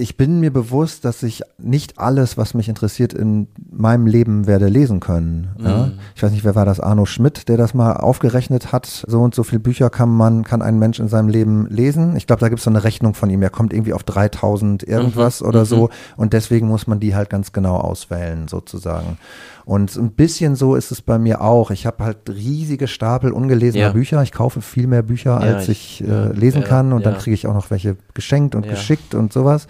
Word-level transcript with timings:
ich 0.00 0.16
bin 0.16 0.40
mir 0.40 0.52
bewusst, 0.52 1.04
dass 1.04 1.22
ich 1.22 1.42
nicht 1.58 1.98
alles, 1.98 2.36
was 2.36 2.54
mich 2.54 2.68
interessiert, 2.68 3.12
in 3.12 3.46
meinem 3.70 4.06
Leben 4.06 4.46
werde 4.46 4.68
lesen 4.68 4.98
können. 5.00 5.48
Ja? 5.58 5.86
Mhm. 5.86 5.92
Ich 6.14 6.22
weiß 6.22 6.32
nicht, 6.32 6.44
wer 6.44 6.54
war 6.54 6.64
das? 6.64 6.80
Arno 6.80 7.04
Schmidt, 7.06 7.48
der 7.48 7.56
das 7.56 7.74
mal 7.74 7.92
aufgerechnet 7.94 8.72
hat. 8.72 8.86
So 9.06 9.20
und 9.20 9.34
so 9.34 9.42
viele 9.42 9.60
Bücher 9.60 9.90
kann 9.90 10.08
man, 10.08 10.42
kann 10.44 10.62
ein 10.62 10.78
Mensch 10.78 10.98
in 10.98 11.08
seinem 11.08 11.28
Leben 11.28 11.66
lesen. 11.68 12.16
Ich 12.16 12.26
glaube, 12.26 12.40
da 12.40 12.48
gibt 12.48 12.58
es 12.60 12.64
so 12.64 12.70
eine 12.70 12.82
Rechnung 12.82 13.14
von 13.14 13.30
ihm. 13.30 13.42
Er 13.42 13.50
kommt 13.50 13.72
irgendwie 13.72 13.92
auf 13.92 14.02
3000 14.02 14.82
irgendwas 14.82 15.40
Mhm. 15.42 15.48
oder 15.48 15.60
Mhm. 15.60 15.64
so. 15.66 15.90
Und 16.16 16.32
deswegen 16.32 16.66
muss 16.68 16.86
man 16.86 16.98
die 16.98 17.14
halt 17.14 17.30
ganz 17.30 17.52
genau 17.52 17.76
auswählen, 17.76 18.48
sozusagen. 18.48 19.18
Und 19.66 19.94
ein 19.96 20.10
bisschen 20.12 20.56
so 20.56 20.74
ist 20.74 20.90
es 20.90 21.00
bei 21.02 21.18
mir 21.18 21.42
auch. 21.42 21.70
Ich 21.70 21.86
habe 21.86 22.02
halt 22.02 22.28
riesige 22.28 22.88
Stapel 22.88 23.30
ungelesener 23.30 23.84
Ja. 23.84 23.92
Bücher. 23.92 24.20
Ich 24.22 24.32
kaufe 24.32 24.62
viel 24.62 24.86
mehr 24.88 25.02
Bücher, 25.02 25.32
Ja, 25.32 25.36
als 25.56 25.68
ich, 25.68 26.00
ich- 26.00 26.08
äh, 26.08 26.10
ja, 26.10 26.24
lesen 26.32 26.62
ja, 26.62 26.66
kann. 26.68 26.92
Und 26.92 27.06
dann 27.06 27.12
ja. 27.14 27.18
kriege 27.20 27.34
ich 27.34 27.46
auch 27.46 27.54
noch 27.54 27.70
welche 27.70 27.96
geschenkt 28.14 28.54
und 28.54 28.64
Ja. 28.64 28.72
geschickt 28.72 29.14
und 29.14 29.32
sowas. 29.32 29.68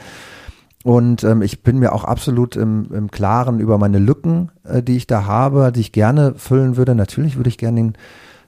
Und 0.82 1.24
ähm, 1.24 1.42
ich 1.42 1.62
bin 1.62 1.78
mir 1.78 1.92
auch 1.92 2.04
absolut 2.04 2.56
im, 2.56 2.90
im 2.92 3.10
Klaren 3.10 3.60
über 3.60 3.76
meine 3.76 3.98
Lücken, 3.98 4.50
äh, 4.64 4.82
die 4.82 4.96
ich 4.96 5.06
da 5.06 5.24
habe, 5.26 5.72
die 5.72 5.80
ich 5.80 5.92
gerne 5.92 6.34
füllen 6.36 6.76
würde. 6.78 6.94
Natürlich 6.94 7.36
würde 7.36 7.50
ich 7.50 7.58
gerne 7.58 7.76
den 7.80 7.92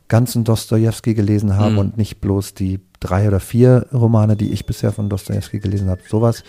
ganzen 0.08 0.42
Dostoevsky 0.44 1.14
gelesen 1.14 1.56
haben 1.56 1.72
Mhm. 1.74 1.78
und 1.78 1.96
nicht 1.98 2.20
bloß 2.20 2.54
die 2.54 2.80
drei 3.00 3.28
oder 3.28 3.40
vier 3.40 3.86
Romane, 3.92 4.36
die 4.36 4.50
ich 4.50 4.64
bisher 4.66 4.92
von 4.92 5.08
Dostoevsky 5.10 5.58
gelesen 5.58 5.90
habe. 5.90 6.00
Sowas. 6.08 6.42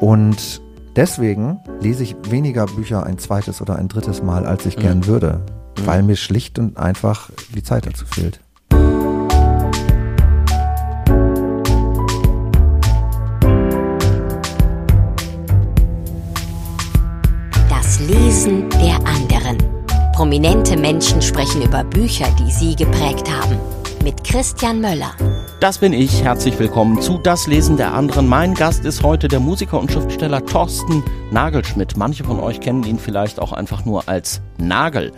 Und 0.00 0.60
deswegen 0.96 1.58
lese 1.80 2.02
ich 2.02 2.16
weniger 2.28 2.66
Bücher 2.66 3.04
ein 3.04 3.18
zweites 3.18 3.60
oder 3.62 3.76
ein 3.76 3.88
drittes 3.88 4.22
Mal, 4.22 4.46
als 4.46 4.66
ich 4.66 4.76
Mhm. 4.76 4.80
gern 4.80 5.06
würde, 5.06 5.40
weil 5.84 6.02
mir 6.02 6.16
schlicht 6.16 6.58
und 6.58 6.76
einfach 6.76 7.30
die 7.54 7.62
Zeit 7.62 7.86
dazu 7.86 8.04
fehlt. 8.04 8.40
Lesen 18.00 18.70
der 18.70 18.96
anderen. 19.08 19.58
Prominente 20.14 20.76
Menschen 20.76 21.20
sprechen 21.20 21.62
über 21.62 21.82
Bücher, 21.82 22.26
die 22.38 22.52
sie 22.52 22.76
geprägt 22.76 23.28
haben. 23.28 23.58
Mit 24.04 24.22
Christian 24.22 24.80
Möller. 24.80 25.10
Das 25.58 25.78
bin 25.78 25.92
ich. 25.92 26.22
Herzlich 26.22 26.56
willkommen 26.60 27.02
zu 27.02 27.18
Das 27.18 27.48
Lesen 27.48 27.76
der 27.76 27.92
anderen. 27.92 28.28
Mein 28.28 28.54
Gast 28.54 28.84
ist 28.84 29.02
heute 29.02 29.26
der 29.26 29.40
Musiker 29.40 29.80
und 29.80 29.90
Schriftsteller 29.90 30.46
Thorsten 30.46 31.02
Nagelschmidt. 31.32 31.96
Manche 31.96 32.22
von 32.22 32.38
euch 32.38 32.60
kennen 32.60 32.84
ihn 32.84 33.00
vielleicht 33.00 33.40
auch 33.40 33.52
einfach 33.52 33.84
nur 33.84 34.08
als 34.08 34.42
Nagel. 34.58 35.12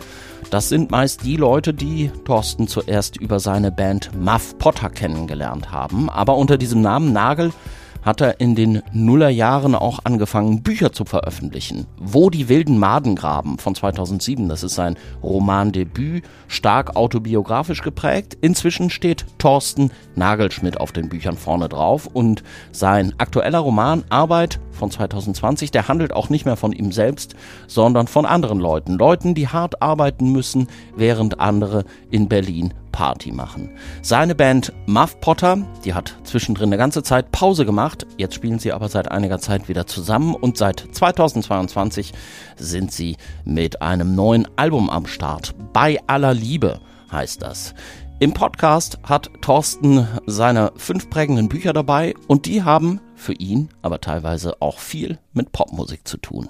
Das 0.49 0.67
sind 0.67 0.89
meist 0.89 1.23
die 1.23 1.37
Leute, 1.37 1.75
die 1.75 2.09
Thorsten 2.25 2.67
zuerst 2.67 3.15
über 3.15 3.39
seine 3.39 3.71
Band 3.71 4.09
Muff 4.19 4.57
Potter 4.57 4.89
kennengelernt 4.89 5.71
haben. 5.71 6.09
Aber 6.09 6.35
unter 6.35 6.57
diesem 6.57 6.81
Namen 6.81 7.13
Nagel 7.13 7.53
hat 8.01 8.21
er 8.21 8.39
in 8.39 8.55
den 8.55 8.81
Nullerjahren 8.93 9.75
auch 9.75 9.99
angefangen, 10.03 10.63
Bücher 10.63 10.91
zu 10.91 11.05
veröffentlichen. 11.05 11.85
Wo 11.97 12.29
die 12.29 12.49
wilden 12.49 12.77
Maden 12.77 13.15
graben 13.15 13.57
von 13.57 13.75
2007, 13.75 14.49
das 14.49 14.63
ist 14.63 14.75
sein 14.75 14.97
Romandebüt, 15.23 16.23
stark 16.47 16.95
autobiografisch 16.95 17.81
geprägt. 17.81 18.37
Inzwischen 18.41 18.89
steht 18.89 19.25
Thorsten 19.37 19.91
Nagelschmidt 20.15 20.79
auf 20.79 20.91
den 20.91 21.09
Büchern 21.09 21.37
vorne 21.37 21.69
drauf 21.69 22.07
und 22.07 22.43
sein 22.71 23.13
aktueller 23.17 23.59
Roman 23.59 24.03
Arbeit 24.09 24.59
von 24.71 24.89
2020, 24.89 25.71
der 25.71 25.87
handelt 25.87 26.13
auch 26.13 26.29
nicht 26.29 26.45
mehr 26.45 26.57
von 26.57 26.73
ihm 26.73 26.91
selbst, 26.91 27.35
sondern 27.67 28.07
von 28.07 28.25
anderen 28.25 28.59
Leuten. 28.59 28.93
Leuten, 28.93 29.35
die 29.35 29.47
hart 29.47 29.81
arbeiten 29.81 30.31
müssen, 30.31 30.67
während 30.95 31.39
andere 31.39 31.85
in 32.09 32.27
Berlin 32.27 32.73
Party 32.91 33.31
machen. 33.31 33.69
Seine 34.01 34.35
Band 34.35 34.73
Muff 34.85 35.19
Potter, 35.21 35.57
die 35.85 35.93
hat 35.93 36.15
zwischendrin 36.23 36.69
eine 36.69 36.77
ganze 36.77 37.03
Zeit 37.03 37.31
Pause 37.31 37.65
gemacht. 37.65 38.05
Jetzt 38.17 38.35
spielen 38.35 38.59
sie 38.59 38.73
aber 38.73 38.89
seit 38.89 39.09
einiger 39.09 39.39
Zeit 39.39 39.69
wieder 39.69 39.87
zusammen 39.87 40.35
und 40.35 40.57
seit 40.57 40.79
2022 40.91 42.13
sind 42.57 42.91
sie 42.91 43.17
mit 43.45 43.81
einem 43.81 44.15
neuen 44.15 44.47
Album 44.57 44.89
am 44.89 45.05
Start. 45.05 45.53
Bei 45.73 45.99
aller 46.07 46.33
Liebe 46.33 46.79
heißt 47.11 47.41
das. 47.41 47.73
Im 48.19 48.33
Podcast 48.33 48.99
hat 49.03 49.31
Thorsten 49.41 50.07
seine 50.27 50.73
fünf 50.75 51.09
prägenden 51.09 51.49
Bücher 51.49 51.73
dabei 51.73 52.13
und 52.27 52.45
die 52.45 52.61
haben 52.61 53.01
für 53.15 53.33
ihn 53.33 53.69
aber 53.81 53.99
teilweise 53.99 54.61
auch 54.61 54.77
viel 54.77 55.17
mit 55.33 55.51
Popmusik 55.51 56.07
zu 56.07 56.17
tun. 56.17 56.47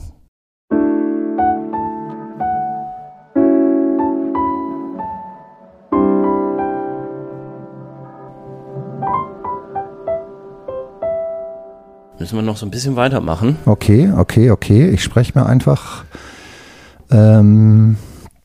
Müssen 12.21 12.35
wir 12.35 12.43
noch 12.43 12.57
so 12.57 12.67
ein 12.67 12.69
bisschen 12.69 12.95
weitermachen? 12.95 13.55
Okay, 13.65 14.11
okay, 14.15 14.51
okay. 14.51 14.87
Ich 14.89 15.01
spreche 15.01 15.31
mir 15.33 15.47
einfach 15.47 16.05
ähm, 17.09 17.97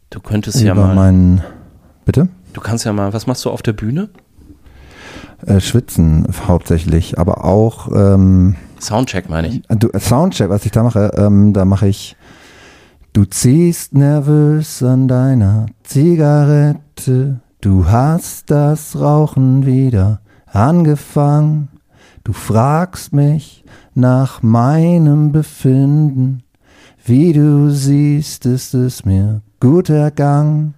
Du 0.09 0.19
könntest 0.21 0.63
ja 0.63 0.75
mal. 0.75 0.95
meinen. 0.95 1.43
Bitte? 2.07 2.29
Du 2.55 2.63
kannst 2.63 2.87
ja 2.87 2.95
mal. 2.95 3.13
Was 3.13 3.27
machst 3.27 3.45
du 3.45 3.51
auf 3.51 3.61
der 3.61 3.75
Bühne? 3.75 4.09
Äh, 5.45 5.61
schwitzen 5.61 6.27
hauptsächlich, 6.49 7.19
aber 7.19 7.45
auch 7.45 7.89
ähm, 7.95 8.57
Soundcheck 8.81 9.29
meine 9.29 9.49
ich. 9.49 9.63
du, 9.69 9.91
äh, 9.91 10.01
Soundcheck, 10.01 10.49
was 10.49 10.65
ich 10.65 10.73
da 10.73 10.83
mache, 10.83 11.11
ähm, 11.19 11.53
da 11.53 11.67
mache 11.67 11.87
ich 11.87 12.17
Du 13.13 13.27
ziehst 13.27 13.93
nervös 13.93 14.83
an 14.83 15.07
deiner 15.07 15.67
Zigarette, 15.83 17.41
du 17.61 17.87
hast 17.91 18.51
das 18.51 18.99
Rauchen 18.99 19.67
wieder 19.67 20.21
angefangen, 20.47 21.69
du 22.27 22.33
fragst 22.33 23.13
mich 23.13 23.63
nach 23.95 24.43
meinem 24.43 25.31
Befinden, 25.31 26.43
wie 27.05 27.33
du 27.33 27.71
siehst, 27.71 28.47
ist 28.47 28.75
es 28.75 29.05
mir 29.05 29.43
gut 29.61 29.91
ergangen. 29.91 30.75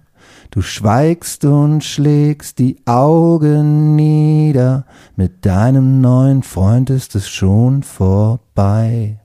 Du 0.51 0.61
schweigst 0.61 1.45
und 1.45 1.83
schlägst 1.83 2.59
die 2.59 2.77
Augen 2.85 3.95
nieder, 3.95 4.85
mit 5.15 5.43
deinem 5.43 6.01
neuen 6.01 6.43
Freund 6.43 6.91
ist 6.91 7.15
es 7.15 7.27
schon 7.27 7.81
vorbei. 7.81 9.19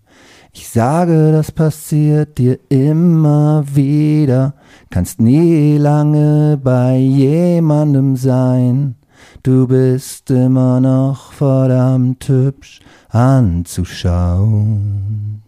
Ich 0.54 0.70
sage, 0.70 1.30
das 1.30 1.52
passiert 1.52 2.38
dir 2.38 2.58
immer 2.70 3.64
wieder, 3.74 4.54
kannst 4.88 5.20
nie 5.20 5.76
lange 5.76 6.58
bei 6.62 6.96
jemandem 6.96 8.16
sein. 8.16 8.96
Du 9.44 9.68
bist 9.68 10.30
immer 10.30 10.80
noch 10.80 11.32
verdammt 11.32 12.26
hübsch 12.30 12.80
anzuschauen. 13.10 15.42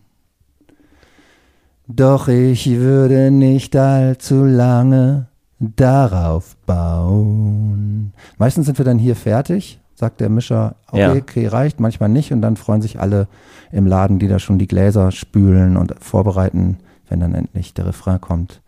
Doch 1.89 2.29
ich 2.29 2.69
würde 2.77 3.31
nicht 3.31 3.75
allzu 3.75 4.45
lange 4.45 5.29
darauf 5.61 6.59
bauen. 6.67 8.13
Meistens 8.37 8.67
sind 8.67 8.77
wir 8.77 8.85
dann 8.85 8.99
hier 8.99 9.17
fertig, 9.17 9.81
sagt 9.95 10.21
der 10.21 10.29
Mischer, 10.29 10.75
okay, 10.89 11.01
Ja. 11.01 11.15
okay, 11.15 11.47
reicht, 11.47 11.81
manchmal 11.81 12.11
nicht 12.11 12.35
und 12.35 12.43
dann 12.43 12.57
freuen 12.57 12.83
sich 12.83 13.01
alle 13.01 13.29
im 13.73 13.87
Laden, 13.87 14.19
die 14.19 14.29
da 14.29 14.39
schon 14.39 14.59
die 14.59 14.69
Gläser 14.69 15.11
spülen 15.11 15.79
und 15.79 15.95
vorbereiten, 16.01 16.77
wenn 17.09 17.21
dann 17.21 17.35
endlich 17.35 17.73
der 17.73 17.87
Refrain 17.87 18.21
kommt. 18.21 18.61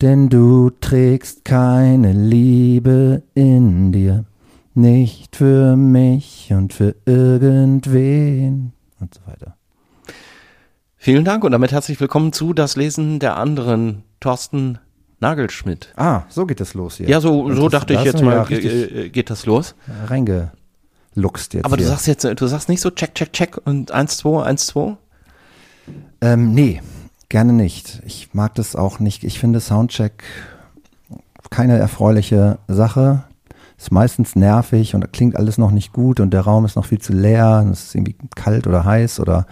Denn 0.00 0.30
du 0.30 0.70
trägst 0.80 1.44
keine 1.44 2.14
Liebe 2.14 3.22
in 3.34 3.92
dir, 3.92 4.24
nicht 4.74 5.36
für 5.36 5.76
mich 5.76 6.48
und 6.52 6.72
für 6.72 6.94
irgendwen 7.06 8.72
und 9.00 9.14
so 9.14 9.20
weiter. 9.26 9.56
Vielen 10.96 11.24
Dank 11.24 11.44
und 11.44 11.52
damit 11.52 11.72
herzlich 11.72 12.00
willkommen 12.00 12.32
zu 12.32 12.52
Das 12.52 12.76
Lesen 12.76 13.18
der 13.18 13.36
anderen. 13.36 14.02
Thorsten 14.20 14.78
Nagelschmidt. 15.20 15.92
Ah, 15.96 16.22
so 16.28 16.46
geht 16.46 16.60
es 16.60 16.74
los 16.74 16.96
hier. 16.96 17.08
Ja, 17.08 17.20
so, 17.20 17.52
so 17.52 17.68
Das- 17.68 17.80
dachte 17.80 17.94
ich 17.94 18.02
jetzt 18.04 18.20
du 18.20 18.24
mal, 18.24 18.36
ja 18.36 18.48
äh, 18.48 19.04
äh, 19.06 19.08
geht 19.10 19.28
das 19.30 19.44
los. 19.46 19.74
reingeluchst 20.06 21.54
jetzt 21.54 21.64
Aber 21.64 21.76
du 21.76 21.82
hier. 21.82 21.90
sagst 21.90 22.06
jetzt, 22.06 22.24
du 22.24 22.46
sagst 22.46 22.68
nicht 22.68 22.80
so 22.80 22.90
check, 22.90 23.14
check, 23.14 23.32
check 23.32 23.60
und 23.66 23.92
1, 23.92 24.16
2, 24.18 24.42
1, 24.44 24.66
2? 24.66 24.96
Ähm, 26.22 26.52
nee, 26.54 26.80
gerne 27.28 27.52
nicht. 27.52 28.00
Ich 28.06 28.30
mag 28.32 28.54
das 28.54 28.74
auch 28.74 28.98
nicht. 28.98 29.24
Ich 29.24 29.38
finde 29.38 29.60
Soundcheck 29.60 30.24
keine 31.50 31.76
erfreuliche 31.78 32.58
Sache. 32.66 33.24
Ist 33.84 33.90
meistens 33.90 34.34
nervig 34.34 34.94
und 34.94 35.02
da 35.02 35.06
klingt 35.06 35.36
alles 35.36 35.58
noch 35.58 35.70
nicht 35.70 35.92
gut 35.92 36.18
und 36.18 36.30
der 36.30 36.40
Raum 36.40 36.64
ist 36.64 36.74
noch 36.74 36.86
viel 36.86 37.02
zu 37.02 37.12
leer. 37.12 37.60
und 37.62 37.72
Es 37.72 37.84
ist 37.84 37.94
irgendwie 37.94 38.16
kalt 38.34 38.66
oder 38.66 38.86
heiß 38.86 39.20
oder 39.20 39.46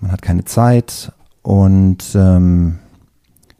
man 0.00 0.10
hat 0.10 0.22
keine 0.22 0.46
Zeit. 0.46 1.12
Und 1.42 2.02
ähm, 2.14 2.78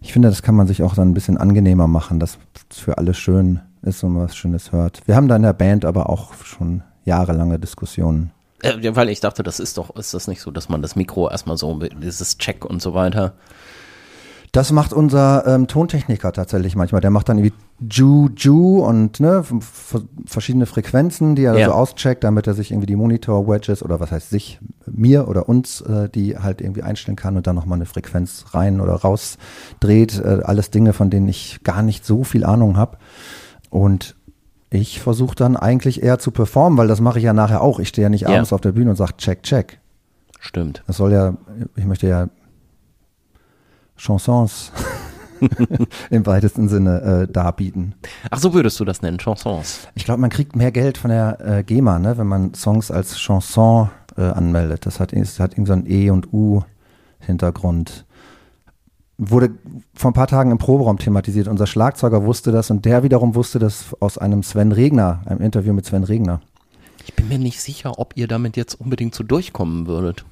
ich 0.00 0.14
finde, 0.14 0.31
das 0.31 0.41
kann 0.41 0.55
man 0.55 0.67
sich 0.67 0.82
auch 0.82 0.94
dann 0.94 1.11
ein 1.11 1.12
bisschen 1.14 1.37
angenehmer 1.37 1.87
machen, 1.87 2.20
dass 2.20 2.38
es 2.70 2.79
für 2.79 2.96
alle 2.96 3.12
schön 3.12 3.61
ist 3.82 4.02
und 4.02 4.17
was 4.17 4.35
Schönes 4.35 4.73
hört. 4.73 5.02
Wir 5.05 5.14
haben 5.14 5.29
da 5.29 5.37
in 5.37 5.43
der 5.43 5.52
Band 5.52 5.85
aber 5.85 6.08
auch 6.08 6.32
schon 6.43 6.82
jahrelange 7.05 7.58
Diskussionen. 7.58 8.31
Äh, 8.62 8.96
weil 8.96 9.11
ich 9.11 9.20
dachte, 9.20 9.43
das 9.43 9.61
ist 9.61 9.76
doch, 9.76 9.94
ist 9.94 10.14
das 10.14 10.26
nicht 10.26 10.41
so, 10.41 10.52
dass 10.52 10.70
man 10.70 10.81
das 10.81 10.96
Mikro 10.96 11.29
erstmal 11.29 11.58
so, 11.58 11.75
mit 11.75 12.02
dieses 12.02 12.38
Check 12.38 12.64
und 12.64 12.81
so 12.81 12.94
weiter. 12.94 13.35
Das 14.52 14.73
macht 14.73 14.94
unser 14.94 15.46
ähm, 15.46 15.67
Tontechniker 15.67 16.32
tatsächlich 16.32 16.76
manchmal. 16.76 17.02
Der 17.02 17.11
macht 17.11 17.29
dann 17.29 17.37
irgendwie 17.37 17.56
Ju 17.81 18.29
Ju 18.37 18.85
und 18.85 19.19
ne, 19.21 19.44
verschiedene 20.26 20.65
Frequenzen, 20.67 21.35
die 21.35 21.43
er 21.44 21.59
Ja. 21.59 21.67
so 21.67 21.73
auscheckt, 21.73 22.23
damit 22.23 22.47
er 22.47 22.55
sich 22.55 22.71
irgendwie 22.71 22.87
die 22.87 22.97
Monitor-Wedges 22.97 23.82
oder 23.82 23.99
was 23.99 24.12
heißt 24.12 24.31
sich, 24.31 24.61
mir 24.87 25.26
oder 25.29 25.49
uns, 25.49 25.81
äh, 25.81 26.09
die 26.09 26.38
halt 26.38 26.61
irgendwie 26.61 26.82
einstellen 26.85 27.17
kann 27.17 27.37
und 27.37 27.47
dann 27.47 27.56
nochmal 27.56 27.76
eine 27.79 27.87
Frequenz 27.87 28.44
rein 28.53 28.81
oder 28.81 28.94
raus 28.94 29.38
dreht. 29.81 30.19
Äh, 30.21 30.43
alles 30.44 30.71
Dinge, 30.71 30.93
von 30.93 31.11
denen 31.11 31.29
ich 31.29 31.61
gar 31.65 31.82
nicht 31.82 32.05
so 32.06 32.23
viel 32.23 32.44
Ahnung 32.44 32.76
habe. 32.76 32.97
Und 33.71 34.15
ich 34.70 35.00
versuche 35.00 35.35
dann 35.35 35.56
eigentlich 35.56 36.03
eher 36.03 36.19
zu 36.20 36.31
performen, 36.31 36.79
weil 36.79 36.88
das 36.88 37.00
mache 37.00 37.19
ich 37.19 37.25
ja 37.25 37.32
nachher 37.32 37.61
auch. 37.61 37.81
Ich 37.81 37.88
stehe 37.88 38.05
ja 38.05 38.09
nicht 38.09 38.23
Ja. 38.23 38.29
abends 38.29 38.53
auf 38.53 38.61
der 38.61 38.73
Bühne 38.73 38.91
und 38.91 38.97
sage, 38.97 39.17
check, 39.19 39.43
check. 39.43 39.81
Stimmt. 40.41 40.82
Das 40.87 40.97
soll 40.99 41.12
ja, 41.12 41.35
ich 41.75 41.85
möchte 41.87 42.06
ja 42.06 42.29
Chansons 43.97 44.70
im 46.11 46.26
weitesten 46.26 46.69
Sinne 46.69 47.26
äh, 47.29 47.32
darbieten. 47.32 47.94
Ach, 48.31 48.38
so 48.38 48.55
würdest 48.55 48.79
du 48.81 48.85
das 48.85 49.02
nennen, 49.02 49.19
Chansons. 49.19 49.88
Ich 49.94 50.05
glaube, 50.05 50.20
man 50.20 50.31
kriegt 50.31 50.56
mehr 50.56 50.73
Geld 50.73 50.99
von 50.99 51.11
der 51.11 51.38
äh, 51.41 51.62
GEMA, 51.64 51.99
ne, 51.99 52.19
wenn 52.19 52.26
man 52.26 52.55
Songs 52.55 52.91
als 52.91 53.17
Chanson 53.17 53.91
äh, 54.17 54.23
anmeldet. 54.23 54.87
Das 54.87 55.00
hat, 55.00 55.12
das 55.12 55.41
hat 55.41 55.55
irgendwie 55.55 55.69
so 55.69 55.73
ein 55.75 55.91
E 55.91 56.11
und 56.11 56.32
U 56.32 56.62
Hintergrund. 57.20 58.05
Wurde 59.17 59.50
vor 59.94 60.11
ein 60.11 60.14
paar 60.14 60.26
Tagen 60.26 60.50
im 60.50 60.58
Proberaum 60.58 60.99
thematisiert. 60.99 61.49
Unser 61.49 61.67
Schlagzeuger 61.67 62.25
wusste 62.25 62.50
das 62.50 62.70
und 62.70 62.85
der 62.85 63.02
wiederum 63.02 63.35
wusste 63.35 63.58
das 63.58 63.94
aus 64.00 64.19
einem 64.19 64.43
Sven 64.43 64.73
Regner, 64.73 65.23
einem 65.26 65.41
Interview 65.41 65.73
mit 65.73 65.87
Sven 65.87 66.05
Regner. 66.05 66.41
Ich 67.06 67.14
bin 67.14 67.29
mir 67.29 67.38
nicht 67.38 67.61
sicher, 67.61 67.99
ob 67.99 68.17
ihr 68.17 68.26
damit 68.26 68.56
jetzt 68.56 68.75
unbedingt 68.75 69.14
so 69.14 69.23
durchkommen 69.23 69.87
würdet. 69.87 70.25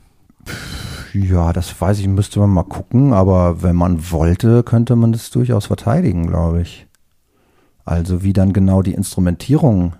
Ja, 1.14 1.52
das 1.52 1.78
weiß 1.80 1.98
ich, 1.98 2.08
müsste 2.08 2.40
man 2.40 2.50
mal 2.50 2.62
gucken, 2.62 3.12
aber 3.12 3.62
wenn 3.62 3.76
man 3.76 4.10
wollte, 4.10 4.62
könnte 4.62 4.96
man 4.96 5.12
das 5.12 5.30
durchaus 5.30 5.66
verteidigen, 5.66 6.26
glaube 6.26 6.62
ich. 6.62 6.86
Also 7.84 8.22
wie 8.22 8.32
dann 8.32 8.52
genau 8.52 8.82
die 8.82 8.94
Instrumentierung 8.94 9.94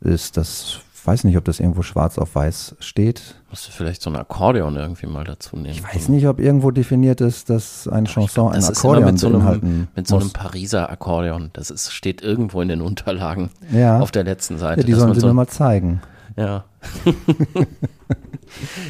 ist, 0.00 0.36
das 0.36 0.80
weiß 1.04 1.24
nicht, 1.24 1.36
ob 1.38 1.44
das 1.44 1.60
irgendwo 1.60 1.82
schwarz 1.82 2.18
auf 2.18 2.34
weiß 2.34 2.76
steht. 2.78 3.36
Musst 3.48 3.66
du 3.66 3.72
vielleicht 3.72 4.02
so 4.02 4.10
ein 4.10 4.16
Akkordeon 4.16 4.76
irgendwie 4.76 5.06
mal 5.06 5.24
dazu 5.24 5.56
nehmen. 5.56 5.70
Ich 5.70 5.82
weiß 5.82 6.08
nicht, 6.10 6.26
ob 6.28 6.38
irgendwo 6.38 6.70
definiert 6.70 7.20
ist, 7.22 7.48
dass 7.50 7.88
ein 7.88 8.04
Chanson 8.04 8.48
ein 8.52 8.60
Das 8.60 8.68
ist 8.70 8.84
immer 8.84 8.92
Akkordeon 8.98 9.10
mit 9.12 9.18
so 9.18 9.26
einem, 9.28 9.88
mit 9.96 10.06
so 10.06 10.16
einem 10.16 10.24
muss. 10.24 10.32
Pariser 10.34 10.90
Akkordeon. 10.90 11.50
Das 11.54 11.70
ist, 11.70 11.90
steht 11.92 12.22
irgendwo 12.22 12.60
in 12.60 12.68
den 12.68 12.82
Unterlagen 12.82 13.50
Ja. 13.72 13.98
auf 13.98 14.10
der 14.10 14.24
letzten 14.24 14.58
Seite. 14.58 14.80
Ja, 14.82 14.86
die 14.86 14.92
sollen 14.92 15.14
sie 15.14 15.20
so 15.20 15.26
mir 15.28 15.34
mal 15.34 15.48
zeigen. 15.48 16.02
Ja. 16.40 16.64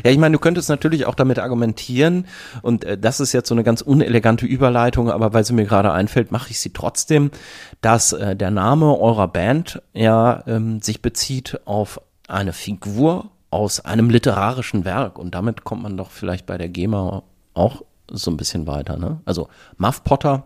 ja, 0.05 0.11
ich 0.13 0.19
meine, 0.19 0.35
du 0.35 0.39
könntest 0.39 0.69
natürlich 0.69 1.07
auch 1.07 1.17
damit 1.17 1.41
argumentieren, 1.41 2.27
und 2.63 2.85
äh, 2.85 2.97
das 2.97 3.19
ist 3.19 3.33
jetzt 3.33 3.49
so 3.49 3.57
eine 3.57 3.65
ganz 3.65 3.81
unelegante 3.83 4.47
Überleitung, 4.47 5.11
aber 5.11 5.33
weil 5.33 5.45
sie 5.45 5.53
mir 5.53 5.65
gerade 5.65 5.91
einfällt, 5.91 6.31
mache 6.31 6.51
ich 6.51 6.61
sie 6.61 6.73
trotzdem, 6.73 7.33
dass 7.81 8.13
äh, 8.13 8.37
der 8.37 8.53
Name 8.53 8.97
eurer 8.97 9.27
Band 9.27 9.83
ja 9.93 10.45
ähm, 10.47 10.81
sich 10.81 11.03
bezieht 11.03 11.61
auf 11.65 12.01
eine 12.29 12.53
Figur 12.53 13.33
aus 13.51 13.85
einem 13.85 14.11
literarischen 14.11 14.85
Werk 14.85 15.19
und 15.19 15.35
damit 15.35 15.65
kommt 15.65 15.83
man 15.83 15.97
doch 15.97 16.13
vielleicht 16.13 16.47
bei 16.47 16.57
der 16.57 16.69
GEMA 16.69 17.25
auch 17.53 17.83
so 18.09 18.31
ein 18.31 18.37
bisschen 18.37 18.69
weiter. 18.69 18.97
Ne? 18.97 19.19
Also 19.25 19.49
Muff 19.77 20.05
Potter 20.05 20.45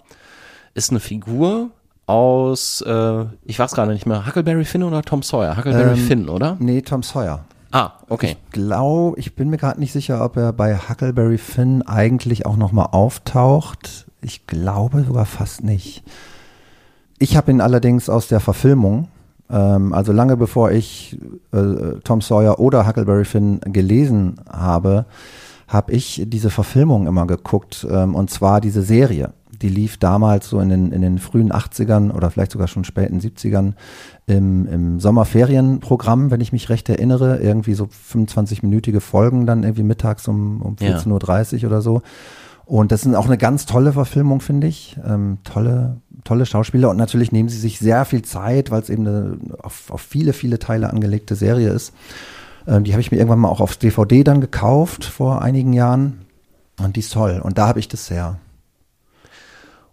ist 0.73 0.89
eine 0.89 1.01
Figur 1.01 1.71
aus, 2.07 2.83
äh, 2.83 3.25
ich 3.45 3.59
weiß 3.59 3.73
gerade 3.73 3.93
nicht 3.93 4.07
mehr, 4.07 4.27
Huckleberry 4.27 4.65
Finn 4.65 4.83
oder 4.83 5.03
Tom 5.03 5.23
Sawyer? 5.23 5.57
Huckleberry 5.57 5.99
Ähm, 5.99 6.07
Finn, 6.07 6.29
oder? 6.29 6.57
Nee, 6.59 6.83
Tom 6.83 7.03
Sawyer. 7.03 7.45
Ah, 7.73 7.93
okay. 8.09 8.37
Glaube, 8.53 9.19
ich 9.19 9.35
bin 9.35 9.51
mir 9.51 9.57
gerade 9.57 9.81
nicht 9.81 9.93
sicher, 9.93 10.25
ob 10.25 10.37
er 10.37 10.53
bei 10.53 10.77
Huckleberry 10.77 11.39
Finn 11.39 11.83
eigentlich 11.83 12.47
auch 12.47 12.57
nochmal 12.57 12.89
auftaucht. 12.93 14.07
Ich 14.21 14.47
glaube 14.47 15.05
sogar 15.05 15.27
fast 15.27 15.65
nicht. 15.65 16.05
Ich 17.19 17.37
habe 17.37 17.51
ihn 17.51 17.61
allerdings 17.61 18.09
aus 18.09 18.29
der 18.29 18.41
Verfilmung, 18.41 19.09
ähm, 19.51 19.93
also 19.93 20.13
lange 20.13 20.37
bevor 20.37 20.71
ich 20.71 21.19
äh, 21.53 21.99
Tom 22.05 22.21
Sawyer 22.21 22.59
oder 22.61 22.87
Huckleberry 22.87 23.25
Finn 23.25 23.61
gelesen 23.65 24.37
habe, 24.51 25.07
habe 25.67 25.93
ich 25.93 26.23
diese 26.27 26.51
Verfilmung 26.51 27.07
immer 27.07 27.27
geguckt, 27.27 27.87
ähm, 27.91 28.15
und 28.15 28.31
zwar 28.31 28.61
diese 28.61 28.83
Serie. 28.83 29.33
Die 29.63 29.69
lief 29.69 29.97
damals 29.99 30.49
so 30.49 30.61
in 30.61 30.69
den, 30.69 30.93
in 30.93 31.03
den 31.03 31.19
frühen 31.19 31.53
80ern 31.53 32.13
oder 32.13 32.31
vielleicht 32.31 32.53
sogar 32.53 32.69
schon 32.69 32.85
späten 32.85 33.21
70ern 33.21 33.75
im, 34.27 34.67
im 34.67 35.01
Sommerferienprogramm, 35.01 36.31
wenn 36.31 36.41
ich 36.41 36.53
mich 36.53 36.69
recht 36.69 36.89
erinnere. 36.89 37.39
Irgendwie 37.39 37.75
so 37.75 37.89
25-minütige 38.13 39.01
Folgen 39.01 39.47
dann 39.47 39.63
irgendwie 39.63 39.83
mittags 39.83 40.29
um, 40.29 40.63
um 40.63 40.77
Ja. 40.81 40.99
14.30 40.99 41.63
Uhr 41.63 41.69
oder 41.69 41.81
so. 41.81 42.03
Und 42.67 42.93
das 42.93 43.05
ist 43.05 43.15
auch 43.15 43.27
eine 43.27 43.39
ganz 43.39 43.67
tolle 43.67 43.93
Verfilmung, 43.93 44.41
finde 44.41 44.67
ich. 44.67 44.97
Ähm, 45.07 45.39
tolle, 45.45 45.99
tolle 46.25 46.47
Schauspieler 46.47 46.91
und 46.91 46.97
natürlich 46.97 47.31
nehmen 47.31 47.49
sie 47.49 47.59
sich 47.59 47.79
sehr 47.79 48.05
viel 48.05 48.23
Zeit, 48.23 48.71
weil 48.71 48.81
es 48.81 48.89
eben 48.89 49.07
eine 49.07 49.37
auf, 49.63 49.91
auf 49.91 50.01
viele, 50.01 50.33
viele 50.33 50.59
Teile 50.59 50.89
angelegte 50.89 51.35
Serie 51.35 51.69
ist. 51.71 51.93
Ähm, 52.67 52.85
die 52.85 52.93
habe 52.93 53.03
ich 53.03 53.11
mir 53.11 53.19
irgendwann 53.19 53.41
mal 53.41 53.49
auch 53.49 53.61
aufs 53.61 53.79
DVD 53.79 54.25
dann 54.25 54.41
gekauft 54.41 55.05
vor 55.05 55.43
einigen 55.43 55.75
Jahren. 55.75 56.21
Und 56.81 56.97
die 56.97 57.01
ist 57.01 57.13
toll. 57.13 57.41
Und 57.43 57.59
da 57.59 57.69
habe 57.69 57.81
ich 57.81 57.89
das 57.89 58.07
sehr. 58.07 58.39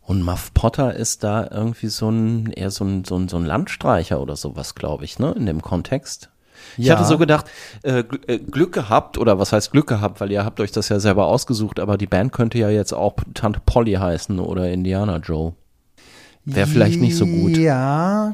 Und 0.01 0.23
Muff 0.23 0.53
Potter 0.53 0.95
ist 0.95 1.23
da 1.23 1.47
irgendwie 1.51 1.87
so 1.87 2.09
ein, 2.09 2.51
eher 2.51 2.71
so 2.71 2.83
ein, 2.83 3.05
so 3.05 3.15
ein, 3.15 3.29
so 3.29 3.37
ein 3.37 3.45
Landstreicher 3.45 4.19
oder 4.19 4.35
sowas, 4.35 4.75
glaube 4.75 5.05
ich, 5.05 5.19
ne, 5.19 5.31
in 5.37 5.45
dem 5.45 5.61
Kontext. 5.61 6.29
Ich 6.77 6.85
Ja. 6.87 6.95
hatte 6.95 7.07
so 7.07 7.17
gedacht, 7.17 7.45
äh, 7.83 8.03
äh, 8.27 8.39
Glück 8.39 8.71
gehabt, 8.73 9.17
oder 9.17 9.39
was 9.39 9.51
heißt 9.51 9.71
Glück 9.71 9.87
gehabt, 9.87 10.19
weil 10.21 10.31
ihr 10.31 10.43
habt 10.45 10.59
euch 10.59 10.71
das 10.71 10.89
ja 10.89 10.99
selber 10.99 11.25
ausgesucht, 11.27 11.79
aber 11.79 11.97
die 11.97 12.07
Band 12.07 12.31
könnte 12.33 12.57
ja 12.57 12.69
jetzt 12.69 12.93
auch 12.93 13.15
Tante 13.33 13.61
Polly 13.65 13.93
heißen 13.93 14.39
oder 14.39 14.69
Indiana 14.71 15.17
Joe. 15.17 15.53
Wäre 16.45 16.67
vielleicht 16.67 17.01
nicht 17.01 17.15
so 17.17 17.25
gut. 17.27 17.55
Ja, 17.57 18.33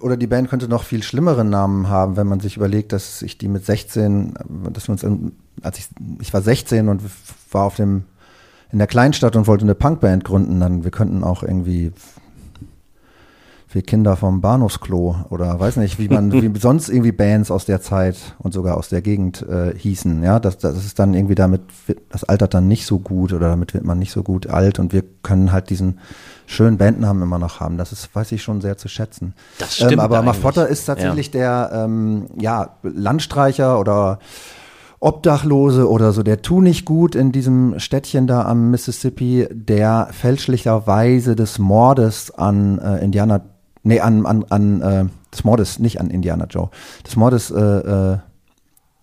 oder 0.00 0.16
die 0.16 0.26
Band 0.26 0.48
könnte 0.50 0.68
noch 0.68 0.84
viel 0.84 1.02
schlimmere 1.02 1.44
Namen 1.44 1.88
haben, 1.88 2.16
wenn 2.16 2.26
man 2.26 2.40
sich 2.40 2.56
überlegt, 2.56 2.92
dass 2.92 3.22
ich 3.22 3.38
die 3.38 3.48
mit 3.48 3.64
16, 3.64 4.34
äh, 4.36 4.70
dass 4.72 4.88
wir 4.88 4.92
uns, 4.92 5.02
in, 5.02 5.32
als 5.62 5.78
ich, 5.78 5.88
ich 6.20 6.32
war 6.32 6.42
16 6.42 6.88
und 6.88 7.02
war 7.50 7.64
auf 7.64 7.76
dem, 7.76 8.04
in 8.72 8.78
der 8.78 8.86
Kleinstadt 8.86 9.36
und 9.36 9.46
wollte 9.46 9.64
eine 9.64 9.74
Punkband 9.74 10.24
gründen, 10.24 10.60
dann 10.60 10.84
wir 10.84 10.90
könnten 10.90 11.24
auch 11.24 11.42
irgendwie 11.42 11.92
wir 13.72 13.82
Kinder 13.82 14.16
vom 14.16 14.40
Bahnhofsklo 14.40 15.16
oder 15.30 15.58
weiß 15.58 15.76
nicht, 15.76 15.98
wie 15.98 16.08
man, 16.08 16.32
wie 16.32 16.50
sonst 16.60 16.88
irgendwie 16.88 17.12
Bands 17.12 17.50
aus 17.50 17.66
der 17.66 17.80
Zeit 17.80 18.16
und 18.38 18.52
sogar 18.52 18.76
aus 18.76 18.88
der 18.88 19.00
Gegend 19.00 19.42
äh, 19.42 19.72
hießen. 19.76 20.22
Ja, 20.22 20.40
das, 20.40 20.58
das 20.58 20.84
ist 20.84 20.98
dann 20.98 21.14
irgendwie 21.14 21.36
damit, 21.36 21.62
das 22.10 22.24
altert 22.24 22.54
dann 22.54 22.66
nicht 22.66 22.84
so 22.84 22.98
gut 22.98 23.32
oder 23.32 23.48
damit 23.48 23.74
wird 23.74 23.84
man 23.84 23.98
nicht 23.98 24.12
so 24.12 24.22
gut 24.22 24.48
alt 24.48 24.78
und 24.78 24.92
wir 24.92 25.04
können 25.22 25.52
halt 25.52 25.70
diesen 25.70 26.00
schönen 26.46 26.78
Bandnamen 26.78 27.22
immer 27.22 27.38
noch 27.38 27.60
haben. 27.60 27.78
Das 27.78 27.92
ist, 27.92 28.14
weiß 28.14 28.32
ich 28.32 28.42
schon 28.42 28.60
sehr 28.60 28.76
zu 28.76 28.88
schätzen. 28.88 29.34
Das 29.58 29.76
stimmt 29.76 29.92
Ähm, 29.92 30.00
aber 30.00 30.20
Potter 30.32 30.66
ist 30.66 30.86
tatsächlich 30.86 31.30
der, 31.30 31.70
ähm, 31.72 32.26
ja, 32.38 32.76
Landstreicher 32.82 33.78
oder 33.78 34.18
Obdachlose 35.00 35.88
oder 35.88 36.12
so, 36.12 36.22
der 36.22 36.42
tu 36.42 36.60
nicht 36.60 36.84
gut 36.84 37.14
in 37.14 37.32
diesem 37.32 37.78
Städtchen 37.78 38.26
da 38.26 38.44
am 38.44 38.70
Mississippi, 38.70 39.48
der 39.50 40.08
fälschlicherweise 40.12 41.34
des 41.34 41.58
Mordes 41.58 42.30
an 42.30 42.78
äh, 42.78 43.02
Indiana, 43.02 43.40
nee, 43.82 44.00
an, 44.00 44.26
an, 44.26 44.44
an 44.50 44.80
äh, 44.82 45.04
des 45.32 45.44
Mordes, 45.44 45.78
nicht 45.78 46.00
an 46.00 46.10
Indiana 46.10 46.46
Joe, 46.50 46.68
des 47.06 47.16
Mordes 47.16 47.50
äh, 47.50 47.58
äh, 47.58 48.18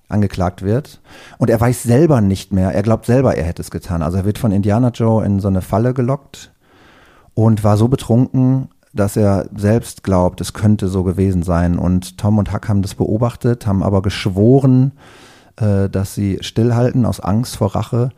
angeklagt 0.08 0.62
wird. 0.62 1.01
Und 1.39 1.50
er 1.50 1.60
weiß 1.60 1.82
selber 1.82 2.22
nicht 2.22 2.54
mehr, 2.54 2.72
er 2.74 2.84
glaubt 2.84 3.08
selber, 3.08 3.36
er 3.36 3.46
hätte 3.46 3.63
es 3.63 3.72
getan. 3.72 4.04
Also 4.04 4.20
er 4.20 4.25
wird 4.25 4.38
von 4.38 4.51
Indiana 4.51 4.89
Joe 4.89 5.25
in 5.25 5.39
so 5.39 5.48
eine 5.48 5.62
Falle 5.62 5.96
gelockt 5.96 6.51
und 7.34 7.63
war 7.63 7.75
so 7.75 7.88
betrunken, 7.88 8.70
dass 8.94 9.18
er 9.18 9.48
selbst 9.56 10.04
glaubt, 10.04 10.42
es 10.42 10.54
könnte 10.54 10.89
so 10.89 11.04
gewesen 11.04 11.42
sein. 11.42 11.80
Und 11.80 12.18
Tom 12.20 12.38
und 12.38 12.54
Huck 12.54 12.70
haben 12.70 12.84
das 12.84 12.96
beobachtet, 12.96 13.66
haben 13.66 13.84
aber 13.84 14.01
geschworen, 14.01 14.92
äh, 15.58 15.90
dass 15.90 16.16
sie 16.16 16.40
stillhalten 16.42 17.06
aus 17.06 17.20
Angst 17.20 17.58
vor 17.58 17.76
Rache. 17.76 18.10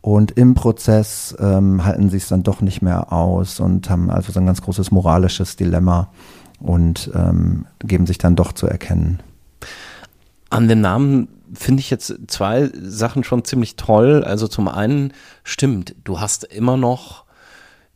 Und 0.00 0.32
im 0.32 0.54
Prozess 0.54 1.36
ähm, 1.40 1.84
halten 1.84 2.08
sie 2.08 2.18
es 2.18 2.28
dann 2.28 2.44
doch 2.44 2.60
nicht 2.60 2.82
mehr 2.82 3.12
aus 3.12 3.58
und 3.60 3.90
haben 3.90 4.10
also 4.10 4.32
so 4.32 4.38
ein 4.38 4.46
ganz 4.46 4.62
großes 4.62 4.90
moralisches 4.90 5.56
Dilemma 5.56 6.10
und 6.60 7.10
ähm, 7.14 7.66
geben 7.80 8.06
sich 8.06 8.18
dann 8.18 8.36
doch 8.36 8.52
zu 8.52 8.66
erkennen. 8.66 9.20
An 10.50 10.68
dem 10.68 10.80
Namen 10.80 11.28
finde 11.52 11.80
ich 11.80 11.90
jetzt 11.90 12.14
zwei 12.28 12.70
Sachen 12.80 13.24
schon 13.24 13.44
ziemlich 13.44 13.76
toll. 13.76 14.22
Also 14.24 14.48
zum 14.48 14.68
einen 14.68 15.12
stimmt, 15.44 15.94
du 16.04 16.20
hast 16.20 16.44
immer 16.44 16.76
noch 16.76 17.24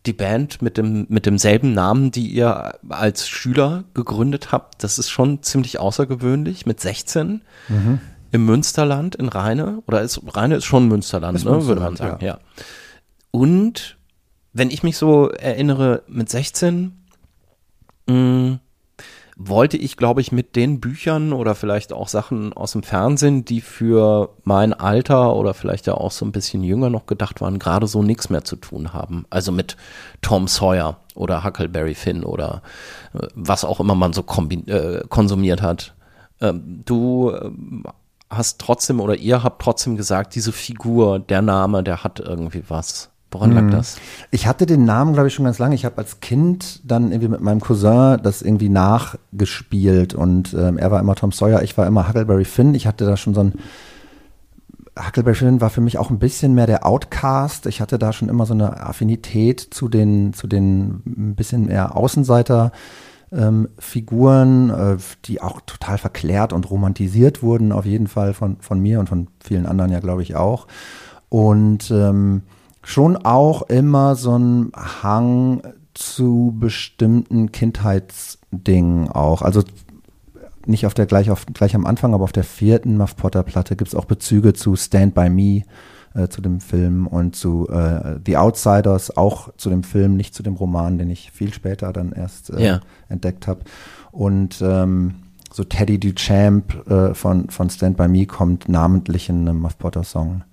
die 0.07 0.13
Band 0.13 0.63
mit 0.63 0.79
dem 0.79 1.07
mit 1.09 1.27
demselben 1.27 1.73
Namen, 1.75 2.11
die 2.11 2.27
ihr 2.27 2.75
als 2.89 3.29
Schüler 3.29 3.85
gegründet 3.95 4.51
habt. 4.51 4.83
Das 4.83 4.99
ist 4.99 5.11
schon 5.11 5.43
ziemlich 5.43 5.79
außergewöhnlich 5.79 6.67
mit 6.67 6.81
16 6.81 7.43
im 8.33 8.47
Münsterland 8.47 9.15
in 9.15 9.29
Rheine 9.29 9.83
oder 9.87 10.01
ist 10.01 10.21
Rheine 10.35 10.57
ist 10.57 10.65
schon 10.65 10.89
Münsterland, 10.89 11.37
Ist 11.37 11.45
ne, 11.45 11.51
würde 11.51 11.81
man 11.81 11.91
Münsterland, 11.91 12.21
sagen, 12.21 12.25
ja. 12.25 12.39
Und 13.31 13.99
wenn 14.53 14.71
ich 14.71 14.83
mich 14.83 14.97
so 14.97 15.29
erinnere 15.29 16.03
mit 16.09 16.29
16 16.29 16.93
mh, 18.09 18.59
wollte 19.37 19.77
ich, 19.77 19.97
glaube 19.97 20.21
ich, 20.21 20.33
mit 20.33 20.57
den 20.57 20.81
Büchern 20.81 21.33
oder 21.33 21.55
vielleicht 21.55 21.93
auch 21.93 22.09
Sachen 22.09 22.53
aus 22.53 22.73
dem 22.73 22.83
Fernsehen, 22.83 23.45
die 23.45 23.61
für 23.61 24.31
mein 24.45 24.73
Alter 24.73 25.35
oder 25.35 25.55
vielleicht 25.55 25.87
ja 25.87 25.95
auch 25.95 26.11
so 26.11 26.25
ein 26.25 26.33
bisschen 26.33 26.63
jünger 26.63 26.91
noch 26.91 27.07
gedacht 27.07 27.41
waren, 27.41 27.59
gerade 27.59 27.87
so 27.87 28.03
nichts 28.03 28.31
mehr 28.31 28.45
zu 28.45 28.57
tun 28.57 28.93
haben. 28.93 29.27
Also 29.31 29.53
mit 29.53 29.77
Tom 30.21 30.49
Sawyer 30.49 30.99
oder 31.15 31.45
Huckleberry 31.45 31.95
Finn 31.95 32.25
oder 32.25 32.63
äh, 33.15 33.27
was 33.35 33.65
auch 33.65 33.81
immer 33.81 33.95
man 33.95 34.13
so 34.13 34.25
äh, 34.67 35.03
konsumiert 35.09 35.63
hat. 35.63 35.95
Ähm, 36.41 36.83
du 36.85 37.31
äh, 37.31 37.51
hast 38.33 38.61
trotzdem 38.61 39.01
oder 39.01 39.15
ihr 39.17 39.43
habt 39.43 39.63
trotzdem 39.63 39.97
gesagt, 39.97 40.35
diese 40.35 40.53
Figur, 40.53 41.19
der 41.19 41.43
Name, 41.43 41.83
der 41.83 42.05
hat 42.05 42.21
irgendwie 42.21 42.65
was. 42.69 43.11
Woran 43.31 43.53
lag 43.53 43.63
mhm. 43.63 43.71
das? 43.71 43.97
Ich 44.31 44.47
hatte 44.47 44.67
den 44.67 44.85
Namen, 44.85 45.15
glaube 45.15 45.29
ich, 45.29 45.35
schon 45.35 45.47
ganz 45.47 45.59
lange. 45.59 45.75
Ich 45.75 45.87
habe 45.87 45.97
als 45.99 46.21
Kind 46.21 46.81
dann 46.85 47.13
irgendwie 47.13 47.29
mit 47.29 47.41
meinem 47.41 47.61
Cousin 47.61 48.19
das 48.23 48.43
irgendwie 48.43 48.69
nachgespielt 48.69 50.15
und 50.15 50.53
ähm, 50.53 50.77
er 50.77 50.91
war 50.91 51.01
immer 51.01 51.15
Tom 51.15 51.33
Sawyer, 51.33 51.63
ich 51.63 51.79
war 51.79 51.87
immer 51.87 52.07
Huckleberry 52.09 52.45
Finn. 52.45 52.75
Ich 52.75 52.87
hatte 52.87 53.07
da 53.07 53.17
schon 53.17 53.35
so 53.35 53.41
ein 53.41 53.55
Huckleberry 54.99 55.35
Finn 55.35 55.61
war 55.63 55.71
für 55.71 55.81
mich 55.81 55.97
auch 55.97 56.11
ein 56.11 56.19
bisschen 56.19 56.55
mehr 56.55 56.67
der 56.67 56.85
Outcast. 56.85 57.67
Ich 57.67 57.81
hatte 57.81 57.99
da 57.99 58.13
schon 58.13 58.29
immer 58.29 58.45
so 58.45 58.53
eine 58.53 58.81
Affinität 58.81 59.61
zu 59.61 59.89
den, 59.89 60.35
zu 60.35 60.47
den 60.47 61.03
ein 61.07 61.35
bisschen 61.35 61.67
mehr 61.67 61.97
Außenseiter. 61.97 62.73
Ähm, 63.33 63.69
Figuren, 63.79 64.71
äh, 64.71 64.97
die 65.25 65.41
auch 65.41 65.61
total 65.63 65.99
verklärt 65.99 66.53
und 66.53 66.71
romantisiert 66.71 67.43
wurden, 67.43 67.73
auf 67.73 67.87
jeden 67.87 68.07
Fall 68.07 68.35
von, 68.35 68.59
von 68.61 68.79
mir 68.79 69.01
und 69.01 69.09
von 69.09 69.29
vielen 69.43 69.67
anderen 69.67 69.91
ja, 69.91 70.01
glaube 70.01 70.23
ich, 70.23 70.37
auch. 70.37 70.67
Und 71.29 71.91
ähm, 71.91 72.43
schon 72.83 73.17
auch 73.17 73.63
immer 73.63 74.17
so 74.17 74.39
ein 74.39 74.73
Hang 75.03 75.63
zu 75.95 76.55
bestimmten 76.59 77.53
Kindheitsdingen 77.53 79.09
auch. 79.09 79.43
Also 79.43 79.63
nicht 80.67 80.87
auf 80.87 80.95
der 80.95 81.07
gleich, 81.07 81.31
auf, 81.31 81.47
gleich 81.47 81.75
am 81.75 81.87
Anfang, 81.87 82.15
aber 82.15 82.25
auf 82.25 82.33
der 82.33 82.45
vierten 82.45 82.97
Muff 82.97 83.17
Potter 83.17 83.43
Platte 83.43 83.77
gibt 83.77 83.89
es 83.89 83.95
auch 83.95 84.05
Bezüge 84.05 84.53
zu 84.53 84.77
Stand 84.77 85.15
By 85.15 85.29
Me, 85.29 85.63
äh, 86.15 86.29
zu 86.29 86.41
dem 86.41 86.61
Film 86.61 87.07
und 87.07 87.37
zu 87.37 87.69
äh, 87.69 88.19
The 88.25 88.37
Outsiders, 88.37 89.17
auch 89.17 89.51
zu 89.57 89.71
dem 89.71 89.83
Film, 89.83 90.17
nicht 90.17 90.35
zu 90.35 90.43
dem 90.43 90.55
Roman, 90.55 90.99
den 90.99 91.11
ich 91.11 91.31
viel 91.31 91.53
später 91.53 91.93
dann 91.93 92.13
erst 92.13 92.51
äh, 92.51 92.65
ja. 92.65 92.81
entdeckt 93.09 93.47
habe. 93.47 93.61
Und 94.11 94.61
ähm, 94.63 95.15
so 95.53 95.65
Teddy 95.65 95.99
Duchamp 95.99 96.87
äh, 96.91 97.15
von, 97.15 97.51
von 97.51 97.71
Stand 97.71 97.97
By 97.97 98.09
Me 98.09 98.27
kommt 98.27 98.69
namentlich 98.69 99.29
in 99.29 99.49
einem 99.49 99.61
Muff 99.61 99.79
Potter 99.79 100.05
Song 100.05 100.45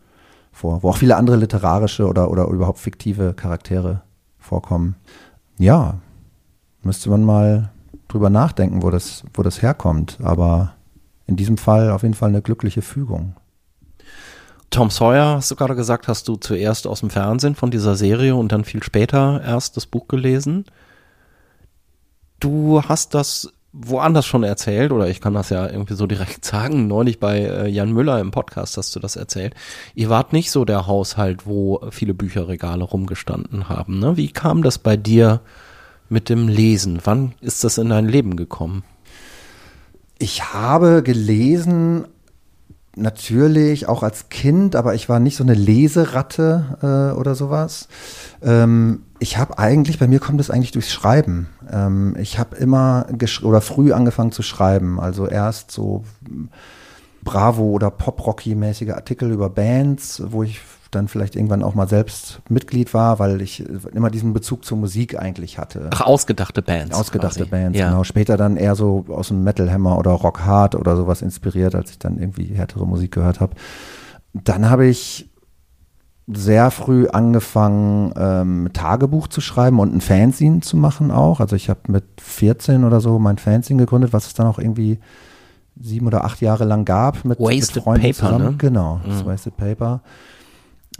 vor, 0.51 0.83
wo 0.83 0.89
auch 0.89 0.97
viele 0.97 1.15
andere 1.15 1.37
literarische 1.37 2.07
oder, 2.07 2.29
oder 2.29 2.47
überhaupt 2.47 2.79
fiktive 2.79 3.33
Charaktere 3.33 4.01
vorkommen. 4.37 4.95
Ja, 5.57 5.95
müsste 6.83 7.09
man 7.09 7.23
mal 7.23 7.71
drüber 8.07 8.29
nachdenken, 8.29 8.81
wo 8.81 8.89
das, 8.89 9.23
wo 9.33 9.43
das 9.43 9.61
herkommt. 9.61 10.17
Aber 10.21 10.73
in 11.27 11.35
diesem 11.35 11.57
Fall 11.57 11.91
auf 11.91 12.03
jeden 12.03 12.15
Fall 12.15 12.29
eine 12.29 12.41
glückliche 12.41 12.81
Fügung. 12.81 13.35
Tom 14.69 14.89
Sawyer, 14.89 15.35
hast 15.37 15.49
du 15.49 15.55
gerade 15.55 15.75
gesagt, 15.75 16.07
hast 16.07 16.27
du 16.27 16.35
zuerst 16.35 16.85
aus 16.85 16.99
dem 16.99 17.09
Fernsehen 17.09 17.55
von 17.55 17.71
dieser 17.71 17.95
Serie 17.95 18.35
und 18.35 18.51
dann 18.51 18.63
viel 18.63 18.83
später 18.83 19.41
erst 19.43 19.77
das 19.77 19.85
Buch 19.85 20.07
gelesen. 20.07 20.65
Du 22.39 22.81
hast 22.83 23.13
das 23.13 23.51
woanders 23.71 24.25
schon 24.25 24.43
erzählt, 24.43 24.91
oder 24.91 25.07
ich 25.09 25.21
kann 25.21 25.33
das 25.33 25.49
ja 25.49 25.67
irgendwie 25.67 25.93
so 25.93 26.07
direkt 26.07 26.45
sagen, 26.45 26.87
neulich 26.87 27.19
bei 27.19 27.39
äh, 27.39 27.67
Jan 27.67 27.91
Müller 27.91 28.19
im 28.19 28.31
Podcast 28.31 28.77
hast 28.77 28.95
du 28.95 28.99
das 28.99 29.15
erzählt. 29.15 29.55
Ihr 29.95 30.09
wart 30.09 30.33
nicht 30.33 30.51
so 30.51 30.65
der 30.65 30.87
Haushalt, 30.87 31.45
wo 31.45 31.81
viele 31.91 32.13
Bücherregale 32.13 32.83
rumgestanden 32.83 33.69
haben. 33.69 33.99
Ne? 33.99 34.17
Wie 34.17 34.31
kam 34.31 34.63
das 34.63 34.77
bei 34.77 34.97
dir 34.97 35.41
mit 36.09 36.29
dem 36.29 36.47
Lesen? 36.47 36.99
Wann 37.03 37.33
ist 37.41 37.63
das 37.63 37.77
in 37.77 37.89
dein 37.89 38.07
Leben 38.07 38.35
gekommen? 38.35 38.83
Ich 40.17 40.53
habe 40.53 41.03
gelesen, 41.03 42.05
natürlich 42.99 43.87
auch 43.87 44.03
als 44.03 44.29
Kind, 44.29 44.75
aber 44.75 44.95
ich 44.95 45.09
war 45.09 45.19
nicht 45.19 45.35
so 45.35 45.43
eine 45.43 45.53
Leseratte 45.53 46.77
äh, 47.13 47.17
oder 47.17 47.35
sowas. 47.35 47.87
Ähm, 48.41 49.03
ich 49.19 49.37
habe 49.37 49.57
eigentlich, 49.57 49.99
bei 49.99 50.07
mir 50.07 50.19
kommt 50.19 50.39
es 50.39 50.49
eigentlich 50.49 50.71
durchs 50.71 50.91
Schreiben. 50.91 51.49
Ähm, 51.71 52.15
ich 52.19 52.39
habe 52.39 52.55
immer 52.55 53.07
oder 53.43 53.61
früh 53.61 53.93
angefangen 53.93 54.31
zu 54.31 54.41
schreiben. 54.41 54.99
Also 54.99 55.27
erst 55.27 55.71
so 55.71 56.03
Bravo- 57.23 57.71
oder 57.71 57.91
Pop-Rocky-mäßige 57.91 58.91
Artikel 58.91 59.31
über 59.31 59.49
Bands, 59.49 60.21
wo 60.25 60.43
ich 60.43 60.61
dann 60.91 61.07
vielleicht 61.07 61.35
irgendwann 61.35 61.63
auch 61.63 61.75
mal 61.75 61.87
selbst 61.87 62.41
Mitglied 62.49 62.93
war, 62.93 63.19
weil 63.19 63.41
ich 63.41 63.63
immer 63.93 64.09
diesen 64.09 64.33
Bezug 64.33 64.65
zur 64.65 64.77
Musik 64.77 65.19
eigentlich 65.19 65.57
hatte. 65.57 65.89
Ach, 65.93 66.01
ausgedachte 66.01 66.61
Bands. 66.61 66.95
Ausgedachte 66.95 67.39
quasi. 67.39 67.49
Bands, 67.49 67.77
ja. 67.77 67.89
genau. 67.89 68.03
Später 68.03 68.37
dann 68.37 68.57
eher 68.57 68.75
so 68.75 69.05
aus 69.09 69.29
dem 69.29 69.43
Metal 69.43 69.71
Hammer 69.71 69.97
oder 69.97 70.11
Rock 70.11 70.45
Hard 70.45 70.75
oder 70.75 70.95
sowas 70.95 71.21
inspiriert, 71.21 71.75
als 71.75 71.91
ich 71.91 71.99
dann 71.99 72.17
irgendwie 72.17 72.45
härtere 72.45 72.87
Musik 72.87 73.11
gehört 73.11 73.39
habe. 73.39 73.53
Dann 74.33 74.69
habe 74.69 74.87
ich 74.87 75.29
sehr 76.31 76.69
früh 76.69 77.07
angefangen, 77.07 78.13
ähm, 78.15 78.69
Tagebuch 78.71 79.27
zu 79.27 79.41
schreiben 79.41 79.79
und 79.79 79.95
ein 79.95 80.01
Fanzine 80.01 80.59
zu 80.61 80.77
machen 80.77 81.11
auch. 81.11 81.39
Also 81.39 81.55
ich 81.55 81.69
habe 81.69 81.79
mit 81.87 82.03
14 82.21 82.83
oder 82.83 83.01
so 83.01 83.17
mein 83.17 83.37
Fanzine 83.37 83.81
gegründet, 83.81 84.13
was 84.13 84.27
es 84.27 84.33
dann 84.35 84.45
auch 84.45 84.59
irgendwie 84.59 84.99
sieben 85.79 86.07
oder 86.07 86.25
acht 86.25 86.41
Jahre 86.41 86.65
lang 86.65 86.85
gab 86.85 87.25
mit, 87.25 87.39
Wasted 87.39 87.77
mit 87.77 87.83
Freunden 87.83 88.01
Paper, 88.01 88.13
zusammen. 88.13 88.45
Ne? 88.45 88.55
Genau, 88.57 88.97
mhm. 88.97 89.09
das 89.09 89.25
Wasted 89.25 89.57
Paper. 89.57 90.01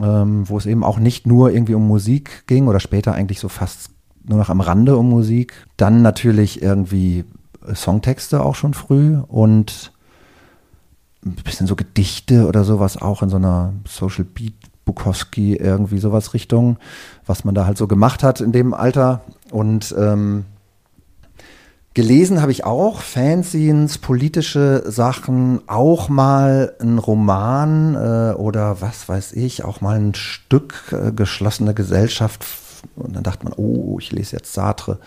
Ähm, 0.01 0.47
wo 0.47 0.57
es 0.57 0.65
eben 0.65 0.83
auch 0.83 0.97
nicht 0.97 1.27
nur 1.27 1.51
irgendwie 1.51 1.73
um 1.73 1.85
Musik 1.85 2.47
ging 2.47 2.67
oder 2.67 2.79
später 2.79 3.13
eigentlich 3.13 3.39
so 3.39 3.49
fast 3.49 3.89
nur 4.23 4.37
noch 4.37 4.49
am 4.49 4.61
Rande 4.61 4.95
um 4.95 5.09
Musik. 5.09 5.67
Dann 5.75 6.01
natürlich 6.01 6.61
irgendwie 6.61 7.25
Songtexte 7.73 8.41
auch 8.41 8.55
schon 8.55 8.73
früh 8.73 9.17
und 9.27 9.91
ein 11.25 11.35
bisschen 11.43 11.67
so 11.67 11.75
Gedichte 11.75 12.47
oder 12.47 12.63
sowas 12.63 13.01
auch 13.01 13.21
in 13.21 13.29
so 13.29 13.35
einer 13.35 13.73
Social 13.85 14.23
Beat 14.23 14.53
Bukowski, 14.85 15.55
irgendwie 15.55 15.99
sowas 15.99 16.33
Richtung, 16.33 16.77
was 17.25 17.43
man 17.43 17.53
da 17.53 17.65
halt 17.65 17.77
so 17.77 17.85
gemacht 17.85 18.23
hat 18.23 18.41
in 18.41 18.51
dem 18.51 18.73
Alter. 18.73 19.21
Und 19.51 19.93
ähm, 19.97 20.45
gelesen 21.99 22.41
habe 22.41 22.53
ich 22.53 22.63
auch 22.63 23.01
Fanzines, 23.01 23.97
politische 23.97 24.83
Sachen, 24.89 25.59
auch 25.67 26.07
mal 26.07 26.73
ein 26.79 26.97
Roman 26.97 27.93
äh, 27.95 28.35
oder 28.35 28.79
was 28.79 29.09
weiß 29.09 29.33
ich, 29.33 29.65
auch 29.65 29.81
mal 29.81 29.99
ein 29.99 30.15
Stück 30.15 30.93
äh, 30.93 31.11
geschlossene 31.11 31.73
Gesellschaft. 31.73 32.45
Und 32.95 33.17
dann 33.17 33.23
dachte 33.23 33.43
man, 33.43 33.53
oh, 33.57 33.97
ich 33.99 34.13
lese 34.13 34.37
jetzt 34.37 34.53
Sartre 34.53 34.99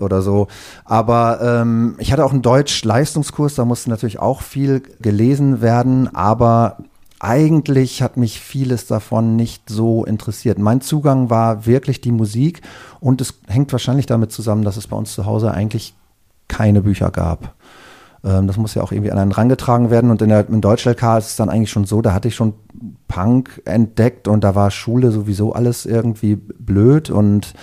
oder 0.00 0.20
so. 0.20 0.48
Aber 0.84 1.38
ähm, 1.40 1.94
ich 1.98 2.12
hatte 2.12 2.24
auch 2.24 2.32
einen 2.32 2.42
Deutsch-Leistungskurs, 2.42 3.54
da 3.54 3.64
musste 3.64 3.88
natürlich 3.90 4.18
auch 4.18 4.42
viel 4.42 4.82
gelesen 5.00 5.60
werden, 5.60 6.12
aber 6.12 6.78
eigentlich 7.20 8.02
hat 8.02 8.16
mich 8.16 8.40
vieles 8.40 8.88
davon 8.88 9.36
nicht 9.36 9.68
so 9.68 10.04
interessiert. 10.04 10.58
Mein 10.58 10.80
Zugang 10.80 11.30
war 11.30 11.66
wirklich 11.66 12.00
die 12.00 12.10
Musik 12.10 12.62
und 12.98 13.20
es 13.20 13.34
hängt 13.46 13.70
wahrscheinlich 13.70 14.06
damit 14.06 14.32
zusammen, 14.32 14.64
dass 14.64 14.76
es 14.76 14.88
bei 14.88 14.96
uns 14.96 15.14
zu 15.14 15.24
Hause 15.24 15.52
eigentlich 15.52 15.94
keine 16.48 16.82
Bücher 16.82 17.10
gab. 17.10 17.54
Ähm, 18.24 18.46
das 18.46 18.56
muss 18.56 18.74
ja 18.74 18.82
auch 18.82 18.92
irgendwie 18.92 19.12
an 19.12 19.18
einen 19.18 19.32
rangetragen 19.32 19.90
werden 19.90 20.10
und 20.10 20.22
in 20.22 20.28
der 20.28 20.48
in 20.48 20.60
Deutsch-LK 20.60 21.18
ist 21.18 21.26
es 21.28 21.36
dann 21.36 21.48
eigentlich 21.48 21.70
schon 21.70 21.84
so, 21.84 22.02
da 22.02 22.12
hatte 22.12 22.28
ich 22.28 22.34
schon 22.34 22.54
Punk 23.08 23.62
entdeckt 23.64 24.28
und 24.28 24.42
da 24.44 24.54
war 24.54 24.70
Schule 24.70 25.10
sowieso 25.10 25.52
alles 25.52 25.86
irgendwie 25.86 26.36
blöd 26.36 27.10
und 27.10 27.54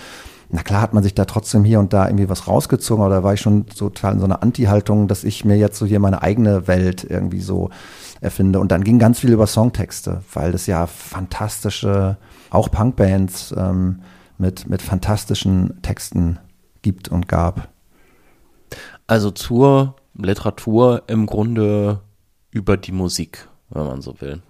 na 0.50 0.62
klar 0.62 0.82
hat 0.82 0.94
man 0.94 1.02
sich 1.02 1.14
da 1.14 1.24
trotzdem 1.24 1.64
hier 1.64 1.80
und 1.80 1.92
da 1.92 2.06
irgendwie 2.06 2.28
was 2.28 2.46
rausgezogen, 2.46 3.04
aber 3.04 3.14
da 3.14 3.22
war 3.24 3.34
ich 3.34 3.40
schon 3.40 3.66
total 3.66 4.14
in 4.14 4.20
so 4.20 4.24
einer 4.24 4.42
Anti-Haltung, 4.42 5.08
dass 5.08 5.24
ich 5.24 5.44
mir 5.44 5.56
jetzt 5.56 5.78
so 5.78 5.84
hier 5.84 5.98
meine 5.98 6.22
eigene 6.22 6.68
Welt 6.68 7.04
irgendwie 7.08 7.40
so 7.40 7.70
erfinde. 8.20 8.60
Und 8.60 8.70
dann 8.70 8.84
ging 8.84 9.00
ganz 9.00 9.18
viel 9.18 9.32
über 9.32 9.48
Songtexte, 9.48 10.22
weil 10.32 10.52
das 10.52 10.68
ja 10.68 10.86
fantastische, 10.86 12.18
auch 12.50 12.70
Punkbands 12.70 13.52
ähm, 13.56 14.02
mit, 14.38 14.68
mit 14.68 14.80
fantastischen 14.80 15.82
Texten 15.82 16.38
gibt 16.82 17.08
und 17.08 17.26
gab. 17.26 17.73
Also 19.06 19.30
zur 19.30 19.96
Literatur 20.16 21.02
im 21.06 21.26
Grunde 21.26 22.00
über 22.50 22.76
die 22.76 22.92
Musik, 22.92 23.48
wenn 23.70 23.84
man 23.86 24.00
so 24.00 24.20
will. 24.20 24.40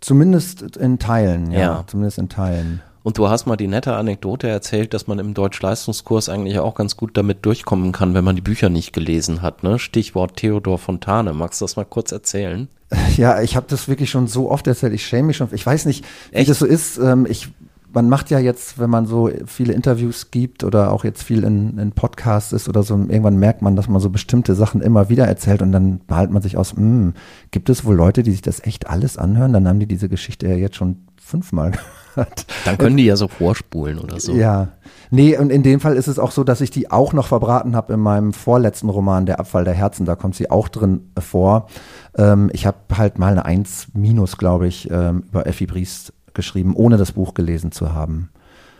Zumindest 0.00 0.76
in 0.76 0.98
Teilen, 0.98 1.50
ja. 1.50 1.58
ja. 1.58 1.84
Zumindest 1.86 2.18
in 2.18 2.28
Teilen. 2.28 2.82
Und 3.02 3.16
du 3.16 3.28
hast 3.28 3.46
mal 3.46 3.56
die 3.56 3.68
nette 3.68 3.94
Anekdote 3.94 4.48
erzählt, 4.48 4.92
dass 4.92 5.06
man 5.06 5.18
im 5.18 5.32
Deutsch-Leistungskurs 5.32 6.28
eigentlich 6.28 6.58
auch 6.58 6.74
ganz 6.74 6.96
gut 6.96 7.16
damit 7.16 7.46
durchkommen 7.46 7.90
kann, 7.90 8.12
wenn 8.12 8.24
man 8.24 8.36
die 8.36 8.42
Bücher 8.42 8.68
nicht 8.68 8.92
gelesen 8.92 9.40
hat. 9.40 9.62
Ne? 9.62 9.78
Stichwort 9.78 10.36
Theodor 10.36 10.78
Fontane. 10.78 11.32
Magst 11.32 11.60
du 11.60 11.64
das 11.64 11.76
mal 11.76 11.84
kurz 11.84 12.12
erzählen? 12.12 12.68
Ja, 13.16 13.42
ich 13.42 13.56
habe 13.56 13.66
das 13.68 13.88
wirklich 13.88 14.10
schon 14.10 14.28
so 14.28 14.50
oft 14.50 14.66
erzählt. 14.66 14.92
Ich 14.92 15.04
schäme 15.04 15.28
mich 15.28 15.36
schon. 15.36 15.48
Ich 15.52 15.66
weiß 15.66 15.86
nicht, 15.86 16.04
wie 16.30 16.36
Echt? 16.36 16.50
das 16.50 16.60
so 16.60 16.66
ist. 16.66 16.98
Ähm, 16.98 17.26
ich 17.28 17.48
man 17.92 18.08
macht 18.08 18.30
ja 18.30 18.38
jetzt, 18.38 18.78
wenn 18.78 18.90
man 18.90 19.06
so 19.06 19.30
viele 19.46 19.72
Interviews 19.72 20.30
gibt 20.30 20.64
oder 20.64 20.92
auch 20.92 21.04
jetzt 21.04 21.22
viel 21.22 21.44
in, 21.44 21.78
in 21.78 21.92
Podcasts 21.92 22.52
ist 22.52 22.68
oder 22.68 22.82
so, 22.82 22.94
irgendwann 22.94 23.38
merkt 23.38 23.62
man, 23.62 23.76
dass 23.76 23.88
man 23.88 24.00
so 24.00 24.10
bestimmte 24.10 24.54
Sachen 24.54 24.80
immer 24.80 25.08
wieder 25.08 25.26
erzählt 25.26 25.62
und 25.62 25.72
dann 25.72 26.00
behält 26.06 26.30
man 26.30 26.42
sich 26.42 26.56
aus, 26.56 26.74
mh, 26.74 26.80
hm, 26.80 27.14
gibt 27.50 27.70
es 27.70 27.84
wohl 27.84 27.96
Leute, 27.96 28.22
die 28.22 28.32
sich 28.32 28.42
das 28.42 28.60
echt 28.64 28.88
alles 28.88 29.16
anhören? 29.16 29.52
Dann 29.52 29.66
haben 29.66 29.80
die 29.80 29.86
diese 29.86 30.08
Geschichte 30.08 30.48
ja 30.48 30.56
jetzt 30.56 30.76
schon 30.76 31.06
fünfmal 31.16 31.72
gehört. 32.14 32.46
Dann 32.64 32.78
können 32.78 32.96
die 32.96 33.04
ja 33.04 33.16
so 33.16 33.28
vorspulen 33.28 33.98
oder 33.98 34.20
so. 34.20 34.34
Ja. 34.34 34.68
Nee, 35.10 35.36
und 35.38 35.50
in 35.50 35.62
dem 35.62 35.80
Fall 35.80 35.96
ist 35.96 36.08
es 36.08 36.18
auch 36.18 36.30
so, 36.30 36.44
dass 36.44 36.60
ich 36.60 36.70
die 36.70 36.90
auch 36.90 37.12
noch 37.12 37.26
verbraten 37.26 37.76
habe 37.76 37.94
in 37.94 38.00
meinem 38.00 38.32
vorletzten 38.32 38.88
Roman, 38.88 39.26
Der 39.26 39.40
Abfall 39.40 39.64
der 39.64 39.74
Herzen. 39.74 40.04
Da 40.04 40.16
kommt 40.16 40.34
sie 40.34 40.50
auch 40.50 40.68
drin 40.68 41.10
vor. 41.18 41.68
Ähm, 42.16 42.50
ich 42.52 42.66
habe 42.66 42.78
halt 42.96 43.18
mal 43.18 43.32
eine 43.32 43.44
1 43.44 43.88
minus, 43.94 44.36
glaube 44.36 44.66
ich, 44.66 44.90
ähm, 44.90 45.24
über 45.28 45.46
Effi 45.46 45.66
Briest 45.66 46.12
geschrieben, 46.38 46.74
ohne 46.74 46.96
das 46.96 47.12
Buch 47.12 47.34
gelesen 47.34 47.72
zu 47.72 47.92
haben. 47.92 48.30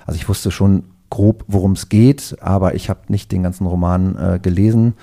Also 0.06 0.16
ich 0.16 0.28
wusste 0.28 0.50
schon 0.50 0.84
grob, 1.10 1.44
worum 1.48 1.72
es 1.72 1.88
geht, 1.88 2.36
aber 2.40 2.74
ich 2.74 2.88
habe 2.88 3.00
nicht 3.08 3.32
den 3.32 3.42
ganzen 3.42 3.66
Roman 3.66 4.16
äh, 4.16 4.38
gelesen 4.40 4.94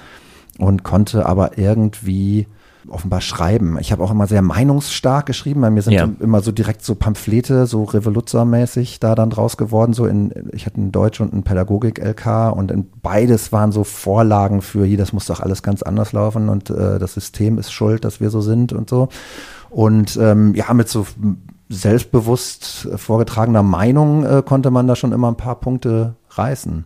und 0.58 0.84
konnte 0.84 1.26
aber 1.26 1.58
irgendwie 1.58 2.48
offenbar 2.90 3.22
schreiben. 3.22 3.78
Ich 3.80 3.92
habe 3.92 4.04
auch 4.04 4.12
immer 4.12 4.28
sehr 4.28 4.42
meinungsstark 4.42 5.26
geschrieben. 5.26 5.62
Bei 5.62 5.70
mir 5.70 5.82
sind 5.82 5.94
ja. 5.94 6.08
immer 6.20 6.42
so 6.42 6.52
direkt 6.52 6.84
so 6.84 6.96
Pamphlete, 6.96 7.66
so 7.66 7.84
Revoluzzer-mäßig 7.84 9.00
da 9.00 9.16
dann 9.16 9.30
draus 9.30 9.58
geworden. 9.58 9.94
So 9.94 10.06
in, 10.06 10.32
ich 10.54 10.66
hatte 10.66 10.82
ein 10.82 10.92
Deutsch 10.92 11.22
und 11.22 11.34
ein 11.34 11.44
Pädagogik-LK 11.44 12.52
und 12.56 12.72
in 12.72 12.88
beides 13.02 13.52
waren 13.52 13.72
so 13.72 13.84
Vorlagen 13.84 14.62
für 14.62 14.86
hier, 14.86 14.98
das 14.98 15.14
muss 15.14 15.26
doch 15.26 15.40
alles 15.40 15.64
ganz 15.64 15.82
anders 15.82 16.14
laufen 16.14 16.50
und 16.50 16.70
äh, 16.70 17.00
das 17.00 17.14
System 17.14 17.58
ist 17.58 17.72
schuld, 17.72 18.06
dass 18.06 18.20
wir 18.20 18.30
so 18.30 18.42
sind 18.42 18.74
und 18.74 18.90
so. 18.90 19.10
Und 19.70 20.18
ähm, 20.22 20.56
ja, 20.56 20.74
mit 20.74 20.88
so 20.88 21.06
selbstbewusst 21.70 22.88
vorgetragener 22.96 23.64
Meinung 23.64 24.26
äh, 24.26 24.44
konnte 24.46 24.72
man 24.72 24.88
da 24.88 24.96
schon 24.96 25.12
immer 25.12 25.30
ein 25.30 25.38
paar 25.38 25.60
Punkte 25.60 26.16
reißen. 26.30 26.86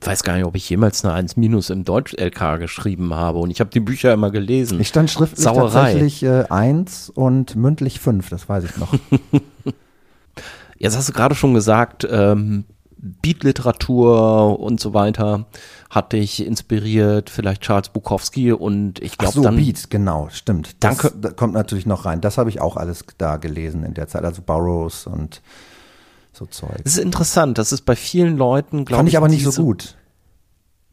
Ich 0.00 0.06
weiß 0.06 0.22
gar 0.22 0.36
nicht, 0.36 0.46
ob 0.46 0.56
ich 0.56 0.68
jemals 0.70 1.04
eine 1.04 1.12
1 1.12 1.36
minus 1.36 1.68
im 1.68 1.84
Deutsch-LK 1.84 2.58
geschrieben 2.58 3.12
habe 3.12 3.38
und 3.38 3.50
ich 3.50 3.60
habe 3.60 3.70
die 3.70 3.80
Bücher 3.80 4.14
immer 4.14 4.30
gelesen. 4.30 4.80
Ich 4.80 4.88
stand 4.88 5.10
schriftlich 5.10 5.44
Sauerei. 5.44 5.92
tatsächlich 5.92 6.22
äh, 6.22 6.44
1 6.48 7.10
und 7.10 7.54
mündlich 7.56 8.00
5, 8.00 8.30
das 8.30 8.48
weiß 8.48 8.64
ich 8.64 8.76
noch. 8.78 8.94
Jetzt 10.78 10.96
hast 10.96 11.10
du 11.10 11.12
gerade 11.12 11.34
schon 11.34 11.52
gesagt, 11.52 12.08
ähm, 12.10 12.64
Beat-Literatur 12.96 14.58
und 14.58 14.80
so 14.80 14.94
weiter 14.94 15.46
hat 15.90 16.12
dich 16.12 16.46
inspiriert, 16.46 17.30
vielleicht 17.30 17.62
Charles 17.62 17.88
Bukowski 17.88 18.52
und 18.52 19.02
ich 19.02 19.18
glaube 19.18 19.34
so, 19.34 19.42
dann 19.42 19.56
Beat, 19.56 19.90
genau, 19.90 20.28
stimmt. 20.30 20.76
Das 20.78 20.98
danke. 20.98 21.34
kommt 21.34 21.52
natürlich 21.52 21.84
noch 21.84 22.04
rein. 22.04 22.20
Das 22.20 22.38
habe 22.38 22.48
ich 22.48 22.60
auch 22.60 22.76
alles 22.76 23.04
da 23.18 23.36
gelesen 23.36 23.82
in 23.82 23.94
der 23.94 24.06
Zeit, 24.06 24.24
also 24.24 24.40
Burroughs 24.40 25.08
und 25.08 25.42
so 26.32 26.46
Zeug. 26.46 26.78
Das 26.84 26.92
ist 26.92 26.98
interessant, 26.98 27.58
das 27.58 27.72
ist 27.72 27.82
bei 27.82 27.96
vielen 27.96 28.36
Leuten, 28.36 28.84
glaube 28.84 28.92
ich. 28.92 28.96
Fand 28.96 29.08
ich 29.08 29.16
aber 29.16 29.28
nicht 29.28 29.44
so 29.44 29.62
gut. 29.62 29.96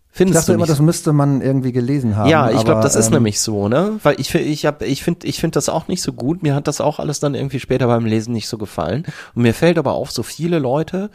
Findest 0.10 0.40
ich 0.40 0.46
dachte 0.46 0.54
immer, 0.54 0.66
das 0.66 0.80
müsste 0.82 1.14
man 1.14 1.42
irgendwie 1.42 1.72
gelesen 1.72 2.16
haben. 2.16 2.28
Ja, 2.28 2.50
ich 2.50 2.66
glaube, 2.66 2.82
das 2.82 2.96
ist 2.96 3.08
ähm, 3.08 3.14
nämlich 3.14 3.40
so, 3.40 3.68
ne? 3.68 4.00
Weil 4.02 4.20
ich 4.20 4.34
ich 4.34 4.66
habe 4.66 4.84
ich 4.84 5.04
finde 5.04 5.28
ich 5.28 5.40
finde 5.40 5.54
das 5.54 5.70
auch 5.70 5.88
nicht 5.88 6.02
so 6.02 6.12
gut. 6.12 6.42
Mir 6.42 6.56
hat 6.56 6.68
das 6.68 6.82
auch 6.82 6.98
alles 6.98 7.20
dann 7.20 7.36
irgendwie 7.36 7.60
später 7.60 7.86
beim 7.86 8.06
Lesen 8.08 8.34
nicht 8.34 8.48
so 8.48 8.58
gefallen. 8.58 9.06
Und 9.36 9.44
mir 9.44 9.54
fällt 9.54 9.78
aber 9.78 9.94
auf, 9.94 10.10
so 10.10 10.24
viele 10.24 10.58
Leute 10.58 11.12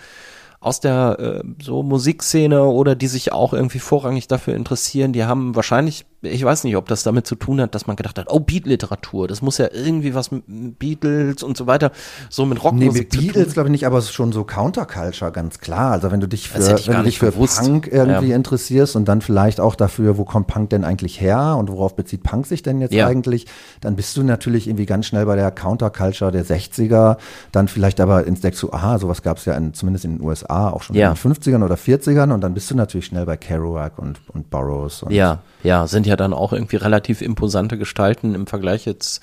aus 0.62 0.80
der 0.80 1.18
äh, 1.18 1.42
so 1.60 1.82
Musikszene 1.82 2.64
oder 2.64 2.94
die 2.94 3.08
sich 3.08 3.32
auch 3.32 3.52
irgendwie 3.52 3.80
vorrangig 3.80 4.28
dafür 4.28 4.54
interessieren, 4.54 5.12
die 5.12 5.24
haben 5.24 5.56
wahrscheinlich 5.56 6.06
ich 6.22 6.44
weiß 6.44 6.64
nicht, 6.64 6.76
ob 6.76 6.88
das 6.88 7.02
damit 7.02 7.26
zu 7.26 7.34
tun 7.34 7.60
hat, 7.60 7.74
dass 7.74 7.86
man 7.86 7.96
gedacht 7.96 8.18
hat, 8.18 8.26
oh, 8.30 8.40
Beat-Literatur, 8.40 9.28
das 9.28 9.42
muss 9.42 9.58
ja 9.58 9.68
irgendwie 9.72 10.14
was 10.14 10.30
mit 10.30 10.78
Beatles 10.78 11.42
und 11.42 11.56
so 11.56 11.66
weiter, 11.66 11.90
so 12.30 12.46
mit 12.46 12.62
Rockmusik 12.62 13.12
nee, 13.12 13.18
mit 13.18 13.34
Beatles 13.34 13.54
glaube 13.54 13.68
ich 13.68 13.72
nicht, 13.72 13.86
aber 13.86 13.98
es 13.98 14.06
ist 14.06 14.12
schon 14.12 14.32
so 14.32 14.44
Counterculture, 14.44 15.32
ganz 15.32 15.58
klar. 15.58 15.92
Also 15.92 16.10
wenn 16.10 16.20
du 16.20 16.28
dich 16.28 16.48
für, 16.48 16.60
wenn 16.60 16.96
du 16.96 17.02
dich 17.02 17.18
für 17.18 17.32
Punk 17.32 17.88
irgendwie 17.90 18.28
ja. 18.28 18.36
interessierst 18.36 18.96
und 18.96 19.06
dann 19.06 19.20
vielleicht 19.20 19.60
auch 19.60 19.74
dafür, 19.74 20.16
wo 20.16 20.24
kommt 20.24 20.46
Punk 20.46 20.70
denn 20.70 20.84
eigentlich 20.84 21.20
her 21.20 21.56
und 21.58 21.70
worauf 21.70 21.96
bezieht 21.96 22.22
Punk 22.22 22.46
sich 22.46 22.62
denn 22.62 22.80
jetzt 22.80 22.94
ja. 22.94 23.06
eigentlich, 23.06 23.46
dann 23.80 23.96
bist 23.96 24.16
du 24.16 24.22
natürlich 24.22 24.68
irgendwie 24.68 24.86
ganz 24.86 25.06
schnell 25.06 25.26
bei 25.26 25.36
der 25.36 25.50
Counterculture 25.50 26.30
der 26.30 26.44
60er, 26.44 27.16
dann 27.50 27.68
vielleicht 27.68 28.00
aber 28.00 28.22
du, 28.22 28.72
aha, 28.72 28.98
sowas 28.98 29.22
gab 29.22 29.38
es 29.38 29.44
ja 29.44 29.54
in, 29.56 29.74
zumindest 29.74 30.04
in 30.04 30.18
den 30.18 30.26
USA 30.26 30.70
auch 30.70 30.82
schon 30.82 30.96
ja. 30.96 31.10
in 31.10 31.14
den 31.14 31.34
50ern 31.34 31.64
oder 31.64 31.74
40ern 31.74 32.32
und 32.32 32.40
dann 32.40 32.54
bist 32.54 32.70
du 32.70 32.76
natürlich 32.76 33.06
schnell 33.06 33.26
bei 33.26 33.36
Kerouac 33.36 33.98
und, 33.98 34.20
und 34.32 34.50
Burroughs. 34.50 35.02
Und 35.02 35.12
ja, 35.12 35.40
ja, 35.62 35.86
sind 35.86 36.06
ja 36.06 36.11
dann 36.16 36.32
auch 36.32 36.52
irgendwie 36.52 36.76
relativ 36.76 37.22
imposante 37.22 37.78
Gestalten 37.78 38.34
im 38.34 38.46
Vergleich 38.46 38.84
jetzt 38.84 39.22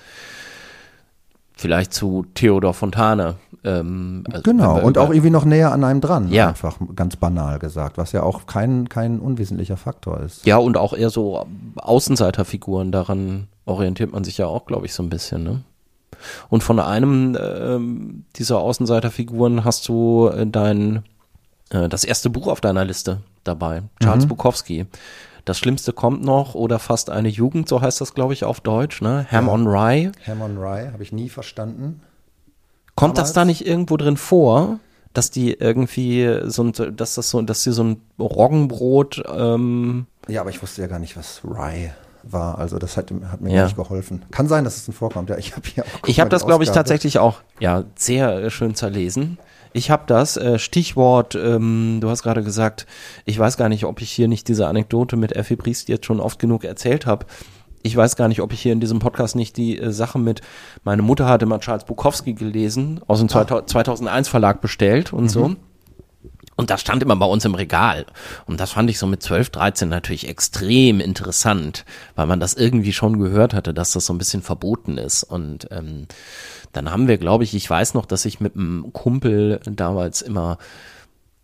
vielleicht 1.56 1.94
zu 1.94 2.26
Theodor 2.34 2.74
Fontane. 2.74 3.36
Ähm, 3.64 4.24
also 4.32 4.44
genau, 4.44 4.80
und 4.80 4.98
auch 4.98 5.10
irgendwie 5.10 5.30
noch 5.30 5.44
näher 5.44 5.74
an 5.74 5.84
einem 5.84 6.00
dran, 6.00 6.32
ja. 6.32 6.48
einfach 6.48 6.78
ganz 6.96 7.18
banal 7.18 7.60
gesagt, 7.60 7.98
was 7.98 8.14
ja 8.14 8.24
auch 8.24 8.46
kein, 8.48 8.88
kein 8.88 9.20
unwesentlicher 9.20 9.76
Faktor 9.76 10.22
ist. 10.22 10.46
Ja, 10.46 10.58
und 10.58 10.78
auch 10.78 10.94
eher 10.94 11.10
so 11.10 11.46
Außenseiterfiguren, 11.76 12.92
daran 12.94 13.48
orientiert 13.66 14.14
man 14.14 14.24
sich 14.24 14.38
ja 14.38 14.48
auch, 14.48 14.66
glaube 14.66 14.86
ich, 14.86 14.94
so 14.94 15.04
ein 15.04 15.10
bisschen, 15.10 15.44
ne? 15.44 15.62
Und 16.50 16.64
von 16.64 16.80
einem 16.80 17.38
ähm, 17.40 18.26
dieser 18.36 18.60
Außenseiterfiguren 18.60 19.64
hast 19.64 19.88
du 19.88 20.28
äh, 20.28 20.46
dein 20.46 21.04
äh, 21.70 21.88
das 21.88 22.04
erste 22.04 22.30
Buch 22.30 22.48
auf 22.48 22.62
deiner 22.62 22.86
Liste 22.86 23.22
dabei, 23.44 23.84
Charles 24.02 24.26
mhm. 24.26 24.30
Bukowski. 24.30 24.86
Das 25.46 25.58
Schlimmste 25.58 25.94
kommt 25.94 26.24
noch 26.24 26.56
oder 26.56 26.80
fast 26.80 27.10
eine 27.10 27.30
Jugend, 27.30 27.70
so 27.70 27.82
heißt 27.82 28.02
das, 28.02 28.14
glaube 28.14 28.34
ich, 28.34 28.44
auf 28.44 28.62
Deutsch, 28.62 29.02
ne? 29.02 29.26
Ham 29.32 29.48
ja. 29.48 29.54
on 29.54 29.68
Rye. 29.68 30.12
Ham 30.28 30.42
on 30.42 30.58
Rye, 30.58 30.92
habe 30.92 31.04
ich 31.04 31.12
nie 31.12 31.30
verstanden. 31.30 32.02
Kommt 32.96 33.18
Damals? 33.18 33.30
das 33.30 33.34
da 33.34 33.46
nicht 33.46 33.66
irgendwo 33.66 33.98
drin 33.98 34.18
vor, 34.18 34.80
dass 35.14 35.32
die 35.32 35.54
irgendwie 35.54 36.42
so 36.46 36.64
ein, 36.64 36.96
dass 36.96 37.16
das 37.16 37.30
so, 37.30 37.42
dass 37.42 37.64
sie 37.64 37.72
so 37.72 37.84
ein 37.84 38.02
Roggenbrot, 38.20 39.24
ähm 39.34 40.06
Ja, 40.28 40.42
aber 40.42 40.50
ich 40.50 40.62
wusste 40.62 40.82
ja 40.82 40.88
gar 40.88 41.00
nicht, 41.00 41.18
was 41.18 41.42
Rye 41.44 41.92
war. 42.24 42.58
Also 42.58 42.78
das 42.78 42.98
hat, 42.98 43.12
hat 43.32 43.42
mir 43.42 43.54
ja. 43.54 43.64
nicht 43.64 43.76
geholfen. 43.76 44.24
Kann 44.32 44.48
sein, 44.48 44.64
dass 44.64 44.78
es 44.78 44.88
ein 44.88 44.94
vorkommt. 44.94 45.30
Ja, 45.30 45.38
ich 45.38 45.56
habe 45.56 45.68
hier 45.68 45.84
auch. 45.84 46.08
Ich 46.08 46.20
habe 46.20 46.30
das, 46.30 46.46
glaube 46.46 46.64
ich, 46.64 46.72
tatsächlich 46.72 47.20
auch 47.20 47.42
ja 47.60 47.84
sehr 47.96 48.32
äh, 48.32 48.50
schön 48.50 48.76
zerlesen. 48.76 49.38
Ich 49.74 49.92
habe 49.92 50.04
das. 50.08 50.38
Äh, 50.38 50.60
Stichwort, 50.60 51.36
ähm, 51.36 52.00
du 52.02 52.10
hast 52.10 52.24
gerade 52.24 52.44
gesagt, 52.44 52.86
ich 53.26 53.38
weiß 53.38 53.58
gar 53.58 53.70
nicht, 53.70 53.86
ob 53.86 54.02
ich 54.02 54.12
hier 54.12 54.28
nicht 54.28 54.48
diese 54.48 54.68
Anekdote 54.68 55.16
mit 55.16 55.36
Effi 55.36 55.56
Briest 55.56 55.90
jetzt 55.90 56.06
schon 56.06 56.20
oft 56.20 56.40
genug 56.40 56.64
erzählt 56.64 57.06
habe. 57.06 57.26
Ich 57.82 57.96
weiß 57.96 58.16
gar 58.16 58.28
nicht, 58.28 58.42
ob 58.42 58.52
ich 58.52 58.62
hier 58.62 58.74
in 58.74 58.82
diesem 58.82 59.00
Podcast 59.00 59.36
nicht 59.36 59.58
die 59.58 59.80
äh, 59.80 59.92
Sache 59.92 60.20
mit, 60.20 60.42
meine 60.84 61.02
Mutter 61.02 61.28
hatte 61.28 61.46
mal 61.46 61.60
Charles 61.60 61.86
Bukowski 61.86 62.34
gelesen, 62.34 63.02
aus 63.08 63.20
dem 63.20 63.30
ah. 63.34 63.66
2001 63.66 64.28
Verlag 64.28 64.62
bestellt 64.62 65.14
und 65.14 65.24
mhm. 65.24 65.30
so. 65.30 65.56
Und 66.60 66.70
das 66.72 66.82
stand 66.82 67.02
immer 67.02 67.16
bei 67.16 67.26
uns 67.26 67.46
im 67.46 67.56
Regal. 67.56 68.06
Und 68.46 68.60
das 68.60 68.72
fand 68.72 68.90
ich 68.90 69.00
so 69.00 69.08
mit 69.08 69.24
12, 69.24 69.50
13 69.50 69.88
natürlich 69.88 70.28
extrem 70.28 71.00
interessant, 71.00 71.86
weil 72.16 72.28
man 72.28 72.42
das 72.42 72.54
irgendwie 72.54 72.92
schon 72.92 73.18
gehört 73.18 73.54
hatte, 73.54 73.74
dass 73.74 73.94
das 73.94 74.06
so 74.06 74.12
ein 74.12 74.18
bisschen 74.18 74.42
verboten 74.42 74.98
ist. 74.98 75.24
Und 75.24 75.70
ähm, 75.72 76.08
dann 76.74 76.92
haben 76.92 77.08
wir, 77.08 77.18
glaube 77.18 77.46
ich, 77.46 77.54
ich 77.54 77.70
weiß 77.70 77.94
noch, 77.94 78.06
dass 78.06 78.26
ich 78.26 78.42
mit 78.42 78.56
einem 78.56 78.92
Kumpel 78.92 79.62
damals 79.64 80.22
immer 80.22 80.58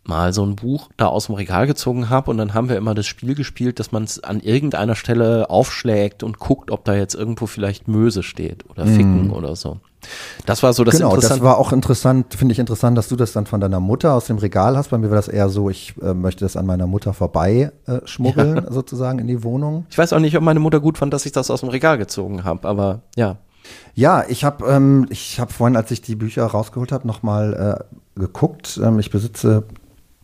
mal 0.08 0.34
so 0.34 0.46
ein 0.46 0.56
Buch 0.56 0.90
da 0.98 1.08
aus 1.08 1.28
dem 1.28 1.36
Regal 1.36 1.68
gezogen 1.68 2.10
habe 2.10 2.32
und 2.32 2.38
dann 2.38 2.54
haben 2.54 2.70
wir 2.70 2.78
immer 2.78 2.94
das 2.94 3.06
Spiel 3.06 3.36
gespielt, 3.36 3.80
dass 3.80 3.92
man 3.92 4.04
es 4.04 4.24
an 4.24 4.40
irgendeiner 4.40 4.96
Stelle 4.96 5.50
aufschlägt 5.50 6.24
und 6.24 6.40
guckt, 6.40 6.72
ob 6.72 6.86
da 6.86 6.96
jetzt 6.96 7.16
irgendwo 7.16 7.48
vielleicht 7.48 7.88
Möse 7.88 8.24
steht 8.24 8.70
oder 8.70 8.86
Ficken 8.86 9.28
mm. 9.28 9.34
oder 9.34 9.56
so. 9.56 9.80
Das 10.46 10.64
war 10.64 10.74
so 10.74 10.84
das 10.84 10.98
Genau, 10.98 11.16
das 11.16 11.42
war 11.42 11.58
auch 11.58 11.72
interessant, 11.72 12.36
finde 12.36 12.54
ich 12.54 12.60
interessant, 12.60 12.98
dass 12.98 13.08
du 13.08 13.16
das 13.16 13.34
dann 13.34 13.46
von 13.46 13.60
deiner 13.60 13.80
Mutter 13.80 14.14
aus 14.14 14.26
dem 14.26 14.38
Regal 14.38 14.78
hast. 14.78 14.90
Bei 14.90 14.98
mir 14.98 15.10
war 15.10 15.16
das 15.16 15.28
eher 15.28 15.50
so, 15.50 15.70
ich 15.70 15.96
äh, 16.02 16.14
möchte 16.14 16.46
das 16.46 16.56
an 16.56 16.66
meiner 16.66 16.88
Mutter 16.88 17.14
vorbei 17.14 17.72
äh, 17.88 18.00
schmuggeln, 18.06 18.56
ja. 18.56 18.64
sozusagen 18.72 19.20
in 19.20 19.28
die 19.28 19.44
Wohnung. 19.44 19.86
Ich 19.90 19.98
weiß 19.98 20.14
auch 20.14 20.20
nicht, 20.20 20.38
ob 20.38 20.44
meine 20.44 20.60
Mutter 20.60 20.80
gut 20.80 20.98
fand, 20.98 21.14
dass 21.14 21.26
ich 21.26 21.32
das 21.32 21.50
aus 21.50 21.62
dem 21.62 21.70
Regal 21.70 21.98
gezogen 21.98 22.44
habe, 22.44 22.68
aber 22.68 23.02
ja. 23.16 23.38
Ja, 23.96 24.24
ich 24.28 24.44
habe 24.44 24.66
ähm, 24.68 25.08
ich 25.10 25.40
hab 25.40 25.52
vorhin, 25.52 25.76
als 25.76 25.90
ich 25.90 26.02
die 26.02 26.16
Bücher 26.16 26.46
rausgeholt 26.46 26.92
habe, 26.92 27.08
nochmal 27.08 27.80
äh, 28.16 28.20
geguckt. 28.20 28.80
Ähm, 28.84 29.00
ich 29.00 29.10
besitze 29.10 29.64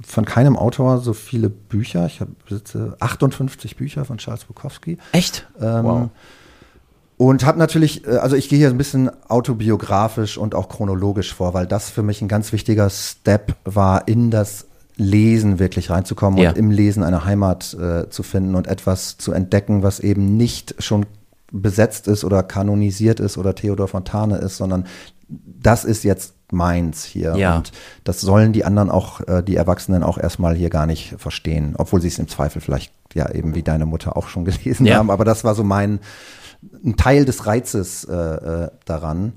von 0.06 0.26
keinem 0.26 0.58
Autor 0.58 1.00
so 1.00 1.14
viele 1.14 1.50
Bücher. 1.50 2.06
Ich 2.06 2.22
besitze 2.48 2.96
58 3.00 3.76
Bücher 3.76 4.06
von 4.06 4.18
Charles 4.18 4.46
Bukowski. 4.46 4.98
Echt? 5.12 5.48
Ähm, 5.60 5.84
wow. 5.84 6.10
Und 7.18 7.46
habe 7.46 7.60
natürlich, 7.60 8.08
äh, 8.08 8.18
also 8.18 8.36
ich 8.36 8.50
gehe 8.50 8.58
hier 8.58 8.70
ein 8.70 8.78
bisschen 8.78 9.12
autobiografisch 9.30 10.38
und 10.38 10.56
auch 10.56 10.70
chronologisch 10.70 11.34
vor, 11.34 11.54
weil 11.54 11.68
das 11.68 11.90
für 11.90 12.02
mich 12.02 12.22
ein 12.22 12.28
ganz 12.28 12.52
wichtiger 12.52 12.90
Step 12.90 13.56
war, 13.64 14.08
in 14.08 14.32
das 14.32 14.66
Lesen 14.98 15.60
wirklich 15.60 15.90
reinzukommen 15.90 16.40
ja. 16.40 16.50
und 16.50 16.58
im 16.58 16.72
Lesen 16.72 17.04
eine 17.04 17.26
Heimat 17.26 17.74
äh, 17.76 18.10
zu 18.10 18.24
finden 18.24 18.56
und 18.56 18.68
etwas 18.68 19.18
zu 19.18 19.34
entdecken, 19.34 19.84
was 19.84 20.00
eben 20.00 20.36
nicht 20.36 20.76
schon 20.80 21.06
besetzt 21.52 22.08
ist 22.08 22.24
oder 22.24 22.44
kanonisiert 22.44 23.20
ist 23.20 23.38
oder 23.38 23.56
Theodor 23.56 23.88
Fontane 23.88 24.38
ist, 24.38 24.58
sondern 24.58 24.86
das 25.28 25.86
ist 25.86 26.04
jetzt 26.04 26.34
meins 26.52 27.04
hier. 27.04 27.36
Ja. 27.36 27.58
Und 27.58 27.72
das 28.04 28.22
sollen 28.22 28.54
die 28.54 28.66
anderen 28.66 28.90
auch, 28.90 29.22
äh, 29.28 29.44
die 29.44 29.56
Erwachsenen 29.56 30.04
auch 30.04 30.18
erstmal 30.18 30.56
hier 30.56 30.70
gar 30.70 30.86
nicht 30.86 31.16
verstehen, 31.18 31.76
obwohl 31.78 32.02
sie 32.02 32.08
es 32.08 32.20
im 32.20 32.28
Zweifel 32.28 32.62
vielleicht 32.62 32.94
ja 33.14 33.30
eben 33.32 33.56
wie 33.56 33.64
deine 33.64 33.86
Mutter 33.86 34.18
auch 34.18 34.28
schon 34.28 34.46
gelesen 34.46 34.86
ja. 34.86 34.98
haben. 34.98 35.10
Aber 35.10 35.26
das 35.26 35.44
war 35.44 35.56
so 35.56 35.64
mein, 35.64 36.00
ein 36.84 36.96
Teil 36.96 37.26
des 37.26 37.46
Reizes 37.46 38.04
äh, 38.06 38.16
äh, 38.16 38.70
daran. 38.86 39.34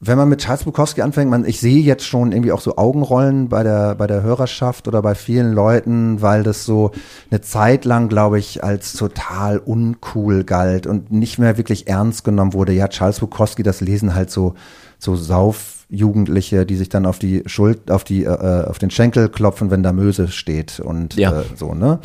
wenn 0.00 0.18
man 0.18 0.28
mit 0.28 0.40
Charles 0.40 0.64
Bukowski 0.64 1.02
anfängt, 1.02 1.30
man, 1.30 1.44
ich 1.44 1.60
sehe 1.60 1.80
jetzt 1.80 2.04
schon 2.04 2.32
irgendwie 2.32 2.50
auch 2.50 2.60
so 2.60 2.76
Augenrollen 2.76 3.48
bei 3.48 3.62
der, 3.62 3.94
bei 3.94 4.06
der 4.06 4.22
Hörerschaft 4.22 4.88
oder 4.88 5.00
bei 5.02 5.14
vielen 5.14 5.52
Leuten, 5.52 6.22
weil 6.22 6.42
das 6.42 6.64
so 6.64 6.90
eine 7.30 7.40
Zeit 7.40 7.84
lang, 7.84 8.08
glaube 8.08 8.38
ich, 8.38 8.64
als 8.64 8.94
total 8.94 9.58
uncool 9.58 10.44
galt 10.44 10.86
und 10.86 11.12
nicht 11.12 11.38
mehr 11.38 11.56
wirklich 11.56 11.86
ernst 11.86 12.24
genommen 12.24 12.52
wurde. 12.52 12.72
Ja, 12.72 12.88
Charles 12.88 13.20
Bukowski, 13.20 13.62
das 13.62 13.80
lesen 13.80 14.14
halt 14.14 14.30
so, 14.30 14.54
so 15.02 15.16
Saufjugendliche, 15.16 16.64
die 16.64 16.76
sich 16.76 16.88
dann 16.88 17.06
auf 17.06 17.18
die 17.18 17.42
Schuld, 17.46 17.90
auf 17.90 18.04
die, 18.04 18.24
äh, 18.24 18.64
auf 18.66 18.78
den 18.78 18.90
Schenkel 18.90 19.28
klopfen, 19.28 19.70
wenn 19.70 19.82
da 19.82 19.92
Möse 19.92 20.28
steht 20.28 20.78
und 20.80 21.16
Ja. 21.16 21.40
äh, 21.40 21.44
so, 21.56 21.74
ne? 21.74 21.98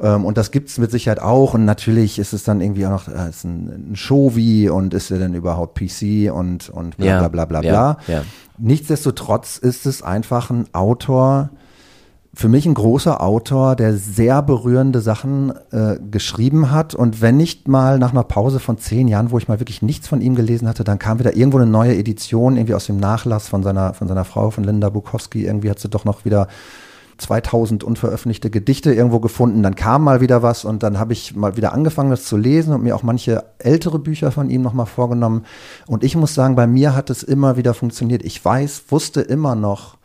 Ähm, 0.00 0.24
und 0.24 0.36
das 0.36 0.50
gibt's 0.50 0.76
mit 0.78 0.90
Sicherheit 0.90 1.20
auch. 1.20 1.54
Und 1.54 1.64
natürlich 1.64 2.18
ist 2.18 2.32
es 2.32 2.42
dann 2.44 2.60
irgendwie 2.60 2.84
auch 2.86 2.90
noch 2.90 3.08
äh, 3.08 3.28
ist 3.30 3.44
ein, 3.44 3.92
ein 3.92 3.96
Show-Wie 3.96 4.68
und 4.68 4.92
ist 4.92 5.10
er 5.10 5.18
denn 5.18 5.34
überhaupt 5.34 5.78
PC 5.78 6.30
und, 6.32 6.68
und 6.68 6.96
bla 6.96 7.06
Ja, 7.06 7.18
bla 7.20 7.28
bla 7.28 7.44
bla 7.46 7.60
bla. 7.60 7.98
ja. 8.08 8.22
Nichtsdestotrotz 8.58 9.56
ist 9.56 9.86
es 9.86 10.02
einfach 10.02 10.50
ein 10.50 10.66
Autor, 10.72 11.50
für 12.34 12.48
mich 12.48 12.66
ein 12.66 12.74
großer 12.74 13.22
Autor, 13.22 13.76
der 13.76 13.96
sehr 13.96 14.42
berührende 14.42 15.00
Sachen 15.00 15.52
äh, 15.70 15.96
geschrieben 16.10 16.70
hat. 16.70 16.94
Und 16.94 17.22
wenn 17.22 17.36
nicht 17.36 17.68
mal 17.68 17.98
nach 17.98 18.10
einer 18.10 18.24
Pause 18.24 18.58
von 18.58 18.76
zehn 18.78 19.06
Jahren, 19.06 19.30
wo 19.30 19.38
ich 19.38 19.46
mal 19.46 19.60
wirklich 19.60 19.82
nichts 19.82 20.08
von 20.08 20.20
ihm 20.20 20.34
gelesen 20.34 20.68
hatte, 20.68 20.82
dann 20.82 20.98
kam 20.98 21.18
wieder 21.20 21.36
irgendwo 21.36 21.58
eine 21.58 21.70
neue 21.70 21.96
Edition, 21.96 22.56
irgendwie 22.56 22.74
aus 22.74 22.86
dem 22.86 22.96
Nachlass 22.96 23.48
von 23.48 23.62
seiner, 23.62 23.94
von 23.94 24.08
seiner 24.08 24.24
Frau, 24.24 24.50
von 24.50 24.64
Linda 24.64 24.90
Bukowski. 24.90 25.44
Irgendwie 25.44 25.70
hat 25.70 25.78
sie 25.78 25.88
doch 25.88 26.04
noch 26.04 26.24
wieder 26.24 26.48
2000 27.18 27.84
unveröffentlichte 27.84 28.50
Gedichte 28.50 28.92
irgendwo 28.92 29.20
gefunden. 29.20 29.62
Dann 29.62 29.76
kam 29.76 30.02
mal 30.02 30.20
wieder 30.20 30.42
was 30.42 30.64
und 30.64 30.82
dann 30.82 30.98
habe 30.98 31.12
ich 31.12 31.36
mal 31.36 31.56
wieder 31.56 31.72
angefangen, 31.72 32.10
das 32.10 32.24
zu 32.24 32.36
lesen 32.36 32.74
und 32.74 32.82
mir 32.82 32.96
auch 32.96 33.04
manche 33.04 33.44
ältere 33.58 34.00
Bücher 34.00 34.32
von 34.32 34.50
ihm 34.50 34.62
nochmal 34.62 34.86
vorgenommen. 34.86 35.44
Und 35.86 36.02
ich 36.02 36.16
muss 36.16 36.34
sagen, 36.34 36.56
bei 36.56 36.66
mir 36.66 36.96
hat 36.96 37.10
es 37.10 37.22
immer 37.22 37.56
wieder 37.56 37.74
funktioniert. 37.74 38.24
Ich 38.24 38.44
weiß, 38.44 38.84
wusste 38.88 39.20
immer 39.20 39.54
noch, 39.54 39.98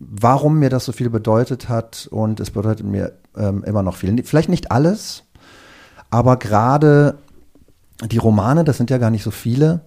warum 0.00 0.58
mir 0.58 0.70
das 0.70 0.86
so 0.86 0.92
viel 0.92 1.10
bedeutet 1.10 1.68
hat 1.68 2.08
und 2.10 2.40
es 2.40 2.50
bedeutet 2.50 2.86
mir 2.86 3.12
ähm, 3.36 3.62
immer 3.64 3.82
noch 3.82 3.96
viel. 3.96 4.24
Vielleicht 4.24 4.48
nicht 4.48 4.72
alles, 4.72 5.24
aber 6.10 6.36
gerade 6.38 7.18
die 8.04 8.18
Romane, 8.18 8.64
das 8.64 8.78
sind 8.78 8.90
ja 8.90 8.98
gar 8.98 9.10
nicht 9.10 9.22
so 9.22 9.30
viele. 9.30 9.82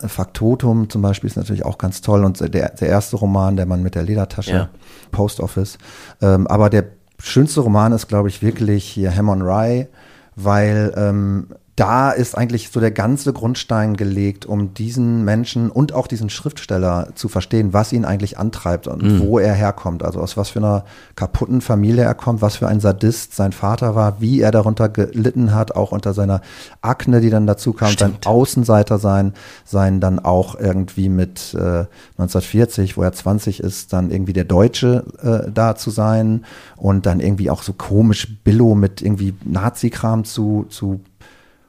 Äh, 0.00 0.08
Faktotum 0.08 0.90
zum 0.90 1.00
Beispiel 1.02 1.28
ist 1.28 1.36
natürlich 1.36 1.64
auch 1.64 1.78
ganz 1.78 2.02
toll 2.02 2.24
und 2.24 2.38
der, 2.40 2.48
der 2.70 2.88
erste 2.88 3.16
Roman, 3.16 3.56
der 3.56 3.66
Mann 3.66 3.82
mit 3.82 3.94
der 3.94 4.02
Ledertasche, 4.02 4.52
Ja. 4.52 4.68
Post 5.10 5.40
Office. 5.40 5.78
Ähm, 6.20 6.46
aber 6.46 6.68
der 6.70 6.84
schönste 7.18 7.60
Roman 7.62 7.92
ist, 7.92 8.08
glaube 8.08 8.28
ich, 8.28 8.42
wirklich 8.42 8.84
hier 8.84 9.14
Hammond 9.16 9.42
Rye, 9.42 9.88
weil 10.34 10.92
ähm, 10.96 11.48
da 11.76 12.10
ist 12.10 12.38
eigentlich 12.38 12.70
so 12.70 12.80
der 12.80 12.90
ganze 12.90 13.34
Grundstein 13.34 13.98
gelegt, 13.98 14.46
um 14.46 14.72
diesen 14.72 15.26
Menschen 15.26 15.70
und 15.70 15.92
auch 15.92 16.06
diesen 16.06 16.30
Schriftsteller 16.30 17.08
zu 17.14 17.28
verstehen, 17.28 17.74
was 17.74 17.92
ihn 17.92 18.06
eigentlich 18.06 18.38
antreibt 18.38 18.86
und 18.86 19.20
wo 19.20 19.38
er 19.38 19.52
herkommt. 19.52 20.02
Also 20.02 20.20
aus 20.20 20.38
was 20.38 20.48
für 20.48 20.60
einer 20.60 20.86
kaputten 21.16 21.60
Familie 21.60 22.04
er 22.04 22.14
kommt, 22.14 22.40
was 22.40 22.56
für 22.56 22.66
ein 22.66 22.80
Sadist 22.80 23.36
sein 23.36 23.52
Vater 23.52 23.94
war, 23.94 24.22
wie 24.22 24.40
er 24.40 24.52
darunter 24.52 24.88
gelitten 24.88 25.54
hat, 25.54 25.76
auch 25.76 25.92
unter 25.92 26.14
seiner 26.14 26.40
Akne, 26.80 27.20
die 27.20 27.28
dann 27.28 27.46
dazu 27.46 27.74
kam, 27.74 27.92
sein 27.94 28.16
Außenseiter 28.24 28.98
sein, 28.98 29.34
sein 29.66 30.00
dann 30.00 30.18
auch 30.18 30.58
irgendwie 30.58 31.10
mit 31.10 31.52
äh, 31.52 31.84
1940, 32.16 32.96
wo 32.96 33.02
er 33.02 33.12
20 33.12 33.60
ist, 33.60 33.92
dann 33.92 34.10
irgendwie 34.10 34.32
der 34.32 34.44
Deutsche 34.44 35.04
äh, 35.22 35.50
da 35.52 35.76
zu 35.76 35.90
sein 35.90 36.46
und 36.76 37.04
dann 37.04 37.20
irgendwie 37.20 37.50
auch 37.50 37.62
so 37.62 37.74
komisch 37.74 38.28
Billo 38.44 38.74
mit 38.74 39.02
irgendwie 39.02 39.34
Nazi-Kram 39.44 40.24
zu, 40.24 40.64
zu 40.70 41.00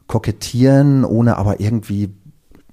kokettieren, 0.08 1.04
ohne 1.04 1.38
aber 1.38 1.60
irgendwie 1.60 2.14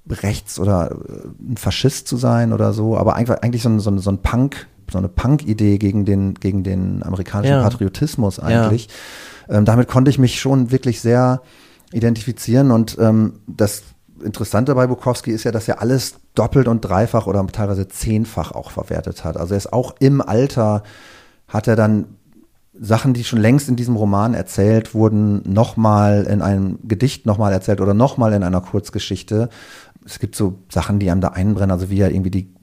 rechts 0.09 0.59
oder 0.59 0.91
äh, 0.91 1.51
ein 1.51 1.57
Faschist 1.57 2.07
zu 2.07 2.17
sein 2.17 2.53
oder 2.53 2.73
so, 2.73 2.97
aber 2.97 3.15
einfach 3.15 3.41
eigentlich 3.41 3.63
so 3.63 3.69
ein, 3.69 3.79
so 3.79 3.89
ein, 3.89 3.99
so 3.99 4.11
ein 4.11 4.19
Punk, 4.19 4.67
so 4.91 4.97
eine 4.97 5.09
Punk-Idee 5.09 5.77
gegen 5.77 6.05
den, 6.05 6.35
gegen 6.35 6.63
den 6.63 7.03
amerikanischen 7.03 7.55
Ja. 7.55 7.63
Patriotismus 7.63 8.39
eigentlich. 8.39 8.87
Ähm, 9.49 9.65
damit 9.65 9.87
konnte 9.87 10.11
ich 10.11 10.19
mich 10.19 10.39
schon 10.39 10.71
wirklich 10.71 11.01
sehr 11.01 11.41
identifizieren 11.91 12.71
und 12.71 12.97
ähm, 12.99 13.39
das 13.47 13.83
Interessante 14.23 14.73
bei 14.75 14.87
Bukowski 14.87 15.31
ist 15.31 15.43
ja, 15.43 15.51
dass 15.51 15.67
er 15.67 15.81
alles 15.81 16.15
doppelt 16.35 16.67
und 16.69 16.81
dreifach 16.81 17.27
oder 17.27 17.45
teilweise 17.47 17.87
zehnfach 17.89 18.53
auch 18.53 18.71
verwertet 18.71 19.25
hat. 19.25 19.35
Also 19.35 19.53
er 19.53 19.57
ist 19.57 19.73
auch 19.73 19.95
im 19.99 20.21
Alter, 20.21 20.83
hat 21.47 21.67
er 21.67 21.75
dann 21.75 22.05
Sachen, 22.79 23.13
die 23.13 23.23
schon 23.23 23.39
längst 23.39 23.69
in 23.69 23.75
diesem 23.75 23.95
Roman 23.95 24.33
erzählt 24.33 24.93
wurden, 24.93 25.41
nochmal 25.51 26.25
in 26.29 26.41
einem 26.41 26.79
Gedicht 26.83 27.25
nochmal 27.25 27.53
erzählt 27.53 27.81
oder 27.81 27.93
nochmal 27.93 28.33
in 28.33 28.43
einer 28.43 28.61
Kurzgeschichte. 28.61 29.49
Es 30.05 30.19
gibt 30.19 30.35
so 30.35 30.59
Sachen, 30.69 30.99
die 30.99 31.09
einem 31.09 31.21
da 31.21 31.29
einbrennen, 31.29 31.71
also 31.71 31.89
wie 31.89 31.99
er 31.99 32.11
irgendwie 32.11 32.31
die, 32.31 32.53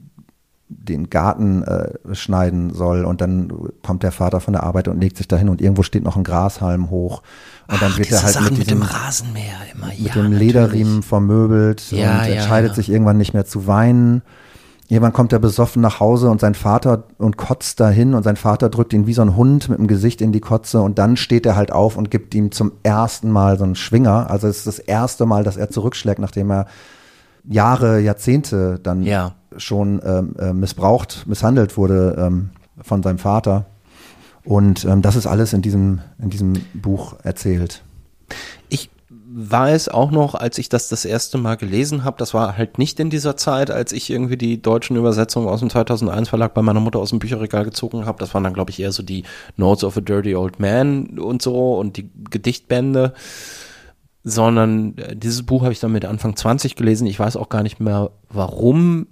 den 0.67 1.09
Garten 1.09 1.63
äh, 1.63 2.15
schneiden 2.15 2.73
soll 2.73 3.05
und 3.05 3.21
dann 3.21 3.51
kommt 3.81 4.03
der 4.03 4.11
Vater 4.11 4.39
von 4.39 4.53
der 4.53 4.63
Arbeit 4.63 4.87
und 4.87 5.01
legt 5.01 5.17
sich 5.17 5.27
dahin 5.27 5.49
und 5.49 5.61
irgendwo 5.61 5.83
steht 5.83 6.03
noch 6.03 6.15
ein 6.15 6.23
Grashalm 6.23 6.89
hoch 6.89 7.21
und 7.67 7.81
dann 7.81 7.97
wird 7.97 8.11
er 8.11 8.23
halt 8.23 8.41
mit, 8.51 8.57
diesem, 8.57 8.81
Rasenmäher 8.81 9.57
immer. 9.73 9.87
mit 9.87 10.15
dem 10.15 10.31
Lederriemen 10.31 11.03
vermöbelt 11.03 11.91
Ja, 11.91 12.21
und 12.21 12.27
ja, 12.27 12.35
entscheidet 12.35 12.75
sich 12.75 12.89
irgendwann 12.89 13.17
nicht 13.17 13.33
mehr 13.33 13.45
zu 13.45 13.67
weinen. 13.67 14.21
Irgendwann 14.89 15.13
kommt 15.13 15.31
er 15.33 15.39
besoffen 15.39 15.81
nach 15.81 15.99
Hause 15.99 16.29
und 16.29 16.41
sein 16.41 16.55
Vater 16.55 17.03
und 17.17 17.37
kotzt 17.37 17.79
dahin 17.79 18.13
und 18.13 18.23
sein 18.23 18.35
Vater 18.35 18.69
drückt 18.69 18.93
ihn 18.93 19.07
wie 19.07 19.13
so 19.13 19.21
ein 19.21 19.35
Hund 19.35 19.69
mit 19.69 19.79
dem 19.79 19.87
Gesicht 19.87 20.21
in 20.21 20.31
die 20.33 20.41
Kotze 20.41 20.81
und 20.81 20.99
dann 20.99 21.15
steht 21.17 21.45
er 21.45 21.55
halt 21.55 21.71
auf 21.71 21.95
und 21.97 22.11
gibt 22.11 22.35
ihm 22.35 22.51
zum 22.51 22.73
ersten 22.83 23.31
Mal 23.31 23.57
so 23.57 23.63
einen 23.63 23.75
Schwinger. 23.75 24.29
Also 24.29 24.47
es 24.47 24.57
ist 24.59 24.67
das 24.67 24.79
erste 24.79 25.25
Mal, 25.25 25.43
dass 25.43 25.57
er 25.57 25.69
zurückschlägt, 25.69 26.19
nachdem 26.19 26.51
er 26.51 26.67
Jahre, 27.45 27.99
Jahrzehnte 27.99 28.79
dann 28.83 29.03
Ja. 29.03 29.33
schon 29.57 30.01
ähm, 30.05 30.35
äh, 30.37 30.53
missbraucht, 30.53 31.23
misshandelt 31.27 31.77
wurde 31.77 32.15
ähm, 32.19 32.49
von 32.81 33.01
seinem 33.03 33.17
Vater. 33.19 33.65
Und 34.43 34.83
ähm, 34.85 35.01
das 35.01 35.15
ist 35.15 35.25
alles 35.27 35.53
in 35.53 35.61
diesem, 35.61 36.01
in 36.21 36.29
diesem 36.29 36.53
Buch 36.73 37.15
erzählt. 37.23 37.83
Ich 38.69 38.89
weiß 39.35 39.89
auch 39.89 40.11
noch, 40.11 40.35
als 40.35 40.59
ich 40.59 40.69
das 40.69 40.89
das 40.89 41.05
erste 41.05 41.39
Mal 41.39 41.55
gelesen 41.55 42.03
habe, 42.03 42.17
das 42.19 42.33
war 42.33 42.55
halt 42.55 42.77
nicht 42.77 42.99
in 42.99 43.09
dieser 43.09 43.35
Zeit, 43.35 43.71
als 43.71 43.91
ich 43.91 44.09
irgendwie 44.09 44.37
die 44.37 44.61
deutschen 44.61 44.95
Übersetzungen 44.95 45.47
aus 45.47 45.59
dem 45.59 45.71
2001 45.71 46.29
Verlag 46.29 46.53
bei 46.53 46.61
meiner 46.61 46.79
Mutter 46.79 46.99
aus 46.99 47.09
dem 47.09 47.19
Bücherregal 47.19 47.65
gezogen 47.65 48.05
habe. 48.05 48.19
Das 48.19 48.33
waren 48.33 48.43
dann, 48.43 48.53
glaube 48.53 48.69
ich, 48.69 48.79
eher 48.79 48.91
so 48.91 49.01
die 49.01 49.23
Notes 49.57 49.83
of 49.83 49.97
a 49.97 50.01
Dirty 50.01 50.35
Old 50.35 50.59
Man 50.59 51.17
und 51.17 51.41
so 51.41 51.75
und 51.75 51.97
die 51.97 52.09
Gedichtbände. 52.29 53.13
Sondern 54.23 54.97
äh, 54.97 55.15
dieses 55.15 55.43
Buch 55.43 55.63
habe 55.63 55.73
ich 55.73 55.79
dann 55.79 55.91
mit 55.91 56.05
Anfang 56.05 56.35
20 56.35 56.75
gelesen. 56.75 57.07
Ich 57.07 57.19
weiß 57.19 57.35
auch 57.35 57.49
gar 57.49 57.63
nicht 57.63 57.79
mehr, 57.79 58.11
warum. 58.29 59.07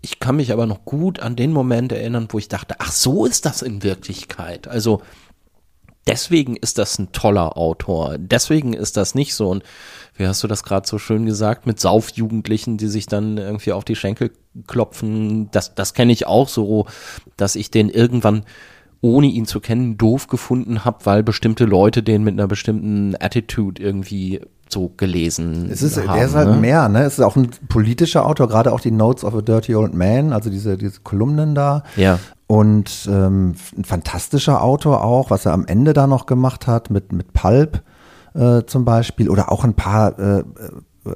Ich 0.00 0.20
kann 0.20 0.36
mich 0.36 0.52
aber 0.52 0.66
noch 0.66 0.84
gut 0.84 1.20
an 1.20 1.34
den 1.34 1.50
Moment 1.52 1.90
erinnern, 1.90 2.28
wo 2.30 2.38
ich 2.38 2.48
dachte, 2.48 2.76
ach, 2.78 2.92
so 2.92 3.24
ist 3.24 3.46
das 3.46 3.62
in 3.62 3.82
Wirklichkeit. 3.82 4.68
Also, 4.68 5.00
deswegen 6.06 6.56
ist 6.56 6.78
das 6.78 6.98
ein 6.98 7.12
toller 7.12 7.56
Autor. 7.56 8.16
Deswegen 8.18 8.72
ist 8.72 8.96
das 8.96 9.14
nicht 9.14 9.34
so. 9.34 9.48
Und 9.50 9.62
wie 10.16 10.26
hast 10.26 10.42
du 10.42 10.48
das 10.48 10.62
gerade 10.62 10.86
so 10.86 10.98
schön 10.98 11.26
gesagt, 11.26 11.66
mit 11.66 11.80
Saufjugendlichen, 11.80 12.76
die 12.76 12.88
sich 12.88 13.06
dann 13.06 13.38
irgendwie 13.38 13.72
auf 13.72 13.84
die 13.84 13.96
Schenkel 13.96 14.30
klopfen. 14.66 15.50
Das, 15.50 15.74
das 15.74 15.94
kenne 15.94 16.12
ich 16.12 16.26
auch 16.26 16.48
so, 16.48 16.86
dass 17.36 17.56
ich 17.56 17.70
den 17.70 17.88
irgendwann 17.88 18.44
ohne 19.04 19.26
ihn 19.26 19.44
zu 19.44 19.60
kennen, 19.60 19.98
doof 19.98 20.28
gefunden 20.28 20.84
habe, 20.86 21.04
weil 21.04 21.22
bestimmte 21.22 21.66
Leute 21.66 22.02
den 22.02 22.24
mit 22.24 22.32
einer 22.32 22.46
bestimmten 22.48 23.14
Attitude 23.20 23.82
irgendwie 23.82 24.40
so 24.70 24.92
gelesen 24.96 25.68
Es 25.70 25.82
ist, 25.82 25.98
haben. 25.98 26.14
der 26.16 26.24
ist 26.24 26.34
halt 26.34 26.48
ne? 26.48 26.56
mehr, 26.56 26.88
ne? 26.88 27.02
Es 27.02 27.18
ist 27.18 27.20
auch 27.20 27.36
ein 27.36 27.50
politischer 27.68 28.24
Autor, 28.24 28.48
gerade 28.48 28.72
auch 28.72 28.80
die 28.80 28.90
Notes 28.90 29.22
of 29.22 29.34
a 29.34 29.42
Dirty 29.42 29.74
Old 29.74 29.92
Man, 29.94 30.32
also 30.32 30.48
diese, 30.48 30.78
diese 30.78 31.00
Kolumnen 31.02 31.54
da. 31.54 31.82
Ja. 31.96 32.18
Und 32.46 33.06
ähm, 33.12 33.54
ein 33.76 33.84
fantastischer 33.84 34.62
Autor 34.62 35.04
auch, 35.04 35.28
was 35.30 35.44
er 35.44 35.52
am 35.52 35.66
Ende 35.66 35.92
da 35.92 36.06
noch 36.06 36.24
gemacht 36.24 36.66
hat 36.66 36.88
mit, 36.88 37.12
mit 37.12 37.34
Pulp 37.34 37.82
äh, 38.34 38.62
zum 38.66 38.86
Beispiel. 38.86 39.28
Oder 39.28 39.52
auch 39.52 39.64
ein 39.64 39.74
paar 39.74 40.18
äh, 40.18 40.38
äh, 40.38 40.44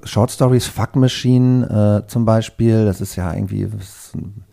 Short 0.04 0.30
Stories, 0.30 0.66
Fuck 0.66 0.94
Machine 0.96 2.02
äh, 2.04 2.06
zum 2.10 2.26
Beispiel. 2.26 2.84
Das 2.84 3.00
ist 3.00 3.16
ja 3.16 3.32
irgendwie 3.32 3.64
das 3.66 3.82
ist, 3.88 4.14
ein- 4.14 4.44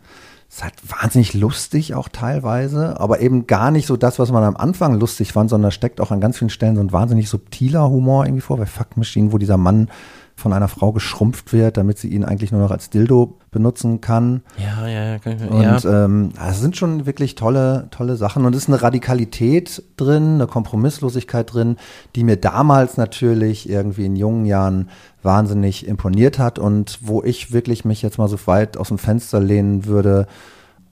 ist 0.56 0.64
halt 0.64 1.02
wahnsinnig 1.02 1.34
lustig 1.34 1.94
auch 1.94 2.08
teilweise, 2.08 2.98
aber 2.98 3.20
eben 3.20 3.46
gar 3.46 3.70
nicht 3.70 3.86
so 3.86 3.98
das, 3.98 4.18
was 4.18 4.32
man 4.32 4.42
am 4.42 4.56
Anfang 4.56 4.98
lustig 4.98 5.32
fand, 5.34 5.50
sondern 5.50 5.70
steckt 5.70 6.00
auch 6.00 6.10
an 6.10 6.20
ganz 6.20 6.38
vielen 6.38 6.48
Stellen 6.48 6.76
so 6.76 6.80
ein 6.80 6.92
wahnsinnig 6.92 7.28
subtiler 7.28 7.90
Humor 7.90 8.24
irgendwie 8.24 8.40
vor, 8.40 8.56
bei 8.56 8.64
Fuck 8.64 8.96
Machine, 8.96 9.32
wo 9.32 9.38
dieser 9.38 9.58
Mann 9.58 9.90
von 10.38 10.52
einer 10.52 10.68
Frau 10.68 10.92
geschrumpft 10.92 11.54
wird, 11.54 11.78
damit 11.78 11.96
sie 11.96 12.08
ihn 12.08 12.22
eigentlich 12.22 12.52
nur 12.52 12.60
noch 12.60 12.70
als 12.70 12.90
Dildo 12.90 13.38
benutzen 13.50 14.02
kann. 14.02 14.42
Ja, 14.58 14.86
ja, 14.86 15.04
ja. 15.12 15.18
kann 15.18 15.32
ich- 15.36 15.50
Und 15.50 15.84
ja. 15.84 16.04
ähm, 16.04 16.30
das 16.36 16.60
sind 16.60 16.76
schon 16.76 17.06
wirklich 17.06 17.36
tolle, 17.36 17.88
tolle 17.90 18.16
Sachen. 18.16 18.44
Und 18.44 18.54
es 18.54 18.64
ist 18.64 18.68
eine 18.68 18.82
Radikalität 18.82 19.82
drin, 19.96 20.34
eine 20.34 20.46
Kompromisslosigkeit 20.46 21.54
drin, 21.54 21.76
die 22.14 22.22
mir 22.22 22.36
damals 22.36 22.98
natürlich 22.98 23.66
irgendwie 23.68 24.04
in 24.04 24.14
jungen 24.14 24.44
Jahren 24.44 24.90
wahnsinnig 25.22 25.86
imponiert 25.88 26.38
hat 26.38 26.58
und 26.58 26.98
wo 27.00 27.22
ich 27.22 27.52
wirklich 27.52 27.86
mich 27.86 28.02
jetzt 28.02 28.18
mal 28.18 28.28
so 28.28 28.38
weit 28.46 28.76
aus 28.76 28.88
dem 28.88 28.98
Fenster 28.98 29.40
lehnen 29.40 29.86
würde, 29.86 30.26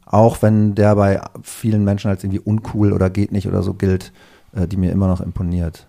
auch 0.07 0.41
wenn 0.41 0.75
der 0.75 0.97
bei 0.97 1.21
vielen 1.43 1.85
Menschen 1.85 2.09
als 2.09 2.25
irgendwie 2.25 2.41
uncool 2.41 2.93
oder 2.95 3.11
geht 3.11 3.31
nicht 3.31 3.47
oder 3.47 3.63
so 3.63 3.75
gilt, 3.75 4.13
äh, 4.57 4.67
die 4.67 4.79
mir 4.79 4.91
immer 4.91 5.07
noch 5.09 5.21
imponiert. 5.21 5.87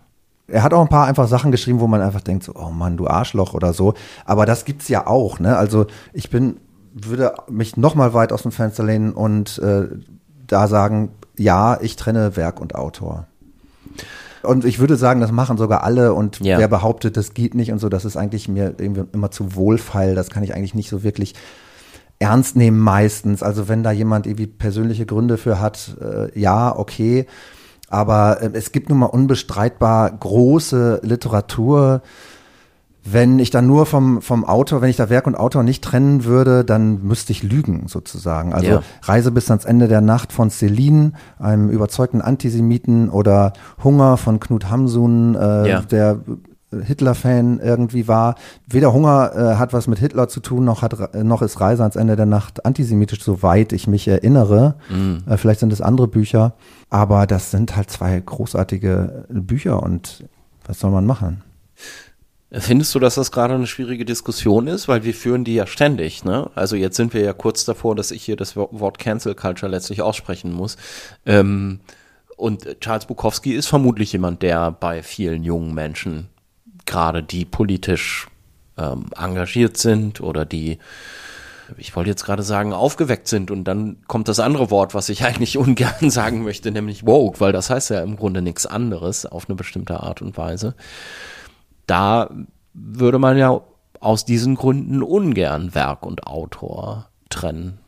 Er 0.48 0.64
hat 0.64 0.74
auch 0.74 0.82
ein 0.82 0.90
paar 0.90 1.08
einfach 1.08 1.28
Sachen 1.28 1.52
geschrieben, 1.52 1.80
wo 1.80 1.88
man 1.88 2.02
einfach 2.02 2.22
denkt, 2.22 2.44
so, 2.44 2.54
oh 2.56 2.70
Mann, 2.70 2.98
du 2.98 3.08
Arschloch 3.08 3.54
oder 3.54 3.74
so. 3.74 3.96
Aber 4.26 4.46
das 4.46 4.66
gibt's 4.66 4.88
ja 4.90 5.08
auch, 5.08 5.40
ne? 5.40 5.58
Also 5.58 5.88
ich 6.14 6.30
bin 6.30 6.58
würde 6.96 7.34
mich 7.50 7.76
nochmal 7.76 8.14
weit 8.14 8.32
aus 8.32 8.44
dem 8.44 8.52
Fenster 8.54 8.84
lehnen 8.84 9.12
und 9.12 9.60
äh, 9.60 9.88
da 10.48 10.68
sagen, 10.68 11.10
ja, 11.38 11.78
ich 11.82 11.98
trenne 11.98 12.38
Werk 12.38 12.62
und 12.62 12.74
Autor. 12.74 13.28
Und 14.44 14.64
ich 14.64 14.80
würde 14.80 14.96
sagen, 14.96 15.20
das 15.20 15.32
machen 15.32 15.58
sogar 15.58 15.84
alle 15.84 16.14
und 16.14 16.40
Ja. 16.40 16.58
wer 16.58 16.68
behauptet, 16.70 17.18
das 17.18 17.34
geht 17.34 17.54
nicht 17.54 17.72
und 17.72 17.80
so, 17.80 17.90
das 17.90 18.06
ist 18.06 18.16
eigentlich 18.16 18.48
mir 18.48 18.76
irgendwie 18.78 19.04
immer 19.12 19.30
zu 19.30 19.56
wohlfeil. 19.56 20.16
Das 20.16 20.30
kann 20.30 20.44
ich 20.44 20.56
eigentlich 20.56 20.76
nicht 20.76 20.90
so 20.90 21.04
wirklich 21.04 21.34
ernst 22.20 22.56
nehmen 22.56 22.80
meistens. 22.80 23.44
Also 23.44 23.68
wenn 23.68 23.84
da 23.84 23.92
jemand 23.92 24.26
irgendwie 24.26 24.48
persönliche 24.48 25.06
Gründe 25.06 25.38
für 25.38 25.60
hat, 25.60 25.98
äh, 26.00 26.40
ja, 26.40 26.74
okay. 26.78 27.26
Aber 27.90 28.42
äh, 28.42 28.50
es 28.54 28.72
gibt 28.72 28.90
nun 28.90 29.00
mal 29.00 29.06
unbestreitbar 29.08 30.12
große 30.12 31.02
Literatur. 31.04 32.02
Wenn 33.08 33.38
ich 33.38 33.52
dann 33.52 33.68
nur 33.68 33.86
vom, 33.86 34.24
vom 34.24 34.44
Autor, 34.46 34.82
wenn 34.82 34.90
ich 34.90 34.96
da 34.96 35.12
Werk 35.12 35.28
und 35.28 35.36
Autor 35.36 35.62
nicht 35.62 35.84
trennen 35.84 36.24
würde, 36.26 36.66
dann 36.66 37.04
müsste 37.04 37.34
ich 37.34 37.44
lügen 37.44 37.84
sozusagen. 37.88 38.52
Also 38.52 38.68
Ja. 38.68 38.82
Reise 39.04 39.30
bis 39.32 39.50
ans 39.52 39.64
Ende 39.64 39.88
der 39.88 40.02
Nacht 40.02 40.34
von 40.34 40.50
Celine, 40.50 41.12
einem 41.38 41.70
überzeugten 41.70 42.22
Antisemiten 42.22 43.10
oder 43.10 43.54
Hunger 43.84 44.18
von 44.18 44.40
Knut 44.40 44.72
Hamsun, 44.72 45.36
äh, 45.36 45.70
Ja. 45.70 45.82
der 45.82 46.20
Hitler-Fan 46.84 47.60
irgendwie 47.60 48.08
war. 48.08 48.36
Weder 48.68 48.94
Hunger 48.94 49.32
äh, 49.36 49.56
hat 49.56 49.74
was 49.74 49.88
mit 49.88 50.00
Hitler 50.00 50.28
zu 50.28 50.40
tun, 50.40 50.66
noch, 50.66 50.82
hat, 50.82 51.00
Re- 51.00 51.24
noch 51.24 51.42
ist 51.42 51.60
Reise 51.60 51.84
ans 51.84 51.96
Ende 51.96 52.16
der 52.16 52.26
Nacht 52.26 52.66
antisemitisch, 52.66 53.24
soweit 53.24 53.74
ich 53.74 53.88
mich 53.88 54.08
erinnere. 54.08 54.76
Äh, 55.28 55.38
vielleicht 55.38 55.60
sind 55.60 55.74
es 55.74 55.82
andere 55.82 56.08
Bücher, 56.08 56.54
aber 56.90 57.28
das 57.28 57.52
sind 57.52 57.76
halt 57.76 57.90
zwei 57.90 58.20
großartige 58.20 59.26
Bücher 59.30 59.82
und 59.84 60.26
was 60.66 60.80
soll 60.80 60.92
man 60.92 61.06
machen? 61.06 61.44
Findest 62.52 62.96
du, 62.96 63.00
dass 63.00 63.16
das 63.16 63.32
gerade 63.32 63.54
eine 63.56 63.68
schwierige 63.68 64.06
Diskussion 64.06 64.68
ist? 64.68 64.88
Weil 64.88 65.04
wir 65.04 65.14
führen 65.14 65.44
die 65.44 65.56
ja 65.56 65.68
ständig, 65.68 66.24
ne? 66.24 66.50
Also 66.56 66.76
jetzt 66.76 66.96
sind 66.96 67.14
wir 67.14 67.22
ja 67.22 67.34
kurz 67.34 67.66
davor, 67.66 67.96
dass 67.96 68.12
ich 68.12 68.24
hier 68.24 68.38
das 68.38 68.56
Wo- 68.56 68.70
Wort 68.72 68.98
Cancel 68.98 69.36
Culture 69.36 69.70
letztlich 69.70 70.02
aussprechen 70.02 70.54
muss. 70.54 70.78
Ähm, 71.26 71.80
und 72.38 72.80
Charles 72.82 73.08
Bukowski 73.08 73.54
ist 73.54 73.68
vermutlich 73.68 74.14
jemand, 74.14 74.42
der 74.42 74.72
bei 74.72 75.04
vielen 75.04 75.44
jungen 75.44 75.74
Menschen, 75.74 76.28
gerade 76.86 77.24
die 77.24 77.46
politisch 77.46 78.28
ähm, 78.78 79.08
engagiert 79.18 79.78
sind 79.78 80.22
oder 80.22 80.46
die, 80.46 80.80
ich 81.78 81.96
wollte 81.96 82.10
jetzt 82.10 82.26
gerade 82.26 82.44
sagen, 82.44 82.74
aufgeweckt 82.74 83.28
sind 83.28 83.52
und 83.52 83.64
dann 83.64 83.98
kommt 84.08 84.28
das 84.28 84.40
andere 84.40 84.70
Wort, 84.72 84.94
was 84.94 85.10
ich 85.10 85.24
eigentlich 85.26 85.58
ungern 85.58 86.10
sagen 86.10 86.44
möchte, 86.44 86.72
nämlich 86.72 87.06
woke, 87.06 87.40
weil 87.40 87.52
das 87.52 87.70
heißt 87.70 87.90
ja 87.90 88.02
im 88.02 88.16
Grunde 88.16 88.42
nichts 88.42 88.66
anderes 88.66 89.26
auf 89.26 89.50
eine 89.50 89.56
bestimmte 89.56 90.02
Art 90.02 90.22
und 90.22 90.38
Weise 90.38 90.76
da 91.88 92.30
würde 92.74 93.20
man 93.20 93.38
ja 93.38 93.62
aus 94.00 94.26
diesen 94.26 94.56
Gründen 94.56 95.02
ungern 95.02 95.74
Werk 95.74 96.06
und 96.06 96.28
Autor 96.28 97.10
trennen. 97.30 97.80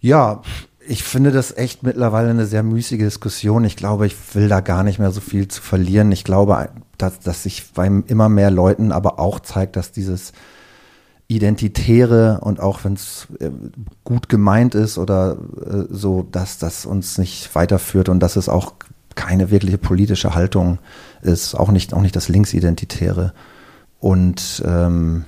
Ja, 0.00 0.42
ich 0.90 1.04
finde 1.04 1.30
das 1.30 1.56
echt 1.56 1.84
mittlerweile 1.84 2.30
eine 2.30 2.46
sehr 2.46 2.64
müßige 2.64 2.98
Diskussion. 2.98 3.64
Ich 3.64 3.76
glaube, 3.76 4.08
ich 4.08 4.16
will 4.34 4.48
da 4.48 4.58
gar 4.58 4.82
nicht 4.82 4.98
mehr 4.98 5.12
so 5.12 5.20
viel 5.20 5.46
zu 5.46 5.62
verlieren. 5.62 6.10
Ich 6.10 6.24
glaube, 6.24 6.68
dass, 6.98 7.20
dass 7.20 7.44
sich 7.44 7.72
bei 7.72 7.86
immer 7.86 8.28
mehr 8.28 8.50
Leuten 8.50 8.90
aber 8.90 9.20
auch 9.20 9.38
zeigt, 9.38 9.76
dass 9.76 9.92
dieses 9.92 10.32
Identitäre 11.28 12.40
und 12.40 12.58
auch 12.58 12.82
wenn 12.82 12.94
es 12.94 13.28
äh, 13.38 13.50
gut 14.02 14.28
gemeint 14.28 14.74
ist 14.74 14.98
oder 14.98 15.36
äh, 15.64 15.84
so, 15.90 16.26
dass 16.28 16.58
das 16.58 16.86
uns 16.86 17.18
nicht 17.18 17.54
weiterführt 17.54 18.08
und 18.08 18.18
dass 18.18 18.34
es 18.34 18.48
auch 18.48 18.72
keine 19.14 19.52
wirkliche 19.52 19.78
politische 19.78 20.34
Haltung 20.34 20.80
ist, 21.22 21.54
auch 21.54 21.70
nicht, 21.70 21.94
auch 21.94 22.02
nicht 22.02 22.16
das 22.16 22.28
Linksidentitäre. 22.28 23.32
Und 24.00 24.60
ähm, 24.66 25.24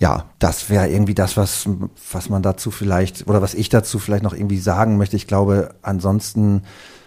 ja, 0.00 0.24
das 0.38 0.70
wäre 0.70 0.88
irgendwie 0.88 1.14
das, 1.14 1.36
was, 1.36 1.68
was 2.10 2.28
man 2.30 2.42
dazu 2.42 2.70
vielleicht, 2.70 3.28
oder 3.28 3.42
was 3.42 3.52
ich 3.54 3.68
dazu 3.68 3.98
vielleicht 3.98 4.22
noch 4.24 4.32
irgendwie 4.34 4.58
sagen 4.58 4.96
möchte. 4.96 5.14
Ich 5.16 5.26
glaube, 5.26 5.74
ansonsten 5.82 6.62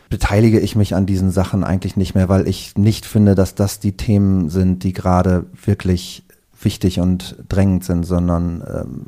beteilige 0.09 0.59
ich 0.59 0.75
mich 0.75 0.93
an 0.93 1.07
diesen 1.07 1.31
Sachen 1.31 1.63
eigentlich 1.63 1.97
nicht 1.97 2.13
mehr, 2.13 2.29
weil 2.29 2.47
ich 2.47 2.77
nicht 2.77 3.07
finde, 3.07 3.33
dass 3.33 3.55
das 3.55 3.79
die 3.79 3.97
Themen 3.97 4.49
sind, 4.49 4.83
die 4.83 4.93
gerade 4.93 5.47
wirklich 5.65 6.23
wichtig 6.61 6.99
und 6.99 7.35
drängend 7.49 7.83
sind, 7.83 8.03
sondern 8.05 8.63
ähm, 8.71 9.05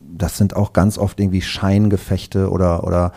das 0.00 0.36
sind 0.36 0.56
auch 0.56 0.72
ganz 0.72 0.98
oft 0.98 1.20
irgendwie 1.20 1.42
Scheingefechte 1.42 2.50
oder, 2.50 2.82
oder 2.82 3.12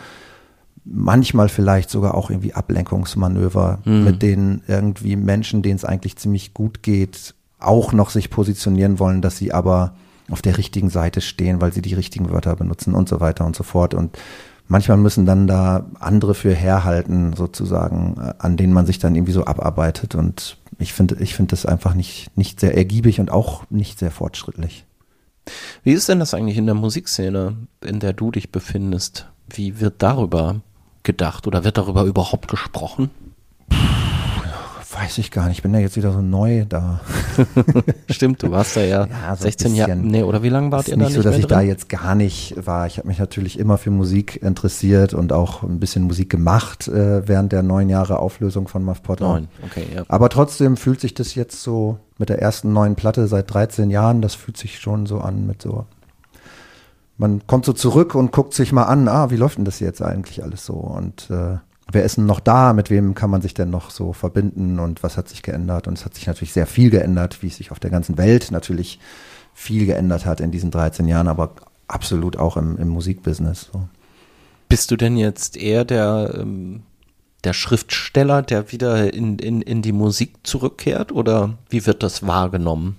manchmal 0.85 1.49
vielleicht 1.49 1.89
sogar 1.89 2.13
auch 2.13 2.29
irgendwie 2.29 2.53
Ablenkungsmanöver, 2.53 3.79
Mhm. 3.85 4.03
mit 4.03 4.21
denen 4.21 4.61
irgendwie 4.67 5.15
Menschen, 5.15 5.63
denen 5.63 5.77
es 5.77 5.85
eigentlich 5.85 6.17
ziemlich 6.17 6.53
gut 6.53 6.83
geht, 6.83 7.33
auch 7.65 7.93
noch 7.93 8.09
sich 8.09 8.29
positionieren 8.29 8.99
wollen, 8.99 9.21
dass 9.21 9.37
sie 9.37 9.53
aber 9.53 9.93
auf 10.29 10.41
der 10.41 10.57
richtigen 10.57 10.89
Seite 10.89 11.21
stehen, 11.21 11.61
weil 11.61 11.73
sie 11.73 11.81
die 11.81 11.93
richtigen 11.93 12.29
Wörter 12.29 12.55
benutzen 12.55 12.93
und 12.93 13.09
so 13.09 13.19
weiter 13.19 13.45
und 13.45 13.55
so 13.55 13.63
fort. 13.63 13.93
Und 13.93 14.17
manchmal 14.67 14.97
müssen 14.97 15.25
dann 15.25 15.47
da 15.47 15.85
andere 15.99 16.33
für 16.33 16.53
herhalten, 16.53 17.33
sozusagen, 17.33 18.15
äh, 18.19 18.33
an 18.39 18.57
denen 18.57 18.73
man 18.73 18.85
sich 18.85 18.99
dann 18.99 19.15
irgendwie 19.15 19.33
so 19.33 19.45
abarbeitet. 19.45 20.15
Und 20.15 20.57
ich 20.79 20.93
finde, 20.93 21.15
ich 21.19 21.35
finde 21.35 21.51
das 21.51 21.65
einfach 21.65 21.93
nicht, 21.93 22.35
nicht 22.37 22.59
sehr 22.59 22.75
ergiebig 22.75 23.19
und 23.19 23.31
auch 23.31 23.69
nicht 23.69 23.99
sehr 23.99 24.11
fortschrittlich. 24.11 24.85
Wie 25.83 25.91
ist 25.91 26.07
denn 26.07 26.19
das 26.19 26.33
eigentlich 26.33 26.57
in 26.57 26.65
der 26.65 26.75
Musikszene, 26.75 27.57
in 27.83 27.99
der 27.99 28.13
du 28.13 28.31
dich 28.31 28.51
befindest? 28.51 29.27
Wie 29.49 29.81
wird 29.81 29.95
darüber 30.01 30.61
gedacht 31.03 31.47
oder 31.47 31.65
wird 31.65 31.77
darüber 31.77 32.03
überhaupt 32.03 32.47
gesprochen? 32.47 33.09
Weiß 34.93 35.17
ich 35.17 35.31
gar 35.31 35.47
nicht. 35.47 35.57
Ich 35.57 35.63
bin 35.63 35.73
ja 35.73 35.79
jetzt 35.79 35.95
wieder 35.97 36.11
so 36.11 36.21
neu 36.21 36.65
da. 36.65 36.99
Stimmt, 38.09 38.43
du 38.43 38.51
warst 38.51 38.75
da 38.77 38.81
ja, 38.81 39.07
Ja, 39.07 39.35
so 39.35 39.45
ein 39.45 39.51
16 39.51 39.75
Jahre. 39.75 39.95
Nee, 39.95 40.21
oder 40.21 40.43
wie 40.43 40.49
lange 40.49 40.71
wart 40.71 40.87
ihr 40.87 40.93
da 40.93 40.97
nicht 40.97 41.07
nicht 41.07 41.15
so, 41.15 41.23
dass 41.23 41.37
ich 41.37 41.47
da 41.47 41.57
drin? 41.57 41.67
jetzt 41.67 41.89
gar 41.89 42.13
nicht 42.13 42.55
war. 42.63 42.85
Ich 42.85 42.99
habe 42.99 43.07
mich 43.07 43.17
natürlich 43.17 43.57
immer 43.57 43.77
für 43.77 43.89
Musik 43.89 44.41
interessiert 44.43 45.13
und 45.13 45.33
auch 45.33 45.63
ein 45.63 45.79
bisschen 45.79 46.03
Musik 46.03 46.29
gemacht 46.29 46.87
äh, 46.87 47.27
während 47.27 47.51
der 47.51 47.63
neun 47.63 47.89
Jahre 47.89 48.19
Auflösung 48.19 48.67
von 48.67 48.83
Muff 48.83 49.01
Potter. 49.01 49.25
Neun, 49.25 49.47
okay, 49.65 49.85
ja. 49.95 50.03
Aber 50.09 50.29
trotzdem 50.29 50.77
fühlt 50.77 51.01
sich 51.01 51.15
das 51.15 51.33
jetzt 51.33 51.63
so 51.63 51.97
mit 52.19 52.29
der 52.29 52.41
ersten 52.41 52.71
neuen 52.71 52.95
Platte 52.95 53.27
seit 53.27 53.51
13 53.51 53.89
Jahren, 53.89 54.21
das 54.21 54.35
fühlt 54.35 54.57
sich 54.57 54.79
schon 54.79 55.07
so 55.07 55.19
an 55.19 55.47
mit 55.47 55.61
so. 55.61 55.85
Man 57.17 57.45
kommt 57.47 57.65
so 57.65 57.73
zurück 57.73 58.15
und 58.15 58.31
guckt 58.31 58.53
sich 58.53 58.71
mal 58.71 58.83
an, 58.83 59.07
ah, 59.07 59.29
wie 59.29 59.37
läuft 59.37 59.57
denn 59.57 59.65
das 59.65 59.79
jetzt 59.79 60.01
eigentlich 60.01 60.43
alles 60.43 60.65
so? 60.65 60.73
Und 60.73 61.29
äh, 61.29 61.57
wer 61.91 62.03
ist 62.03 62.17
denn 62.17 62.25
noch 62.25 62.39
da? 62.39 62.73
Mit 62.73 62.89
wem 62.89 63.15
kann 63.15 63.29
man 63.29 63.41
sich 63.41 63.53
denn 63.53 63.69
noch 63.69 63.89
so 63.89 64.13
verbinden? 64.13 64.79
Und 64.79 65.03
was 65.03 65.17
hat 65.17 65.29
sich 65.29 65.41
geändert? 65.41 65.87
Und 65.87 65.97
es 65.97 66.05
hat 66.05 66.15
sich 66.15 66.27
natürlich 66.27 66.53
sehr 66.53 66.67
viel 66.67 66.89
geändert, 66.89 67.41
wie 67.41 67.47
es 67.47 67.57
sich 67.57 67.71
auf 67.71 67.79
der 67.79 67.89
ganzen 67.89 68.17
Welt 68.17 68.51
natürlich 68.51 68.99
viel 69.53 69.85
geändert 69.85 70.25
hat 70.25 70.41
in 70.41 70.51
diesen 70.51 70.71
13 70.71 71.07
Jahren, 71.07 71.27
aber 71.27 71.53
absolut 71.87 72.37
auch 72.37 72.57
im, 72.57 72.77
im 72.77 72.89
Musikbusiness. 72.89 73.69
So. 73.71 73.87
Bist 74.69 74.89
du 74.89 74.95
denn 74.95 75.17
jetzt 75.17 75.57
eher 75.57 75.85
der, 75.85 76.35
ähm, 76.39 76.83
der 77.43 77.53
Schriftsteller, 77.53 78.41
der 78.41 78.71
wieder 78.71 79.13
in, 79.13 79.37
in, 79.37 79.61
in 79.61 79.81
die 79.81 79.91
Musik 79.91 80.35
zurückkehrt 80.43 81.11
oder 81.11 81.57
wie 81.69 81.85
wird 81.85 82.01
das 82.01 82.25
wahrgenommen? 82.25 82.97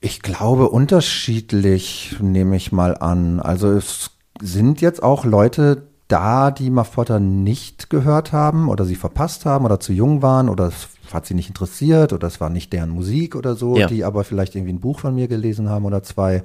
Ich 0.00 0.22
glaube 0.22 0.68
unterschiedlich, 0.68 2.16
nehme 2.20 2.56
ich 2.56 2.72
mal 2.72 2.96
an. 2.96 3.38
Also 3.38 3.70
es 3.70 4.10
sind 4.40 4.80
jetzt 4.80 5.00
auch 5.00 5.24
Leute 5.24 5.86
da, 6.12 6.50
die 6.50 6.70
Muff 6.70 6.92
Potter 6.92 7.18
nicht 7.20 7.90
gehört 7.90 8.32
haben 8.32 8.68
oder 8.68 8.84
sie 8.84 8.96
verpasst 8.96 9.46
haben 9.46 9.64
oder 9.64 9.80
zu 9.80 9.92
jung 9.92 10.22
waren 10.22 10.48
oder 10.48 10.66
es 10.66 10.88
hat 11.12 11.26
sie 11.26 11.34
nicht 11.34 11.48
interessiert 11.48 12.12
oder 12.12 12.26
es 12.26 12.40
war 12.40 12.50
nicht 12.50 12.72
deren 12.72 12.90
Musik 12.90 13.34
oder 13.36 13.54
so, 13.54 13.76
Ja. 13.76 13.86
die 13.86 14.04
aber 14.04 14.24
vielleicht 14.24 14.54
irgendwie 14.54 14.72
ein 14.72 14.80
Buch 14.80 14.98
von 15.00 15.14
mir 15.14 15.28
gelesen 15.28 15.68
haben 15.68 15.84
oder 15.84 16.02
zwei 16.02 16.42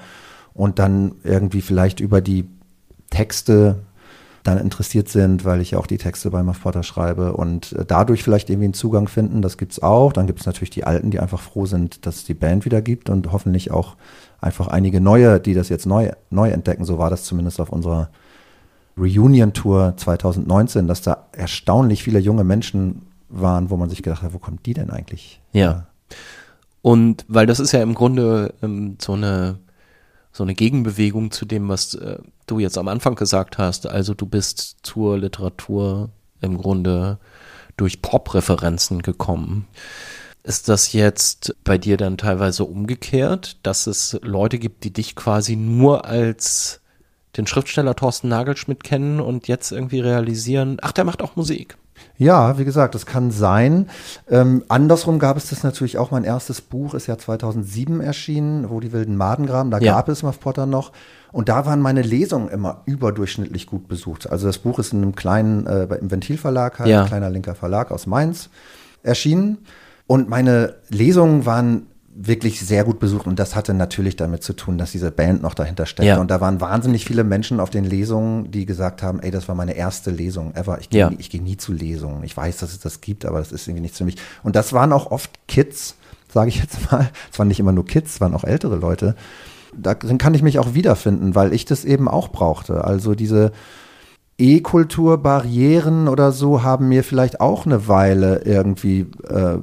und 0.54 0.80
dann 0.80 1.16
irgendwie 1.24 1.62
vielleicht 1.62 2.00
über 2.00 2.22
die 2.22 2.48
Texte 3.10 3.80
dann 4.44 4.58
interessiert 4.58 5.10
sind, 5.10 5.44
weil 5.44 5.60
ich 5.60 5.72
ja 5.72 5.78
auch 5.80 5.88
die 5.88 5.98
Texte 5.98 6.32
bei 6.32 6.42
Muff 6.42 6.62
Potter 6.64 6.84
schreibe 6.84 7.34
und 7.34 7.74
äh, 7.74 7.84
dadurch 7.86 8.24
vielleicht 8.24 8.50
irgendwie 8.50 8.66
einen 8.66 8.74
Zugang 8.74 9.08
finden, 9.10 9.42
das 9.42 9.58
gibt's 9.58 9.82
auch. 9.84 10.14
Dann 10.14 10.26
gibt's 10.28 10.46
natürlich 10.46 10.70
die 10.70 10.86
Alten, 10.86 11.12
die 11.12 11.20
einfach 11.20 11.42
froh 11.42 11.66
sind, 11.66 12.06
dass 12.06 12.18
es 12.18 12.24
die 12.26 12.34
Band 12.34 12.64
wieder 12.64 12.82
gibt 12.82 13.10
und 13.10 13.32
hoffentlich 13.34 13.72
auch 13.72 13.98
einfach 14.40 14.68
einige 14.68 15.02
neue, 15.02 15.42
die 15.42 15.54
das 15.54 15.68
jetzt 15.68 15.86
neu, 15.86 16.12
neu 16.30 16.50
entdecken. 16.50 16.86
So 16.86 16.98
war 16.98 17.10
das 17.10 17.24
zumindest 17.26 17.60
auf 17.60 17.70
unserer 17.74 18.10
Reunion-Tour 18.98 19.96
2019, 19.98 20.88
dass 20.88 21.02
da 21.02 21.28
erstaunlich 21.32 22.04
viele 22.04 22.20
junge 22.20 22.44
Menschen 22.44 23.04
waren, 23.30 23.70
wo 23.70 23.78
man 23.78 23.90
sich 23.90 24.02
gedacht 24.02 24.24
hat, 24.24 24.34
wo 24.34 24.40
kommt 24.40 24.66
die 24.66 24.74
denn 24.74 24.90
eigentlich? 24.90 25.42
Ja. 25.52 25.88
Und 26.82 27.26
weil 27.28 27.46
das 27.46 27.60
ist 27.60 27.74
ja 27.74 27.82
im 27.82 27.94
Grunde 27.94 28.54
ähm, 28.62 28.98
so 29.00 29.14
eine 29.14 29.60
so 30.32 30.44
eine 30.44 30.54
Gegenbewegung 30.54 31.32
zu 31.32 31.46
dem, 31.46 31.68
was 31.68 31.96
äh, 31.96 32.20
du 32.46 32.60
jetzt 32.60 32.78
am 32.78 32.88
Anfang 32.88 33.16
gesagt 33.16 33.58
hast. 33.58 33.88
Also 33.88 34.14
du 34.14 34.28
bist 34.28 34.78
zur 34.84 35.18
Literatur 35.18 36.12
im 36.42 36.58
Grunde 36.58 37.18
durch 37.76 38.02
Pop-Referenzen 38.04 39.02
gekommen. 39.02 39.68
Ist 40.44 40.70
das 40.70 40.94
jetzt 40.94 41.56
bei 41.64 41.78
dir 41.78 41.98
dann 41.98 42.18
teilweise 42.18 42.64
umgekehrt, 42.64 43.58
dass 43.64 43.88
es 43.88 44.18
Leute 44.22 44.60
gibt, 44.60 44.84
die 44.84 44.94
dich 44.94 45.16
quasi 45.16 45.56
nur 45.56 46.06
als 46.06 46.82
den 47.38 47.48
Schriftsteller 47.48 47.96
Thorsten 47.96 48.28
Nagelschmidt 48.30 48.84
kennen 48.84 49.20
und 49.20 49.48
jetzt 49.48 49.72
irgendwie 49.72 50.00
realisieren, 50.00 50.78
ach, 50.82 50.92
der 50.92 51.04
macht 51.06 51.22
auch 51.22 51.36
Musik. 51.36 51.78
Ja, 52.18 52.58
wie 52.60 52.66
gesagt, 52.66 52.94
das 52.94 53.06
kann 53.08 53.32
sein. 53.32 53.90
Ähm, 54.30 54.64
andersrum 54.68 55.18
gab 55.18 55.36
es 55.38 55.50
das 55.50 55.64
natürlich 55.64 55.98
auch. 55.98 56.12
Mein 56.12 56.24
erstes 56.26 56.62
Buch 56.62 56.94
ist 56.94 57.08
ja 57.08 57.18
2007 57.18 58.02
erschienen, 58.02 58.70
wo 58.70 58.80
die 58.80 58.92
wilden 58.92 59.18
Maden 59.18 59.48
graben. 59.48 59.72
Da 59.72 59.80
Ja. 59.80 59.94
gab 59.94 60.08
es 60.10 60.22
Muff 60.22 60.40
Potter 60.40 60.66
noch. 60.68 60.92
Und 61.32 61.50
da 61.50 61.66
waren 61.66 61.82
meine 61.82 62.04
Lesungen 62.04 62.50
immer 62.50 62.82
überdurchschnittlich 62.86 63.66
gut 63.66 63.88
besucht. 63.88 64.30
Also 64.30 64.46
das 64.48 64.60
Buch 64.60 64.78
ist 64.80 64.94
in 64.94 65.02
einem 65.02 65.16
kleinen, 65.16 65.66
äh, 65.66 65.84
im 65.96 66.12
Ventilverlag, 66.12 66.80
halt, 66.80 66.90
Ja. 66.90 67.02
ein 67.02 67.08
kleiner 67.08 67.30
linker 67.32 67.56
Verlag 67.56 67.92
aus 67.92 68.06
Mainz, 68.06 68.50
erschienen. 69.04 69.58
Und 70.06 70.30
meine 70.30 70.76
Lesungen 70.90 71.46
waren 71.46 71.88
wirklich 72.20 72.60
sehr 72.62 72.84
gut 72.84 73.00
besucht 73.00 73.28
und 73.28 73.38
das 73.38 73.56
hatte 73.56 73.74
natürlich 73.76 74.16
damit 74.16 74.42
zu 74.42 74.54
tun, 74.54 74.78
dass 74.80 74.92
diese 74.92 75.12
Band 75.12 75.44
noch 75.44 75.54
dahinter 75.54 75.86
steckte. 75.86 76.08
Ja. 76.08 76.20
Und 76.20 76.32
da 76.32 76.42
waren 76.42 76.60
wahnsinnig 76.60 77.06
viele 77.06 77.24
Menschen 77.24 77.60
auf 77.60 77.70
den 77.70 77.84
Lesungen, 77.86 78.50
die 78.50 78.66
gesagt 78.66 79.04
haben, 79.04 79.20
ey, 79.20 79.30
das 79.30 79.48
war 79.48 79.54
meine 79.56 79.74
erste 79.76 80.10
Lesung 80.10 80.56
ever. 80.56 80.80
Ich 80.82 80.90
gehe 80.90 81.02
Ja. 81.02 81.10
gehe 81.10 81.42
nie 81.42 81.58
zu 81.58 81.74
Lesungen. 81.74 82.24
Ich 82.24 82.36
weiß, 82.36 82.58
dass 82.58 82.72
es 82.72 82.80
das 82.80 83.02
gibt, 83.02 83.26
aber 83.26 83.38
das 83.40 83.52
ist 83.52 83.68
irgendwie 83.68 83.82
nichts 83.84 84.00
für 84.00 84.06
mich. 84.06 84.16
Und 84.42 84.56
das 84.56 84.74
waren 84.74 84.92
auch 84.94 85.12
oft 85.12 85.30
Kids, 85.48 85.96
sage 86.28 86.50
ich 86.50 86.58
jetzt 86.60 86.92
mal. 86.92 87.08
Es 87.32 87.38
waren 87.38 87.48
nicht 87.50 87.60
immer 87.60 87.72
nur 87.72 87.86
Kids, 87.86 88.16
es 88.16 88.22
waren 88.22 88.34
auch 88.34 88.44
ältere 88.44 88.78
Leute. 88.78 89.16
Darin 89.78 90.18
kann 90.18 90.34
ich 90.34 90.42
mich 90.42 90.58
auch 90.58 90.74
wiederfinden, 90.74 91.36
weil 91.36 91.54
ich 91.54 91.66
das 91.66 91.86
eben 91.86 92.08
auch 92.08 92.30
brauchte. 92.30 92.84
Also 92.84 93.14
diese 93.14 93.52
E-Kultur-Barrieren 94.40 96.08
oder 96.08 96.32
so 96.32 96.64
haben 96.64 96.88
mir 96.90 97.04
vielleicht 97.04 97.42
auch 97.42 97.66
eine 97.66 97.88
Weile 97.88 98.42
irgendwie 98.44 99.08
äh, 99.30 99.54
äh, 99.56 99.60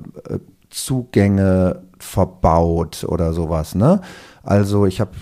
Zugänge 0.71 1.83
verbaut 2.05 3.05
oder 3.09 3.33
sowas. 3.33 3.75
Ne? 3.75 4.01
Also 4.43 4.87
ich 4.87 5.01
habe 5.01 5.13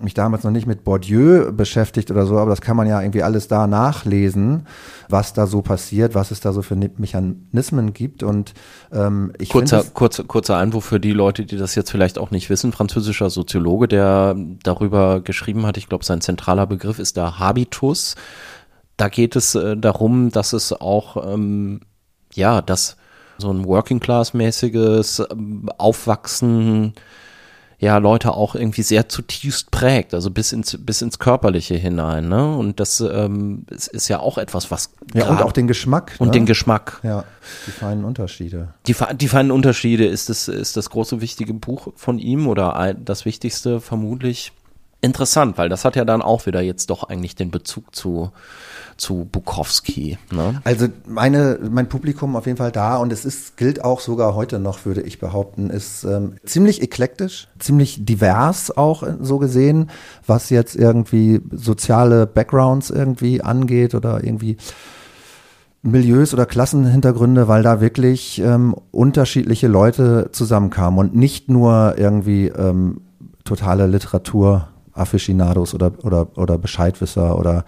mich 0.00 0.14
damals 0.14 0.44
noch 0.44 0.52
nicht 0.52 0.68
mit 0.68 0.84
Bourdieu 0.84 1.50
beschäftigt 1.50 2.12
oder 2.12 2.24
so, 2.24 2.38
aber 2.38 2.50
das 2.50 2.60
kann 2.60 2.76
man 2.76 2.86
ja 2.86 3.00
irgendwie 3.02 3.24
alles 3.24 3.48
da 3.48 3.66
nachlesen, 3.66 4.64
was 5.08 5.32
da 5.32 5.48
so 5.48 5.60
passiert, 5.60 6.14
was 6.14 6.30
es 6.30 6.38
da 6.38 6.52
so 6.52 6.62
für 6.62 6.76
Mechanismen 6.76 7.92
gibt. 7.94 8.22
Und 8.22 8.54
ähm, 8.92 9.32
ich 9.38 9.48
Kurzer, 9.48 9.80
es- 9.80 9.94
kurzer, 9.94 10.22
kurzer 10.22 10.56
Einwurf 10.56 10.84
für 10.84 11.00
die 11.00 11.10
Leute, 11.12 11.44
die 11.44 11.56
das 11.56 11.74
jetzt 11.74 11.90
vielleicht 11.90 12.16
auch 12.16 12.30
nicht 12.30 12.48
wissen. 12.48 12.70
Französischer 12.70 13.28
Soziologe, 13.28 13.88
der 13.88 14.36
darüber 14.62 15.20
geschrieben 15.20 15.66
hat, 15.66 15.76
ich 15.76 15.88
glaube, 15.88 16.04
sein 16.04 16.20
zentraler 16.20 16.68
Begriff 16.68 17.00
ist 17.00 17.16
der 17.16 17.40
Habitus. 17.40 18.14
Da 18.96 19.08
geht 19.08 19.34
es 19.34 19.56
äh, 19.56 19.76
darum, 19.76 20.30
dass 20.30 20.52
es 20.52 20.72
auch, 20.72 21.32
ähm, 21.34 21.80
ja, 22.34 22.62
dass 22.62 22.96
so 23.38 23.50
ein 23.50 23.64
Working-Class-mäßiges 23.64 25.22
ähm, 25.30 25.70
Aufwachsen 25.78 26.94
ja 27.80 27.96
Leute 27.98 28.34
auch 28.34 28.56
irgendwie 28.56 28.82
sehr 28.82 29.08
zutiefst 29.08 29.70
prägt, 29.70 30.12
also 30.12 30.30
bis 30.30 30.52
ins 30.52 30.76
bis 30.80 31.00
ins 31.00 31.20
Körperliche 31.20 31.76
hinein, 31.76 32.28
ne? 32.28 32.56
Und 32.56 32.80
das 32.80 33.00
ähm, 33.00 33.64
es 33.70 33.86
ist 33.86 34.08
ja 34.08 34.18
auch 34.18 34.36
etwas, 34.36 34.70
was 34.72 34.90
ja, 35.14 35.28
und 35.28 35.40
auch 35.42 35.52
den 35.52 35.68
Geschmack. 35.68 36.16
und 36.18 36.28
ne? 36.28 36.32
den 36.32 36.46
Geschmack. 36.46 36.98
Ja, 37.04 37.24
die 37.66 37.70
feinen 37.70 38.04
Unterschiede. 38.04 38.74
Die, 38.86 38.96
die 39.14 39.28
feinen 39.28 39.52
Unterschiede 39.52 40.06
ist 40.06 40.28
das, 40.28 40.48
ist 40.48 40.76
das 40.76 40.90
große 40.90 41.20
wichtige 41.20 41.54
Buch 41.54 41.92
von 41.94 42.18
ihm 42.18 42.48
oder 42.48 42.94
das 42.98 43.24
wichtigste 43.24 43.80
vermutlich. 43.80 44.52
Interessant, 45.00 45.58
weil 45.58 45.68
das 45.68 45.84
hat 45.84 45.94
ja 45.94 46.04
dann 46.04 46.22
auch 46.22 46.46
wieder 46.46 46.60
jetzt 46.60 46.90
doch 46.90 47.04
eigentlich 47.04 47.36
den 47.36 47.52
Bezug 47.52 47.94
zu, 47.94 48.32
zu 48.96 49.28
Bukowski. 49.30 50.18
Ne? 50.32 50.60
Also 50.64 50.88
meine, 51.06 51.60
mein 51.70 51.88
Publikum 51.88 52.34
auf 52.34 52.46
jeden 52.46 52.58
Fall 52.58 52.72
da 52.72 52.96
und 52.96 53.12
es 53.12 53.24
ist, 53.24 53.56
gilt 53.56 53.84
auch 53.84 54.00
sogar 54.00 54.34
heute 54.34 54.58
noch, 54.58 54.86
würde 54.86 55.02
ich 55.02 55.20
behaupten, 55.20 55.70
ist 55.70 56.02
ähm, 56.02 56.34
ziemlich 56.44 56.82
eklektisch, 56.82 57.46
ziemlich 57.60 58.04
divers 58.04 58.76
auch 58.76 59.04
äh, 59.04 59.14
so 59.20 59.38
gesehen, 59.38 59.88
was 60.26 60.50
jetzt 60.50 60.74
irgendwie 60.74 61.42
soziale 61.52 62.26
Backgrounds 62.26 62.90
irgendwie 62.90 63.40
angeht 63.40 63.94
oder 63.94 64.24
irgendwie 64.24 64.56
Milieus 65.82 66.34
oder 66.34 66.44
Klassenhintergründe, 66.44 67.46
weil 67.46 67.62
da 67.62 67.80
wirklich 67.80 68.40
ähm, 68.40 68.74
unterschiedliche 68.90 69.68
Leute 69.68 70.30
zusammenkamen 70.32 70.98
und 70.98 71.14
nicht 71.14 71.48
nur 71.48 71.94
irgendwie 71.96 72.48
ähm, 72.48 73.02
totale 73.44 73.86
Literatur-Afficionados 74.98 75.74
oder, 75.74 75.92
oder, 76.02 76.28
oder 76.36 76.58
Bescheidwisser 76.58 77.38
oder 77.38 77.64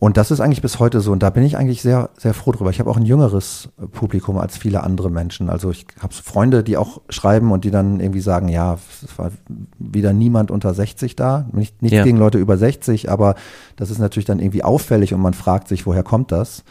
und 0.00 0.16
das 0.16 0.30
ist 0.30 0.40
eigentlich 0.40 0.62
bis 0.62 0.78
heute 0.78 1.00
so 1.00 1.10
und 1.10 1.24
da 1.24 1.30
bin 1.30 1.42
ich 1.42 1.56
eigentlich 1.56 1.82
sehr, 1.82 2.10
sehr 2.16 2.32
froh 2.32 2.52
drüber. 2.52 2.70
Ich 2.70 2.78
habe 2.78 2.88
auch 2.88 2.96
ein 2.96 3.04
jüngeres 3.04 3.68
Publikum 3.90 4.38
als 4.38 4.56
viele 4.56 4.84
andere 4.84 5.10
Menschen. 5.10 5.50
Also 5.50 5.72
ich 5.72 5.86
habe 6.00 6.14
Freunde, 6.14 6.62
die 6.62 6.76
auch 6.76 7.00
schreiben 7.08 7.50
und 7.50 7.64
die 7.64 7.72
dann 7.72 7.98
irgendwie 7.98 8.20
sagen, 8.20 8.46
ja, 8.48 8.78
es 9.02 9.18
war 9.18 9.32
wieder 9.80 10.12
niemand 10.12 10.52
unter 10.52 10.72
60 10.72 11.16
da. 11.16 11.48
Nicht, 11.50 11.82
nichts 11.82 11.96
Ja. 11.96 12.04
gegen 12.04 12.16
Leute 12.16 12.38
über 12.38 12.56
60, 12.56 13.10
aber 13.10 13.34
das 13.74 13.90
ist 13.90 13.98
natürlich 13.98 14.24
dann 14.24 14.38
irgendwie 14.38 14.62
auffällig 14.62 15.12
und 15.14 15.20
man 15.20 15.34
fragt 15.34 15.66
sich, 15.66 15.84
woher 15.84 16.04
kommt 16.04 16.30
das? 16.30 16.62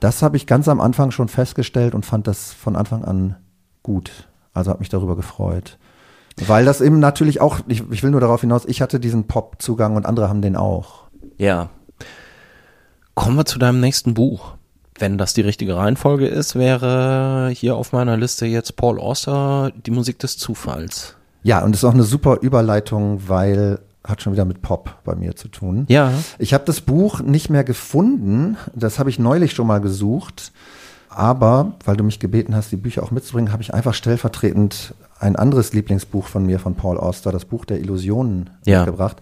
Das 0.00 0.22
habe 0.22 0.36
ich 0.36 0.46
ganz 0.46 0.68
am 0.68 0.82
Anfang 0.82 1.10
schon 1.10 1.28
festgestellt 1.28 1.94
und 1.94 2.04
fand 2.04 2.26
das 2.26 2.52
von 2.52 2.76
Anfang 2.76 3.02
an 3.02 3.36
gut. 3.82 4.28
Also 4.52 4.70
habe 4.72 4.80
mich 4.80 4.90
darüber 4.90 5.16
gefreut. 5.16 5.78
Weil 6.46 6.64
das 6.64 6.80
eben 6.80 6.98
natürlich 6.98 7.40
auch, 7.40 7.60
ich, 7.66 7.82
ich 7.90 8.02
will 8.02 8.10
nur 8.10 8.20
darauf 8.20 8.40
hinaus, 8.40 8.64
ich 8.66 8.80
hatte 8.80 9.00
diesen 9.00 9.26
Pop-Zugang 9.26 9.96
und 9.96 10.06
andere 10.06 10.28
haben 10.28 10.42
den 10.42 10.56
auch. 10.56 11.04
Ja. 11.36 11.70
Kommen 13.14 13.36
wir 13.36 13.44
zu 13.44 13.58
deinem 13.58 13.80
nächsten 13.80 14.14
Buch. 14.14 14.54
Wenn 14.98 15.18
das 15.18 15.32
die 15.32 15.42
richtige 15.42 15.76
Reihenfolge 15.76 16.26
ist, 16.26 16.56
wäre 16.56 17.50
hier 17.52 17.76
auf 17.76 17.92
meiner 17.92 18.16
Liste 18.16 18.46
jetzt 18.46 18.76
Paul 18.76 18.98
Auster, 18.98 19.72
die 19.86 19.92
Musik 19.92 20.18
des 20.18 20.38
Zufalls. 20.38 21.14
Ja, 21.44 21.64
und 21.64 21.72
das 21.72 21.82
ist 21.82 21.84
auch 21.84 21.94
eine 21.94 22.02
super 22.02 22.38
Überleitung, 22.40 23.28
weil 23.28 23.78
hat 24.04 24.22
schon 24.22 24.32
wieder 24.32 24.44
mit 24.44 24.62
Pop 24.62 24.96
bei 25.04 25.14
mir 25.14 25.36
zu 25.36 25.48
tun. 25.48 25.84
Ja. 25.88 26.12
Ich 26.38 26.54
habe 26.54 26.64
das 26.64 26.80
Buch 26.80 27.20
nicht 27.20 27.50
mehr 27.50 27.64
gefunden. 27.64 28.56
Das 28.74 28.98
habe 28.98 29.10
ich 29.10 29.18
neulich 29.18 29.52
schon 29.52 29.66
mal 29.66 29.80
gesucht. 29.80 30.52
Aber, 31.10 31.72
weil 31.84 31.96
du 31.96 32.04
mich 32.04 32.20
gebeten 32.20 32.54
hast, 32.54 32.70
die 32.70 32.76
Bücher 32.76 33.02
auch 33.02 33.10
mitzubringen, 33.10 33.52
habe 33.52 33.62
ich 33.62 33.74
einfach 33.74 33.94
stellvertretend 33.94 34.94
ein 35.20 35.36
anderes 35.36 35.72
Lieblingsbuch 35.72 36.26
von 36.26 36.46
mir, 36.46 36.58
von 36.58 36.74
Paul 36.74 36.98
Auster, 36.98 37.32
das 37.32 37.44
Buch 37.44 37.64
der 37.64 37.80
Illusionen, 37.80 38.50
Ja. 38.64 38.80
mitgebracht. 38.80 39.18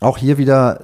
Auch 0.00 0.18
hier 0.18 0.38
wieder 0.38 0.80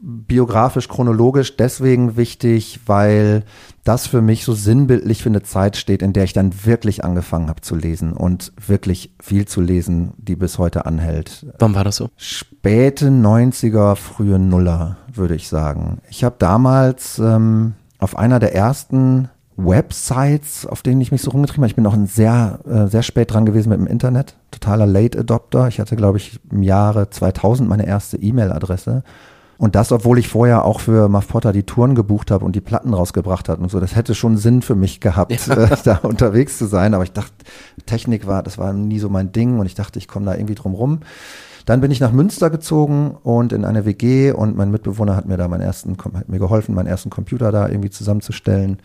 biografisch, 0.00 0.88
chronologisch 0.88 1.56
deswegen 1.56 2.16
wichtig, 2.16 2.80
weil 2.86 3.42
das 3.84 4.06
für 4.06 4.22
mich 4.22 4.44
so 4.44 4.52
sinnbildlich 4.52 5.22
für 5.22 5.28
eine 5.28 5.42
Zeit 5.42 5.76
steht, 5.76 6.02
in 6.02 6.12
der 6.12 6.22
ich 6.24 6.32
dann 6.32 6.52
wirklich 6.64 7.04
angefangen 7.04 7.48
habe 7.48 7.62
zu 7.62 7.74
lesen 7.74 8.12
und 8.12 8.52
wirklich 8.64 9.14
viel 9.20 9.46
zu 9.48 9.60
lesen, 9.60 10.12
die 10.18 10.36
bis 10.36 10.58
heute 10.58 10.86
anhält. 10.86 11.46
Wann 11.58 11.74
war 11.74 11.82
das 11.84 11.96
so? 11.96 12.10
Späte 12.16 13.08
90er, 13.08 13.96
frühe 13.96 14.38
Nuller, 14.38 14.98
würde 15.12 15.34
ich 15.34 15.48
sagen. 15.48 15.98
Ich 16.10 16.22
habe 16.22 16.36
damals 16.38 17.18
ähm, 17.18 17.74
auf 17.98 18.16
einer 18.16 18.38
der 18.38 18.54
ersten 18.54 19.28
Websites, 19.58 20.66
auf 20.66 20.82
denen 20.82 21.00
ich 21.00 21.10
mich 21.10 21.20
so 21.20 21.32
rumgetrieben 21.32 21.64
habe, 21.64 21.70
ich 21.70 21.76
bin 21.76 21.86
auch 21.86 21.92
ein 21.92 22.06
sehr, 22.06 22.60
äh, 22.64 22.86
sehr 22.86 23.02
spät 23.02 23.32
dran 23.32 23.44
gewesen 23.44 23.70
mit 23.70 23.78
dem 23.78 23.88
Internet, 23.88 24.36
totaler 24.52 24.86
Late 24.86 25.18
Adopter. 25.18 25.66
Ich 25.66 25.80
hatte, 25.80 25.96
glaube 25.96 26.18
ich, 26.18 26.38
im 26.50 26.62
Jahre 26.62 27.10
2000 27.10 27.68
meine 27.68 27.86
erste 27.86 28.16
E-Mail-Adresse. 28.16 29.02
Und 29.58 29.74
das, 29.74 29.90
obwohl 29.90 30.20
ich 30.20 30.28
vorher 30.28 30.64
auch 30.64 30.78
für 30.78 31.08
Muff 31.08 31.26
Potter 31.26 31.52
die 31.52 31.64
Touren 31.64 31.96
gebucht 31.96 32.30
habe 32.30 32.44
und 32.44 32.54
die 32.54 32.60
Platten 32.60 32.94
rausgebracht 32.94 33.48
hat 33.48 33.58
und 33.58 33.68
so. 33.68 33.80
Das 33.80 33.96
hätte 33.96 34.14
schon 34.14 34.36
Sinn 34.36 34.62
für 34.62 34.76
mich 34.76 35.00
gehabt, 35.00 35.32
äh, 35.48 35.76
da 35.84 35.96
unterwegs 35.96 36.56
zu 36.58 36.66
sein. 36.66 36.94
Aber 36.94 37.02
ich 37.02 37.12
dachte, 37.12 37.34
Technik 37.84 38.28
war, 38.28 38.44
das 38.44 38.58
war 38.58 38.72
nie 38.72 39.00
so 39.00 39.08
mein 39.08 39.32
Ding 39.32 39.58
und 39.58 39.66
ich 39.66 39.74
dachte, 39.74 39.98
ich 39.98 40.06
komme 40.06 40.26
da 40.26 40.34
irgendwie 40.34 40.54
drum 40.54 40.74
rum. 40.74 41.00
Dann 41.66 41.80
bin 41.80 41.90
ich 41.90 41.98
nach 41.98 42.12
Münster 42.12 42.48
gezogen 42.48 43.16
und 43.24 43.52
in 43.52 43.64
eine 43.64 43.84
WG 43.84 44.30
und 44.30 44.56
mein 44.56 44.70
Mitbewohner 44.70 45.16
hat 45.16 45.26
mir 45.26 45.36
da 45.36 45.48
meinen 45.48 45.60
ersten, 45.60 45.96
hat 46.14 46.28
mir 46.28 46.38
geholfen, 46.38 46.74
meinen 46.74 46.86
ersten 46.86 47.10
Computer 47.10 47.50
da 47.50 47.68
irgendwie 47.68 47.90
zusammenzustellen. 47.90 48.78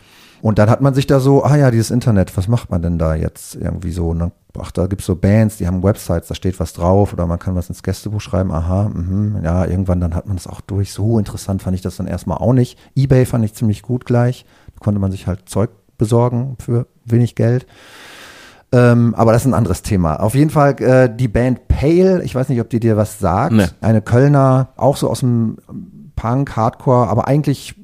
Und 0.43 0.59
dann 0.59 0.69
hat 0.69 0.81
man 0.81 0.93
sich 0.93 1.07
da 1.07 1.21
so, 1.21 1.45
ah 1.45 1.55
ja, 1.55 1.71
dieses 1.71 1.89
Internet, 1.89 2.35
was 2.35 2.49
macht 2.49 2.69
man 2.69 2.81
denn 2.81 2.97
da 2.97 3.15
jetzt 3.15 3.55
irgendwie 3.55 3.93
so? 3.93 4.09
Und 4.09 4.19
dann, 4.19 4.33
ach, 4.59 4.71
da 4.71 4.87
gibt's 4.87 5.05
so 5.05 5.15
Bands, 5.15 5.55
die 5.55 5.67
haben 5.67 5.83
Websites, 5.83 6.27
da 6.27 6.35
steht 6.35 6.59
was 6.59 6.73
drauf 6.73 7.13
oder 7.13 7.25
man 7.27 7.39
kann 7.39 7.55
was 7.55 7.69
ins 7.69 7.81
Gästebuch 7.81 8.19
schreiben, 8.19 8.51
aha, 8.51 8.89
mhm, 8.93 9.39
ja, 9.41 9.63
irgendwann 9.63 10.01
dann 10.01 10.13
hat 10.13 10.27
man 10.27 10.35
das 10.35 10.47
auch 10.47 10.59
durch. 10.59 10.91
So 10.91 11.17
interessant 11.17 11.63
fand 11.63 11.75
ich 11.75 11.81
das 11.81 11.95
dann 11.95 12.07
erstmal 12.07 12.39
auch 12.39 12.51
nicht. 12.51 12.77
Ebay 12.93 13.25
fand 13.25 13.45
ich 13.45 13.53
ziemlich 13.53 13.83
gut 13.83 14.03
gleich. 14.03 14.45
Da 14.73 14.83
konnte 14.83 14.99
man 14.99 15.11
sich 15.11 15.27
halt 15.27 15.47
Zeug 15.47 15.69
besorgen 15.97 16.57
für 16.59 16.87
wenig 17.05 17.35
Geld. 17.35 17.65
Ähm, 18.73 19.15
aber 19.15 19.31
das 19.31 19.43
ist 19.43 19.47
ein 19.47 19.53
anderes 19.53 19.81
Thema. 19.81 20.19
Auf 20.19 20.35
jeden 20.35 20.49
Fall 20.49 20.77
äh, 20.81 21.09
die 21.09 21.29
Band 21.29 21.69
Pale, 21.69 22.21
ich 22.21 22.35
weiß 22.35 22.49
nicht, 22.49 22.59
ob 22.59 22.69
die 22.69 22.81
dir 22.81 22.97
was 22.97 23.17
sagt. 23.17 23.53
Nee. 23.53 23.67
Eine 23.79 24.01
Kölner, 24.01 24.73
auch 24.75 24.97
so 24.97 25.09
aus 25.09 25.21
dem 25.21 25.55
Punk, 26.17 26.53
Hardcore, 26.57 27.07
aber 27.07 27.29
eigentlich 27.29 27.75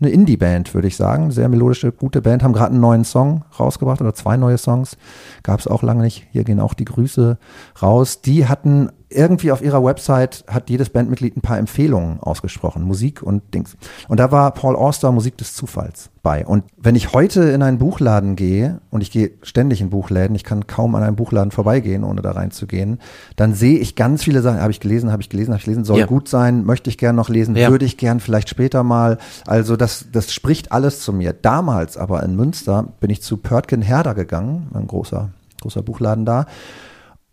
eine 0.00 0.10
Indie-Band, 0.10 0.74
würde 0.74 0.88
ich 0.88 0.96
sagen. 0.96 1.30
Sehr 1.30 1.48
melodische, 1.48 1.92
gute 1.92 2.22
Band. 2.22 2.42
Haben 2.42 2.52
gerade 2.52 2.72
einen 2.72 2.80
neuen 2.80 3.04
Song 3.04 3.44
rausgebracht 3.58 4.00
oder 4.00 4.14
zwei 4.14 4.36
neue 4.36 4.58
Songs. 4.58 4.96
Gab 5.42 5.58
es 5.60 5.66
auch 5.66 5.82
lange 5.82 6.02
nicht. 6.02 6.26
Hier 6.30 6.44
gehen 6.44 6.60
auch 6.60 6.74
die 6.74 6.84
Grüße 6.84 7.38
raus. 7.82 8.20
Die 8.20 8.46
hatten 8.46 8.90
irgendwie 9.10 9.52
auf 9.52 9.62
ihrer 9.62 9.82
Website 9.82 10.44
hat 10.48 10.68
jedes 10.68 10.90
Bandmitglied 10.90 11.36
ein 11.36 11.40
paar 11.40 11.58
Empfehlungen 11.58 12.20
ausgesprochen, 12.20 12.82
Musik 12.82 13.22
und 13.22 13.54
Dings. 13.54 13.76
Und 14.08 14.20
da 14.20 14.30
war 14.30 14.50
Paul 14.52 14.76
Auster 14.76 15.12
Musik 15.12 15.38
des 15.38 15.54
Zufalls 15.54 16.10
bei. 16.22 16.44
Und 16.46 16.64
wenn 16.76 16.94
ich 16.94 17.12
heute 17.12 17.42
in 17.44 17.62
einen 17.62 17.78
Buchladen 17.78 18.36
gehe, 18.36 18.80
und 18.90 19.00
ich 19.00 19.10
gehe 19.10 19.30
ständig 19.42 19.80
in 19.80 19.88
Buchläden, 19.90 20.34
ich 20.36 20.44
kann 20.44 20.66
kaum 20.66 20.94
an 20.94 21.02
einem 21.02 21.16
Buchladen 21.16 21.50
vorbeigehen, 21.52 22.04
ohne 22.04 22.20
da 22.20 22.32
reinzugehen, 22.32 22.98
dann 23.36 23.54
sehe 23.54 23.78
ich 23.78 23.96
ganz 23.96 24.24
viele 24.24 24.42
Sachen, 24.42 24.60
habe 24.60 24.72
ich 24.72 24.80
gelesen, 24.80 25.10
habe 25.10 25.22
ich 25.22 25.30
gelesen, 25.30 25.52
habe 25.52 25.60
ich 25.60 25.64
gelesen, 25.64 25.84
soll 25.84 26.00
Ja. 26.00 26.06
gut 26.06 26.28
sein, 26.28 26.64
möchte 26.66 26.90
ich 26.90 26.98
gern 26.98 27.16
noch 27.16 27.30
lesen, 27.30 27.56
Ja. 27.56 27.70
würde 27.70 27.86
ich 27.86 27.96
gern 27.96 28.20
vielleicht 28.20 28.48
später 28.50 28.82
mal. 28.82 29.18
Also 29.46 29.76
das, 29.76 30.06
das 30.12 30.32
spricht 30.34 30.70
alles 30.70 31.00
zu 31.00 31.12
mir. 31.14 31.32
Damals 31.32 31.96
aber 31.96 32.22
in 32.22 32.36
Münster 32.36 32.88
bin 33.00 33.08
ich 33.10 33.22
zu 33.22 33.38
Pörtgen 33.38 33.80
Herder 33.80 34.14
gegangen, 34.14 34.68
ein 34.74 34.86
großer, 34.86 35.30
großer 35.62 35.82
Buchladen 35.82 36.26
da. 36.26 36.46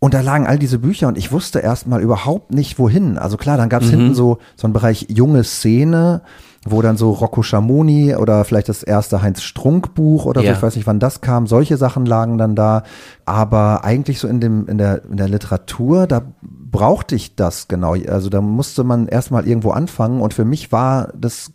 Und 0.05 0.13
da 0.13 0.21
lagen 0.21 0.45
all 0.45 0.59
diese 0.59 0.77
Bücher 0.77 1.07
und 1.07 1.17
ich 1.17 1.31
wusste 1.31 1.61
erstmal 1.61 1.99
überhaupt 1.99 2.53
nicht, 2.53 2.77
wohin. 2.77 3.17
Also 3.17 3.37
klar, 3.37 3.57
dann 3.57 3.69
gab 3.69 3.81
Mhm. 3.81 3.87
es 3.87 3.91
hinten 3.91 4.13
so, 4.13 4.37
so 4.55 4.67
einen 4.67 4.73
Bereich 4.73 5.07
junge 5.09 5.43
Szene, 5.43 6.21
wo 6.63 6.83
dann 6.83 6.95
so 6.95 7.09
Rocco 7.09 7.41
Schamoni 7.41 8.15
oder 8.15 8.45
vielleicht 8.45 8.69
das 8.69 8.83
erste 8.83 9.23
Heinz 9.23 9.41
Strunk 9.41 9.95
Buch 9.95 10.25
oder 10.25 10.41
so, 10.41 10.45
Ja. 10.45 10.53
ich 10.53 10.61
weiß 10.61 10.75
nicht, 10.75 10.85
wann 10.85 10.99
das 10.99 11.21
kam. 11.21 11.47
Solche 11.47 11.77
Sachen 11.77 12.05
lagen 12.05 12.37
dann 12.37 12.55
da. 12.55 12.83
Aber 13.25 13.83
eigentlich 13.83 14.19
so 14.19 14.27
in 14.27 14.39
dem, 14.39 14.67
in 14.67 14.77
der, 14.77 15.03
in 15.05 15.17
der 15.17 15.27
Literatur, 15.27 16.05
da 16.05 16.21
brauchte 16.43 17.15
ich 17.15 17.35
das 17.35 17.67
genau. 17.67 17.95
Also 18.07 18.29
da 18.29 18.41
musste 18.41 18.83
man 18.83 19.07
erstmal 19.07 19.47
irgendwo 19.47 19.71
anfangen 19.71 20.21
und 20.21 20.35
für 20.35 20.45
mich 20.45 20.71
war 20.71 21.13
das, 21.19 21.51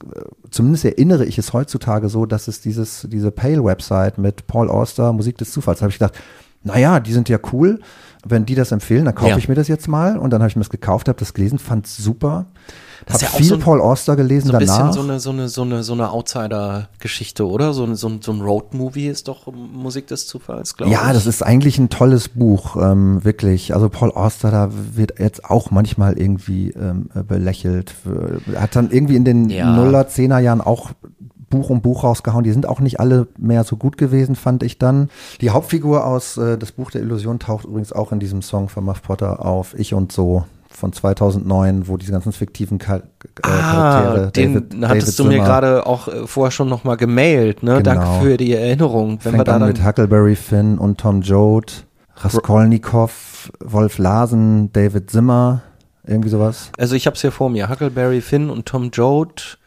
zumindest 0.51 0.85
erinnere 0.87 1.25
ich 1.25 1.39
es 1.39 1.53
heutzutage 1.53 2.09
so, 2.09 2.27
dass 2.27 2.49
es 2.49 2.61
dieses, 2.61 3.07
diese 3.09 3.31
Pale-Website 3.31 4.19
mit 4.19 4.49
Paul 4.49 4.69
Auster, 4.69 5.13
Musik 5.13 5.39
des 5.39 5.53
Zufalls, 5.53 5.79
da 5.79 5.83
habe 5.85 5.93
ich 5.93 6.01
gedacht, 6.01 6.15
naja, 6.65 6.99
die 6.99 7.13
sind 7.13 7.29
ja 7.29 7.39
cool. 7.53 7.79
Wenn 8.27 8.45
die 8.47 8.55
das 8.55 8.71
empfehlen, 8.73 9.05
dann 9.07 9.15
kaufe 9.15 9.31
Ja. 9.31 9.37
ich 9.39 9.49
mir 9.49 9.55
das 9.55 9.69
jetzt 9.69 9.89
mal. 9.89 10.19
Und 10.19 10.31
dann 10.31 10.41
habe 10.43 10.49
ich 10.51 10.57
mir 10.57 10.61
das 10.63 10.71
gekauft, 10.71 11.09
habe 11.09 11.19
das 11.19 11.33
gelesen, 11.35 11.59
fand 11.59 11.87
super. 11.87 12.47
Das 13.07 13.17
ist 13.17 13.23
Habe 13.23 13.25
ja 13.25 13.31
auch 13.31 13.37
viel 13.39 13.47
so 13.47 13.55
ein- 13.55 13.61
Paul 13.61 13.81
Auster 13.81 14.15
gelesen 14.15 14.49
So 14.49 14.53
ein 14.53 14.67
danach. 14.67 14.89
bisschen 14.89 14.93
so 14.93 15.01
eine, 15.01 15.21
so 15.21 15.31
eine, 15.31 15.49
so 15.49 15.63
eine, 15.63 15.83
so 15.83 15.93
eine 15.95 16.11
Outsider-Geschichte, 16.11 17.47
oder? 17.49 17.73
So, 17.73 17.85
ein- 17.85 17.97
so, 17.97 18.09
ein- 18.09 18.21
so 18.23 18.31
ein 18.33 18.43
Road-Movie 18.43 19.07
ist 19.09 19.29
doch 19.29 19.47
Musik 19.53 20.07
des 20.09 20.27
Zufalls, 20.27 20.77
glaube 20.77 20.93
ich. 20.93 20.99
Ja, 20.99 21.13
das 21.13 21.27
ist 21.27 21.43
eigentlich 21.43 21.79
ein 21.79 21.89
tolles 21.89 22.29
Buch, 22.29 22.77
ähm, 22.77 23.25
wirklich. 23.25 23.75
Also 23.75 23.89
Paul 23.89 24.13
Auster, 24.13 24.51
da 24.51 24.69
wird 24.95 25.19
jetzt 25.19 25.47
auch 25.47 25.71
manchmal 25.71 26.19
irgendwie 26.19 26.71
ähm, 26.73 27.09
äh, 27.15 27.23
belächelt. 27.23 27.95
Hat 28.55 28.77
dann 28.77 28.91
irgendwie 28.91 29.17
in 29.17 29.25
den 29.25 29.49
Ja. 29.49 29.75
Nuller, 29.75 30.09
Zehner 30.09 30.39
Jahren 30.39 30.61
auch 30.61 30.91
Buch 31.51 31.69
um 31.69 31.83
Buch 31.83 32.05
rausgehauen. 32.05 32.45
Die 32.45 32.53
sind 32.53 32.67
auch 32.67 32.81
nicht 32.81 33.01
alle 33.01 33.27
mehr 33.37 33.65
so 33.65 33.77
gut 33.77 33.99
gewesen, 33.99 34.37
fand 34.37 34.63
ich 34.63 34.79
dann. 34.79 35.11
Die 35.43 35.51
Hauptfigur 35.51 36.07
aus 36.07 36.37
äh, 36.39 36.57
Das 36.57 36.73
Buch 36.73 36.91
der 36.91 37.03
Illusion 37.03 37.39
taucht 37.39 37.65
übrigens 37.67 37.93
auch 37.93 38.13
in 38.13 38.21
diesem 38.21 38.41
Song 38.41 38.69
von 38.69 38.85
Muff 38.85 39.03
Potter 39.03 39.45
auf. 39.45 39.75
Ich 39.79 39.93
und 39.93 40.13
so 40.13 40.45
von 40.73 40.93
2009, 40.93 41.89
wo 41.89 41.97
diese 41.97 42.13
ganzen 42.13 42.33
fiktiven 42.33 42.79
Char 42.81 42.99
äh, 42.99 43.03
Ah, 43.43 43.49
Charaktere. 43.51 44.31
den 44.31 44.55
David- 44.71 44.89
hattest 44.89 45.19
David 45.19 45.33
du 45.33 45.37
mir 45.37 45.45
gerade 45.45 45.85
auch 45.87 46.07
äh, 46.09 46.27
vorher 46.27 46.53
schon 46.53 46.69
nochmal 46.69 46.97
gemailt, 46.97 47.63
ne? 47.65 47.83
Genau. 47.83 47.83
Danke 47.83 48.07
für 48.25 48.37
die 48.37 48.55
Erinnerung. 48.55 49.19
Wenn 49.25 49.33
wir 49.33 49.39
Fängt 49.39 49.49
da 49.49 49.55
an 49.57 49.61
dann, 49.61 49.69
mit 49.71 49.85
Huckleberry 49.85 50.37
Finn 50.37 50.79
und 50.79 50.99
Tom 50.99 51.21
Joad, 51.23 51.85
Raskolnikow, 52.51 53.51
Wolf 53.65 53.99
Larsen, 53.99 54.73
David 54.73 55.11
Zimmer, 55.11 55.63
irgendwie 56.07 56.29
sowas. 56.31 56.71
also 56.79 56.95
ich 56.95 57.07
hab's 57.07 57.21
hier 57.21 57.33
vor 57.33 57.51
mir. 57.51 57.69
Huckleberry 57.69 58.21
Finn 58.21 58.51
und 58.51 58.67
Tom 58.67 58.91
Joad, 58.93 59.59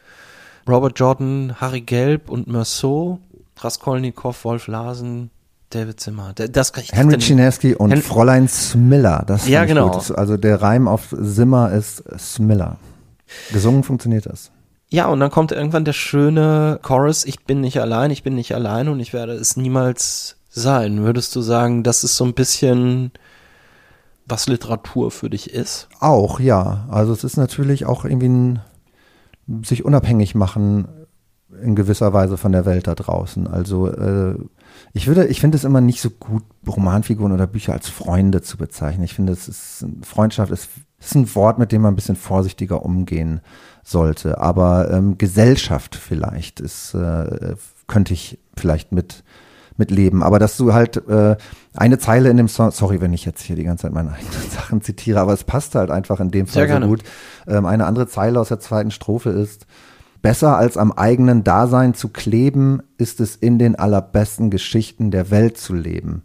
Robert 0.67 0.97
Jordan, 0.99 1.55
Harry 1.59 1.81
Gelb 1.81 2.29
und 2.29 2.47
Merceau, 2.47 3.19
Raskolnikow, 3.59 4.43
Wolf 4.45 4.67
Larsen, 4.67 5.29
David 5.69 5.99
Zimmer. 5.99 6.33
Das 6.33 6.71
kann 6.73 6.83
ich 6.83 6.91
Henry 6.93 7.19
Chinesky 7.19 7.75
und 7.75 7.91
Hen- 7.91 8.01
Fräulein 8.01 8.47
Smiller. 8.47 9.23
Das 9.25 9.47
Ja, 9.47 9.65
genau. 9.65 9.87
Gut. 9.89 9.95
Das- 9.97 10.11
Also 10.11 10.37
der 10.37 10.61
Reim 10.61 10.87
auf 10.87 11.13
Zimmer 11.21 11.71
ist 11.71 12.03
Smiller. 12.19 12.77
Gesungen 13.51 13.83
funktioniert 13.83 14.25
das. 14.27 14.51
Ja, 14.89 15.07
und 15.07 15.19
dann 15.19 15.31
kommt 15.31 15.51
irgendwann 15.51 15.85
der 15.85 15.93
schöne 15.93 16.79
Chorus, 16.83 17.25
ich 17.25 17.43
bin 17.45 17.61
nicht 17.61 17.81
allein, 17.81 18.11
ich 18.11 18.21
bin 18.21 18.35
nicht 18.35 18.53
allein 18.53 18.87
und 18.89 18.99
ich 18.99 19.11
werde 19.11 19.33
es 19.33 19.57
niemals 19.57 20.35
sein. 20.51 21.03
Würdest 21.03 21.35
du 21.35 21.41
sagen, 21.41 21.81
das 21.81 22.03
ist 22.03 22.15
so 22.15 22.25
ein 22.25 22.35
bisschen, 22.35 23.11
was 24.27 24.47
Literatur 24.47 25.09
für 25.09 25.31
dich 25.31 25.49
ist? 25.51 25.89
Auch, 25.99 26.39
ja. 26.39 26.85
Also 26.91 27.11
es 27.11 27.23
ist 27.23 27.37
natürlich 27.37 27.87
auch 27.87 28.05
irgendwie 28.05 28.29
ein 28.29 28.59
sich 29.63 29.85
unabhängig 29.85 30.35
machen 30.35 30.87
in 31.61 31.75
gewisser 31.75 32.13
Weise 32.13 32.37
von 32.37 32.51
der 32.51 32.65
Welt 32.65 32.87
da 32.87 32.95
draußen. 32.95 33.47
Also 33.47 33.87
äh, 33.87 34.35
ich 34.93 35.07
würde, 35.07 35.27
ich 35.27 35.39
finde 35.39 35.57
es 35.57 35.63
immer 35.63 35.81
nicht 35.81 36.01
so 36.01 36.09
gut, 36.09 36.43
Romanfiguren 36.67 37.31
oder 37.31 37.47
Bücher 37.47 37.73
als 37.73 37.89
Freunde 37.89 38.41
zu 38.41 38.57
bezeichnen. 38.57 39.03
Ich 39.03 39.13
finde, 39.13 39.33
es 39.33 39.47
ist 39.47 39.85
Freundschaft 40.01 40.51
ist, 40.51 40.69
ist 40.99 41.15
ein 41.15 41.35
Wort, 41.35 41.59
mit 41.59 41.71
dem 41.71 41.81
man 41.81 41.93
ein 41.93 41.95
bisschen 41.95 42.15
vorsichtiger 42.15 42.83
umgehen 42.83 43.41
sollte. 43.83 44.39
Aber 44.39 44.91
ähm, 44.91 45.17
Gesellschaft 45.17 45.95
vielleicht 45.95 46.59
ist, 46.59 46.93
äh, 46.93 47.55
könnte 47.87 48.13
ich 48.13 48.39
vielleicht 48.55 48.91
mit 48.91 49.23
mitleben. 49.77 50.23
Aber 50.23 50.39
dass 50.39 50.57
du 50.57 50.73
halt 50.73 50.97
äh, 51.07 51.35
eine 51.75 51.97
Zeile 51.97 52.29
in 52.29 52.37
dem 52.37 52.47
Song, 52.47 52.71
sorry, 52.71 53.01
wenn 53.01 53.13
ich 53.13 53.25
jetzt 53.25 53.41
hier 53.41 53.55
die 53.55 53.63
ganze 53.63 53.83
Zeit 53.83 53.93
meine 53.93 54.13
eigenen 54.13 54.49
Sachen 54.49 54.81
zitiere, 54.81 55.19
aber 55.19 55.33
es 55.33 55.43
passt 55.43 55.75
halt 55.75 55.91
einfach 55.91 56.19
in 56.19 56.31
dem 56.31 56.45
Sehr 56.45 56.63
Fall 56.63 56.67
so 56.67 56.73
gerne. 56.73 56.87
gut. 56.87 57.03
Ähm, 57.47 57.65
eine 57.65 57.85
andere 57.85 58.07
Zeile 58.07 58.39
aus 58.39 58.49
der 58.49 58.59
zweiten 58.59 58.91
Strophe 58.91 59.31
ist, 59.31 59.65
besser 60.21 60.57
als 60.57 60.77
am 60.77 60.91
eigenen 60.91 61.43
Dasein 61.43 61.93
zu 61.93 62.09
kleben, 62.09 62.81
ist 62.97 63.19
es 63.19 63.35
in 63.35 63.59
den 63.59 63.75
allerbesten 63.75 64.49
Geschichten 64.49 65.11
der 65.11 65.31
Welt 65.31 65.57
zu 65.57 65.73
leben. 65.73 66.23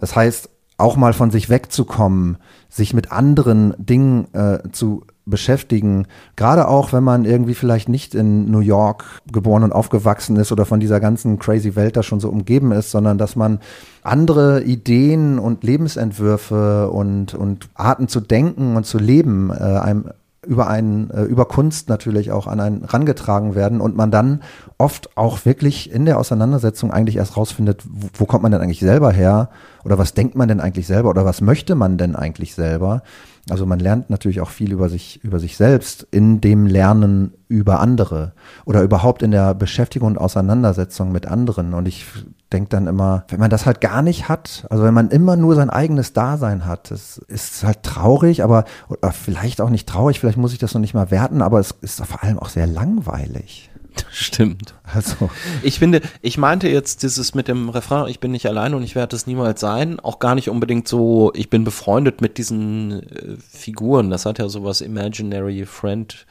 Das 0.00 0.16
heißt, 0.16 0.48
auch 0.78 0.96
mal 0.96 1.12
von 1.12 1.30
sich 1.30 1.48
wegzukommen, 1.48 2.38
sich 2.68 2.92
mit 2.92 3.12
anderen 3.12 3.74
Dingen 3.78 4.34
äh, 4.34 4.58
zu 4.72 5.04
beschäftigen, 5.24 6.06
gerade 6.36 6.66
auch 6.68 6.92
wenn 6.92 7.04
man 7.04 7.24
irgendwie 7.24 7.54
vielleicht 7.54 7.88
nicht 7.88 8.14
in 8.14 8.50
New 8.50 8.60
York 8.60 9.04
geboren 9.30 9.62
und 9.62 9.72
aufgewachsen 9.72 10.36
ist 10.36 10.50
oder 10.50 10.66
von 10.66 10.80
dieser 10.80 11.00
ganzen 11.00 11.38
crazy 11.38 11.76
Welt 11.76 11.96
da 11.96 12.02
schon 12.02 12.20
so 12.20 12.28
umgeben 12.28 12.72
ist, 12.72 12.90
sondern 12.90 13.18
dass 13.18 13.36
man 13.36 13.60
andere 14.02 14.62
Ideen 14.62 15.38
und 15.38 15.62
Lebensentwürfe 15.62 16.90
und, 16.90 17.34
und 17.34 17.68
Arten 17.74 18.08
zu 18.08 18.20
denken 18.20 18.76
und 18.76 18.84
zu 18.84 18.98
leben 18.98 19.50
äh, 19.50 19.54
einem 19.54 20.06
über 20.44 20.66
einen, 20.66 21.10
äh, 21.10 21.22
über 21.22 21.44
Kunst 21.44 21.88
natürlich 21.88 22.32
auch 22.32 22.46
an 22.46 22.58
einen 22.58 22.84
rangetragen 22.84 23.54
werden 23.54 23.80
und 23.80 23.96
man 23.96 24.10
dann 24.10 24.42
oft 24.76 25.16
auch 25.16 25.44
wirklich 25.44 25.92
in 25.92 26.04
der 26.04 26.18
Auseinandersetzung 26.18 26.90
eigentlich 26.90 27.16
erst 27.16 27.36
rausfindet, 27.36 27.84
wo, 27.88 28.08
wo 28.14 28.24
kommt 28.26 28.42
man 28.42 28.50
denn 28.50 28.60
eigentlich 28.60 28.80
selber 28.80 29.12
her 29.12 29.50
oder 29.84 29.98
was 29.98 30.14
denkt 30.14 30.34
man 30.34 30.48
denn 30.48 30.60
eigentlich 30.60 30.86
selber 30.88 31.10
oder 31.10 31.24
was 31.24 31.40
möchte 31.40 31.76
man 31.76 31.96
denn 31.96 32.16
eigentlich 32.16 32.54
selber? 32.56 33.02
Also 33.50 33.66
man 33.66 33.78
lernt 33.78 34.10
natürlich 34.10 34.40
auch 34.40 34.50
viel 34.50 34.72
über 34.72 34.88
sich, 34.88 35.22
über 35.24 35.38
sich 35.38 35.56
selbst 35.56 36.06
in 36.10 36.40
dem 36.40 36.66
Lernen 36.66 37.34
über 37.48 37.80
andere 37.80 38.32
oder 38.64 38.82
überhaupt 38.82 39.22
in 39.22 39.30
der 39.30 39.54
Beschäftigung 39.54 40.08
und 40.08 40.18
Auseinandersetzung 40.18 41.12
mit 41.12 41.26
anderen. 41.26 41.74
Und 41.74 41.86
ich 41.86 42.06
denke 42.52 42.70
dann 42.70 42.86
immer, 42.86 43.24
wenn 43.28 43.40
man 43.40 43.50
das 43.50 43.66
halt 43.66 43.80
gar 43.80 44.02
nicht 44.02 44.28
hat, 44.28 44.66
also 44.70 44.84
wenn 44.84 44.94
man 44.94 45.10
immer 45.10 45.36
nur 45.36 45.54
sein 45.54 45.70
eigenes 45.70 46.12
Dasein 46.12 46.66
hat, 46.66 46.90
das 46.90 47.18
ist 47.18 47.64
halt 47.64 47.82
traurig, 47.82 48.42
aber 48.42 48.64
vielleicht 49.12 49.60
auch 49.60 49.70
nicht 49.70 49.88
traurig, 49.88 50.20
vielleicht 50.20 50.38
muss 50.38 50.52
ich 50.52 50.58
das 50.58 50.74
noch 50.74 50.80
nicht 50.80 50.94
mal 50.94 51.10
werten, 51.10 51.42
aber 51.42 51.58
es 51.58 51.74
ist 51.80 52.04
vor 52.04 52.22
allem 52.22 52.38
auch 52.38 52.48
sehr 52.48 52.66
langweilig. 52.66 53.70
Stimmt. 54.10 54.74
Also 54.84 55.30
Ich 55.62 55.78
finde, 55.78 56.00
ich 56.20 56.38
meinte 56.38 56.68
jetzt 56.68 57.02
dieses 57.02 57.34
mit 57.34 57.48
dem 57.48 57.68
Refrain, 57.68 58.08
ich 58.08 58.20
bin 58.20 58.30
nicht 58.30 58.46
allein 58.46 58.74
und 58.74 58.82
ich 58.82 58.94
werde 58.94 59.16
es 59.16 59.26
niemals 59.26 59.60
sein, 59.60 60.00
auch 60.00 60.18
gar 60.18 60.34
nicht 60.34 60.48
unbedingt 60.48 60.88
so, 60.88 61.32
ich 61.34 61.50
bin 61.50 61.64
befreundet 61.64 62.20
mit 62.20 62.38
diesen 62.38 63.02
äh, 63.02 63.36
Figuren. 63.38 64.10
Das 64.10 64.26
hat 64.26 64.38
ja 64.38 64.48
sowas 64.48 64.80
Imaginary 64.80 65.66
Friend 65.66 66.26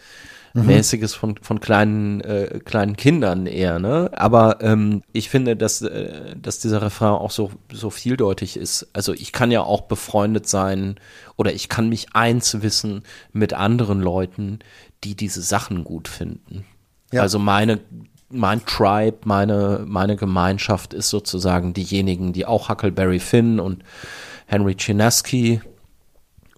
mäßiges 0.54 1.14
von, 1.14 1.36
von 1.42 1.60
kleinen, 1.60 2.22
äh, 2.22 2.60
kleinen 2.64 2.96
Kindern 2.98 3.46
eher, 3.46 3.80
ne? 3.80 4.10
Aber 4.14 4.60
ähm, 4.62 5.04
ich 5.14 5.30
finde, 5.30 5.56
dass, 5.56 5.82
äh, 5.82 6.36
dass 6.36 6.60
dieser 6.60 6.82
Refrain 6.82 7.14
auch 7.14 7.32
so, 7.32 7.52
so 7.72 7.90
vieldeutig 7.90 8.58
ist. 8.58 8.88
Also 8.94 9.14
ich 9.14 9.32
kann 9.32 9.52
ja 9.52 9.62
auch 9.62 9.82
befreundet 9.82 10.48
sein 10.48 10.96
oder 11.38 11.54
ich 11.54 11.70
kann 11.70 11.90
mich 11.90 12.08
eins 12.14 12.62
wissen 12.62 13.04
mit 13.32 13.54
anderen 13.54 14.02
Leuten, 14.02 14.60
die 15.04 15.16
diese 15.16 15.42
Sachen 15.42 15.84
gut 15.84 16.08
finden. 16.08 16.66
Ja. 17.12 17.22
Also 17.22 17.40
meine, 17.40 17.80
mein 18.30 18.66
Tribe, 18.66 19.20
meine, 19.26 19.84
meine 19.86 20.16
Gemeinschaft 20.16 20.94
ist 20.94 21.10
sozusagen 21.10 21.74
diejenigen, 21.74 22.34
die 22.34 22.46
auch 22.46 22.70
Huckleberry 22.70 23.20
Finn 23.20 23.60
und 23.60 23.84
Henry 24.46 24.76
Chinesky, 24.78 25.62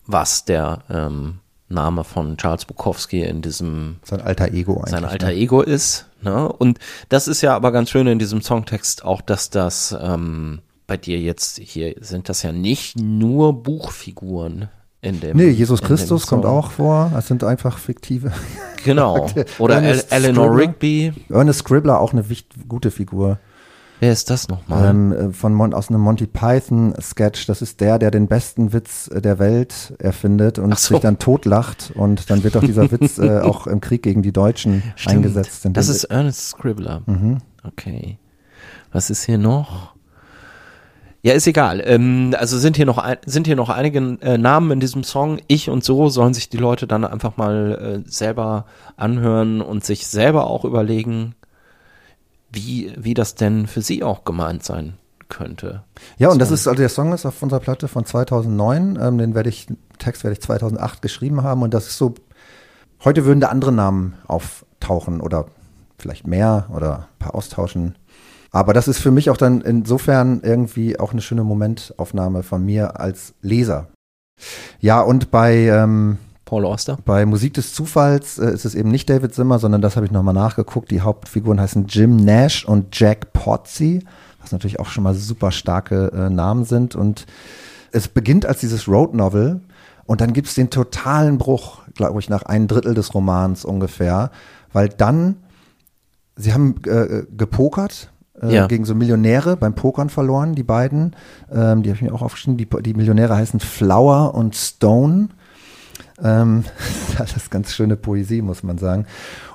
was 0.06 0.46
der 0.46 0.84
ähm, 0.89 1.39
Name 1.74 2.04
von 2.04 2.38
Charles 2.38 2.66
Bukowski 2.66 3.24
in 3.24 3.42
diesem 3.42 3.98
sein 4.04 4.22
alter 4.22 4.54
Ego 4.54 4.78
eigentlich. 4.78 4.92
sein 4.92 5.06
alter 5.06 5.28
ne? 5.28 5.34
Ego 5.34 5.62
ist. 5.62 6.08
Ne? 6.22 6.52
Und 6.52 6.80
das 7.10 7.28
ist 7.28 7.42
ja 7.42 7.56
aber 7.56 7.72
ganz 7.72 7.90
schön 7.90 8.08
in 8.08 8.20
diesem 8.20 8.42
Songtext 8.42 9.04
auch, 9.04 9.22
dass 9.22 9.50
das 9.50 9.96
ähm, 10.00 10.62
bei 10.88 10.98
dir 10.98 11.20
jetzt 11.20 11.60
hier 11.60 11.96
sind 12.00 12.30
das 12.30 12.44
ja 12.44 12.52
nicht 12.52 12.98
nur 12.98 13.64
Buchfiguren 13.64 14.70
in 15.02 15.20
dem. 15.20 15.38
Nee, 15.38 15.50
Jesus 15.50 15.82
Christus 15.82 16.28
kommt 16.28 16.46
auch 16.46 16.72
vor. 16.72 17.12
Das 17.14 17.28
sind 17.28 17.44
einfach 17.44 17.78
fiktive. 17.78 18.32
Genau. 18.84 19.30
Oder 19.60 19.82
Eleanor. 20.12 20.56
Rigby. 20.56 21.14
Ernest 21.30 21.60
Scribbler 21.60 22.00
auch 22.00 22.14
eine 22.14 22.30
wicht, 22.30 22.48
gute 22.68 22.92
Figur. 22.92 23.40
Wer 24.04 24.12
ist 24.12 24.30
das 24.30 24.49
nochmal? 24.49 24.89
Ähm, 24.89 25.14
äh, 25.14 25.32
von 25.32 25.54
Mon 25.54 25.74
aus 25.74 25.88
einem 25.88 26.01
Monty 26.01 26.28
Python 26.28 26.93
Sketch. 26.99 27.45
Das 27.45 27.62
ist 27.62 27.80
der, 27.80 27.99
der 27.99 28.12
den 28.12 28.28
besten 28.28 28.74
Witz 28.74 29.08
äh, 29.08 29.22
der 29.22 29.39
Welt 29.39 29.93
erfindet 29.97 30.60
und 30.60 30.78
so. 30.78 30.95
sich 30.95 30.99
dann 30.99 31.20
totlacht 31.20 31.93
und 31.95 32.30
dann 32.30 32.43
wird 32.43 32.56
doch 32.56 32.66
dieser 32.66 32.91
Witz 32.91 33.18
äh, 33.18 33.39
auch 33.43 33.66
im 33.66 33.80
Krieg 33.80 34.04
gegen 34.04 34.22
die 34.22 34.34
Deutschen 34.34 34.84
Stimmt. 34.97 35.16
eingesetzt. 35.16 35.64
In 35.64 35.72
Das 35.72 35.88
ist 35.88 36.04
Ernest 36.04 36.49
Scribbler. 36.49 37.04
Mhm. 37.06 37.38
Okay. 37.64 38.18
Was 38.91 39.10
ist 39.10 39.24
hier 39.24 39.38
noch? 39.38 39.93
Ja, 41.22 41.32
ist 41.32 41.47
egal. 41.47 41.82
Ähm, 41.86 42.36
also 42.38 42.58
sind 42.58 42.76
hier 42.76 42.86
noch 42.86 42.97
ein, 42.97 43.16
sind 43.26 43.47
hier 43.47 43.56
noch 43.56 43.70
einige 43.70 44.18
äh, 44.20 44.38
Namen 44.38 44.72
in 44.72 44.80
diesem 44.82 45.06
Song. 45.06 45.39
Ich 45.47 45.70
und 45.70 45.82
so 45.86 46.10
sollen 46.10 46.34
sich 46.34 46.49
die 46.49 46.58
Leute 46.58 46.88
dann 46.88 47.06
einfach 47.06 47.38
mal 47.38 48.04
äh, 48.06 48.10
selber 48.10 48.66
anhören 48.97 49.62
und 49.62 49.86
sich 49.86 50.08
selber 50.08 50.47
auch 50.47 50.66
überlegen, 50.66 51.36
wie 52.54 52.93
wie 52.97 53.14
das 53.14 53.36
denn 53.36 53.68
für 53.68 53.82
sie 53.82 54.04
auch 54.04 54.24
gemeint 54.24 54.64
sein 54.64 54.93
könnte. 55.30 55.84
Ja, 56.18 56.30
und 56.30 56.39
das 56.39 56.51
ist, 56.51 56.68
also 56.68 56.78
der 56.78 56.89
Song 56.89 57.12
ist 57.12 57.26
auf 57.26 57.41
unserer 57.41 57.60
Platte 57.60 57.88
von 57.88 58.06
2009. 58.06 58.99
Ähm, 59.01 59.18
den 59.18 59.36
werde 59.36 59.49
ich, 59.49 59.68
Text 59.97 60.24
werde 60.24 60.34
ich 60.34 60.41
2008 60.41 61.01
geschrieben 61.01 61.43
haben 61.43 61.64
und 61.64 61.74
das 61.74 61.88
ist 61.88 61.97
so, 61.97 62.14
heute 63.04 63.26
würden 63.26 63.39
da 63.39 63.47
andere 63.47 63.72
Namen 63.72 64.14
auftauchen 64.28 65.22
oder 65.22 65.47
vielleicht 65.97 66.28
mehr 66.28 66.68
oder 66.74 66.97
ein 66.97 67.20
paar 67.20 67.36
austauschen. 67.36 67.95
Aber 68.51 68.74
das 68.74 68.88
ist 68.88 68.99
für 68.99 69.10
mich 69.10 69.32
auch 69.32 69.38
dann 69.38 69.62
insofern 69.62 70.41
irgendwie 70.43 70.99
auch 70.99 71.12
eine 71.12 71.22
schöne 71.22 71.43
Momentaufnahme 71.43 72.43
von 72.43 72.64
mir 72.64 72.99
als 72.99 73.34
Leser. 73.41 73.88
Ja, 74.80 75.01
und 75.01 75.32
bei, 75.32 75.56
ähm, 75.68 76.20
Paul 76.54 76.66
Auster. 76.66 76.97
bei 77.06 77.26
Musik 77.26 77.56
des 77.56 77.74
Zufalls 77.74 78.38
äh, 78.38 78.54
ist 78.54 78.66
es 78.66 78.76
eben 78.76 78.89
nicht 78.91 79.10
David 79.10 79.34
Zimmer, 79.34 79.60
sondern 79.60 79.82
das 79.82 79.95
habe 79.95 80.06
ich 80.06 80.12
nochmal 80.12 80.34
nachgeguckt. 80.34 80.91
Die 80.91 81.01
Hauptfiguren 81.01 81.60
heißen 81.60 81.88
Jim 81.88 82.16
Nash 82.18 82.66
und 82.66 82.97
Jack 82.99 83.34
Potsy, 83.34 84.04
was 84.41 84.51
natürlich 84.51 84.80
auch 84.80 84.88
schon 84.88 85.04
mal 85.04 85.16
super 85.16 85.51
starke 85.51 86.12
äh, 86.14 86.30
Namen 86.30 86.66
sind. 86.66 86.95
Und 86.95 87.26
es 87.91 88.08
beginnt 88.08 88.45
als 88.45 88.60
dieses 88.60 88.88
Road 88.88 89.14
Novel 89.14 89.62
und 90.06 90.22
dann 90.22 90.34
gibt 90.34 90.47
es 90.47 90.54
den 90.54 90.70
totalen 90.70 91.38
Bruch, 91.38 91.80
glaube 91.95 92.20
ich, 92.20 92.30
nach 92.30 92.43
ein 92.43 92.68
Drittel 92.68 92.93
des 92.93 93.14
Romans 93.14 93.66
ungefähr, 93.66 94.32
weil 94.74 94.89
dann, 94.89 95.38
sie 96.36 96.54
haben 96.54 96.76
äh, 96.86 97.24
gepokert. 97.36 98.12
äh, 98.41 98.54
Ja. 98.54 98.68
Gegen 98.68 98.86
so 98.86 98.95
Millionäre 98.95 99.56
beim 99.58 99.76
Pokern 99.76 100.10
verloren, 100.10 100.56
die 100.56 100.64
beiden. 100.64 101.16
Ähm, 101.51 101.84
die 101.84 101.89
habe 101.89 101.95
ich 101.95 102.01
mir 102.01 102.14
auch 102.14 102.22
aufgeschrieben. 102.22 102.58
Die, 102.58 102.68
die 102.82 102.93
Millionäre 102.93 103.36
heißen 103.36 103.60
Flower 103.60 104.36
und 104.36 104.56
Stone. 104.56 105.30
Ähm, 106.22 106.66
das 107.18 107.36
ist 107.36 107.51
ganz 107.51 107.74
schöne 107.74 107.95
Poesie, 107.95 108.41
muss 108.41 108.64
man 108.64 108.78
sagen. 108.78 109.05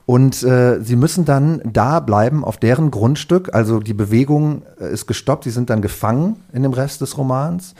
Und 0.07 0.43
äh, 0.43 0.81
sie 0.81 0.97
müssen 0.97 1.25
dann 1.25 1.61
da 1.71 2.01
bleiben 2.01 2.45
auf 2.45 2.57
deren 2.57 2.91
Grundstück. 2.91 3.55
Also 3.55 3.81
die 3.81 3.95
Bewegung 3.95 4.63
äh, 4.81 4.91
ist 4.93 5.07
gestoppt. 5.07 5.45
Sie 5.45 5.51
sind 5.51 5.69
dann 5.71 5.83
gefangen 5.83 6.37
in 6.53 6.63
dem 6.63 6.73
Rest 6.73 7.03
des 7.03 7.19
Romans 7.19 7.75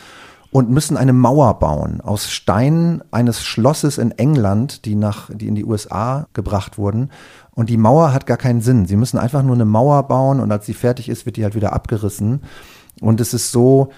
und 0.51 0.71
müssen 0.71 0.97
eine 0.97 1.13
Mauer 1.13 1.59
bauen 1.59 2.01
aus 2.01 2.31
Steinen 2.31 3.03
eines 3.11 3.43
Schlosses 3.43 3.99
in 3.99 4.13
England, 4.13 4.85
die 4.85 4.95
nach, 4.95 5.31
die 5.33 5.49
in 5.49 5.55
die 5.55 5.65
USA 5.65 6.27
gebracht 6.33 6.79
wurden. 6.79 7.11
Und 7.55 7.71
die 7.71 7.77
Mauer 7.77 8.13
hat 8.13 8.27
gar 8.27 8.37
keinen 8.37 8.61
Sinn. 8.61 8.87
Sie 8.87 8.97
müssen 8.97 9.19
einfach 9.19 9.43
nur 9.43 9.55
eine 9.55 9.65
Mauer 9.65 10.03
bauen 10.05 10.41
und 10.41 10.51
als 10.53 10.67
sie 10.67 10.75
fertig 10.75 11.09
ist, 11.09 11.27
wird 11.27 11.37
die 11.37 11.45
halt 11.45 11.55
wieder 11.55 11.73
abgerissen. 11.73 12.43
Und 13.01 13.21
es 13.21 13.35
ist 13.35 13.53
so, 13.53 13.91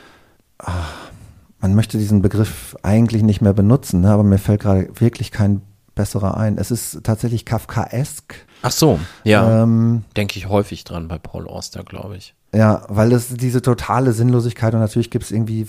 man 1.61 1.74
möchte 1.74 1.98
diesen 1.98 2.22
Begriff 2.22 2.76
eigentlich 2.82 3.22
nicht 3.22 3.40
mehr 3.40 3.52
benutzen, 3.52 4.00
ne? 4.00 4.11
aber 4.11 4.22
mir 4.24 4.38
fällt 4.38 4.61
gerade 4.61 4.88
wirklich 4.98 5.30
kein 5.30 5.61
besserer 5.94 6.36
ein. 6.36 6.56
Es 6.56 6.70
ist 6.70 7.00
tatsächlich 7.04 7.44
Kafkaesk. 7.44 8.34
Ach 8.62 8.70
so, 8.70 8.98
ja. 9.24 9.62
Ähm, 9.62 10.04
Denke 10.16 10.38
ich 10.38 10.48
häufig 10.48 10.84
dran 10.84 11.08
bei 11.08 11.18
Paul 11.18 11.46
Auster, 11.48 11.82
glaube 11.82 12.16
ich. 12.16 12.34
ja, 12.54 12.82
weil 12.88 13.12
es 13.12 13.28
diese 13.34 13.61
totale 13.62 14.12
Sinnlosigkeit 14.12 14.72
und 14.74 14.80
natürlich 14.80 15.11
gibt 15.11 15.24
es 15.24 15.30
irgendwie 15.32 15.66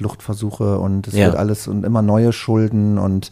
Fluchtversuche 0.00 0.78
und 0.78 1.06
es 1.08 1.14
Ja. 1.14 1.26
wird 1.26 1.36
alles 1.36 1.68
und 1.68 1.84
immer 1.84 2.02
neue 2.02 2.32
Schulden 2.32 2.98
und 2.98 3.30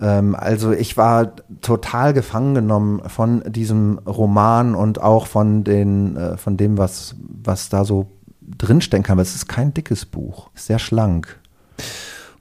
ähm, 0.00 0.34
also 0.34 0.72
ich 0.72 0.96
war 0.96 1.32
total 1.60 2.12
gefangen 2.14 2.54
genommen 2.54 3.02
von 3.08 3.42
diesem 3.46 3.98
Roman 4.06 4.74
und 4.74 5.00
auch 5.00 5.26
von 5.26 5.62
den 5.64 6.16
äh, 6.16 6.36
von 6.36 6.56
dem 6.56 6.78
was 6.78 7.14
was 7.44 7.68
da 7.68 7.84
so 7.84 8.06
drinstecken 8.42 9.04
kann. 9.04 9.14
Aber 9.14 9.22
es 9.22 9.34
ist 9.34 9.48
kein 9.48 9.72
dickes 9.72 10.04
Buch, 10.04 10.50
ist 10.54 10.66
sehr 10.66 10.78
schlank. 10.78 11.38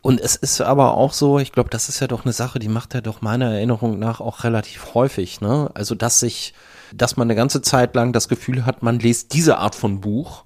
Und 0.01 0.19
es 0.19 0.35
ist 0.35 0.59
aber 0.59 0.95
auch 0.95 1.13
so, 1.13 1.39
ich 1.39 1.53
glaube, 1.53 1.69
das 1.69 1.87
ist 1.87 2.01
ja 2.01 2.07
doch 2.07 2.25
eine 2.25 2.33
Sache, 2.33 2.59
die 2.59 2.67
macht 2.67 2.93
er 2.93 3.01
doch 3.01 3.21
meiner 3.21 3.53
Erinnerung 3.53 3.99
nach 3.99 4.19
auch 4.19 4.43
relativ 4.43 4.93
häufig, 4.93 5.39
ne? 5.39 5.71
Also, 5.75 5.95
dass 5.95 6.19
sich, 6.19 6.53
dass 6.93 7.15
man 7.15 7.27
eine 7.27 7.35
ganze 7.35 7.61
Zeit 7.61 7.95
lang 7.95 8.11
das 8.11 8.27
Gefühl 8.27 8.65
hat, 8.65 8.83
man 8.83 8.99
liest 8.99 9.33
diese 9.33 9.59
Art 9.59 9.75
von 9.75 10.01
Buch 10.01 10.43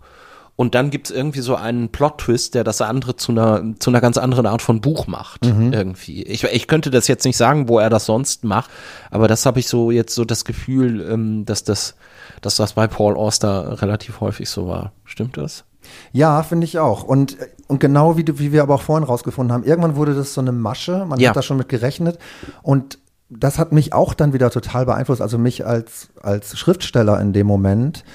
und 0.57 0.73
dann 0.75 0.89
gibt's 0.89 1.11
irgendwie 1.11 1.41
so 1.41 1.55
einen 1.55 1.89
Plot-Twist, 1.89 2.55
der 2.55 2.63
das 2.63 2.81
andere 2.81 3.15
zu 3.15 3.31
einer, 3.31 3.63
zu 3.79 3.91
einer 3.91 4.01
ganz 4.01 4.17
anderen 4.17 4.47
Art 4.47 4.63
von 4.63 4.81
Buch 4.81 5.05
macht, 5.07 5.45
irgendwie. 5.71 6.23
Ich, 6.23 6.43
ich 6.43 6.67
könnte 6.67 6.89
das 6.89 7.07
jetzt 7.07 7.25
nicht 7.25 7.38
sagen, 7.38 7.67
wo 7.69 7.79
er 7.79 7.91
das 7.91 8.05
sonst 8.05 8.43
macht, 8.43 8.69
aber 9.11 9.27
das 9.27 9.45
habe 9.45 9.59
ich 9.59 9.67
so 9.67 9.91
jetzt 9.91 10.15
so 10.15 10.25
das 10.25 10.45
Gefühl, 10.45 11.01
ähm, 11.09 11.45
dass 11.45 11.63
das, 11.63 11.95
dass 12.41 12.55
das 12.55 12.73
bei 12.73 12.88
Paul 12.88 13.15
Auster 13.15 13.81
relativ 13.81 14.19
häufig 14.19 14.49
so 14.49 14.67
war. 14.67 14.93
Stimmt 15.05 15.38
das? 15.38 15.63
Ja, 16.11 16.43
finde 16.43 16.65
ich 16.65 16.79
auch. 16.79 17.03
Und, 17.03 17.38
und 17.67 17.79
genau 17.79 18.17
wie, 18.17 18.23
du, 18.23 18.39
wie 18.39 18.51
wir 18.51 18.63
aber 18.63 18.75
auch 18.75 18.81
vorhin 18.81 19.03
rausgefunden 19.07 19.53
haben, 19.53 19.63
irgendwann 19.63 19.95
wurde 19.95 20.13
das 20.15 20.33
so 20.33 20.41
eine 20.41 20.51
Masche, 20.51 21.05
man 21.07 21.19
Ja. 21.19 21.29
hat 21.29 21.38
da 21.38 21.41
schon 21.41 21.57
mit 21.57 21.69
gerechnet. 21.69 22.17
Und 22.63 22.99
das 23.29 23.59
hat 23.59 23.71
mich 23.73 23.93
auch 23.93 24.13
dann 24.13 24.33
wieder 24.33 24.49
total 24.49 24.85
beeinflusst, 24.85 25.21
also 25.21 25.38
mich 25.38 25.65
als, 25.65 26.09
als 26.21 26.57
Schriftsteller 26.57 27.19
in 27.19 27.33
dem 27.33 27.45
Moment, 27.45 28.05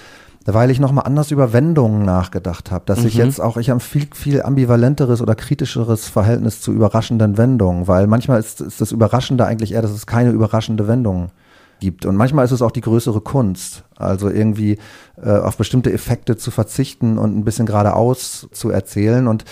weil 0.46 0.70
ich 0.70 0.80
nochmal 0.80 1.04
anders 1.06 1.30
über 1.30 1.52
Wendungen 1.52 2.04
nachgedacht 2.04 2.70
habe, 2.72 2.84
dass 2.86 3.04
ich 3.04 3.14
jetzt 3.14 3.40
auch, 3.40 3.58
ich 3.58 3.70
habe 3.70 3.76
ein 3.78 3.80
viel, 3.80 4.08
viel 4.14 4.42
ambivalenteres 4.42 5.20
oder 5.20 5.34
kritischeres 5.34 6.08
Verhältnis 6.08 6.60
zu 6.60 6.72
überraschenden 6.72 7.36
Wendungen, 7.36 7.86
weil 7.88 8.06
manchmal 8.06 8.40
ist, 8.40 8.60
ist 8.60 8.80
das 8.80 8.90
Überraschende 8.90 9.44
eigentlich 9.46 9.72
eher, 9.72 9.82
dass 9.82 9.92
es 9.92 10.06
keine 10.06 10.30
überraschende 10.30 10.88
Wendung 10.88 11.30
gibt. 11.82 12.06
Und 12.06 12.16
manchmal 12.16 12.44
ist 12.44 12.52
es 12.52 12.62
auch 12.62 12.70
die 12.70 12.80
größere 12.80 13.20
Kunst, 13.20 13.82
also 13.96 14.30
irgendwie 14.30 14.78
äh, 15.20 15.30
auf 15.30 15.56
bestimmte 15.56 15.92
Effekte 15.92 16.36
zu 16.36 16.50
verzichten 16.52 17.18
und 17.18 17.36
ein 17.36 17.44
bisschen 17.44 17.66
geradeaus 17.66 18.48
zu 18.52 18.70
erzählen. 18.70 19.26
Und 19.26 19.44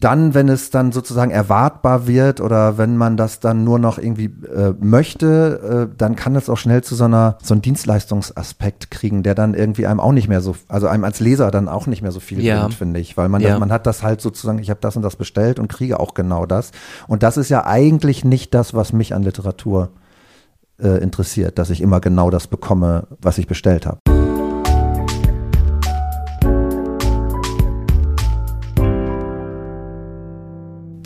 dann, 0.00 0.34
wenn 0.34 0.48
es 0.48 0.70
dann 0.70 0.92
sozusagen 0.92 1.30
erwartbar 1.30 2.06
wird 2.06 2.40
oder 2.40 2.78
wenn 2.78 2.96
man 2.96 3.16
das 3.16 3.40
dann 3.40 3.64
nur 3.64 3.78
noch 3.78 3.98
irgendwie 3.98 4.26
äh, 4.54 4.74
möchte, 4.80 5.88
äh, 5.90 5.96
dann 5.96 6.14
kann 6.14 6.36
es 6.36 6.48
auch 6.48 6.58
schnell 6.58 6.82
zu 6.84 6.94
so 6.94 7.04
einer 7.04 7.38
so 7.42 7.54
einem 7.54 7.62
Dienstleistungsaspekt 7.62 8.90
kriegen, 8.90 9.22
der 9.22 9.34
dann 9.34 9.54
irgendwie 9.54 9.86
einem 9.86 10.00
auch 10.00 10.12
nicht 10.12 10.28
mehr 10.28 10.40
so, 10.42 10.54
also 10.68 10.86
einem 10.86 11.04
als 11.04 11.20
Leser 11.20 11.50
dann 11.50 11.68
auch 11.68 11.86
nicht 11.86 12.02
mehr 12.02 12.12
so 12.12 12.20
viel 12.20 12.40
Ja. 12.42 12.60
bringt, 12.60 12.74
finde 12.74 13.00
ich, 13.00 13.16
weil 13.16 13.28
man 13.28 13.40
Ja. 13.40 13.58
man 13.58 13.72
hat 13.72 13.86
das 13.86 14.02
halt 14.02 14.20
sozusagen, 14.20 14.58
ich 14.58 14.70
habe 14.70 14.80
das 14.80 14.94
und 14.96 15.02
das 15.02 15.16
bestellt 15.16 15.58
und 15.58 15.68
kriege 15.68 15.98
auch 15.98 16.14
genau 16.14 16.46
das. 16.46 16.70
Und 17.08 17.22
das 17.22 17.36
ist 17.36 17.48
ja 17.48 17.64
eigentlich 17.66 18.24
nicht 18.24 18.54
das, 18.54 18.74
was 18.74 18.92
mich 18.92 19.14
an 19.14 19.22
Literatur 19.22 19.90
äh, 20.78 21.02
interessiert, 21.02 21.58
dass 21.58 21.70
ich 21.70 21.80
immer 21.80 22.00
genau 22.00 22.30
das 22.30 22.46
bekomme, 22.46 23.06
was 23.20 23.38
ich 23.38 23.46
bestellt 23.46 23.86
habe. 23.86 23.98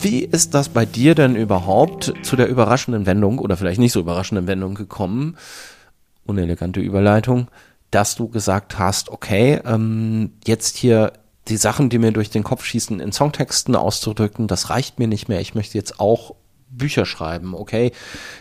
Wie 0.01 0.23
ist 0.23 0.53
das 0.53 0.69
bei 0.69 0.85
dir 0.85 1.13
denn 1.13 1.35
überhaupt 1.35 2.13
zu 2.23 2.37
der 2.37 2.47
überraschenden 2.47 3.05
Wendung 3.05 3.37
oder 3.37 3.57
vielleicht 3.57 3.79
nicht 3.79 3.91
so 3.91 3.99
überraschenden 3.99 4.47
Wendung 4.47 4.73
gekommen? 4.73 5.35
Unelegante 6.25 6.79
Überleitung, 6.79 7.49
dass 7.91 8.15
du 8.15 8.29
gesagt 8.29 8.79
hast, 8.79 9.09
okay, 9.09 9.59
ähm, 9.65 10.31
jetzt 10.45 10.77
hier 10.77 11.11
die 11.49 11.57
Sachen, 11.57 11.89
die 11.89 11.97
mir 11.97 12.11
durch 12.11 12.29
den 12.29 12.43
Kopf 12.43 12.63
schießen, 12.63 12.99
in 12.99 13.11
Songtexten 13.11 13.75
auszudrücken, 13.75 14.47
das 14.47 14.69
reicht 14.69 14.99
mir 14.99 15.07
nicht 15.07 15.27
mehr. 15.27 15.41
Ich 15.41 15.53
möchte 15.53 15.77
jetzt 15.77 15.99
auch 15.99 16.35
Bücher 16.79 17.05
schreiben, 17.05 17.53
okay. 17.53 17.91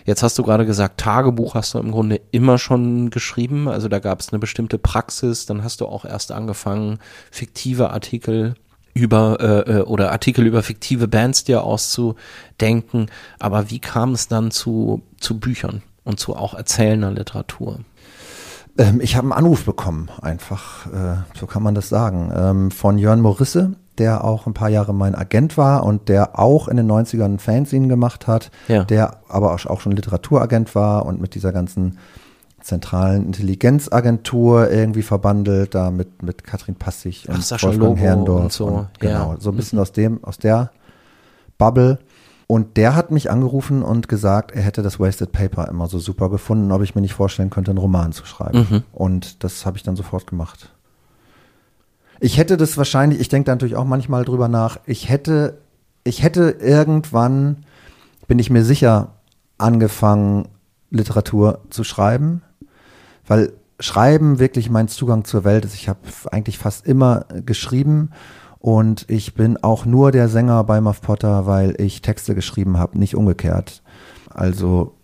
Jetzt 0.06 0.22
hast 0.22 0.38
du 0.38 0.42
gerade 0.42 0.64
gesagt, 0.64 0.98
Tagebuch 0.98 1.54
hast 1.54 1.74
du 1.74 1.78
im 1.78 1.92
Grunde 1.92 2.22
immer 2.30 2.56
schon 2.56 3.10
geschrieben. 3.10 3.68
Also 3.68 3.88
da 3.88 3.98
gab 3.98 4.20
es 4.20 4.30
eine 4.32 4.38
bestimmte 4.38 4.78
Praxis. 4.78 5.44
Dann 5.44 5.62
hast 5.62 5.82
du 5.82 5.86
auch 5.86 6.06
erst 6.06 6.32
angefangen, 6.32 6.98
fiktive 7.30 7.90
Artikel 7.90 8.54
über 8.94 9.38
äh, 9.40 9.78
äh, 9.78 9.82
oder 9.82 10.10
Artikel 10.12 10.46
über 10.46 10.62
fiktive 10.62 11.08
Bands 11.08 11.44
dir 11.44 11.62
auszudenken. 11.62 13.10
Aber 13.38 13.70
wie 13.70 13.78
kam 13.78 14.12
es 14.12 14.28
dann 14.28 14.50
zu, 14.50 15.02
zu 15.20 15.38
Büchern 15.38 15.82
und 16.04 16.18
zu 16.18 16.34
auch 16.34 16.54
erzählender 16.54 17.10
Literatur? 17.10 17.80
Ähm, 18.78 19.00
ich 19.00 19.16
habe 19.16 19.26
einen 19.26 19.32
Anruf 19.32 19.64
bekommen, 19.64 20.08
einfach, 20.22 20.86
äh, 20.86 21.16
so 21.38 21.46
kann 21.46 21.62
man 21.62 21.74
das 21.74 21.88
sagen, 21.88 22.32
ähm, 22.34 22.70
von 22.70 22.96
Jörn 22.98 23.20
Morisse, 23.20 23.74
der 23.98 24.24
auch 24.24 24.46
ein 24.46 24.54
paar 24.54 24.68
Jahre 24.68 24.94
mein 24.94 25.14
Agent 25.14 25.56
war 25.58 25.84
und 25.84 26.08
der 26.08 26.38
auch 26.38 26.68
in 26.68 26.76
den 26.76 26.90
90ern 26.90 27.24
ein 27.24 27.38
Fanzine 27.38 27.88
gemacht 27.88 28.26
hat, 28.26 28.50
Ja. 28.68 28.84
der 28.84 29.18
aber 29.28 29.52
auch 29.52 29.80
schon 29.80 29.92
Literaturagent 29.92 30.74
war 30.74 31.06
und 31.06 31.20
mit 31.20 31.34
dieser 31.34 31.52
ganzen 31.52 31.98
zentralen 32.60 33.24
Intelligenzagentur 33.26 34.70
irgendwie 34.70 35.02
verbandelt, 35.02 35.74
da 35.74 35.90
mit, 35.90 36.22
mit 36.22 36.44
Katrin 36.44 36.74
Passig 36.74 37.28
und 37.28 37.36
Ach, 37.38 37.42
Sascha 37.42 37.68
Wolfgang 37.68 37.88
Lobo 37.88 38.00
Herrndorf. 38.00 38.42
und 38.42 38.52
so, 38.52 38.66
Und, 38.66 38.88
genau, 39.00 39.32
ja. 39.32 39.36
so 39.40 39.50
ein 39.50 39.56
bisschen 39.56 39.78
aus 39.78 39.92
dem, 39.92 40.22
aus 40.24 40.38
der 40.38 40.70
Bubble. 41.56 41.98
Und 42.46 42.76
der 42.78 42.94
hat 42.96 43.10
mich 43.10 43.30
angerufen 43.30 43.82
und 43.82 44.08
gesagt, 44.08 44.52
er 44.52 44.62
hätte 44.62 44.82
das 44.82 44.98
Wasted 44.98 45.32
Paper 45.32 45.68
immer 45.68 45.86
so 45.86 45.98
super 45.98 46.30
gefunden, 46.30 46.72
ob 46.72 46.82
ich 46.82 46.94
mir 46.94 47.02
nicht 47.02 47.12
vorstellen 47.12 47.50
könnte, 47.50 47.70
einen 47.70 47.78
Roman 47.78 48.12
zu 48.12 48.24
schreiben. 48.24 48.66
Mhm. 48.70 48.82
Und 48.92 49.44
das 49.44 49.66
habe 49.66 49.76
ich 49.76 49.82
dann 49.82 49.96
sofort 49.96 50.26
gemacht. 50.26 50.70
Ich 52.20 52.38
hätte 52.38 52.56
das 52.56 52.76
wahrscheinlich, 52.76 53.20
ich 53.20 53.28
denke 53.28 53.46
da 53.46 53.52
natürlich 53.52 53.76
auch 53.76 53.84
manchmal 53.84 54.24
drüber 54.24 54.48
nach, 54.48 54.80
ich 54.86 55.08
hätte, 55.08 55.58
ich 56.04 56.22
hätte 56.22 56.56
irgendwann, 56.60 57.64
bin 58.26 58.38
ich 58.38 58.50
mir 58.50 58.64
sicher, 58.64 59.14
angefangen, 59.56 60.48
Literatur 60.90 61.60
zu 61.70 61.84
schreiben, 61.84 62.42
weil 63.26 63.52
Schreiben 63.80 64.38
wirklich 64.38 64.70
mein 64.70 64.88
Zugang 64.88 65.24
zur 65.24 65.44
Welt 65.44 65.64
ist. 65.64 65.74
Ich 65.74 65.88
habe 65.88 66.00
eigentlich 66.32 66.58
fast 66.58 66.86
immer 66.86 67.26
geschrieben 67.46 68.10
und 68.58 69.04
ich 69.08 69.34
bin 69.34 69.62
auch 69.62 69.84
nur 69.84 70.10
der 70.10 70.28
Sänger 70.28 70.64
bei 70.64 70.80
Muff 70.80 71.00
Potter, 71.00 71.46
weil 71.46 71.80
ich 71.80 72.02
Texte 72.02 72.34
geschrieben 72.34 72.78
habe, 72.78 72.98
nicht 72.98 73.14
umgekehrt. 73.14 73.82
Also 74.30 74.94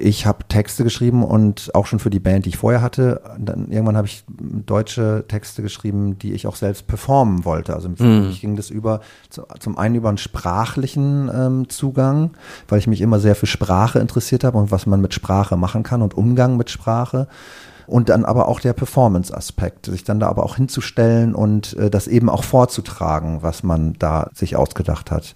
ich 0.00 0.26
habe 0.26 0.44
Texte 0.48 0.84
geschrieben 0.84 1.24
und 1.24 1.74
auch 1.74 1.86
schon 1.86 1.98
für 1.98 2.10
die 2.10 2.20
Band, 2.20 2.44
die 2.44 2.50
ich 2.50 2.56
vorher 2.56 2.80
hatte. 2.82 3.20
Dann 3.38 3.70
irgendwann 3.70 3.96
habe 3.96 4.06
ich 4.06 4.24
deutsche 4.28 5.24
Texte 5.28 5.62
geschrieben, 5.62 6.18
die 6.18 6.32
ich 6.32 6.46
auch 6.46 6.56
selbst 6.56 6.86
performen 6.86 7.44
wollte. 7.44 7.74
Also 7.74 7.88
Mhm. 7.88 8.28
mich 8.28 8.40
ging 8.40 8.56
das 8.56 8.70
über 8.70 9.00
zu, 9.28 9.42
zum 9.58 9.76
einen 9.76 9.96
über 9.96 10.08
einen 10.08 10.18
sprachlichen 10.18 11.30
ähm, 11.34 11.68
Zugang, 11.68 12.30
weil 12.68 12.78
ich 12.78 12.86
mich 12.86 13.00
immer 13.00 13.18
sehr 13.18 13.34
für 13.34 13.46
Sprache 13.46 13.98
interessiert 13.98 14.44
habe 14.44 14.58
und 14.58 14.70
was 14.70 14.86
man 14.86 15.00
mit 15.00 15.14
Sprache 15.14 15.56
machen 15.56 15.82
kann 15.82 16.02
und 16.02 16.16
Umgang 16.16 16.56
mit 16.56 16.70
Sprache. 16.70 17.26
Und 17.86 18.10
dann 18.10 18.26
aber 18.26 18.48
auch 18.48 18.60
der 18.60 18.74
Performance-Aspekt, 18.74 19.86
sich 19.86 20.04
dann 20.04 20.20
da 20.20 20.28
aber 20.28 20.44
auch 20.44 20.56
hinzustellen 20.56 21.34
und 21.34 21.74
äh, 21.78 21.88
das 21.88 22.06
eben 22.06 22.28
auch 22.28 22.44
vorzutragen, 22.44 23.38
was 23.42 23.62
man 23.62 23.94
da 23.98 24.28
sich 24.34 24.56
ausgedacht 24.56 25.10
hat. 25.10 25.34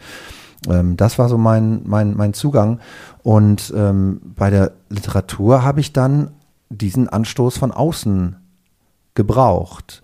Ähm, 0.69 0.97
das 0.97 1.19
war 1.19 1.29
so 1.29 1.39
mein, 1.39 1.83
mein, 1.85 2.17
mein 2.17 2.35
Zugang. 2.35 2.81
Und 3.23 3.73
ähm, 3.77 4.21
bei 4.37 4.51
der 4.51 4.73
Literatur 4.89 5.63
habe 5.63 5.81
ich 5.81 5.93
dann 5.93 6.33
diesen 6.71 7.09
Anstoß 7.09 7.59
von 7.59 7.73
außen 7.73 8.37
gebraucht, 9.15 10.03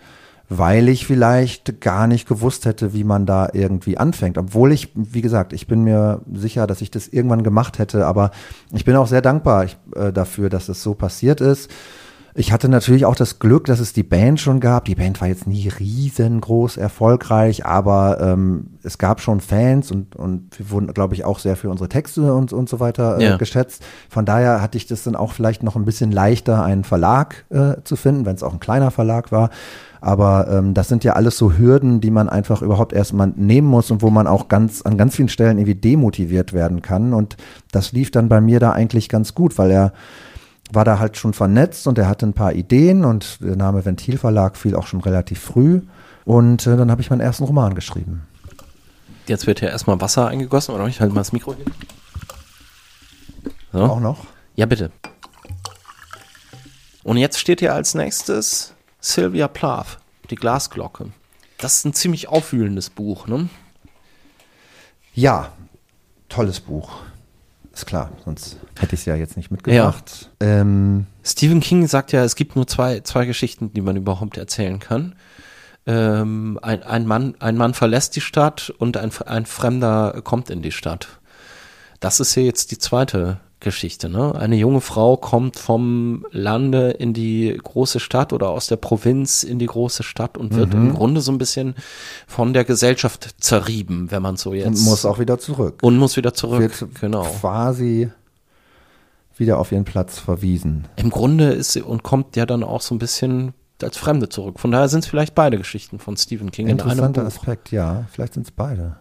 weil 0.51 0.89
ich 0.89 1.07
vielleicht 1.07 1.81
gar 1.81 2.07
nicht 2.07 2.29
gewusst 2.29 2.65
hätte, 2.65 2.95
wie 2.95 3.05
man 3.05 3.27
da 3.27 3.49
irgendwie 3.53 3.99
anfängt. 3.99 4.39
Obwohl 4.39 4.73
ich, 4.73 4.91
wie 4.95 5.21
gesagt, 5.21 5.53
ich 5.53 5.67
bin 5.67 5.85
mir 5.85 6.23
sicher, 6.33 6.67
dass 6.67 6.81
ich 6.81 6.91
das 6.91 7.09
irgendwann 7.09 7.43
gemacht 7.43 7.79
hätte, 7.79 8.07
aber 8.07 8.31
ich 8.73 8.85
bin 8.85 8.97
auch 8.97 9.07
sehr 9.07 9.23
dankbar 9.23 9.65
ich, 9.65 9.77
äh, 9.95 10.13
dafür, 10.13 10.49
dass 10.49 10.69
es 10.69 10.83
so 10.83 10.95
passiert 10.95 11.41
ist. 11.41 11.71
Ich 12.35 12.53
hatte 12.53 12.69
natürlich 12.69 13.05
auch 13.05 13.17
das 13.17 13.41
Glück, 13.41 13.65
dass 13.65 13.81
es 13.81 13.93
die 13.93 14.03
Band 14.05 14.39
schon 14.39 14.61
gab. 14.61 14.85
Die 14.85 14.95
Band 14.95 15.21
war 15.21 15.27
jetzt 15.29 15.47
nie 15.49 15.69
riesengroß 15.69 16.77
erfolgreich, 16.77 17.67
aber 17.67 18.21
ähm, 18.21 18.69
es 18.85 18.99
gab 18.99 19.21
schon 19.21 19.41
Fans 19.41 19.91
und, 19.91 20.15
und 20.15 20.57
wir 20.59 20.71
wurden, 20.71 20.93
glaube 20.95 21.15
ich, 21.15 21.25
auch 21.25 21.39
sehr 21.41 21.57
für 21.57 21.69
unsere 21.69 21.89
Texte 21.89 22.33
und, 22.35 22.53
und 22.53 22.69
so 22.69 22.79
weiter 22.81 23.19
äh, 23.19 23.25
Ja. 23.25 23.37
geschätzt. 23.39 23.83
Von 24.09 24.25
daher 24.25 24.63
hatte 24.63 24.79
ich 24.79 24.87
das 24.87 25.03
dann 25.03 25.17
auch 25.17 25.33
vielleicht 25.33 25.63
noch 25.63 25.75
ein 25.75 25.85
bisschen 25.85 26.13
leichter, 26.13 26.63
einen 26.63 26.85
Verlag 26.85 27.45
äh, 27.51 27.83
zu 27.83 27.97
finden, 27.97 28.25
wenn 28.25 28.37
es 28.37 28.43
auch 28.45 28.53
ein 28.53 28.61
kleiner 28.61 28.91
Verlag 28.93 29.33
war. 29.33 29.51
Aber 30.01 30.47
ähm, 30.49 30.75
das 30.75 30.87
sind 30.87 31.03
ja 31.03 31.15
alles 31.15 31.37
so 31.39 31.55
Hürden, 31.59 32.01
die 32.01 32.13
man 32.13 32.29
einfach 32.29 32.63
überhaupt 32.63 32.93
erstmal 32.93 33.33
nehmen 33.35 33.67
muss 33.67 33.91
und 33.91 34.01
wo 34.01 34.11
man 34.11 34.29
auch 34.29 34.47
ganz 34.47 34.83
an 34.83 34.97
ganz 34.97 35.17
vielen 35.17 35.29
Stellen 35.29 35.59
irgendwie 35.59 35.75
demotiviert 35.75 36.53
werden 36.53 36.83
kann. 36.83 37.13
Und 37.15 37.37
das 37.73 37.91
lief 37.91 38.13
dann 38.13 38.29
bei 38.29 38.41
mir 38.41 38.61
da 38.61 38.71
eigentlich 38.71 39.09
ganz 39.09 39.35
gut, 39.35 39.59
weil 39.59 39.73
er 39.73 39.93
war 40.73 40.85
da 40.85 40.99
halt 40.99 41.17
schon 41.17 41.33
vernetzt 41.33 41.87
und 41.87 41.99
er 41.99 42.09
hatte 42.09 42.27
ein 42.27 42.35
paar 42.35 42.53
Ideen 42.53 43.05
und 43.05 43.41
der 43.41 43.57
Name 43.57 43.85
Ventilverlag 43.85 44.57
fiel 44.57 44.75
auch 44.75 44.87
schon 44.87 45.01
relativ 45.01 45.41
früh. 45.41 45.83
Und 46.25 46.67
äh, 46.67 46.77
dann 46.77 46.91
habe 46.91 47.01
ich 47.01 47.11
meinen 47.11 47.21
ersten 47.21 47.45
Roman 47.45 47.75
geschrieben. 47.75 48.27
Jetzt 49.27 49.47
wird 49.47 49.61
ja 49.61 49.69
erstmal 49.69 50.01
Wasser 50.01 50.29
eingegossen, 50.29 50.75
oder? 50.75 50.87
Ich 50.87 51.01
halte 51.01 51.15
mal 51.15 51.21
das 51.21 51.33
Mikro 51.33 51.55
hier. 51.55 51.65
So. 53.73 53.81
Auch 53.81 54.01
noch. 54.01 54.27
Ja, 54.57 54.67
bitte. 54.67 54.91
Und 57.05 57.17
jetzt 57.17 57.39
steht 57.39 57.61
hier 57.61 57.75
als 57.75 57.95
nächstes 57.95 58.75
Sylvia 59.01 59.49
Plath, 59.49 59.99
die 60.31 60.35
Glasglocke. 60.35 61.07
Das 61.59 61.79
ist 61.79 61.85
ein 61.87 61.95
ziemlich 61.95 62.29
aufwühlendes 62.29 62.91
Buch, 62.91 63.27
ne? 63.27 63.49
Ja, 65.15 65.53
tolles 66.29 66.61
Buch. 66.61 66.91
Ist 67.79 67.87
klar, 67.87 68.11
sonst 68.25 68.57
hätte 68.77 68.97
ich 68.97 69.03
es 69.03 69.07
ja 69.07 69.15
jetzt 69.15 69.37
nicht 69.37 69.53
mitgebracht. 69.53 70.31
Ähm, 70.41 71.07
Stephen 71.23 71.61
King 71.61 71.87
sagt 71.87 72.11
ja, 72.11 72.25
es 72.25 72.35
gibt 72.35 72.57
nur 72.57 72.67
zwei, 72.67 72.99
zwei 73.03 73.25
Geschichten, 73.25 73.73
die 73.73 73.81
man 73.81 73.95
überhaupt 73.95 74.37
erzählen 74.37 74.81
kann. 74.81 75.15
Ähm, 75.87 76.59
ein, 76.61 76.83
ein, 76.83 77.07
Mann, 77.07 77.37
ein 77.39 77.57
Mann 77.57 77.75
verlässt 77.75 78.17
die 78.17 78.21
Stadt 78.21 78.75
und 78.79 78.97
ein, 78.97 79.13
ein 79.27 79.47
Fremder 79.47 80.23
kommt 80.25 80.51
in 80.51 80.61
die 80.61 80.73
Stadt. 80.73 81.21
Das 82.01 82.19
ist 82.19 82.35
hier 82.35 82.43
jetzt 82.43 82.73
die 82.73 82.79
zweite 82.79 83.39
Geschichte. 83.61 84.09
Ne? 84.09 84.35
Eine 84.35 84.57
junge 84.57 84.81
Frau 84.81 85.17
kommt 85.17 85.59
vom 85.59 86.25
Lande 86.31 86.91
in 86.91 87.13
die 87.13 87.59
große 87.63 87.99
Stadt 87.99 88.33
oder 88.33 88.51
aus 88.51 88.69
der 88.69 88.77
Provinz 88.77 89.43
in 89.43 89.59
die 89.59 89.67
große 89.67 90.03
Stadt 90.03 90.39
und 90.39 90.55
wird 90.55 90.75
im 90.75 90.95
Grunde 90.95 91.21
so 91.21 91.33
ein 91.33 91.39
bisschen 91.39 91.75
von 92.27 92.53
der 92.53 92.65
Gesellschaft 92.65 93.35
zerrieben, 93.41 94.11
wenn 94.11 94.23
man 94.23 94.37
so 94.37 94.55
jetzt. 94.55 94.67
und 94.67 94.81
muss 94.85 95.05
auch 95.05 95.19
wieder 95.19 95.39
zurück. 95.39 95.79
und 95.83 95.97
muss 95.99 96.17
wieder 96.17 96.35
zurück. 96.35 96.61
Wird 96.61 97.01
genau. 97.01 97.23
quasi 97.23 98.11
wieder 99.37 99.59
auf 99.59 99.73
ihren 99.73 99.85
Platz 99.85 100.19
verwiesen. 100.19 100.87
Im 100.97 101.11
Grunde 101.11 101.51
ist 101.51 101.73
sie 101.73 101.83
und 101.83 102.03
kommt 102.03 102.37
ja 102.37 102.47
dann 102.47 102.63
auch 102.63 102.81
so 102.81 102.95
ein 102.95 102.99
bisschen 102.99 103.55
als 103.83 103.97
Fremde 103.97 104.29
zurück. 104.29 104.61
Von 104.61 104.71
daher 104.71 104.89
sind 104.89 105.05
es 105.05 105.07
vielleicht 105.07 105.35
beide 105.35 105.59
Geschichten 105.59 105.99
von 105.99 106.17
Stephen 106.17 106.51
King 106.51 106.67
in 106.67 106.81
einem 106.81 106.91
Interessanter 106.91 107.23
Buch. 107.23 107.29
Aspekt, 107.29 107.71
ja. 107.71 108.07
Vielleicht 108.11 108.35
sind 108.35 108.47
es 108.47 108.51
beide. 108.51 108.97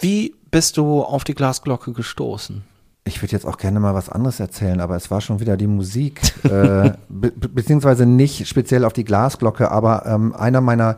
Wie 0.00 0.34
bist 0.50 0.76
du 0.76 1.02
auf 1.02 1.24
die 1.24 1.34
Glasglocke 1.34 1.92
gestoßen? 1.92 2.62
Ich 3.08 3.22
würde 3.22 3.32
jetzt 3.32 3.46
auch 3.46 3.56
gerne 3.56 3.80
mal 3.80 3.94
was 3.94 4.08
anderes 4.08 4.38
erzählen, 4.38 4.80
aber 4.80 4.94
es 4.96 5.10
war 5.10 5.20
schon 5.20 5.40
wieder 5.40 5.56
die 5.56 5.66
Musik, 5.66 6.20
äh, 6.44 6.48
be 7.08 7.30
be- 7.32 7.48
beziehungsweise 7.48 8.06
nicht 8.06 8.46
speziell 8.46 8.84
auf 8.84 8.92
die 8.92 9.04
Glasglocke, 9.04 9.70
aber 9.70 10.04
ähm, 10.06 10.34
einer 10.34 10.60
meiner 10.60 10.96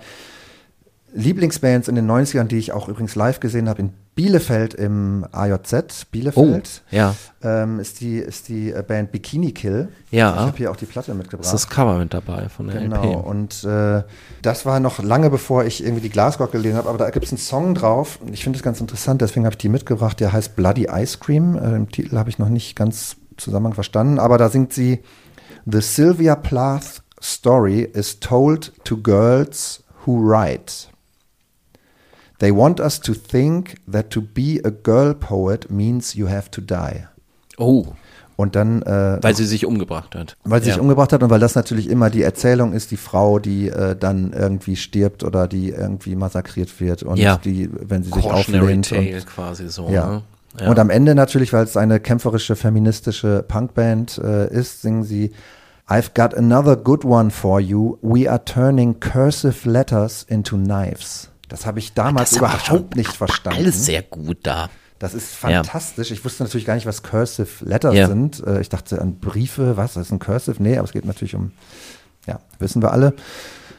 Lieblingsbands 1.12 1.88
in 1.88 1.94
den 1.94 2.11
90ern, 2.11 2.44
die 2.44 2.58
ich 2.58 2.72
auch 2.72 2.88
übrigens 2.88 3.14
live 3.14 3.40
gesehen 3.40 3.68
habe 3.68 3.80
in 3.80 3.92
Bielefeld 4.14 4.74
im 4.74 5.24
AJZ, 5.32 6.06
Bielefeld, 6.11 6.82
ja. 6.90 7.14
ähm, 7.42 7.80
ist 7.80 8.00
die, 8.00 8.18
ist 8.18 8.48
die 8.48 8.70
äh, 8.70 8.82
Band 8.86 9.12
Bikini 9.12 9.52
Kill. 9.52 9.88
Ja. 10.11 10.32
Ich 10.34 10.40
habe 10.40 10.56
hier 10.58 10.70
auch 10.70 10.76
die 10.76 10.84
Platte 10.84 11.12
Ist 11.12 11.16
mitgebracht. 11.18 11.52
das 11.52 11.68
Cover 11.68 11.96
mit 11.98 12.12
dabei 12.12 12.48
von 12.48 12.66
der 12.66 12.80
Genau, 12.80 13.20
LP? 13.20 13.26
und 13.26 13.64
äh, 13.64 14.02
das 14.42 14.66
war 14.66 14.78
noch 14.80 15.02
lange 15.02 15.30
bevor 15.30 15.64
ich 15.64 15.82
irgendwie 15.82 16.02
die 16.02 16.11
Glasglocke 16.11 16.52
gelesen 16.58 16.76
habe, 16.76 16.88
aber 16.88 16.98
da 16.98 17.11
gibt 17.11 17.24
es 17.24 17.32
einen 17.32 17.38
Song 17.38 17.74
drauf. 17.74 18.18
Ich 18.32 18.42
finde 18.42 18.58
es 18.58 18.62
ganz 18.62 18.80
interessant, 18.80 19.22
deswegen 19.22 19.46
habe 19.46 19.54
ich 19.54 19.58
die 19.58 19.68
mitgebracht. 19.68 20.20
Der 20.20 20.32
heißt 20.32 20.54
Bloody 20.56 20.88
Ice 20.90 21.18
Cream. 21.18 21.56
Äh, 21.56 21.76
Im 21.76 21.90
Titel 21.90 22.16
habe 22.18 22.28
ich 22.28 22.38
noch 22.38 22.48
nicht 22.48 22.76
ganz 22.76 23.16
Zusammenhang 23.36 23.74
verstanden, 23.74 24.18
aber 24.18 24.36
da 24.36 24.50
singt 24.50 24.72
sie 24.72 25.00
The 25.64 25.80
Sylvia 25.80 26.34
Plath 26.34 27.02
story 27.22 27.82
is 27.82 28.20
told 28.20 28.72
to 28.84 28.96
girls 28.96 29.82
who 30.04 30.18
write. 30.20 30.89
They 32.41 32.55
want 32.55 32.80
us 32.80 33.01
to 33.01 33.12
think 33.14 33.76
that 33.91 34.11
to 34.11 34.20
be 34.20 34.61
a 34.64 34.70
girl 34.70 35.14
poet 35.14 35.70
means 35.70 36.14
you 36.14 36.28
have 36.28 36.51
to 36.51 36.61
die. 36.61 37.05
Oh, 37.59 37.84
Und 38.36 38.57
dann 38.57 38.80
äh, 38.82 39.18
weil 39.20 39.36
sie 39.36 39.45
sich 39.45 39.66
umgebracht 39.66 40.14
hat. 40.14 40.38
weil 40.45 40.62
sie 40.62 40.68
ja. 40.68 40.74
sich 40.74 40.80
umgebracht 40.80 41.12
hat 41.12 41.22
und 41.22 41.28
weil 41.28 41.41
das 41.41 41.55
natürlich 41.55 41.91
immer 41.91 42.09
die 42.09 42.22
Erzählung 42.22 42.72
ist, 42.72 42.91
die 42.91 42.97
Frau, 42.97 43.38
die 43.38 43.68
äh, 43.68 43.95
dann 43.95 44.32
irgendwie 44.32 44.76
stirbt 44.76 45.22
oder 45.24 45.47
die 45.47 45.68
irgendwie 45.68 46.16
massakriert 46.16 46.80
wird 46.80 47.03
und 47.03 47.18
Ja. 47.18 47.36
die, 47.36 47.68
wenn 47.72 48.03
sie 48.03 48.11
sich 48.11 48.24
auflehnt. 48.24 48.88
Tale 48.88 49.14
Und, 49.16 49.26
quasi 49.26 49.68
so. 49.68 49.88
ja. 49.91 50.22
Ne? 50.59 50.68
und 50.68 50.78
am 50.80 50.91
Ende 50.91 51.14
natürlich, 51.14 51.53
weil 51.53 51.62
es 51.64 51.76
eine 51.76 52.01
kämpferische, 52.01 52.57
feministische 52.57 53.45
Punkband 53.47 54.18
äh, 54.18 54.53
ist, 54.53 54.82
singen 54.82 55.05
sie 55.05 55.30
I've 55.88 56.11
got 56.14 56.34
another 56.36 56.76
good 56.76 57.05
one 57.05 57.30
for 57.30 57.61
you. 57.61 57.99
We 58.01 58.30
are 58.30 58.43
turning 58.45 58.99
cursive 59.01 59.68
letters 59.68 60.24
into 60.28 60.57
knives. 60.57 61.30
Das 61.51 61.66
habe 61.66 61.78
ich 61.80 61.92
damals 61.92 62.36
überhaupt 62.36 62.96
nicht 62.96 63.12
verstanden. 63.12 63.59
Alles 63.61 63.84
sehr 63.84 64.03
gut 64.03 64.38
da. 64.44 64.70
Das 64.98 65.14
ist 65.14 65.42
Ja. 65.42 65.48
fantastisch. 65.62 66.11
Ich 66.11 66.24
wusste 66.24 66.42
natürlich 66.44 66.66
gar 66.66 66.74
nicht, 66.74 66.86
was 66.86 67.03
Cursive 67.03 67.64
Letters 67.64 67.94
Ja. 67.94 68.07
sind. 68.07 68.42
Äh, 68.46 68.61
Ich 68.61 68.68
dachte 68.68 69.01
an 69.01 69.16
Briefe, 69.18 69.76
was, 69.76 69.94
das 69.94 70.07
ist 70.07 70.12
ein 70.12 70.18
Cursive? 70.18 70.62
Nee, 70.62 70.76
aber 70.78 70.84
es 70.86 70.92
geht 70.92 71.05
natürlich 71.07 71.34
um, 71.34 71.53
ja, 72.26 72.38
wissen 72.59 72.82
wir 72.82 72.92
alle. 72.92 73.14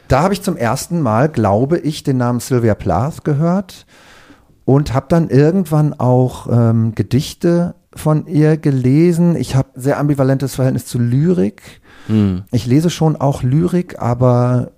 Da 0.08 0.22
habe 0.22 0.34
ich 0.34 0.42
zum 0.42 0.56
ersten 0.56 1.00
Mal, 1.00 1.28
glaube 1.28 1.78
ich, 1.78 2.02
den 2.02 2.18
Namen 2.18 2.40
Sylvia 2.40 2.74
Plath 2.74 3.24
gehört 3.24 3.86
und 4.64 4.92
habe 4.92 5.06
dann 5.08 5.30
irgendwann 5.30 5.94
auch 5.98 6.48
ähm, 6.50 6.94
Gedichte 6.94 7.74
von 7.94 8.26
ihr 8.26 8.56
gelesen. 8.56 9.36
Ich 9.36 9.54
habe 9.54 9.68
sehr 9.74 9.98
ambivalentes 9.98 10.56
Verhältnis 10.56 10.86
zu 10.86 10.98
Lyrik. 10.98 11.80
Hm. 12.08 12.42
Ich 12.50 12.66
lese 12.66 12.90
schon 12.90 13.16
auch 13.16 13.42
Lyrik, 13.42 14.00
aber 14.00 14.72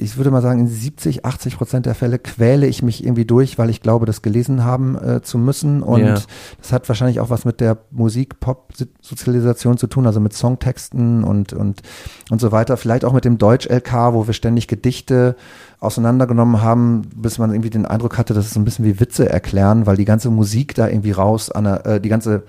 ich 0.00 0.16
würde 0.16 0.30
mal 0.30 0.40
sagen, 0.42 0.60
in 0.60 0.66
70, 0.68 1.24
80 1.24 1.56
Prozent 1.58 1.86
der 1.86 1.94
Fälle 1.94 2.18
quäle 2.18 2.66
ich 2.66 2.82
mich 2.82 3.04
irgendwie 3.04 3.24
durch, 3.24 3.58
weil 3.58 3.68
ich 3.70 3.82
glaube, 3.82 4.06
das 4.06 4.22
gelesen 4.22 4.64
haben 4.64 4.96
äh, 4.96 5.20
zu 5.22 5.36
müssen. 5.38 5.82
Und 5.82 6.00
Ja. 6.00 6.14
das 6.60 6.72
hat 6.72 6.88
wahrscheinlich 6.88 7.20
auch 7.20 7.30
was 7.30 7.44
mit 7.44 7.60
der 7.60 7.76
Musik-Pop-Sozialisation 7.90 9.78
zu 9.78 9.86
tun, 9.86 10.06
also 10.06 10.20
mit 10.20 10.32
Songtexten 10.32 11.24
und, 11.24 11.52
und, 11.52 11.82
und 12.30 12.40
so 12.40 12.52
weiter. 12.52 12.76
Vielleicht 12.76 13.04
auch 13.04 13.12
mit 13.12 13.24
dem 13.24 13.38
Deutsch-LK, 13.38 14.12
wo 14.12 14.26
wir 14.26 14.34
ständig 14.34 14.68
Gedichte 14.68 15.36
auseinandergenommen 15.80 16.62
haben, 16.62 17.02
bis 17.14 17.38
man 17.38 17.50
irgendwie 17.52 17.70
den 17.70 17.86
Eindruck 17.86 18.18
hatte, 18.18 18.34
das 18.34 18.46
ist 18.46 18.54
so 18.54 18.60
ein 18.60 18.64
bisschen 18.64 18.84
wie 18.84 19.00
Witze 19.00 19.28
erklären, 19.28 19.86
weil 19.86 19.96
die 19.96 20.04
ganze 20.04 20.30
Musik 20.30 20.74
da 20.74 20.88
irgendwie 20.88 21.12
raus, 21.12 21.50
an 21.50 21.64
der, 21.64 21.86
äh, 21.86 22.00
die 22.00 22.08
ganze 22.08 22.42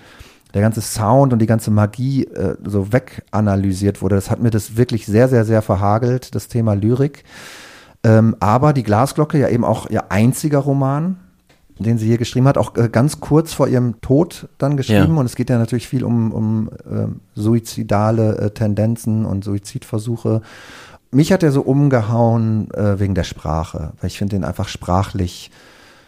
der 0.54 0.62
ganze 0.62 0.82
Sound 0.82 1.34
und 1.34 1.40
die 1.40 1.48
ganze 1.48 1.72
Magie 1.72 2.26
äh, 2.26 2.56
so 2.64 2.92
weganalysiert 2.92 4.02
wurde. 4.02 4.16
Das 4.16 4.30
hat 4.30 4.40
mir 4.40 4.50
das 4.50 4.78
wirklich 4.78 5.06
sehr, 5.06 5.30
sehr, 5.30 5.46
sehr 5.46 5.62
verhagelt, 5.62 6.36
das 6.36 6.48
Thema 6.48 6.74
Lyrik. 6.74 7.24
Ähm, 8.04 8.36
aber 8.40 8.74
die 8.74 8.84
Glasglocke, 8.84 9.38
ja 9.38 9.50
eben 9.50 9.64
auch 9.64 9.90
ihr 9.90 10.12
einziger 10.12 10.60
Roman, 10.60 11.18
den 11.78 11.98
sie 11.98 12.08
hier 12.08 12.18
geschrieben 12.18 12.48
hat, 12.48 12.58
auch 12.58 12.76
äh, 12.76 12.90
ganz 12.90 13.20
kurz 13.20 13.54
vor 13.54 13.68
ihrem 13.68 14.02
Tod 14.02 14.50
dann 14.58 14.78
geschrieben. 14.78 15.14
Ja. 15.14 15.20
Und 15.20 15.26
es 15.26 15.36
geht 15.36 15.50
ja 15.50 15.58
natürlich 15.58 15.88
viel 15.88 16.04
um, 16.04 16.32
um 16.32 16.70
äh, 16.70 17.08
suizidale 17.36 18.54
Tendenzen 18.54 19.26
und 19.26 19.44
Suizidversuche. 19.44 20.42
Mich 21.12 21.32
hat 21.32 21.44
er 21.44 21.52
so 21.52 21.62
umgehauen 21.62 22.72
äh, 22.72 23.00
wegen 23.00 23.16
der 23.16 23.24
Sprache, 23.24 23.94
weil 24.00 24.08
ich 24.08 24.18
finde 24.18 24.36
ihn 24.38 24.44
einfach 24.44 24.68
sprachlich 24.68 25.52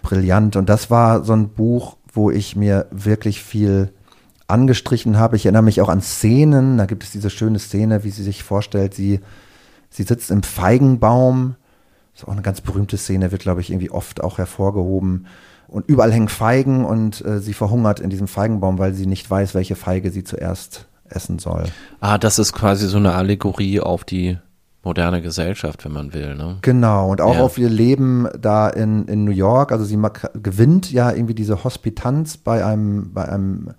brillant. 0.02 0.56
Und 0.56 0.70
das 0.70 0.90
war 0.90 1.24
so 1.24 1.34
ein 1.34 1.50
Buch, 1.50 1.98
wo 2.14 2.32
ich 2.32 2.56
mir 2.56 2.86
wirklich 2.92 3.44
viel 3.44 3.92
angestrichen 4.54 5.18
habe. 5.18 5.36
Ich 5.36 5.46
erinnere 5.46 5.64
mich 5.64 5.82
auch 5.82 5.90
an 5.90 6.02
Szenen. 6.02 6.78
Da 6.78 6.86
gibt 6.86 7.04
es 7.04 7.12
diese 7.12 7.32
schöne 7.32 7.60
Szene, 7.60 8.04
wie 8.04 8.12
sie 8.12 8.24
sich 8.24 8.44
vorstellt, 8.44 8.94
sie, 8.94 9.20
sie 9.90 10.04
sitzt 10.04 10.30
im 10.30 10.44
Feigenbaum. 10.44 11.56
Das 12.14 12.22
ist 12.22 12.28
auch 12.28 12.34
eine 12.34 12.44
ganz 12.44 12.62
berühmte 12.62 12.98
Szene, 12.98 13.32
wird, 13.32 13.42
glaube 13.42 13.62
ich, 13.62 13.72
irgendwie 13.72 13.90
oft 13.90 14.24
auch 14.24 14.38
hervorgehoben. 14.38 15.26
Und 15.68 15.88
überall 15.88 16.14
hängen 16.14 16.30
Feigen 16.30 16.86
und 16.86 17.26
äh, 17.26 17.40
sie 17.40 17.54
verhungert 17.54 18.00
in 18.00 18.12
diesem 18.12 18.28
Feigenbaum, 18.28 18.78
weil 18.78 18.94
sie 18.94 19.08
nicht 19.08 19.30
weiß, 19.30 19.56
welche 19.56 19.76
Feige 19.76 20.12
sie 20.12 20.24
zuerst 20.24 20.86
essen 21.06 21.40
soll. 21.40 21.64
Ah, 22.00 22.20
das 22.20 22.38
ist 22.38 22.54
quasi 22.54 22.88
so 22.88 22.98
eine 22.98 23.14
Allegorie 23.14 23.80
auf 23.80 24.04
die 24.04 24.38
moderne 24.84 25.22
Gesellschaft, 25.24 25.84
wenn 25.86 25.94
man 25.94 26.14
will. 26.14 26.36
Ne? 26.36 26.58
Genau, 26.62 27.10
und 27.10 27.22
auch 27.22 27.36
ja. 27.36 27.42
auf 27.42 27.58
ihr 27.58 27.70
Leben 27.70 28.28
da 28.40 28.70
in, 28.70 29.08
in 29.08 29.24
New 29.24 29.32
York. 29.32 29.72
Also 29.72 29.86
sie 29.86 29.98
gewinnt 30.36 30.92
ja 30.92 31.12
irgendwie 31.12 31.34
diese 31.34 31.64
Hospitanz 31.64 32.38
bei 32.38 32.64
einem, 32.64 33.14
bei 33.14 33.28
einem 33.28 33.74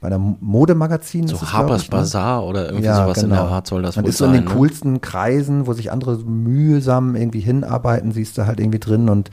bei 0.00 0.06
einem 0.08 0.36
Modemagazin. 0.40 1.26
So 1.26 1.40
Harper's 1.40 1.82
ich, 1.82 1.90
ne? 1.90 1.98
Bazaar 1.98 2.44
oder 2.44 2.66
irgendwie 2.66 2.86
ja, 2.86 3.02
sowas 3.02 3.20
genau. 3.20 3.26
in 3.26 3.30
der 3.30 3.50
Art 3.50 3.66
soll 3.66 3.82
das 3.82 3.96
Man 3.96 4.04
wohl 4.04 4.10
ist 4.10 4.18
so 4.18 4.26
in 4.26 4.32
den 4.32 4.44
ne? 4.44 4.50
coolsten 4.50 5.00
Kreisen, 5.00 5.66
wo 5.66 5.72
sich 5.72 5.90
andere 5.90 6.16
mühsam 6.18 7.16
irgendwie 7.16 7.40
hinarbeiten, 7.40 8.12
siehst 8.12 8.38
du 8.38 8.46
halt 8.46 8.60
irgendwie 8.60 8.78
drin 8.78 9.08
und 9.08 9.30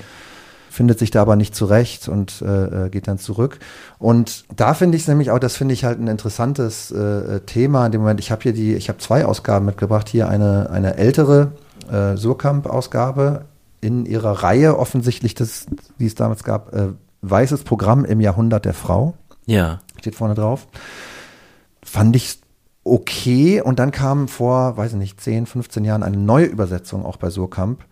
findet 0.70 1.00
sich 1.00 1.10
da 1.10 1.22
aber 1.22 1.36
nicht 1.38 1.56
zurecht 1.56 2.10
und 2.10 2.42
äh, 2.42 2.86
äh, 2.86 2.90
geht 2.90 3.08
dann 3.08 3.18
zurück. 3.18 3.60
Und 3.98 4.44
da 4.56 4.74
finde 4.74 4.98
ich 4.98 5.04
es 5.04 5.08
nämlich 5.08 5.32
auch, 5.32 5.40
das 5.40 5.56
finde 5.56 5.74
ich 5.74 5.86
halt 5.86 6.00
ein 6.00 6.08
interessantes 6.08 6.92
äh, 6.92 7.40
Thema 7.42 7.86
in 7.86 7.94
dem 7.94 8.02
Moment. 8.02 8.20
Ich 8.20 8.32
habe 8.32 8.42
hier 8.44 8.54
die, 8.54 8.74
ich 8.74 8.90
habe 8.90 8.98
zwei 8.98 9.26
Ausgaben 9.26 9.66
mitgebracht. 9.66 10.10
Hier 10.10 10.28
eine, 10.28 10.70
eine 10.72 10.98
ältere 10.98 11.54
äh, 11.90 12.18
Surkamp-Ausgabe 12.18 13.46
in 13.80 14.06
ihrer 14.06 14.44
Reihe 14.44 14.78
offensichtlich, 14.78 15.34
das, 15.34 15.68
die 16.00 16.08
es 16.08 16.16
damals 16.16 16.44
gab, 16.44 16.74
äh, 16.74 16.90
Weißes 17.22 17.64
Programm 17.64 18.06
im 18.06 18.20
Jahrhundert 18.22 18.66
der 18.66 18.76
Frau. 18.76 19.16
Ja. 19.46 19.80
Steht 20.06 20.14
vorne 20.14 20.36
drauf. 20.36 20.68
Fand 21.84 22.16
ich 22.16 22.38
okay. 22.84 23.60
Und 23.60 23.80
dann 23.80 23.90
kam 23.90 24.28
vor, 24.28 24.78
weiß 24.78 24.92
ich 24.92 25.00
nicht, 25.00 25.20
10, 25.20 25.48
15 25.48 25.84
Jahren 25.84 26.04
eine 26.04 26.16
neue 26.18 26.46
Übersetzung 26.46 27.04
auch 27.04 27.18
bei 27.18 27.32
Surkamp 27.32 27.84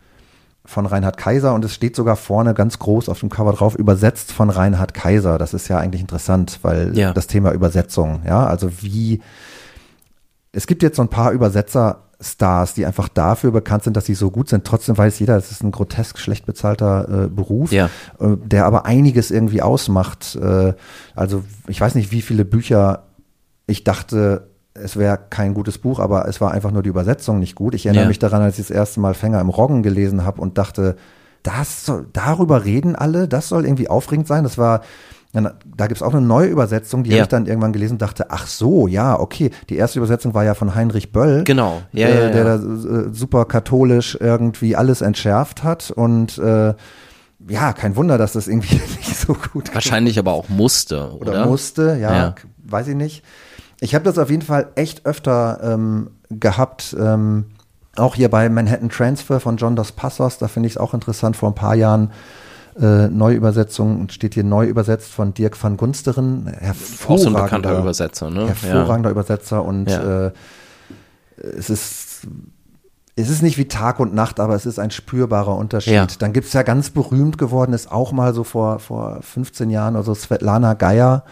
von 0.63 0.85
Reinhard 0.85 1.17
Kaiser 1.17 1.55
und 1.55 1.65
es 1.65 1.73
steht 1.73 1.95
sogar 1.95 2.15
vorne 2.15 2.53
ganz 2.53 2.77
groß 2.77 3.09
auf 3.09 3.19
dem 3.21 3.31
Cover 3.31 3.51
drauf, 3.53 3.73
übersetzt 3.73 4.31
von 4.31 4.51
Reinhard 4.51 4.93
Kaiser. 4.93 5.39
Das 5.39 5.55
ist 5.55 5.69
ja 5.69 5.79
eigentlich 5.79 6.01
interessant, 6.01 6.59
weil 6.61 6.95
ja. 6.95 7.13
das 7.13 7.25
Thema 7.25 7.51
Übersetzung, 7.51 8.21
ja, 8.27 8.45
also 8.45 8.69
wie, 8.83 9.19
es 10.51 10.67
gibt 10.67 10.83
jetzt 10.83 10.97
so 10.97 11.01
ein 11.01 11.09
paar 11.09 11.31
Übersetzerstars, 12.23 12.73
die 12.73 12.85
einfach 12.85 13.09
dafür 13.09 13.51
bekannt 13.51 13.83
sind, 13.83 13.97
dass 13.97 14.05
sie 14.05 14.15
so 14.15 14.31
gut 14.31 14.49
sind. 14.49 14.65
Trotzdem 14.65 14.97
weiß 14.97 15.19
jeder, 15.19 15.37
es 15.37 15.51
ist 15.51 15.63
ein 15.63 15.71
grotesk 15.71 16.19
schlecht 16.19 16.45
bezahlter 16.45 17.25
äh, 17.25 17.27
Beruf, 17.27 17.71
ja. 17.71 17.89
äh, 18.19 18.37
der 18.43 18.65
aber 18.65 18.85
einiges 18.85 19.31
irgendwie 19.31 19.61
ausmacht. 19.61 20.35
Äh, 20.35 20.73
also 21.15 21.43
ich 21.67 21.79
weiß 21.79 21.95
nicht, 21.95 22.11
wie 22.11 22.21
viele 22.21 22.45
Bücher 22.45 23.03
ich 23.67 23.83
dachte, 23.83 24.49
es 24.73 24.97
wäre 24.97 25.19
kein 25.29 25.53
gutes 25.53 25.77
Buch, 25.77 25.99
aber 25.99 26.27
es 26.27 26.41
war 26.41 26.51
einfach 26.51 26.71
nur 26.71 26.83
die 26.83 26.89
Übersetzung 26.89 27.39
nicht 27.39 27.55
gut. 27.55 27.75
Ich 27.75 27.85
erinnere 27.85 28.05
ja. 28.05 28.07
mich 28.07 28.19
daran, 28.19 28.41
als 28.41 28.57
ich 28.57 28.67
das 28.67 28.75
erste 28.75 28.99
Mal 28.99 29.13
Fänger 29.13 29.39
im 29.39 29.49
Roggen 29.49 29.83
gelesen 29.83 30.25
habe 30.25 30.41
und 30.41 30.57
dachte, 30.57 30.95
das 31.43 31.85
soll, 31.85 32.07
darüber 32.13 32.63
reden 32.63 32.95
alle, 32.95 33.27
das 33.27 33.49
soll 33.49 33.65
irgendwie 33.65 33.89
aufregend 33.89 34.27
sein. 34.27 34.43
Das 34.43 34.57
war, 34.57 34.81
da 35.33 35.87
gibt's 35.87 36.03
auch 36.03 36.13
eine 36.13 36.25
neue 36.25 36.47
Übersetzung, 36.47 37.03
die 37.03 37.09
ja. 37.09 37.15
habe 37.17 37.23
ich 37.23 37.29
dann 37.29 37.47
irgendwann 37.47 37.73
gelesen 37.73 37.93
und 37.93 38.01
dachte, 38.03 38.27
ach 38.29 38.45
so, 38.45 38.87
ja, 38.87 39.19
okay. 39.19 39.49
Die 39.69 39.77
erste 39.77 39.97
Übersetzung 39.97 40.35
war 40.35 40.43
ja 40.43 40.53
von 40.53 40.75
Heinrich 40.75 41.11
Böll. 41.11 41.43
Genau, 41.43 41.81
ja, 41.91 42.07
äh, 42.07 42.23
ja, 42.25 42.29
der 42.29 42.45
ja. 42.45 42.55
äh, 42.55 43.13
super 43.13 43.45
katholisch 43.45 44.15
irgendwie 44.19 44.75
alles 44.75 45.01
entschärft 45.01 45.63
hat 45.63 45.89
und 45.89 46.37
äh, 46.37 46.75
ja, 47.49 47.73
kein 47.73 47.95
Wunder, 47.95 48.17
dass 48.17 48.33
das 48.33 48.47
irgendwie 48.47 48.75
nicht 48.97 49.15
so 49.15 49.33
gut 49.33 49.73
Wahrscheinlich 49.73 50.19
aber 50.19 50.33
auch 50.33 50.49
musste, 50.49 51.11
oder? 51.15 51.31
Oder 51.31 51.45
musste, 51.47 51.97
ja, 51.99 52.13
ja. 52.13 52.35
weiß 52.63 52.87
ich 52.89 52.95
nicht. 52.95 53.23
Ich 53.79 53.95
habe 53.95 54.05
das 54.05 54.19
auf 54.19 54.29
jeden 54.29 54.43
Fall 54.43 54.69
echt 54.75 55.05
öfter 55.05 55.59
ähm, 55.63 56.11
gehabt. 56.29 56.95
Ähm, 56.97 57.45
auch 57.95 58.15
hier 58.15 58.29
bei 58.29 58.49
Manhattan 58.49 58.89
Transfer 58.89 59.39
von 59.39 59.57
John 59.57 59.75
Dos 59.75 59.91
Passos, 59.91 60.37
da 60.37 60.47
finde 60.47 60.67
ich 60.67 60.73
es 60.73 60.77
auch 60.77 60.93
interessant, 60.93 61.35
vor 61.35 61.49
ein 61.49 61.55
paar 61.55 61.75
Jahren 61.75 62.11
äh, 62.79 63.07
Neuübersetzung, 63.07 64.09
steht 64.09 64.33
hier 64.33 64.43
neu 64.43 64.67
übersetzt 64.67 65.11
von 65.11 65.33
Dirk 65.33 65.61
van 65.61 65.77
Gunsteren. 65.77 66.47
Hervorragender, 66.47 67.09
auch 67.09 67.17
so 67.17 67.27
ein 67.27 67.43
bekannter 67.43 67.79
Übersetzer, 67.79 68.29
ne? 68.29 68.47
Hervorragender 68.47 69.09
ja. 69.09 69.11
Übersetzer 69.11 69.63
und 69.63 69.89
ja. 69.89 70.27
äh, 70.27 70.31
es 71.37 71.69
ist 71.69 72.27
es 73.15 73.29
ist 73.29 73.43
nicht 73.43 73.57
wie 73.57 73.67
Tag 73.67 73.99
und 73.99 74.15
Nacht, 74.15 74.39
aber 74.39 74.55
es 74.55 74.65
ist 74.65 74.79
ein 74.79 74.89
spürbarer 74.89 75.55
Unterschied. 75.55 75.93
Ja. 75.93 76.07
Dann 76.17 76.33
gibt 76.33 76.47
es 76.47 76.53
ja 76.53 76.63
ganz 76.63 76.89
berühmt 76.89 77.37
geworden, 77.37 77.73
ist 77.73 77.91
auch 77.91 78.11
mal 78.11 78.33
so 78.33 78.43
vor, 78.43 78.79
vor 78.79 79.19
15 79.21 79.69
Jahren, 79.69 79.95
also 79.95 80.15
Svetlana 80.15 80.73
Geier, 80.73 81.23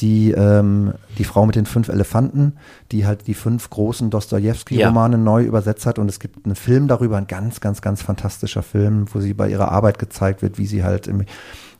die, 0.00 0.32
ähm, 0.32 0.94
die 1.18 1.24
Frau 1.24 1.46
mit 1.46 1.56
den 1.56 1.66
fünf 1.66 1.88
Elefanten, 1.88 2.54
die 2.92 3.06
halt 3.06 3.26
die 3.26 3.34
fünf 3.34 3.68
großen 3.70 4.10
Dostoevsky-Romane 4.10 5.16
ja. 5.16 5.22
neu 5.22 5.44
übersetzt 5.44 5.86
hat. 5.86 5.98
Und 5.98 6.08
es 6.08 6.20
gibt 6.20 6.44
einen 6.44 6.54
Film 6.54 6.88
darüber, 6.88 7.16
ein 7.16 7.26
ganz, 7.26 7.60
ganz, 7.60 7.82
ganz 7.82 8.02
fantastischer 8.02 8.62
Film, 8.62 9.06
wo 9.12 9.20
sie 9.20 9.34
bei 9.34 9.48
ihrer 9.48 9.70
Arbeit 9.70 9.98
gezeigt 9.98 10.42
wird, 10.42 10.58
wie 10.58 10.66
sie 10.66 10.84
halt 10.84 11.06
im, 11.06 11.24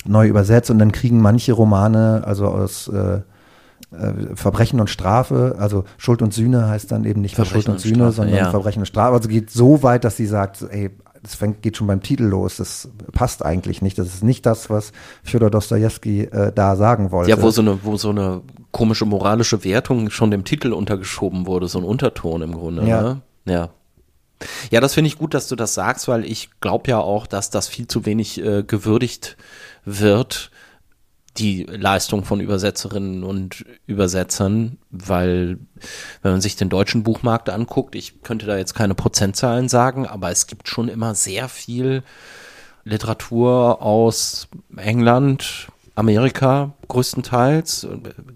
neu 0.04 0.28
übersetzt. 0.28 0.70
Und 0.70 0.78
dann 0.78 0.92
kriegen 0.92 1.20
manche 1.20 1.52
Romane, 1.52 2.22
also 2.24 2.46
aus 2.46 2.88
äh, 2.88 3.20
äh, 3.92 4.36
Verbrechen 4.36 4.80
und 4.80 4.90
Strafe, 4.90 5.56
also 5.58 5.84
Schuld 5.98 6.22
und 6.22 6.32
Sühne 6.32 6.68
heißt 6.68 6.92
dann 6.92 7.04
eben 7.04 7.20
nicht 7.20 7.34
Schuld 7.34 7.66
und, 7.66 7.74
und 7.74 7.80
Sühne, 7.80 7.96
Strafe, 7.96 8.12
sondern 8.12 8.36
ja. 8.36 8.50
Verbrechen 8.50 8.82
und 8.82 8.86
Strafe. 8.86 9.14
Also 9.14 9.28
geht 9.28 9.50
so 9.50 9.82
weit, 9.82 10.04
dass 10.04 10.16
sie 10.16 10.26
sagt, 10.26 10.62
ey, 10.70 10.90
das 11.22 11.34
fängt, 11.34 11.62
geht 11.62 11.76
schon 11.76 11.86
beim 11.86 12.02
Titel 12.02 12.24
los. 12.24 12.56
Das 12.56 12.88
passt 13.12 13.44
eigentlich 13.44 13.82
nicht. 13.82 13.98
Das 13.98 14.08
ist 14.08 14.24
nicht 14.24 14.46
das, 14.46 14.70
was 14.70 14.92
Fyodor 15.22 15.50
Dostoevsky 15.50 16.22
äh, 16.22 16.52
da 16.52 16.76
sagen 16.76 17.10
wollte. 17.10 17.30
Ja, 17.30 17.42
wo 17.42 17.50
so, 17.50 17.62
eine, 17.62 17.84
wo 17.84 17.96
so 17.96 18.10
eine 18.10 18.42
komische 18.70 19.04
moralische 19.04 19.64
Wertung 19.64 20.10
schon 20.10 20.30
dem 20.30 20.44
Titel 20.44 20.72
untergeschoben 20.72 21.46
wurde, 21.46 21.68
so 21.68 21.78
ein 21.78 21.84
Unterton 21.84 22.42
im 22.42 22.52
Grunde. 22.52 22.86
Ja. 22.86 23.02
Ne? 23.02 23.20
Ja. 23.46 23.68
Ja, 24.70 24.80
das 24.80 24.94
finde 24.94 25.08
ich 25.08 25.18
gut, 25.18 25.34
dass 25.34 25.48
du 25.48 25.56
das 25.56 25.74
sagst, 25.74 26.08
weil 26.08 26.24
ich 26.24 26.48
glaube 26.60 26.90
ja 26.90 26.98
auch, 26.98 27.26
dass 27.26 27.50
das 27.50 27.68
viel 27.68 27.86
zu 27.86 28.06
wenig 28.06 28.42
äh, 28.42 28.62
gewürdigt 28.62 29.36
wird 29.84 30.50
die 31.36 31.62
Leistung 31.64 32.24
von 32.24 32.40
Übersetzerinnen 32.40 33.22
und 33.22 33.64
Übersetzern, 33.86 34.78
weil 34.90 35.58
wenn 36.22 36.32
man 36.32 36.40
sich 36.40 36.56
den 36.56 36.68
deutschen 36.68 37.02
Buchmarkt 37.02 37.48
anguckt, 37.50 37.94
ich 37.94 38.22
könnte 38.22 38.46
da 38.46 38.56
jetzt 38.56 38.74
keine 38.74 38.94
Prozentzahlen 38.94 39.68
sagen, 39.68 40.06
aber 40.06 40.30
es 40.30 40.46
gibt 40.46 40.68
schon 40.68 40.88
immer 40.88 41.14
sehr 41.14 41.48
viel 41.48 42.02
Literatur 42.84 43.82
aus 43.82 44.48
England, 44.76 45.68
Amerika 45.94 46.72
größtenteils. 46.88 47.86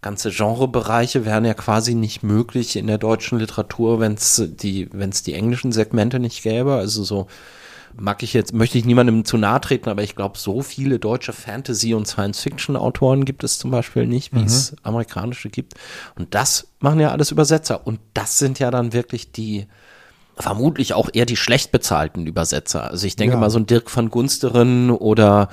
Ganze 0.01 0.30
Genrebereiche 0.30 1.24
wären 1.24 1.45
ja 1.45 1.55
quasi 1.55 1.95
nicht 1.95 2.22
möglich 2.22 2.76
in 2.76 2.86
der 2.86 2.99
deutschen 2.99 3.38
Literatur, 3.38 4.01
wenn 4.01 4.14
es 4.14 4.42
die, 4.47 4.88
die 4.88 5.34
englischen 5.34 5.72
Segmente 5.72 6.20
nicht 6.20 6.42
gäbe. 6.42 6.74
Also 6.74 7.05
so 7.05 7.26
mag 7.97 8.22
ich 8.22 8.32
jetzt, 8.32 8.53
möchte 8.53 8.78
ich 8.78 8.84
niemandem 8.84 9.24
zu 9.24 9.36
nahe 9.36 9.61
treten, 9.61 9.88
aber 9.88 10.03
ich 10.03 10.16
glaube, 10.16 10.38
so 10.38 10.62
viele 10.62 10.99
deutsche 10.99 11.32
Fantasy- 11.32 11.95
und 11.95 12.07
Science-Fiction-Autoren 12.07 13.24
gibt 13.24 13.45
es 13.45 13.59
zum 13.59 13.70
Beispiel 13.70 14.07
nicht, 14.07 14.32
wie 14.34 14.40
mhm. 14.40 14.47
es 14.47 14.76
amerikanische 14.82 15.49
gibt. 15.49 15.74
Und 16.16 16.34
das 16.34 16.68
machen 16.80 17.01
ja 17.01 17.11
alles 17.11 17.30
Übersetzer. 17.30 17.86
Und 17.86 18.01
das 18.12 18.38
sind 18.38 18.59
ja 18.59 18.70
dann 18.70 18.92
wirklich 18.92 19.32
die, 19.32 19.66
vermutlich 20.36 20.95
auch 20.95 21.09
eher 21.12 21.26
die 21.26 21.36
schlecht 21.36 21.72
bezahlten 21.72 22.26
Übersetzer. 22.26 22.90
Also 22.90 23.07
ich 23.07 23.16
denke 23.16 23.34
ja. 23.34 23.40
mal 23.40 23.51
so 23.51 23.59
ein 23.59 23.66
Dirk 23.66 23.95
van 23.95 24.11
Gunsteren 24.11 24.90
oder 24.90 25.49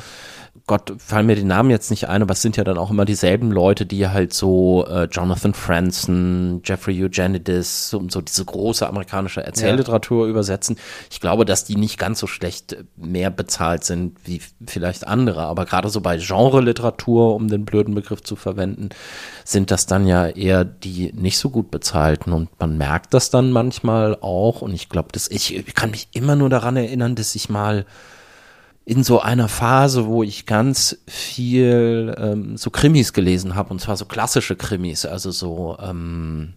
Gott, 0.68 0.93
fallen 0.97 1.26
mir 1.26 1.36
die 1.36 1.43
Namen 1.43 1.70
jetzt 1.70 1.91
nicht 1.91 2.08
ein, 2.08 2.22
aber 2.22 2.34
es 2.34 2.41
sind 2.41 2.58
ja 2.58 2.64
dann 2.64 2.78
auch 2.78 2.91
immer 2.91 3.06
dieselben 3.06 3.52
Leute, 3.52 3.86
die 3.86 4.08
halt 4.08 4.34
so 4.34 4.86
äh, 4.86 5.06
Jonathan 5.06 5.54
Franzen, 5.54 6.62
Jeffrey 6.64 7.04
Eugenides 7.04 7.93
und 7.93 8.12
so 8.12 8.22
diese 8.22 8.43
große 8.45 8.88
amerikanische 8.88 9.43
Erzählliteratur 9.43 10.26
ja. 10.26 10.30
übersetzen. 10.30 10.78
Ich 11.10 11.20
glaube, 11.20 11.45
dass 11.45 11.64
die 11.64 11.78
nicht 11.78 11.97
ganz 11.97 12.20
so 12.20 12.28
schlecht 12.28 12.78
mehr 12.95 13.32
bezahlt 13.32 13.84
sind 13.86 14.18
wie 14.26 14.41
vielleicht 14.66 15.08
andere, 15.08 15.43
aber 15.43 15.66
gerade 15.66 15.89
so 15.89 16.02
bei 16.02 16.18
Genre-Literatur, 16.18 17.34
um 17.36 17.47
den 17.47 17.66
blöden 17.66 17.95
Begriff 17.95 18.22
zu 18.22 18.36
verwenden, 18.36 18.89
sind 19.45 19.72
das 19.72 19.86
dann 19.86 20.06
ja 20.06 20.28
eher 20.28 20.66
die 20.66 21.14
nicht 21.14 21.38
so 21.38 21.49
gut 21.49 21.72
bezahlten 21.72 22.34
und 22.34 22.49
man 22.60 22.78
merkt 22.78 23.14
das 23.14 23.30
dann 23.30 23.52
manchmal 23.52 24.18
auch 24.22 24.62
und 24.62 24.74
ich 24.74 24.89
glaube, 24.89 25.10
dass 25.12 25.30
ich, 25.30 25.56
ich 25.56 25.76
kann 25.76 25.91
mich 25.91 26.10
immer 26.12 26.36
nur 26.36 26.49
daran 26.49 26.76
erinnern, 26.78 27.16
dass 27.16 27.36
ich 27.36 27.49
mal 27.49 27.86
in 28.86 29.04
so 29.04 29.20
einer 29.20 29.48
Phase, 29.48 30.06
wo 30.06 30.24
ich 30.24 30.46
ganz 30.46 30.98
viel 31.08 32.16
ähm, 32.18 32.58
so 32.58 32.70
Krimis 32.72 33.14
gelesen 33.14 33.56
habe, 33.56 33.70
und 33.70 33.80
zwar 33.80 33.96
so 33.96 34.06
klassische 34.06 34.56
Krimis, 34.56 35.06
also 35.06 35.32
so, 35.32 35.78
ähm, 35.80 36.54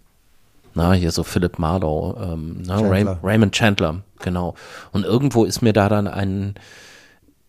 na, 0.75 0.93
hier 0.95 1.13
so 1.13 1.23
Philip 1.23 1.59
Marlowe, 1.59 2.33
ähm, 2.33 2.63
na, 2.65 2.81
Ray 2.81 3.07
Raymond 3.23 3.55
Chandler, 3.55 4.03
genau. 4.21 4.55
Und 4.93 5.05
irgendwo 5.05 5.45
ist 5.45 5.61
mir 5.61 5.73
da 5.73 5.89
dann 5.89 6.09
ein, 6.09 6.55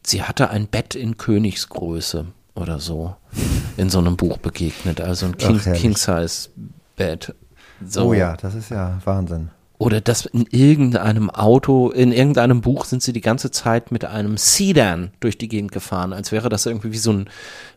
sie 0.04 0.24
hatte 0.24 0.50
ein 0.50 0.68
Bett 0.68 0.94
in 0.94 1.18
Königsgröße 1.18 2.26
oder 2.54 2.80
so 2.80 3.16
in 3.78 3.90
so 3.90 4.00
einem 4.00 4.18
Buch 4.18 4.38
begegnet, 4.38 5.02
also 5.02 5.26
ein 5.26 5.38
King, 5.38 5.60
King-Size-Bett. 5.60 7.34
So. 7.86 8.08
Oh 8.10 8.14
ja, 8.14 8.38
das 8.38 8.56
ist 8.56 8.70
ja 8.70 9.00
Wahnsinn. 9.06 9.50
Oder 9.78 10.00
dass 10.00 10.26
in 10.26 10.46
irgendeinem 10.52 11.30
Auto, 11.30 11.90
in 11.90 12.14
irgendeinem 12.14 12.62
Buch 12.62 12.86
sind 12.86 13.04
sie 13.04 13.12
die 13.12 13.22
ganze 13.22 13.52
Zeit 13.52 13.92
mit 13.92 14.06
einem 14.06 14.38
Sedan 14.38 15.12
durch 15.20 15.38
die 15.38 15.50
Gegend 15.50 15.74
gefahren, 15.74 16.14
als 16.14 16.32
wäre 16.32 16.48
das 16.48 16.66
irgendwie 16.66 16.94
wie 16.94 16.98
so 16.98 17.12
ein 17.12 17.30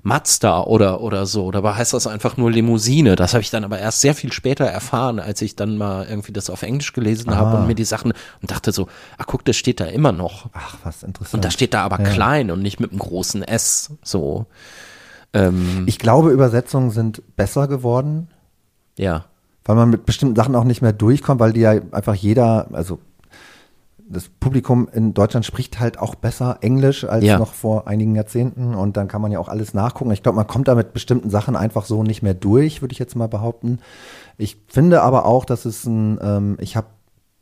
Mazda 0.02 0.62
oder, 0.62 1.00
oder 1.00 1.26
so. 1.26 1.50
Dabei 1.50 1.74
heißt 1.74 1.94
das 1.94 2.06
einfach 2.06 2.36
nur 2.36 2.52
Limousine. 2.52 3.16
Das 3.16 3.34
habe 3.34 3.42
ich 3.42 3.50
dann 3.50 3.64
aber 3.64 3.80
erst 3.80 4.00
sehr 4.00 4.14
viel 4.14 4.32
später 4.32 4.64
erfahren, 4.64 5.18
als 5.18 5.42
ich 5.42 5.56
dann 5.56 5.76
mal 5.76 6.06
irgendwie 6.08 6.32
das 6.32 6.50
auf 6.50 6.62
Englisch 6.62 6.92
gelesen 6.92 7.34
habe 7.34 7.56
und 7.56 7.66
mir 7.66 7.74
die 7.74 7.84
Sachen 7.84 8.12
und 8.40 8.50
dachte 8.50 8.70
so, 8.70 8.86
ach 9.16 9.26
guck, 9.26 9.44
das 9.44 9.56
steht 9.56 9.80
da 9.80 9.86
immer 9.86 10.12
noch. 10.12 10.50
Ach, 10.52 10.76
was 10.84 11.02
interessant. 11.02 11.34
Und 11.34 11.44
da 11.44 11.50
steht 11.50 11.74
da 11.74 11.82
aber 11.82 11.98
ja. 12.00 12.10
klein 12.10 12.52
und 12.52 12.62
nicht 12.62 12.78
mit 12.78 12.92
einem 12.92 13.00
großen 13.00 13.42
S, 13.42 13.90
so. 14.02 14.46
Ähm, 15.32 15.82
ich 15.86 15.98
glaube, 15.98 16.30
Übersetzungen 16.30 16.90
sind 16.92 17.22
besser 17.36 17.66
geworden. 17.66 18.28
Ja 18.96 19.24
weil 19.68 19.76
man 19.76 19.90
mit 19.90 20.06
bestimmten 20.06 20.34
Sachen 20.34 20.56
auch 20.56 20.64
nicht 20.64 20.80
mehr 20.80 20.94
durchkommt, 20.94 21.40
weil 21.40 21.52
die 21.52 21.60
ja 21.60 21.72
einfach 21.92 22.14
jeder, 22.14 22.68
also 22.72 23.00
das 24.08 24.30
Publikum 24.40 24.88
in 24.90 25.12
Deutschland 25.12 25.44
spricht 25.44 25.78
halt 25.78 25.98
auch 25.98 26.14
besser 26.14 26.56
Englisch 26.62 27.04
als 27.04 27.22
ja. 27.22 27.38
noch 27.38 27.52
vor 27.52 27.86
einigen 27.86 28.16
Jahrzehnten 28.16 28.74
und 28.74 28.96
dann 28.96 29.08
kann 29.08 29.20
man 29.20 29.30
ja 29.30 29.38
auch 29.38 29.50
alles 29.50 29.74
nachgucken. 29.74 30.10
Ich 30.12 30.22
glaube, 30.22 30.36
man 30.36 30.46
kommt 30.46 30.68
da 30.68 30.74
mit 30.74 30.94
bestimmten 30.94 31.28
Sachen 31.28 31.54
einfach 31.54 31.84
so 31.84 32.02
nicht 32.02 32.22
mehr 32.22 32.32
durch, 32.32 32.80
würde 32.80 32.92
ich 32.92 32.98
jetzt 32.98 33.14
mal 33.14 33.28
behaupten. 33.28 33.80
Ich 34.38 34.56
finde 34.68 35.02
aber 35.02 35.26
auch, 35.26 35.44
dass 35.44 35.66
es 35.66 35.84
ein, 35.84 36.18
ähm, 36.22 36.56
ich 36.60 36.74
habe 36.74 36.86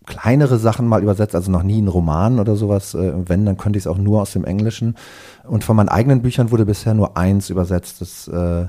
kleinere 0.04 0.58
Sachen 0.58 0.88
mal 0.88 1.04
übersetzt, 1.04 1.36
also 1.36 1.52
noch 1.52 1.62
nie 1.62 1.78
einen 1.78 1.86
Roman 1.86 2.40
oder 2.40 2.56
sowas. 2.56 2.94
Äh, 2.94 3.12
wenn, 3.28 3.46
dann 3.46 3.56
könnte 3.56 3.78
ich 3.78 3.84
es 3.84 3.86
auch 3.86 3.98
nur 3.98 4.22
aus 4.22 4.32
dem 4.32 4.44
Englischen. 4.44 4.96
Und 5.44 5.62
von 5.62 5.76
meinen 5.76 5.88
eigenen 5.88 6.22
Büchern 6.22 6.50
wurde 6.50 6.66
bisher 6.66 6.94
nur 6.94 7.16
eins 7.16 7.50
übersetzt. 7.50 8.00
Das 8.00 8.26
äh, 8.26 8.66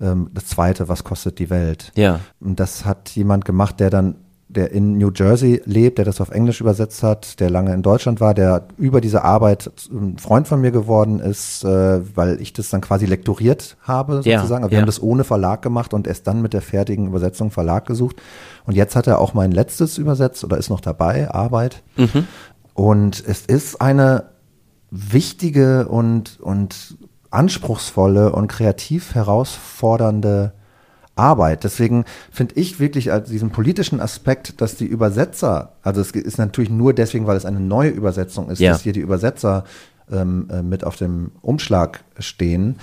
ähm, 0.00 0.30
das 0.32 0.46
zweite, 0.46 0.88
was 0.88 1.04
kostet 1.04 1.38
die 1.38 1.50
Welt? 1.50 1.92
Ja. 1.96 2.20
Und 2.40 2.60
das 2.60 2.84
hat 2.84 3.10
jemand 3.10 3.44
gemacht, 3.44 3.80
der 3.80 3.90
dann 3.90 4.16
der 4.48 4.70
in 4.70 4.96
New 4.96 5.10
Jersey 5.12 5.60
lebt, 5.64 5.98
der 5.98 6.04
das 6.04 6.20
auf 6.20 6.30
Englisch 6.30 6.60
übersetzt 6.60 7.02
hat, 7.02 7.40
der 7.40 7.50
lange 7.50 7.74
in 7.74 7.82
Deutschland 7.82 8.20
war, 8.20 8.32
der 8.32 8.68
über 8.78 9.00
diese 9.00 9.22
Arbeit 9.22 9.70
ein 9.90 10.18
Freund 10.18 10.46
von 10.46 10.60
mir 10.60 10.70
geworden 10.70 11.18
ist, 11.18 11.64
äh, 11.64 12.00
weil 12.16 12.40
ich 12.40 12.52
das 12.52 12.70
dann 12.70 12.80
quasi 12.80 13.06
lektoriert 13.06 13.76
habe, 13.82 14.22
sozusagen. 14.22 14.64
Ja, 14.64 14.70
wir 14.70 14.76
ja. 14.76 14.80
haben 14.80 14.86
das 14.86 15.02
ohne 15.02 15.24
Verlag 15.24 15.62
gemacht 15.62 15.92
und 15.92 16.06
erst 16.06 16.26
dann 16.28 16.42
mit 16.42 16.52
der 16.52 16.62
fertigen 16.62 17.08
Übersetzung 17.08 17.50
Verlag 17.50 17.86
gesucht. 17.86 18.16
Und 18.64 18.76
jetzt 18.76 18.94
hat 18.94 19.08
er 19.08 19.18
auch 19.18 19.34
mein 19.34 19.50
letztes 19.50 19.98
übersetzt 19.98 20.44
oder 20.44 20.58
ist 20.58 20.70
noch 20.70 20.80
dabei, 20.80 21.28
Arbeit. 21.30 21.82
Mhm. 21.96 22.26
Und 22.72 23.24
es 23.26 23.46
ist 23.46 23.80
eine 23.80 24.30
wichtige 24.90 25.88
und, 25.88 26.38
und 26.40 26.96
anspruchsvolle 27.30 28.32
und 28.32 28.48
kreativ 28.48 29.14
herausfordernde 29.14 30.52
Arbeit. 31.16 31.64
Deswegen 31.64 32.04
finde 32.30 32.54
ich 32.56 32.78
wirklich 32.78 33.10
als 33.10 33.30
diesen 33.30 33.50
politischen 33.50 34.00
Aspekt, 34.00 34.60
dass 34.60 34.76
die 34.76 34.84
Übersetzer, 34.84 35.72
also 35.82 36.00
es 36.00 36.10
ist 36.10 36.38
natürlich 36.38 36.70
nur 36.70 36.92
deswegen, 36.92 37.26
weil 37.26 37.36
es 37.36 37.46
eine 37.46 37.60
neue 37.60 37.90
Übersetzung 37.90 38.50
ist, 38.50 38.60
ja. 38.60 38.72
dass 38.72 38.82
hier 38.82 38.92
die 38.92 39.00
Übersetzer 39.00 39.64
ähm, 40.12 40.48
äh, 40.50 40.62
mit 40.62 40.84
auf 40.84 40.96
dem 40.96 41.32
Umschlag 41.40 42.04
stehen. 42.18 42.76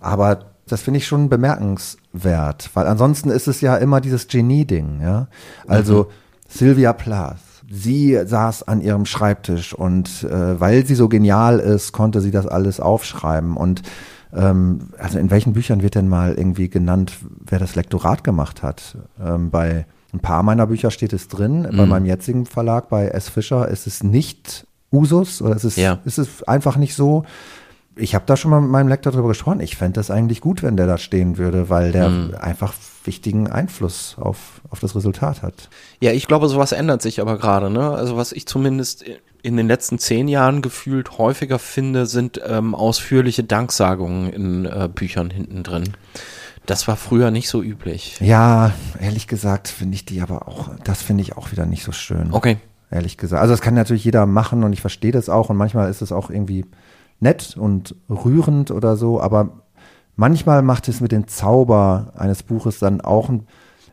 Aber 0.00 0.46
das 0.66 0.82
finde 0.82 0.98
ich 0.98 1.06
schon 1.06 1.28
bemerkenswert, 1.28 2.70
weil 2.74 2.86
ansonsten 2.86 3.30
ist 3.30 3.48
es 3.48 3.60
ja 3.60 3.76
immer 3.76 4.00
dieses 4.00 4.28
Genie-Ding, 4.28 5.00
ja. 5.02 5.28
Also 5.66 6.04
mhm. 6.04 6.06
Sylvia 6.48 6.92
Plath, 6.92 7.38
sie 7.70 8.18
saß 8.24 8.66
an 8.66 8.80
ihrem 8.80 9.06
Schreibtisch 9.06 9.74
und 9.74 10.24
äh, 10.24 10.60
weil 10.60 10.86
sie 10.86 10.94
so 10.94 11.08
genial 11.08 11.58
ist, 11.58 11.92
konnte 11.92 12.20
sie 12.20 12.30
das 12.30 12.46
alles 12.46 12.80
aufschreiben. 12.80 13.56
Und 13.56 13.82
ähm, 14.34 14.90
also 14.98 15.18
in 15.18 15.30
welchen 15.30 15.52
Büchern 15.52 15.82
wird 15.82 15.94
denn 15.94 16.08
mal 16.08 16.34
irgendwie 16.34 16.68
genannt, 16.68 17.12
wer 17.46 17.58
das 17.58 17.74
Lektorat 17.74 18.24
gemacht 18.24 18.62
hat? 18.62 18.96
Ähm, 19.22 19.50
bei 19.50 19.86
ein 20.12 20.20
paar 20.20 20.42
meiner 20.42 20.66
Bücher 20.66 20.90
steht 20.90 21.12
es 21.12 21.28
drin. 21.28 21.68
Mhm. 21.70 21.76
Bei 21.76 21.86
meinem 21.86 22.06
jetzigen 22.06 22.46
Verlag, 22.46 22.88
bei 22.88 23.08
S. 23.08 23.28
Fischer, 23.28 23.68
ist 23.68 23.86
es 23.86 24.02
nicht 24.02 24.66
Usus 24.90 25.42
oder 25.42 25.54
ist 25.54 25.64
es, 25.64 25.76
ja. 25.76 25.98
ist 26.04 26.18
es 26.18 26.42
einfach 26.44 26.76
nicht 26.76 26.94
so 26.94 27.24
ich 27.98 28.14
habe 28.14 28.24
da 28.26 28.36
schon 28.36 28.50
mal 28.50 28.60
mit 28.60 28.70
meinem 28.70 28.88
Lektor 28.88 29.12
drüber 29.12 29.28
gesprochen. 29.28 29.60
Ich 29.60 29.76
fände 29.76 29.94
das 29.94 30.10
eigentlich 30.10 30.40
gut, 30.40 30.62
wenn 30.62 30.76
der 30.76 30.86
da 30.86 30.98
stehen 30.98 31.36
würde, 31.36 31.68
weil 31.68 31.92
der 31.92 32.08
mhm. 32.08 32.34
einfach 32.40 32.72
wichtigen 33.08 33.48
Einfluss 33.48 34.16
auf, 34.20 34.60
auf 34.68 34.80
das 34.80 34.94
Resultat 34.94 35.42
hat. 35.42 35.70
Ja, 36.00 36.12
ich 36.12 36.28
glaube, 36.28 36.48
sowas 36.48 36.72
ändert 36.72 37.02
sich 37.02 37.20
aber 37.20 37.38
gerade. 37.38 37.70
Ne? 37.70 37.90
Also 37.90 38.16
was 38.16 38.32
ich 38.32 38.46
zumindest 38.46 39.04
in 39.42 39.56
den 39.56 39.66
letzten 39.66 39.98
zehn 39.98 40.28
Jahren 40.28 40.60
gefühlt 40.60 41.16
häufiger 41.16 41.58
finde, 41.58 42.04
sind 42.04 42.40
ähm, 42.46 42.74
ausführliche 42.74 43.44
Danksagungen 43.44 44.30
in 44.30 44.66
äh, 44.66 44.88
Büchern 44.94 45.30
hinten 45.30 45.62
drin. 45.62 45.94
Das 46.66 46.86
war 46.86 46.96
früher 46.96 47.30
nicht 47.30 47.48
so 47.48 47.62
üblich. 47.62 48.18
Ja, 48.20 48.74
ehrlich 49.00 49.26
gesagt 49.26 49.68
finde 49.68 49.94
ich 49.94 50.04
die 50.04 50.20
aber 50.20 50.46
auch, 50.46 50.68
das 50.84 51.00
finde 51.00 51.22
ich 51.22 51.34
auch 51.36 51.50
wieder 51.50 51.64
nicht 51.64 51.82
so 51.82 51.92
schön. 51.92 52.28
Okay. 52.32 52.58
Ehrlich 52.90 53.16
gesagt. 53.16 53.40
Also 53.40 53.54
das 53.54 53.62
kann 53.62 53.74
natürlich 53.74 54.04
jeder 54.04 54.26
machen 54.26 54.64
und 54.64 54.74
ich 54.74 54.82
verstehe 54.82 55.12
das 55.12 55.30
auch 55.30 55.48
und 55.48 55.56
manchmal 55.56 55.90
ist 55.90 56.02
es 56.02 56.12
auch 56.12 56.28
irgendwie 56.28 56.66
nett 57.20 57.56
und 57.56 57.94
rührend 58.10 58.70
oder 58.70 58.96
so, 58.96 59.20
aber 59.20 59.62
manchmal 60.18 60.62
macht 60.62 60.88
es 60.88 61.00
mit 61.00 61.12
dem 61.12 61.28
Zauber 61.28 62.12
eines 62.16 62.42
Buches 62.42 62.78
dann 62.78 63.00
auch 63.00 63.30
ein 63.30 63.46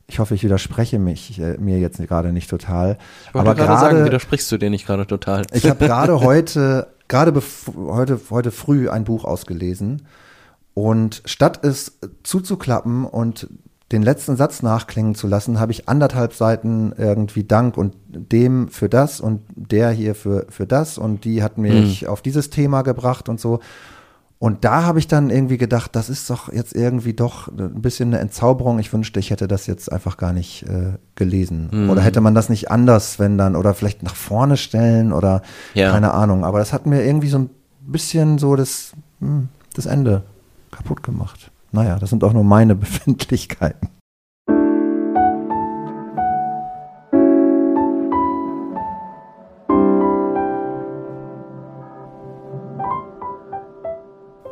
ich 0.07 0.19
hoffe, 0.19 0.35
ich 0.35 0.43
widerspreche 0.43 0.99
mich 0.99 1.39
äh, 1.39 1.57
mir 1.57 1.79
jetzt 1.79 1.97
gerade 1.97 2.31
nicht 2.31 2.47
total. 2.47 2.99
Ich 3.29 3.35
aber 3.39 3.55
gerade 3.55 3.79
sagen, 3.79 4.05
widersprichst 4.05 4.51
du 4.51 4.57
dir 4.57 4.69
nicht 4.69 4.85
gerade 4.85 5.07
total. 5.07 5.47
Ich 5.51 5.67
habe 5.67 5.83
gerade 5.87 6.21
heute, 6.21 6.93
gerade 7.07 7.33
heute, 7.75 8.19
heute 8.29 8.51
früh 8.51 8.87
ein 8.87 9.03
Buch 9.03 9.25
ausgelesen 9.25 10.03
und 10.75 11.23
statt 11.25 11.65
es 11.65 11.97
zuzuklappen 12.21 13.05
und 13.05 13.47
den 13.91 14.03
letzten 14.03 14.35
Satz 14.35 14.61
nachklingen 14.61 15.15
zu 15.15 15.25
lassen, 15.25 15.59
habe 15.59 15.71
ich 15.71 15.89
anderthalb 15.89 16.33
Seiten 16.33 16.93
irgendwie 16.97 17.43
Dank 17.43 17.77
und 17.77 17.95
dem 18.07 18.67
für 18.67 18.89
das 18.89 19.19
und 19.19 19.41
der 19.55 19.89
hier 19.89 20.13
für, 20.13 20.45
für 20.49 20.67
das 20.67 20.97
und 20.99 21.23
die 21.23 21.41
hat 21.41 21.57
mich 21.57 22.03
mhm. 22.03 22.07
auf 22.09 22.21
dieses 22.21 22.51
Thema 22.51 22.83
gebracht 22.83 23.27
und 23.27 23.39
so. 23.39 23.59
Und 24.37 24.65
da 24.65 24.83
habe 24.83 24.99
ich 24.99 25.07
dann 25.07 25.29
irgendwie 25.29 25.57
gedacht, 25.57 25.95
das 25.95 26.09
ist 26.09 26.29
doch 26.29 26.51
jetzt 26.51 26.75
irgendwie 26.75 27.13
doch 27.13 27.47
ein 27.47 27.81
bisschen 27.81 28.09
eine 28.09 28.19
Entzauberung. 28.19 28.79
Ich 28.79 28.91
wünschte, 28.91 29.19
ich 29.19 29.31
hätte 29.31 29.47
das 29.47 29.65
jetzt 29.65 29.91
einfach 29.91 30.17
gar 30.17 30.33
nicht 30.33 30.63
äh, 30.63 30.97
gelesen. 31.15 31.69
Mhm. 31.71 31.89
Oder 31.89 32.01
hätte 32.01 32.19
man 32.19 32.35
das 32.35 32.49
nicht 32.49 32.69
anders, 32.69 33.17
wenn 33.17 33.37
dann, 33.37 33.55
oder 33.55 33.73
vielleicht 33.73 34.03
nach 34.03 34.15
vorne 34.15 34.57
stellen 34.57 35.13
oder 35.13 35.41
ja. 35.73 35.91
keine 35.91 36.13
Ahnung. 36.13 36.43
Aber 36.43 36.59
das 36.59 36.73
hat 36.73 36.85
mir 36.85 37.03
irgendwie 37.03 37.29
so 37.29 37.39
ein 37.39 37.49
bisschen 37.81 38.37
so 38.37 38.55
das, 38.55 38.91
hm, 39.21 39.47
das 39.73 39.85
Ende 39.85 40.23
kaputt 40.69 41.01
gemacht. 41.01 41.49
Naja, 41.71 41.97
das 41.97 42.09
sind 42.09 42.23
auch 42.23 42.33
nur 42.33 42.43
meine 42.43 42.75
Befindlichkeiten. 42.75 43.89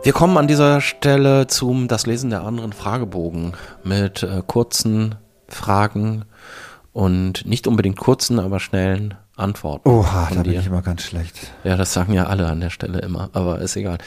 Wir 0.04 0.12
kommen 0.12 0.36
an 0.36 0.50
dieser 0.50 0.82
Stelle 0.82 1.48
zum 1.48 1.88
Das 1.88 2.06
Lesen 2.06 2.30
der 2.30 2.44
anderen 2.44 2.74
Fragebogen 2.74 3.54
mit 3.86 4.22
äh, 4.22 4.42
kurzen 4.46 5.16
Fragen 5.48 6.26
und 6.92 7.46
nicht 7.46 7.68
unbedingt 7.68 7.98
kurzen, 7.98 8.38
aber 8.38 8.60
schnellen 8.60 9.14
Antworten. 9.38 9.88
Oha, 9.88 10.30
da 10.34 10.44
bin 10.44 10.60
ich 10.60 10.68
immer 10.68 10.82
ganz 10.82 11.04
schlecht. 11.04 11.54
Ja, 11.64 11.78
das 11.78 11.94
sagen 11.94 12.12
ja 12.12 12.26
alle 12.26 12.48
an 12.48 12.60
der 12.60 12.70
Stelle 12.70 13.00
immer, 13.00 13.30
aber 13.32 13.60
ist 13.60 13.78
egal. 13.78 13.98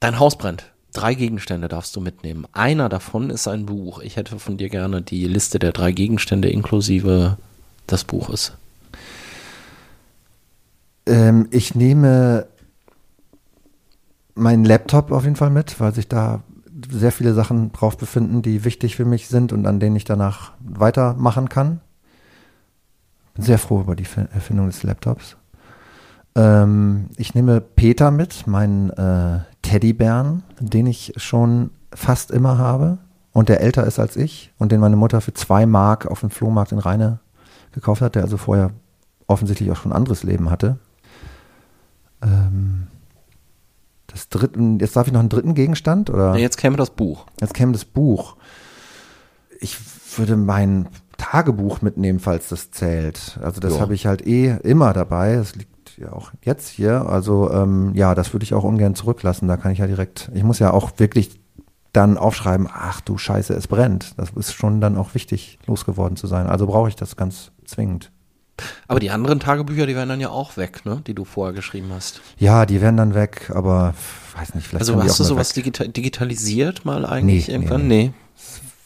Dein 0.00 0.18
Haus 0.18 0.38
brennt. 0.38 0.64
Drei 0.94 1.12
Gegenstände 1.12 1.68
darfst 1.68 1.94
du 1.94 2.00
mitnehmen. 2.00 2.46
Einer 2.52 2.88
davon 2.88 3.28
ist 3.28 3.46
ein 3.46 3.66
Buch. 3.66 4.00
Ich 4.00 4.16
hätte 4.16 4.38
von 4.38 4.56
dir 4.56 4.70
gerne 4.70 5.02
die 5.02 5.26
Liste 5.26 5.58
der 5.58 5.72
drei 5.72 5.92
Gegenstände 5.92 6.48
inklusive 6.48 7.36
des 7.90 8.04
Buches. 8.04 8.52
Ähm, 11.04 11.46
ich 11.50 11.74
nehme 11.74 12.46
meinen 14.38 14.64
Laptop 14.64 15.12
auf 15.12 15.24
jeden 15.24 15.36
Fall 15.36 15.50
mit, 15.50 15.78
weil 15.80 15.94
sich 15.94 16.08
da 16.08 16.42
sehr 16.90 17.12
viele 17.12 17.34
Sachen 17.34 17.72
drauf 17.72 17.96
befinden, 17.96 18.42
die 18.42 18.64
wichtig 18.64 18.96
für 18.96 19.04
mich 19.04 19.28
sind 19.28 19.52
und 19.52 19.66
an 19.66 19.80
denen 19.80 19.96
ich 19.96 20.04
danach 20.04 20.52
weitermachen 20.60 21.48
kann. 21.48 21.80
Bin 23.34 23.44
sehr 23.44 23.58
froh 23.58 23.80
über 23.80 23.96
die 23.96 24.06
Erfindung 24.32 24.66
des 24.66 24.82
Laptops. 24.82 25.36
Ähm, 26.34 27.10
ich 27.16 27.34
nehme 27.34 27.60
Peter 27.60 28.10
mit, 28.10 28.46
meinen 28.46 28.90
äh, 28.90 29.40
Teddybären, 29.62 30.44
den 30.60 30.86
ich 30.86 31.14
schon 31.16 31.70
fast 31.92 32.30
immer 32.30 32.58
habe 32.58 32.98
und 33.32 33.48
der 33.48 33.60
älter 33.60 33.84
ist 33.84 33.98
als 33.98 34.16
ich 34.16 34.52
und 34.58 34.72
den 34.72 34.80
meine 34.80 34.96
Mutter 34.96 35.20
für 35.20 35.34
zwei 35.34 35.66
Mark 35.66 36.06
auf 36.06 36.20
dem 36.20 36.30
Flohmarkt 36.30 36.72
in 36.72 36.78
Rheine 36.78 37.18
gekauft 37.72 38.02
hat, 38.02 38.14
der 38.14 38.22
also 38.22 38.36
vorher 38.36 38.70
offensichtlich 39.26 39.70
auch 39.70 39.76
schon 39.76 39.92
ein 39.92 39.96
anderes 39.96 40.22
Leben 40.22 40.50
hatte. 40.50 40.78
Ähm, 42.22 42.88
das 44.08 44.28
dritten, 44.28 44.78
jetzt 44.80 44.96
darf 44.96 45.06
ich 45.06 45.12
noch 45.12 45.20
einen 45.20 45.28
dritten 45.28 45.54
Gegenstand 45.54 46.10
oder? 46.10 46.34
Ja, 46.34 46.36
jetzt 46.36 46.56
käme 46.56 46.76
das 46.76 46.90
Buch. 46.90 47.26
Jetzt 47.40 47.54
käme 47.54 47.72
das 47.72 47.84
Buch. 47.84 48.36
Ich 49.60 49.76
würde 50.16 50.36
mein 50.36 50.88
Tagebuch 51.18 51.82
mitnehmen, 51.82 52.18
falls 52.18 52.48
das 52.48 52.70
zählt. 52.70 53.38
Also 53.42 53.60
das 53.60 53.80
habe 53.80 53.94
ich 53.94 54.06
halt 54.06 54.26
eh 54.26 54.56
immer 54.62 54.92
dabei. 54.92 55.36
Das 55.36 55.54
liegt 55.54 55.98
ja 55.98 56.12
auch 56.12 56.32
jetzt 56.42 56.68
hier. 56.68 57.06
Also 57.06 57.50
ähm, 57.50 57.92
ja, 57.94 58.14
das 58.14 58.32
würde 58.32 58.44
ich 58.44 58.54
auch 58.54 58.64
ungern 58.64 58.94
zurücklassen. 58.94 59.46
Da 59.46 59.56
kann 59.56 59.72
ich 59.72 59.78
ja 59.78 59.86
direkt, 59.86 60.30
ich 60.34 60.42
muss 60.42 60.58
ja 60.58 60.72
auch 60.72 60.92
wirklich 60.96 61.38
dann 61.92 62.16
aufschreiben, 62.16 62.68
ach 62.72 63.00
du 63.00 63.18
Scheiße, 63.18 63.54
es 63.54 63.66
brennt. 63.66 64.18
Das 64.18 64.30
ist 64.30 64.52
schon 64.52 64.80
dann 64.80 64.96
auch 64.96 65.14
wichtig, 65.14 65.58
losgeworden 65.66 66.16
zu 66.16 66.26
sein. 66.26 66.46
Also 66.46 66.66
brauche 66.66 66.88
ich 66.88 66.96
das 66.96 67.16
ganz 67.16 67.52
zwingend. 67.64 68.12
Aber 68.86 69.00
die 69.00 69.10
anderen 69.10 69.40
Tagebücher, 69.40 69.86
die 69.86 69.94
werden 69.94 70.08
dann 70.08 70.20
ja 70.20 70.30
auch 70.30 70.56
weg, 70.56 70.84
ne? 70.84 71.02
Die 71.06 71.14
du 71.14 71.24
vorher 71.24 71.54
geschrieben 71.54 71.90
hast. 71.94 72.20
Ja, 72.38 72.66
die 72.66 72.80
werden 72.80 72.96
dann 72.96 73.14
weg, 73.14 73.50
aber 73.54 73.94
weiß 74.36 74.54
nicht, 74.54 74.66
vielleicht 74.66 74.82
Also 74.82 75.02
hast 75.02 75.20
du 75.20 75.24
sowas 75.24 75.52
digita 75.52 75.84
digitalisiert 75.84 76.84
mal 76.84 77.04
eigentlich 77.06 77.48
Nee, 77.48 77.54
irgendwann? 77.54 77.86
nee, 77.86 78.08
Nee. 78.08 78.12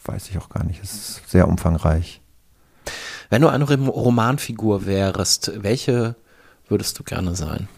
Weiß 0.05 0.29
ich 0.29 0.37
auch 0.37 0.49
gar 0.49 0.65
nicht. 0.65 0.83
Es 0.83 0.93
ist 0.93 1.29
sehr 1.29 1.47
umfangreich. 1.47 2.19
Wenn 3.29 3.41
du 3.41 3.47
eine 3.47 3.63
Rom- 3.63 3.87
Romanfigur 3.87 4.85
wärst, 4.85 5.51
welche 5.63 6.15
würdest 6.67 6.99
du 6.99 7.03
gerne 7.03 7.35
sein? 7.35 7.69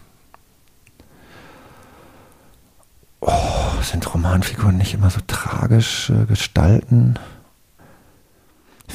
Sind 3.82 4.12
Romanfiguren 4.12 4.76
nicht 4.76 4.94
immer 4.94 5.10
so 5.10 5.20
tragisch 5.26 6.10
äh, 6.10 6.26
gestalten? 6.26 7.14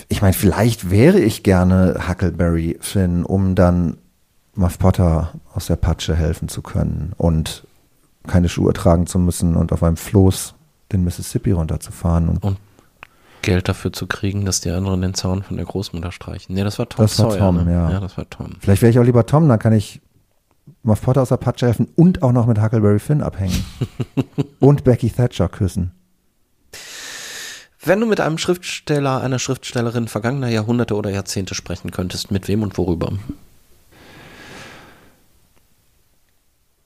Ich 0.09 0.21
meine, 0.21 0.33
vielleicht 0.33 0.89
wäre 0.89 1.19
ich 1.19 1.43
gerne 1.43 2.07
Huckleberry 2.07 2.77
Finn, 2.79 3.23
um 3.23 3.55
dann 3.55 3.97
Muff 4.55 4.79
Potter 4.79 5.33
aus 5.53 5.67
der 5.67 5.75
Patsche 5.75 6.15
helfen 6.15 6.47
zu 6.49 6.61
können 6.61 7.13
und 7.17 7.65
keine 8.27 8.49
Schuhe 8.49 8.73
tragen 8.73 9.07
zu 9.07 9.19
müssen 9.19 9.55
und 9.55 9.71
auf 9.71 9.83
einem 9.83 9.97
Floß 9.97 10.53
den 10.91 11.03
Mississippi 11.03 11.51
runterzufahren. 11.51 12.29
Und 12.29 12.57
Geld 13.41 13.67
dafür 13.67 13.91
zu 13.91 14.07
kriegen, 14.07 14.45
dass 14.45 14.61
die 14.61 14.69
anderen 14.69 15.01
den 15.01 15.13
Zaun 15.13 15.41
von 15.41 15.57
der 15.57 15.65
Großmutter 15.65 16.11
streichen. 16.11 16.53
Nee, 16.55 16.63
das 16.63 16.77
war 16.77 16.87
Tom 16.87 17.03
Das 17.03 17.17
war 17.19 17.31
Sawyer. 17.31 17.39
Tom, 17.39 17.65
ne? 17.65 17.71
ja. 17.71 17.91
ja, 17.91 17.99
das 17.99 18.17
war 18.17 18.29
Tom. 18.29 18.51
vielleicht 18.59 18.81
wäre 18.81 18.91
ich 18.91 18.99
auch 18.99 19.03
lieber 19.03 19.25
Tom, 19.25 19.47
dann 19.49 19.59
kann 19.59 19.73
ich 19.73 20.01
Muff 20.83 21.01
Potter 21.01 21.21
aus 21.21 21.29
der 21.29 21.37
Patsche 21.37 21.65
helfen 21.65 21.87
und 21.95 22.21
auch 22.23 22.31
noch 22.31 22.45
mit 22.45 22.61
Huckleberry 22.61 22.99
Finn 22.99 23.21
abhängen. 23.21 23.65
und 24.59 24.83
Becky 24.83 25.09
Thatcher 25.09 25.49
küssen. 25.49 25.91
Wenn 27.83 27.99
du 27.99 28.05
mit 28.05 28.19
einem 28.19 28.37
Schriftsteller, 28.37 29.21
einer 29.21 29.39
Schriftstellerin 29.39 30.07
vergangener 30.07 30.49
Jahrhunderte 30.49 30.95
oder 30.95 31.09
Jahrzehnte 31.09 31.55
sprechen 31.55 31.91
könntest, 31.91 32.29
mit 32.29 32.47
wem 32.47 32.61
und 32.61 32.77
worüber? 32.77 33.13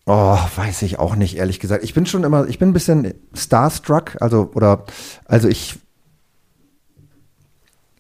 Oh, 0.05 0.37
weiß 0.55 0.83
ich 0.83 0.99
auch 0.99 1.15
nicht, 1.15 1.35
ehrlich 1.35 1.59
gesagt. 1.59 1.83
Ich 1.83 1.93
bin 1.93 2.05
schon 2.05 2.23
immer, 2.23 2.47
ich 2.47 2.59
bin 2.59 2.69
ein 2.69 2.73
bisschen 2.73 3.13
starstruck, 3.33 4.17
also, 4.21 4.51
oder, 4.53 4.85
also 5.25 5.49
ich, 5.49 5.79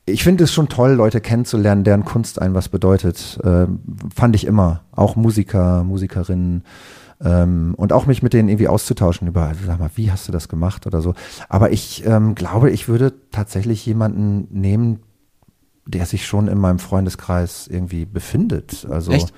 ich 0.05 0.23
finde 0.23 0.43
es 0.43 0.53
schon 0.53 0.69
toll, 0.69 0.91
Leute 0.91 1.19
kennenzulernen, 1.19 1.83
deren 1.83 2.05
Kunst 2.05 2.39
einem 2.39 2.53
was 2.53 2.69
bedeutet. 2.69 3.39
Ähm, 3.43 3.79
fand 4.15 4.35
ich 4.35 4.45
immer. 4.45 4.83
Auch 4.91 5.15
Musiker, 5.15 5.83
Musikerinnen. 5.83 6.63
Ähm, 7.23 7.73
und 7.77 7.93
auch 7.93 8.05
mich 8.05 8.21
mit 8.21 8.33
denen 8.33 8.49
irgendwie 8.49 8.67
auszutauschen 8.67 9.27
über, 9.27 9.51
sag 9.65 9.79
mal, 9.79 9.91
wie 9.95 10.11
hast 10.11 10.27
du 10.27 10.31
das 10.31 10.49
gemacht 10.49 10.85
oder 10.85 11.01
so. 11.01 11.13
Aber 11.47 11.71
ich 11.71 12.05
ähm, 12.05 12.35
glaube, 12.35 12.71
ich 12.71 12.87
würde 12.87 13.13
tatsächlich 13.31 13.85
jemanden 13.85 14.47
nehmen, 14.51 14.99
der 15.85 16.05
sich 16.05 16.25
schon 16.25 16.47
in 16.47 16.57
meinem 16.57 16.79
Freundeskreis 16.79 17.67
irgendwie 17.67 18.05
befindet. 18.05 18.87
Also, 18.89 19.11
Echt? 19.11 19.33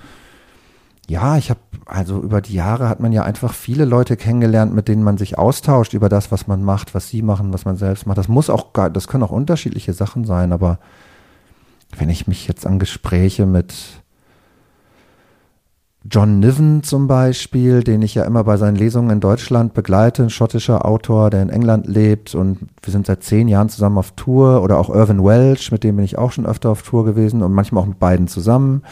ja, 1.08 1.38
ich 1.38 1.50
habe, 1.50 1.60
also 1.86 2.22
über 2.22 2.42
die 2.42 2.54
Jahre 2.54 2.90
hat 2.90 3.00
man 3.00 3.12
ja 3.12 3.24
einfach 3.24 3.54
viele 3.54 3.86
Leute 3.86 4.18
kennengelernt, 4.18 4.74
mit 4.74 4.88
denen 4.88 5.04
man 5.04 5.18
sich 5.18 5.38
austauscht 5.38 5.94
über 5.94 6.10
das, 6.10 6.32
was 6.32 6.48
man 6.48 6.64
macht, 6.64 6.96
was 6.96 7.10
sie 7.10 7.22
machen, 7.22 7.54
was 7.54 7.66
man 7.66 7.78
selbst 7.78 8.08
macht. 8.08 8.18
Das 8.18 8.28
muss 8.28 8.50
auch, 8.50 8.74
gar, 8.74 8.90
das 8.90 9.08
können 9.08 9.24
auch 9.24 9.32
unterschiedliche 9.32 9.94
Sachen 9.94 10.26
sein, 10.26 10.52
aber 10.52 10.80
wenn 11.96 12.10
ich 12.10 12.28
mich 12.28 12.48
jetzt 12.48 12.66
an 12.66 12.80
Gespräche 12.80 13.46
mit 13.46 13.74
John 16.10 16.40
Niven 16.40 16.84
zum 16.84 17.08
Beispiel, 17.08 17.84
den 17.84 18.02
ich 18.02 18.16
ja 18.16 18.24
immer 18.24 18.44
bei 18.44 18.56
seinen 18.58 18.76
Lesungen 18.76 19.10
in 19.10 19.20
Deutschland 19.20 19.74
begleite, 19.74 20.24
ein 20.24 20.30
schottischer 20.30 20.86
Autor, 20.86 21.30
der 21.30 21.42
in 21.42 21.50
England 21.50 21.88
lebt 21.88 22.34
und 22.34 22.60
wir 22.82 22.92
sind 22.92 23.08
seit 23.08 23.24
zehn 23.24 23.48
Jahren 23.48 23.68
zusammen 23.68 23.98
auf 23.98 24.12
Tour 24.12 24.64
oder 24.64 24.78
auch 24.78 24.90
Irvin 24.90 25.24
Welsh, 25.24 25.72
mit 25.72 25.84
dem 25.84 25.98
bin 25.98 26.06
ich 26.06 26.18
auch 26.18 26.32
schon 26.32 26.46
öfter 26.46 26.70
auf 26.70 26.84
Tour 26.84 27.04
gewesen 27.04 27.44
und 27.44 27.52
manchmal 27.52 27.84
auch 27.84 27.88
mit 27.88 28.00
beiden 28.00 28.28
zusammen. 28.28 28.84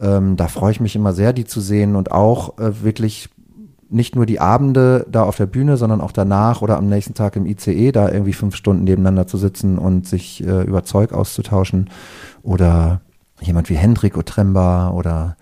Ähm, 0.00 0.36
da 0.36 0.48
freue 0.48 0.72
ich 0.72 0.80
mich 0.80 0.96
immer 0.96 1.12
sehr, 1.12 1.32
die 1.32 1.44
zu 1.44 1.60
sehen 1.60 1.94
und 1.94 2.10
auch 2.10 2.58
äh, 2.58 2.82
wirklich 2.82 3.28
nicht 3.88 4.16
nur 4.16 4.26
die 4.26 4.40
Abende 4.40 5.06
da 5.08 5.22
auf 5.22 5.36
der 5.36 5.46
Bühne, 5.46 5.76
sondern 5.76 6.00
auch 6.00 6.10
danach 6.10 6.62
oder 6.62 6.78
am 6.78 6.88
nächsten 6.88 7.14
Tag 7.14 7.36
im 7.36 7.46
ICE 7.46 7.92
da 7.92 8.10
irgendwie 8.10 8.32
fünf 8.32 8.56
Stunden 8.56 8.82
nebeneinander 8.82 9.28
zu 9.28 9.36
sitzen 9.36 9.78
und 9.78 10.08
sich 10.08 10.44
äh, 10.44 10.62
über 10.62 10.82
Zeug 10.82 11.12
auszutauschen. 11.12 11.90
Oder 12.42 13.02
jemand 13.40 13.70
wie 13.70 13.76
Hendrik 13.76 14.16
Otremba 14.16 14.90
oder 14.90 15.36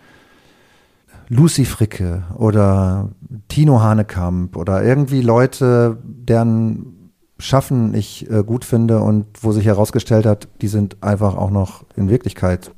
Lucy 1.28 1.64
Fricke 1.64 2.24
oder 2.36 3.10
Tino 3.48 3.80
Hanekamp 3.80 4.56
oder 4.56 4.82
irgendwie 4.82 5.20
Leute, 5.20 5.98
deren 6.04 7.12
Schaffen 7.38 7.94
ich 7.94 8.30
äh, 8.30 8.44
gut 8.44 8.64
finde 8.64 9.00
und 9.00 9.26
wo 9.42 9.52
sich 9.52 9.66
herausgestellt 9.66 10.24
hat, 10.24 10.48
die 10.60 10.68
sind 10.68 11.02
einfach 11.02 11.34
auch 11.34 11.50
noch 11.50 11.84
in 11.96 12.08
Wirklichkeit 12.08 12.70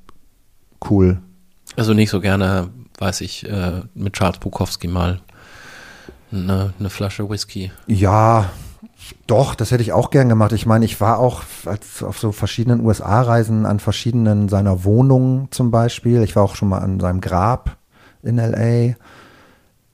cool. 0.90 1.20
Also 1.76 1.92
nicht 1.92 2.10
so 2.10 2.20
gerne, 2.20 2.70
weiß 2.98 3.20
ich, 3.20 3.48
äh, 3.48 3.82
mit 3.94 4.14
Charles 4.14 4.38
Bukowski 4.38 4.88
mal 4.88 5.20
eine, 6.32 6.72
eine 6.78 6.90
Flasche 6.90 7.28
Whisky. 7.28 7.70
Ja, 7.86 8.50
doch, 9.26 9.54
das 9.54 9.70
hätte 9.70 9.82
ich 9.82 9.92
auch 9.92 10.10
gern 10.10 10.28
gemacht. 10.28 10.52
Ich 10.52 10.66
meine, 10.66 10.84
ich 10.84 11.00
war 11.00 11.18
auch 11.18 11.42
auf 12.02 12.18
so 12.18 12.32
verschiedenen 12.32 12.84
USA-Reisen 12.84 13.66
an 13.66 13.78
verschiedenen 13.78 14.48
seiner 14.48 14.84
Wohnungen 14.84 15.48
zum 15.50 15.70
Beispiel. 15.70 16.22
Ich 16.22 16.34
war 16.34 16.42
auch 16.42 16.56
schon 16.56 16.68
mal 16.68 16.78
an 16.78 16.98
seinem 16.98 17.20
Grab 17.20 17.76
in 18.26 18.36
LA. 18.36 18.96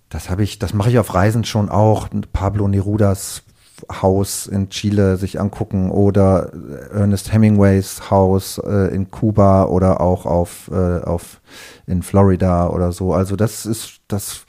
Das 0.08 0.28
habe 0.28 0.42
ich, 0.42 0.58
das 0.58 0.74
mache 0.74 0.90
ich 0.90 0.98
auf 0.98 1.14
Reisen 1.14 1.44
schon 1.44 1.68
auch. 1.68 2.08
Pablo 2.32 2.68
Nerudas 2.68 3.42
Haus 3.90 4.46
in 4.46 4.68
Chile 4.68 5.16
sich 5.16 5.40
angucken 5.40 5.90
oder 5.90 6.52
Ernest 6.92 7.32
Hemingways 7.32 8.10
Haus 8.10 8.58
äh, 8.58 8.94
in 8.94 9.10
Kuba 9.10 9.64
oder 9.64 10.00
auch 10.00 10.26
auf, 10.26 10.70
äh, 10.72 11.00
auf 11.00 11.40
in 11.86 12.02
Florida 12.02 12.68
oder 12.68 12.92
so. 12.92 13.12
Also 13.12 13.36
das 13.36 13.66
ist 13.66 14.00
das 14.08 14.44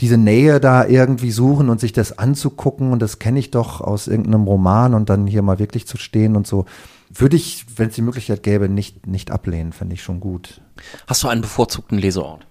diese 0.00 0.16
Nähe 0.16 0.60
da 0.60 0.86
irgendwie 0.86 1.30
suchen 1.30 1.68
und 1.68 1.80
sich 1.80 1.92
das 1.92 2.18
anzugucken 2.18 2.92
und 2.92 3.00
das 3.00 3.18
kenne 3.18 3.38
ich 3.38 3.50
doch 3.50 3.80
aus 3.80 4.08
irgendeinem 4.08 4.44
Roman 4.44 4.94
und 4.94 5.08
dann 5.08 5.26
hier 5.26 5.42
mal 5.42 5.58
wirklich 5.58 5.86
zu 5.86 5.96
stehen 5.96 6.36
und 6.36 6.46
so 6.46 6.64
würde 7.08 7.36
ich, 7.36 7.66
wenn 7.76 7.88
es 7.88 7.94
die 7.94 8.02
Möglichkeit 8.02 8.42
gäbe, 8.42 8.68
nicht 8.68 9.06
nicht 9.06 9.30
ablehnen, 9.30 9.72
fände 9.72 9.94
ich 9.94 10.02
schon 10.02 10.20
gut. 10.20 10.60
Hast 11.06 11.22
du 11.22 11.28
einen 11.28 11.40
bevorzugten 11.40 11.98
Leseort? 11.98 12.46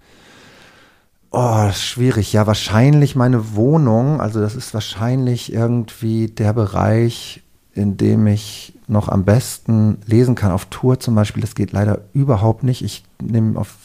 Oh, 1.31 1.69
schwierig. 1.71 2.31
Ja, 2.33 2.47
wahrscheinlich 2.47 3.15
meine 3.15 3.55
Wohnung. 3.55 4.21
Also 4.21 4.39
das 4.39 4.55
ist 4.55 4.73
wahrscheinlich 4.73 5.51
irgendwie 5.51 6.27
der 6.27 6.53
Bereich, 6.53 7.43
in 7.73 7.97
dem 7.97 8.25
ich 8.27 8.73
noch 8.87 9.09
am 9.09 9.25
besten 9.25 9.97
lesen 10.05 10.35
kann. 10.35 10.51
Auf 10.51 10.65
Tour 10.65 10.99
zum 10.99 11.15
Beispiel, 11.15 11.41
das 11.41 11.55
geht 11.55 11.71
leider 11.71 12.01
überhaupt 12.13 12.63
nicht. 12.63 12.83
Ich 12.83 13.03
nehme 13.21 13.59
auf 13.59 13.75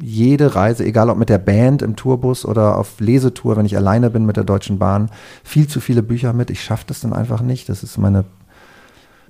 jede 0.00 0.54
Reise, 0.54 0.84
egal 0.84 1.10
ob 1.10 1.18
mit 1.18 1.28
der 1.28 1.38
Band 1.38 1.82
im 1.82 1.96
Tourbus 1.96 2.46
oder 2.46 2.78
auf 2.78 3.00
Lesetour, 3.00 3.56
wenn 3.56 3.66
ich 3.66 3.76
alleine 3.76 4.10
bin 4.10 4.24
mit 4.24 4.36
der 4.36 4.44
Deutschen 4.44 4.78
Bahn, 4.78 5.10
viel 5.44 5.66
zu 5.66 5.80
viele 5.80 6.02
Bücher 6.02 6.32
mit. 6.32 6.50
Ich 6.50 6.62
schaffe 6.62 6.84
das 6.86 7.00
dann 7.00 7.12
einfach 7.12 7.42
nicht. 7.42 7.68
Das 7.68 7.82
ist 7.82 7.98
meine 7.98 8.24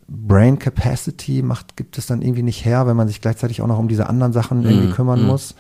Brain 0.07 0.59
Capacity, 0.59 1.43
macht, 1.43 1.77
gibt 1.77 1.97
es 1.97 2.07
dann 2.07 2.21
irgendwie 2.21 2.43
nicht 2.43 2.65
her, 2.65 2.87
wenn 2.87 2.97
man 2.97 3.09
sich 3.09 3.21
gleichzeitig 3.21 3.63
auch 3.63 3.69
noch 3.69 3.79
um 3.79 3.89
diese 3.89 4.09
anderen 4.09 4.33
Sachen 4.33 4.65
irgendwie 4.65 4.89
Mm, 4.89 4.93
kümmern 4.93 5.23
mm. 5.23 5.27
muss. 5.27 5.55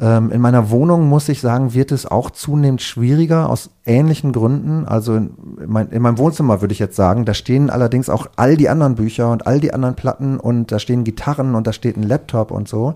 Ähm, 0.00 0.32
in 0.32 0.40
meiner 0.40 0.70
Wohnung, 0.70 1.08
muss 1.08 1.28
ich 1.28 1.40
sagen, 1.40 1.74
wird 1.74 1.92
es 1.92 2.06
auch 2.06 2.30
zunehmend 2.30 2.82
schwieriger 2.82 3.48
aus 3.48 3.70
ähnlichen 3.84 4.32
Gründen. 4.32 4.86
Also 4.86 5.16
in, 5.16 5.34
mein, 5.66 5.88
in 5.90 6.02
meinem 6.02 6.18
Wohnzimmer 6.18 6.60
würde 6.60 6.72
ich 6.72 6.80
jetzt 6.80 6.96
sagen, 6.96 7.24
da 7.24 7.34
stehen 7.34 7.70
allerdings 7.70 8.08
auch 8.08 8.26
all 8.36 8.56
die 8.56 8.68
anderen 8.68 8.96
Bücher 8.96 9.30
und 9.30 9.46
all 9.46 9.60
die 9.60 9.72
anderen 9.72 9.94
Platten 9.94 10.40
und 10.40 10.72
da 10.72 10.78
stehen 10.78 11.04
Gitarren 11.04 11.54
und 11.54 11.66
da 11.66 11.72
steht 11.72 11.96
ein 11.96 12.02
Laptop 12.02 12.50
und 12.50 12.68
so. 12.68 12.94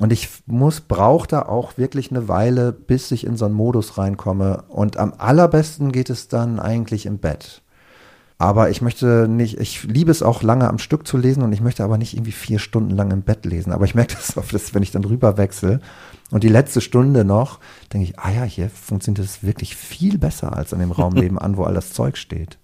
Und 0.00 0.12
ich 0.12 0.28
muss, 0.46 0.80
brauche 0.80 1.26
da 1.26 1.42
auch 1.42 1.76
wirklich 1.76 2.10
eine 2.10 2.28
Weile, 2.28 2.72
bis 2.72 3.10
ich 3.10 3.26
in 3.26 3.36
so 3.36 3.46
einen 3.46 3.54
Modus 3.54 3.98
reinkomme. 3.98 4.62
Und 4.68 4.96
am 4.96 5.14
allerbesten 5.18 5.90
geht 5.90 6.08
es 6.08 6.28
dann 6.28 6.60
eigentlich 6.60 7.06
im 7.06 7.18
Bett. 7.18 7.62
Aber 8.40 8.70
ich 8.70 8.80
möchte 8.80 9.26
nicht, 9.28 9.58
ich 9.58 9.82
liebe 9.82 10.12
es 10.12 10.22
auch 10.22 10.42
lange 10.44 10.68
am 10.68 10.78
Stück 10.78 11.08
zu 11.08 11.16
lesen 11.16 11.42
und 11.42 11.52
ich 11.52 11.60
möchte 11.60 11.82
aber 11.82 11.98
nicht 11.98 12.14
irgendwie 12.14 12.32
vier 12.32 12.60
Stunden 12.60 12.94
lang 12.94 13.10
im 13.10 13.22
Bett 13.22 13.44
lesen. 13.44 13.72
Aber 13.72 13.84
ich 13.84 13.96
merke 13.96 14.14
das 14.14 14.36
oft, 14.36 14.54
dass 14.54 14.74
wenn 14.74 14.82
ich 14.84 14.92
dann 14.92 15.04
rüber 15.04 15.36
wechsle 15.36 15.80
und 16.30 16.44
die 16.44 16.48
letzte 16.48 16.80
Stunde 16.80 17.24
noch, 17.24 17.58
denke 17.92 18.06
ich, 18.06 18.18
ah 18.20 18.30
ja, 18.30 18.44
hier 18.44 18.70
funktioniert 18.70 19.24
das 19.24 19.42
wirklich 19.42 19.74
viel 19.74 20.18
besser 20.18 20.56
als 20.56 20.72
an 20.72 20.78
dem 20.78 20.92
Raum 20.92 21.14
nebenan, 21.14 21.56
wo 21.56 21.64
all 21.64 21.74
das 21.74 21.92
Zeug 21.92 22.16
steht. 22.16 22.58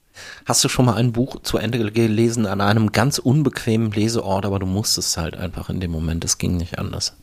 Hast 0.44 0.62
du 0.62 0.68
schon 0.68 0.84
mal 0.84 0.94
ein 0.94 1.10
Buch 1.10 1.42
zu 1.42 1.58
Ende 1.58 1.90
gelesen 1.90 2.46
an 2.46 2.60
einem 2.60 2.92
ganz 2.92 3.18
unbequemen 3.18 3.90
Leseort, 3.90 4.46
aber 4.46 4.60
du 4.60 4.66
musstest 4.66 5.16
halt 5.16 5.36
einfach 5.36 5.70
in 5.70 5.80
dem 5.80 5.90
Moment, 5.90 6.24
es 6.24 6.38
ging 6.38 6.56
nicht 6.56 6.78
anders. 6.78 7.16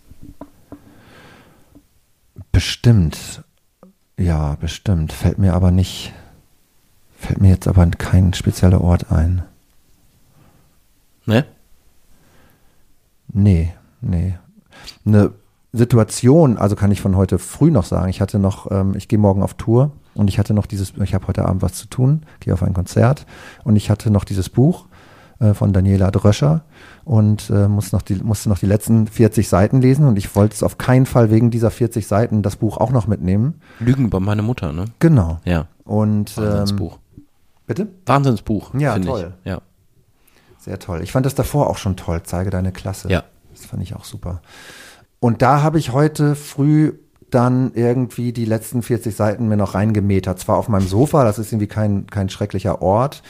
Bestimmt. 2.51 3.43
Ja, 4.17 4.55
bestimmt. 4.55 5.13
Fällt 5.13 5.37
mir 5.37 5.53
aber 5.53 5.71
nicht, 5.71 6.11
fällt 7.21 7.41
mir 7.41 7.49
jetzt 7.49 7.67
aber 7.67 7.85
kein 7.87 8.33
spezieller 8.33 8.81
Ort 8.81 9.11
ein. 9.11 9.43
Ne? 11.25 11.45
Nee, 13.33 13.73
nee. 14.01 14.35
Eine 15.05 15.31
Situation, 15.71 16.57
also 16.57 16.75
kann 16.75 16.91
ich 16.91 17.01
von 17.01 17.15
heute 17.15 17.39
früh 17.39 17.71
noch 17.71 17.85
sagen, 17.85 18.09
ich 18.09 18.19
hatte 18.19 18.39
noch, 18.39 18.69
ähm, 18.71 18.93
ich 18.95 19.07
gehe 19.07 19.19
morgen 19.19 19.41
auf 19.41 19.53
Tour 19.53 19.91
und 20.15 20.27
ich 20.27 20.37
hatte 20.37 20.53
noch 20.53 20.65
dieses, 20.65 20.93
ich 21.01 21.13
habe 21.13 21.27
heute 21.27 21.45
Abend 21.45 21.61
was 21.61 21.75
zu 21.75 21.87
tun, 21.87 22.23
gehe 22.39 22.53
auf 22.53 22.63
ein 22.63 22.73
Konzert 22.73 23.25
und 23.63 23.75
ich 23.75 23.89
hatte 23.89 24.11
noch 24.11 24.25
dieses 24.25 24.49
Buch 24.49 24.87
äh, 25.39 25.53
von 25.53 25.71
Daniela 25.71 26.11
Dröscher 26.11 26.61
und 27.05 27.49
äh, 27.49 27.67
muss 27.67 27.93
noch 27.93 28.01
die, 28.01 28.15
musste 28.15 28.49
noch 28.49 28.59
die 28.59 28.65
letzten 28.65 29.07
40 29.07 29.47
Seiten 29.47 29.79
lesen 29.79 30.07
und 30.07 30.17
ich 30.17 30.35
wollte 30.35 30.55
es 30.55 30.63
auf 30.63 30.77
keinen 30.77 31.05
Fall 31.05 31.31
wegen 31.31 31.51
dieser 31.51 31.71
40 31.71 32.05
Seiten 32.05 32.41
das 32.41 32.57
Buch 32.57 32.77
auch 32.77 32.91
noch 32.91 33.07
mitnehmen. 33.07 33.61
Lügen 33.79 34.05
über 34.05 34.19
meine 34.19 34.41
Mutter, 34.41 34.73
ne? 34.73 34.85
Genau. 34.99 35.39
Ja. 35.45 35.67
Und 35.85 36.37
ähm, 36.37 36.43
Wahnsinnsbuch. 36.43 36.99
Bitte? 37.67 37.87
Wahnsinnsbuch. 38.05 38.73
Ja, 38.75 38.97
toll. 38.99 39.33
Ich. 39.43 39.49
Ja. 39.51 39.61
Sehr 40.59 40.79
toll. 40.79 41.01
Ich 41.03 41.11
fand 41.11 41.25
das 41.25 41.35
davor 41.35 41.69
auch 41.69 41.77
schon 41.77 41.95
toll. 41.97 42.21
Zeige 42.23 42.49
deine 42.49 42.71
Klasse. 42.71 43.09
Ja. 43.09 43.23
Das 43.53 43.65
fand 43.65 43.81
ich 43.83 43.95
auch 43.95 44.05
super. 44.05 44.41
Und 45.19 45.41
da 45.41 45.61
habe 45.61 45.79
ich 45.79 45.91
heute 45.91 46.35
früh 46.35 46.93
dann 47.29 47.71
irgendwie 47.73 48.33
die 48.33 48.45
letzten 48.45 48.81
40 48.81 49.15
Seiten 49.15 49.47
mir 49.47 49.57
noch 49.57 49.73
reingemetert. 49.75 50.39
Zwar 50.39 50.57
auf 50.57 50.67
meinem 50.67 50.87
Sofa, 50.87 51.23
das 51.23 51.39
ist 51.39 51.51
irgendwie 51.51 51.67
kein, 51.67 52.07
kein 52.07 52.29
schrecklicher 52.29 52.81
Ort, 52.81 53.23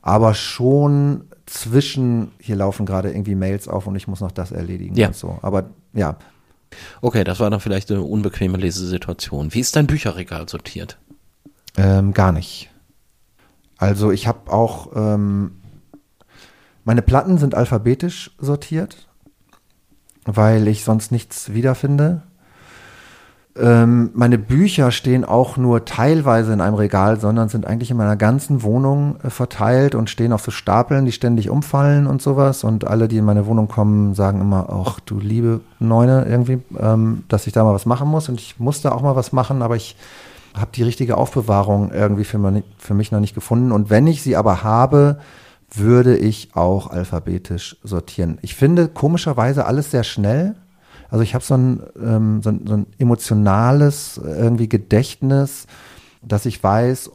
aber 0.00 0.34
schon 0.34 1.24
zwischen, 1.46 2.30
hier 2.38 2.56
laufen 2.56 2.86
gerade 2.86 3.10
irgendwie 3.10 3.34
Mails 3.34 3.66
auf 3.68 3.86
und 3.86 3.96
ich 3.96 4.06
muss 4.06 4.20
noch 4.20 4.30
das 4.32 4.52
erledigen 4.52 4.94
Ja. 4.94 5.08
und 5.08 5.16
so. 5.16 5.38
Aber 5.42 5.70
ja, 5.92 6.16
Okay, 7.00 7.24
das 7.24 7.40
war 7.40 7.48
dann 7.48 7.60
vielleicht 7.60 7.90
eine 7.90 8.02
unbequeme 8.02 8.58
Lesesituation. 8.58 9.54
Wie 9.54 9.60
ist 9.60 9.74
dein 9.74 9.86
Bücherregal 9.86 10.48
sortiert? 10.50 10.98
ähm, 11.78 12.12
gar 12.12 12.30
nicht. 12.30 12.70
Also 13.78 14.10
ich 14.10 14.26
habe 14.26 14.52
auch, 14.52 14.90
ähm, 14.94 15.52
meine 16.84 17.02
Platten 17.02 17.38
sind 17.38 17.54
alphabetisch 17.54 18.32
sortiert, 18.38 19.08
weil 20.24 20.68
ich 20.68 20.84
sonst 20.84 21.12
nichts 21.12 21.54
wiederfinde. 21.54 22.22
Ähm, 23.56 24.10
meine 24.14 24.38
Bücher 24.38 24.92
stehen 24.92 25.24
auch 25.24 25.56
nur 25.56 25.84
teilweise 25.84 26.52
in 26.52 26.60
einem 26.60 26.76
Regal, 26.76 27.18
sondern 27.18 27.48
sind 27.48 27.66
eigentlich 27.66 27.90
in 27.90 27.96
meiner 27.96 28.16
ganzen 28.16 28.62
Wohnung 28.62 29.16
äh, 29.22 29.30
verteilt 29.30 29.94
und 29.96 30.10
stehen 30.10 30.32
auf 30.32 30.42
so 30.42 30.50
Stapeln, 30.50 31.06
die 31.06 31.12
ständig 31.12 31.50
umfallen 31.50 32.06
und 32.06 32.22
sowas. 32.22 32.62
Und 32.62 32.86
alle, 32.86 33.08
die 33.08 33.16
in 33.16 33.24
meine 33.24 33.46
Wohnung 33.46 33.66
kommen, 33.66 34.14
sagen 34.14 34.40
immer, 34.40 34.68
ach 34.70 35.00
du 35.00 35.18
liebe 35.18 35.60
Neune, 35.80 36.24
irgendwie, 36.28 36.60
ähm, 36.78 37.24
dass 37.28 37.46
ich 37.46 37.52
da 37.52 37.64
mal 37.64 37.74
was 37.74 37.86
machen 37.86 38.08
muss. 38.08 38.28
Und 38.28 38.40
ich 38.40 38.60
musste 38.60 38.92
auch 38.92 39.02
mal 39.02 39.16
was 39.16 39.32
machen, 39.32 39.62
aber 39.62 39.74
ich 39.74 39.96
habe 40.60 40.70
die 40.74 40.82
richtige 40.82 41.16
Aufbewahrung 41.16 41.90
irgendwie 41.92 42.24
für, 42.24 42.38
mein, 42.38 42.62
für 42.78 42.94
mich 42.94 43.12
noch 43.12 43.20
nicht 43.20 43.34
gefunden. 43.34 43.72
Und 43.72 43.90
wenn 43.90 44.06
ich 44.06 44.22
sie 44.22 44.36
aber 44.36 44.62
habe, 44.62 45.18
würde 45.70 46.16
ich 46.16 46.50
auch 46.54 46.90
alphabetisch 46.90 47.76
sortieren. 47.82 48.38
Ich 48.42 48.54
finde 48.54 48.88
komischerweise 48.88 49.66
alles 49.66 49.90
sehr 49.90 50.04
schnell. 50.04 50.54
Also 51.10 51.22
ich 51.22 51.34
habe 51.34 51.44
so 51.44 51.54
ein, 51.54 51.82
ähm, 52.00 52.42
so, 52.42 52.50
ein, 52.50 52.66
so 52.66 52.74
ein 52.74 52.86
emotionales 52.98 54.20
irgendwie 54.22 54.68
Gedächtnis, 54.68 55.66
dass 56.22 56.46
ich 56.46 56.62
weiß, 56.62 57.10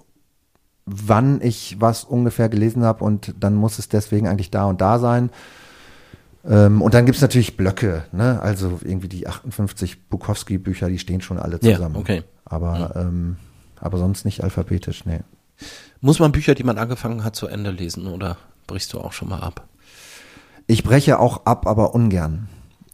wann 0.85 1.41
ich 1.41 1.77
was 1.79 2.03
ungefähr 2.03 2.49
gelesen 2.49 2.83
habe 2.83 3.03
und 3.03 3.33
dann 3.39 3.55
muss 3.55 3.79
es 3.79 3.89
deswegen 3.89 4.27
eigentlich 4.27 4.51
da 4.51 4.65
und 4.65 4.81
da 4.81 4.99
sein. 4.99 5.29
Ähm, 6.45 6.81
und 6.81 6.93
dann 6.93 7.05
gibt 7.05 7.15
es 7.15 7.21
natürlich 7.21 7.55
Blöcke, 7.55 8.03
ne? 8.11 8.41
also 8.41 8.79
irgendwie 8.83 9.07
die 9.07 9.27
58 9.27 10.09
Bukowski-Bücher, 10.09 10.89
die 10.89 10.99
stehen 10.99 11.21
schon 11.21 11.39
alle 11.39 11.59
Ja, 11.61 11.75
zusammen. 11.75 11.95
okay. 11.95 12.23
Aber, 12.45 12.93
ähm, 12.95 13.37
aber 13.79 13.97
sonst 13.97 14.25
nicht 14.25 14.43
alphabetisch, 14.43 15.05
nee. 15.05 15.21
Muss 16.01 16.19
man 16.19 16.31
Bücher, 16.33 16.55
die 16.55 16.63
man 16.63 16.77
angefangen 16.77 17.23
hat, 17.23 17.35
zu 17.35 17.47
Ende 17.47 17.71
lesen 17.71 18.07
oder 18.07 18.37
brichst 18.67 18.91
du 18.93 18.99
auch 18.99 19.13
schon 19.13 19.29
mal 19.29 19.39
ab? 19.39 19.65
Ich 20.67 20.83
breche 20.83 21.19
auch 21.19 21.45
ab, 21.45 21.65
aber 21.67 21.93
ungern. 21.95 22.49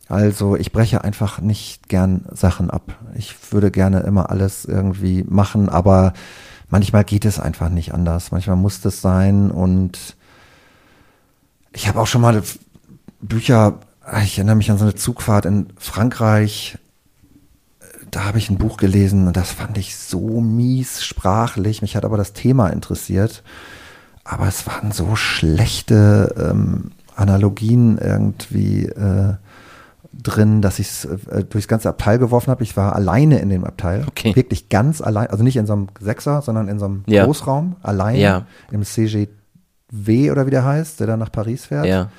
Also 0.07 0.55
ich 0.55 0.71
breche 0.71 1.03
einfach 1.03 1.39
nicht 1.39 1.87
gern 1.89 2.25
Sachen 2.31 2.69
ab. 2.69 2.97
Ich 3.15 3.35
würde 3.51 3.69
gerne 3.71 4.01
immer 4.01 4.29
alles 4.31 4.65
irgendwie 4.65 5.23
machen, 5.23 5.69
aber 5.69 6.13
manchmal 6.69 7.03
geht 7.03 7.25
es 7.25 7.39
einfach 7.39 7.69
nicht 7.69 7.93
anders. 7.93 8.31
Manchmal 8.31 8.55
muss 8.55 8.81
das 8.81 9.01
sein 9.01 9.51
und 9.51 10.15
ich 11.73 11.87
habe 11.87 11.99
auch 11.99 12.07
schon 12.07 12.21
mal 12.21 12.41
Bücher, 13.22 13.80
ich 14.24 14.38
erinnere 14.38 14.55
mich 14.55 14.72
an 14.72 14.78
so 14.78 14.86
eine 14.86 14.95
Zugfahrt 14.95 15.45
in 15.45 15.67
Frankreich, 15.78 16.78
da 18.11 18.26
habe 18.26 18.38
ich 18.39 18.49
ein 18.49 18.57
Buch 18.57 18.78
gelesen 18.78 19.28
und 19.28 19.38
das 19.38 19.51
fand 19.51 19.78
ich 19.78 19.95
so 19.95 20.41
mies 20.41 21.03
sprachlich. 21.03 21.82
Mich 21.82 21.95
hat 21.95 22.05
aber 22.05 22.17
das 22.17 22.34
Thema 22.34 22.70
interessiert. 22.70 23.43
Aber 24.24 24.47
es 24.47 24.65
waren 24.67 24.91
so 24.91 25.15
schlechte 25.15 26.34
ähm, 26.38 26.91
Analogien 27.15 27.97
irgendwie 27.97 28.86
äh, 28.86 29.36
drin, 30.13 30.61
dass 30.61 30.80
ich 30.80 30.88
es 30.88 31.05
äh, 31.05 31.43
durchs 31.43 31.67
ganze 31.67 31.89
Abteil 31.89 32.17
geworfen 32.17 32.49
habe. 32.49 32.63
Ich 32.63 32.76
war 32.78 32.95
alleine 32.95 33.39
in 33.39 33.49
dem 33.49 33.63
Abteil. 33.63 34.05
Okay. 34.07 34.36
Wirklich 34.36 34.70
ganz 34.70 35.01
allein. 35.01 35.28
Also 35.28 35.43
nicht 35.43 35.57
in 35.57 35.65
so 35.67 35.74
einem 35.74 35.88
Sechser, 35.99 36.41
sondern 36.41 36.67
in 36.67 36.80
so 36.80 36.86
einem 36.86 37.03
Ja. 37.07 37.26
Großraum. 37.26 37.76
Alleine. 37.84 38.20
Ja. 38.20 38.45
Im 38.72 38.84
CGW 38.84 40.32
oder 40.32 40.45
wie 40.47 40.51
der 40.51 40.65
heißt, 40.65 40.99
der 40.99 41.07
dann 41.07 41.20
nach 41.20 41.32
Paris 41.32 41.65
fährt. 41.65 41.86
Ja. 41.86 42.09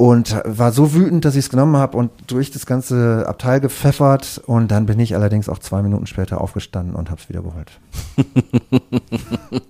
Und 0.00 0.40
war 0.46 0.72
so 0.72 0.94
wütend, 0.94 1.26
dass 1.26 1.34
ich 1.34 1.44
es 1.44 1.50
genommen 1.50 1.76
habe 1.76 1.98
und 1.98 2.10
durch 2.26 2.50
das 2.50 2.64
ganze 2.64 3.26
Abteil 3.28 3.60
gepfeffert. 3.60 4.40
Und 4.46 4.70
dann 4.70 4.86
bin 4.86 4.98
ich 4.98 5.14
allerdings 5.14 5.50
auch 5.50 5.58
zwei 5.58 5.82
Minuten 5.82 6.06
später 6.06 6.40
aufgestanden 6.40 6.94
und 6.94 7.10
habe 7.10 7.20
es 7.20 7.28
wieder 7.28 7.42
geholt. 7.42 7.70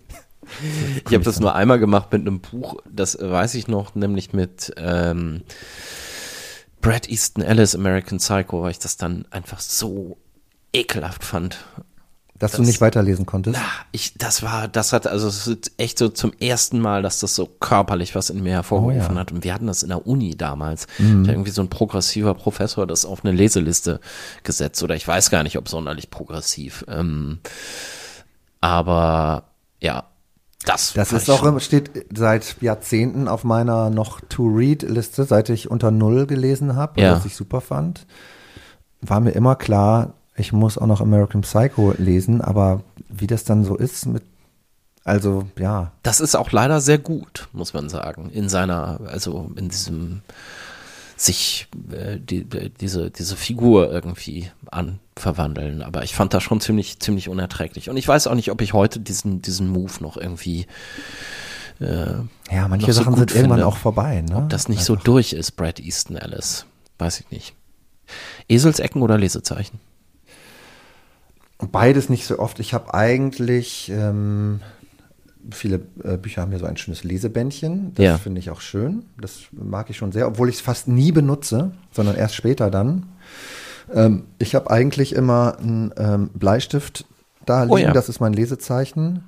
Ich 1.08 1.14
habe 1.14 1.24
das 1.24 1.38
nur 1.38 1.54
einmal 1.54 1.78
gemacht 1.78 2.12
mit 2.12 2.22
einem 2.22 2.40
Buch, 2.40 2.76
das 2.90 3.16
weiß 3.20 3.54
ich 3.54 3.68
noch, 3.68 3.94
nämlich 3.94 4.32
mit 4.32 4.74
ähm, 4.76 5.42
Brad 6.80 7.08
Easton 7.08 7.44
Ellis, 7.44 7.76
American 7.76 8.18
Psycho, 8.18 8.62
weil 8.62 8.72
ich 8.72 8.80
das 8.80 8.96
dann 8.96 9.26
einfach 9.30 9.60
so 9.60 10.18
ekelhaft 10.72 11.22
fand. 11.24 11.64
Dass 12.40 12.52
du 12.52 12.58
Das- 12.58 12.66
nicht 12.66 12.80
weiterlesen 12.80 13.26
konntest. 13.26 13.58
Ah, 13.58 13.84
Ich, 13.92 14.14
das 14.18 14.42
war, 14.42 14.66
das 14.66 14.92
hat, 14.92 15.06
also 15.06 15.28
es 15.28 15.46
ist 15.46 15.70
echt 15.76 15.98
so 15.98 16.08
zum 16.08 16.32
ersten 16.40 16.80
Mal, 16.80 17.02
dass 17.02 17.20
das 17.20 17.34
so 17.36 17.46
körperlich 17.46 18.14
was 18.16 18.30
in 18.30 18.42
mir 18.42 18.54
hervorgerufen 18.54 19.00
Oh 19.00 19.04
ja. 19.04 19.12
Mhm. 19.12 19.18
hat. 19.18 19.30
Und 19.32 19.44
wir 19.44 19.54
hatten 19.54 19.66
das 19.68 19.82
in 19.84 19.90
der 19.90 20.06
Uni 20.06 20.36
damals. 20.36 20.86
Da 20.98 21.04
hat 21.04 21.28
irgendwie 21.28 21.50
so 21.50 21.60
ein 21.62 21.68
progressiver 21.68 22.34
Professor 22.34 22.86
das 22.86 23.04
auf 23.04 23.24
eine 23.24 23.32
Leseliste 23.32 24.00
gesetzt. 24.42 24.82
Oder 24.82 24.96
ich 24.96 25.06
weiß 25.06 25.30
gar 25.30 25.42
nicht, 25.44 25.56
ob 25.58 25.68
sonderlich 25.68 26.10
progressiv. 26.10 26.84
Ähm, 26.88 27.38
aber 28.60 29.44
ja, 29.80 30.04
das, 30.64 30.92
Das 30.92 31.12
ist 31.12 31.30
auch, 31.30 31.58
steht 31.60 31.90
seit 32.14 32.56
Jahrzehnten 32.60 33.28
auf 33.28 33.44
meiner 33.44 33.88
noch 33.90 34.20
To-Read-Liste, 34.28 35.24
seit 35.24 35.48
ich 35.48 35.70
unter 35.70 35.90
Null 35.90 36.26
gelesen 36.26 36.76
habe, 36.76 37.00
Ja. 37.00 37.12
was 37.16 37.24
ich 37.24 37.34
super 37.34 37.60
fand. 37.62 38.06
War 39.00 39.20
mir 39.20 39.30
immer 39.30 39.56
klar, 39.56 40.14
ich 40.36 40.52
muss 40.52 40.78
auch 40.78 40.86
noch 40.86 41.00
American 41.00 41.42
Psycho 41.42 41.94
lesen, 41.98 42.40
aber 42.40 42.82
wie 43.08 43.26
das 43.26 43.44
dann 43.44 43.64
so 43.64 43.76
ist 43.76 44.06
mit, 44.06 44.22
also 45.04 45.44
ja, 45.58 45.92
Das 46.02 46.20
ist 46.20 46.34
auch 46.34 46.52
leider 46.52 46.80
sehr 46.80 46.98
gut, 46.98 47.48
muss 47.52 47.74
man 47.74 47.88
sagen. 47.88 48.30
In 48.30 48.48
seiner, 48.48 49.00
also 49.06 49.50
in 49.56 49.68
diesem 49.68 50.22
sich 51.20 51.68
äh, 51.92 52.18
die, 52.18 52.44
die, 52.44 52.70
diese, 52.70 53.10
diese 53.10 53.36
Figur 53.36 53.92
irgendwie 53.92 54.50
an 54.70 55.00
verwandeln. 55.16 55.82
Aber 55.82 56.02
ich 56.02 56.14
fand 56.14 56.32
das 56.32 56.42
schon 56.42 56.60
ziemlich, 56.60 56.98
ziemlich 56.98 57.28
unerträglich. 57.28 57.90
Und 57.90 57.98
ich 57.98 58.08
weiß 58.08 58.26
auch 58.26 58.34
nicht, 58.34 58.50
ob 58.50 58.62
ich 58.62 58.72
heute 58.72 59.00
diesen, 59.00 59.42
diesen 59.42 59.68
Move 59.68 59.92
noch 60.00 60.16
irgendwie, 60.16 60.66
äh, 61.78 62.14
ja, 62.50 62.68
manche 62.68 62.92
so 62.92 63.02
Sachen 63.02 63.14
gut 63.14 63.30
sind 63.30 63.36
irgendwann 63.36 63.58
finde. 63.58 63.66
auch 63.66 63.76
vorbei, 63.76 64.22
ne? 64.22 64.36
ob 64.36 64.48
das 64.48 64.68
nicht 64.68 64.82
so 64.82 64.96
durch 64.96 65.34
ist, 65.34 65.52
Brad 65.52 65.78
Easton 65.78 66.16
Ellis. 66.16 66.64
Weiß 66.98 67.20
ich 67.20 67.30
nicht. 67.30 67.54
Eselsecken 68.48 69.02
oder 69.02 69.18
Lesezeichen? 69.18 69.78
Beides 71.72 72.08
nicht 72.08 72.26
so 72.26 72.38
oft. 72.38 72.58
Ich 72.60 72.72
habe 72.74 72.94
eigentlich, 72.94 73.90
ähm, 73.94 74.60
viele 75.50 75.80
äh, 76.04 76.16
Bücher 76.16 76.42
haben 76.42 76.52
ja 76.52 76.58
so 76.58 76.66
ein 76.66 76.76
schönes 76.76 77.04
Lesebändchen. 77.04 77.92
Das 77.94 78.04
Ja. 78.04 78.18
finde 78.18 78.38
ich 78.40 78.50
auch 78.50 78.60
schön. 78.60 79.04
Das 79.20 79.40
mag 79.52 79.90
ich 79.90 79.96
schon 79.96 80.12
sehr, 80.12 80.26
obwohl 80.26 80.48
ich 80.48 80.56
es 80.56 80.60
fast 80.60 80.88
nie 80.88 81.12
benutze, 81.12 81.72
sondern 81.92 82.16
erst 82.16 82.34
später 82.34 82.70
dann. 82.70 83.06
Ähm, 83.92 84.24
ich 84.38 84.54
habe 84.54 84.70
eigentlich 84.70 85.14
immer 85.14 85.58
einen 85.58 85.92
ähm, 85.96 86.30
Bleistift 86.34 87.04
da 87.46 87.62
liegen. 87.64 87.72
Oh 87.74 87.78
ja. 87.78 87.92
Das 87.92 88.08
ist 88.08 88.20
mein 88.20 88.32
Lesezeichen, 88.32 89.24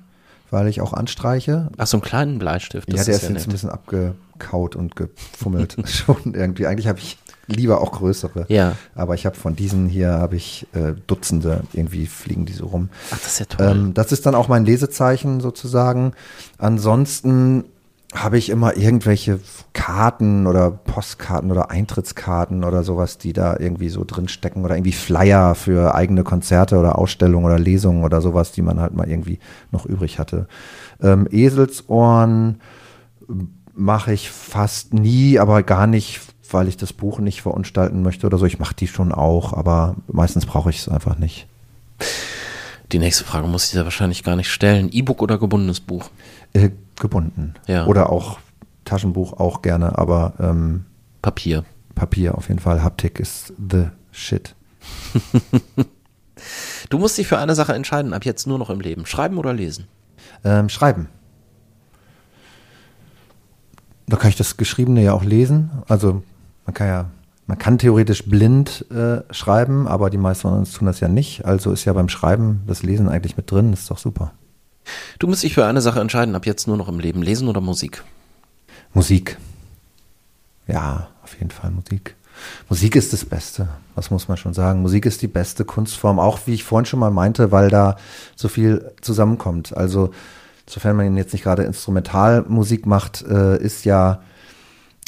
weil 0.51 0.67
ich 0.67 0.81
auch 0.81 0.93
anstreiche. 0.93 1.69
Ach, 1.77 1.87
so 1.87 1.97
einen 1.97 2.03
kleinen 2.03 2.39
Bleistift. 2.39 2.87
Das 2.93 2.99
ja, 3.01 3.05
der 3.05 3.15
ist, 3.15 3.21
ja 3.23 3.29
jetzt 3.29 3.35
ein 3.37 3.41
nett. 3.43 3.51
bisschen 3.51 3.69
abgekaut 3.69 4.75
und 4.75 4.95
gefummelt 4.95 5.75
schon 5.85 6.33
irgendwie. 6.33 6.67
Eigentlich 6.67 6.87
habe 6.87 6.99
ich 6.99 7.17
lieber 7.47 7.81
auch 7.81 7.91
größere. 7.91 8.45
Ja. 8.49 8.75
Aber 8.95 9.15
ich 9.15 9.25
habe 9.25 9.35
von 9.35 9.55
diesen 9.55 9.87
hier 9.87 10.11
habe 10.11 10.35
ich 10.35 10.67
äh, 10.73 10.93
Dutzende 11.07 11.63
irgendwie 11.73 12.05
fliegen 12.05 12.45
die 12.45 12.53
so 12.53 12.67
rum. 12.67 12.89
Ach, 13.11 13.19
das 13.19 13.33
ist 13.33 13.39
ja 13.39 13.45
toll. 13.45 13.67
Ähm, 13.67 13.93
das 13.93 14.11
ist 14.11 14.25
dann 14.25 14.35
auch 14.35 14.47
mein 14.47 14.65
Lesezeichen 14.65 15.39
sozusagen. 15.39 16.13
Ansonsten 16.57 17.65
habe 18.13 18.37
ich 18.37 18.49
immer 18.49 18.77
irgendwelche 18.77 19.39
Karten 19.73 20.45
oder 20.45 20.69
Postkarten 20.69 21.51
oder 21.51 21.71
Eintrittskarten 21.71 22.63
oder 22.63 22.83
sowas, 22.83 23.17
die 23.17 23.33
da 23.33 23.57
irgendwie 23.57 23.89
so 23.89 24.03
drin 24.05 24.27
stecken 24.27 24.63
oder 24.63 24.75
irgendwie 24.75 24.91
Flyer 24.91 25.55
für 25.55 25.95
eigene 25.95 26.23
Konzerte 26.23 26.77
oder 26.77 26.97
Ausstellungen 26.99 27.45
oder 27.45 27.57
Lesungen 27.57 28.03
oder 28.03 28.21
sowas, 28.21 28.51
die 28.51 28.61
man 28.61 28.79
halt 28.79 28.93
mal 28.93 29.09
irgendwie 29.09 29.39
noch 29.71 29.85
übrig 29.85 30.19
hatte. 30.19 30.47
Ähm, 31.01 31.27
Eselsohren 31.31 32.61
mache 33.73 34.13
ich 34.13 34.29
fast 34.29 34.93
nie, 34.93 35.39
aber 35.39 35.63
gar 35.63 35.87
nicht, 35.87 36.21
weil 36.53 36.67
ich 36.67 36.77
das 36.77 36.93
Buch 36.93 37.19
nicht 37.19 37.41
verunstalten 37.41 38.01
möchte 38.01 38.27
oder 38.27 38.37
so. 38.37 38.45
Ich 38.45 38.59
mache 38.59 38.75
die 38.75 38.87
schon 38.87 39.11
auch, 39.11 39.53
aber 39.53 39.95
meistens 40.07 40.45
brauche 40.45 40.69
ich 40.69 40.79
es 40.79 40.89
einfach 40.89 41.17
nicht. 41.17 41.47
Die 42.91 42.99
nächste 42.99 43.23
Frage 43.23 43.47
muss 43.47 43.65
ich 43.65 43.71
dir 43.71 43.83
wahrscheinlich 43.83 44.23
gar 44.23 44.35
nicht 44.35 44.51
stellen. 44.51 44.89
E-Book 44.91 45.21
oder 45.21 45.37
gebundenes 45.37 45.79
Buch? 45.79 46.09
Äh, 46.53 46.69
gebunden. 46.99 47.55
Ja. 47.67 47.85
Oder 47.87 48.11
auch 48.11 48.37
Taschenbuch 48.85 49.33
auch 49.33 49.61
gerne, 49.61 49.97
aber 49.97 50.33
ähm, 50.39 50.85
Papier. 51.21 51.65
Papier 51.95 52.37
auf 52.37 52.49
jeden 52.49 52.59
Fall. 52.59 52.83
Haptik 52.83 53.19
ist 53.19 53.53
the 53.57 53.87
shit. 54.11 54.55
Du 56.89 56.97
musst 56.99 57.17
dich 57.17 57.27
für 57.27 57.37
eine 57.37 57.55
Sache 57.55 57.73
entscheiden, 57.73 58.13
ab 58.13 58.25
jetzt 58.25 58.47
nur 58.47 58.57
noch 58.57 58.69
im 58.69 58.79
Leben. 58.79 59.05
Schreiben 59.05 59.37
oder 59.37 59.53
lesen? 59.53 59.87
Ähm, 60.43 60.69
schreiben. 60.69 61.07
Da 64.07 64.17
kann 64.17 64.29
ich 64.29 64.35
das 64.35 64.57
Geschriebene 64.57 65.01
ja 65.01 65.13
auch 65.13 65.23
lesen. 65.23 65.71
Also 65.87 66.23
man 66.65 66.73
kann 66.73 66.87
ja, 66.87 67.05
man 67.47 67.57
kann 67.57 67.77
theoretisch 67.77 68.25
blind 68.25 68.85
äh, 68.91 69.21
schreiben, 69.33 69.87
aber 69.87 70.09
die 70.09 70.17
meisten 70.17 70.43
von 70.43 70.57
uns 70.59 70.73
tun 70.73 70.85
das 70.85 70.99
ja 70.99 71.07
nicht. 71.07 71.45
Also 71.45 71.71
ist 71.71 71.85
ja 71.85 71.93
beim 71.93 72.09
Schreiben 72.09 72.61
das 72.67 72.83
Lesen 72.83 73.09
eigentlich 73.09 73.37
mit 73.37 73.51
drin. 73.51 73.71
Das 73.71 73.81
ist 73.81 73.91
doch 73.91 73.97
super. 73.97 74.33
Du 75.19 75.27
musst 75.27 75.43
dich 75.43 75.53
für 75.53 75.65
eine 75.65 75.81
Sache 75.81 75.99
entscheiden, 75.99 76.35
ab 76.35 76.45
jetzt 76.45 76.67
nur 76.67 76.77
noch 76.77 76.87
im 76.87 76.99
Leben. 76.99 77.21
Lesen 77.21 77.47
oder 77.47 77.61
Musik? 77.61 78.03
Musik. 78.93 79.37
Ja, 80.67 81.07
auf 81.23 81.37
jeden 81.37 81.51
Fall 81.51 81.71
Musik. 81.71 82.15
Musik 82.69 82.95
ist 82.95 83.13
das 83.13 83.25
Beste, 83.25 83.69
was 83.95 84.11
muss 84.11 84.27
man 84.27 84.37
schon 84.37 84.53
sagen. 84.53 84.81
Musik 84.81 85.05
ist 85.05 85.21
die 85.21 85.27
beste 85.27 85.65
Kunstform, 85.65 86.19
auch 86.19 86.39
wie 86.45 86.53
ich 86.53 86.63
vorhin 86.63 86.85
schon 86.85 86.99
mal 86.99 87.11
meinte, 87.11 87.51
weil 87.51 87.69
da 87.69 87.97
so 88.35 88.47
viel 88.47 88.91
zusammenkommt. 89.01 89.75
Also, 89.75 90.11
sofern 90.67 90.95
man 90.95 91.15
jetzt 91.15 91.33
nicht 91.33 91.43
gerade 91.43 91.63
Instrumentalmusik 91.63 92.85
macht, 92.85 93.21
äh, 93.23 93.61
ist 93.61 93.85
ja, 93.85 94.21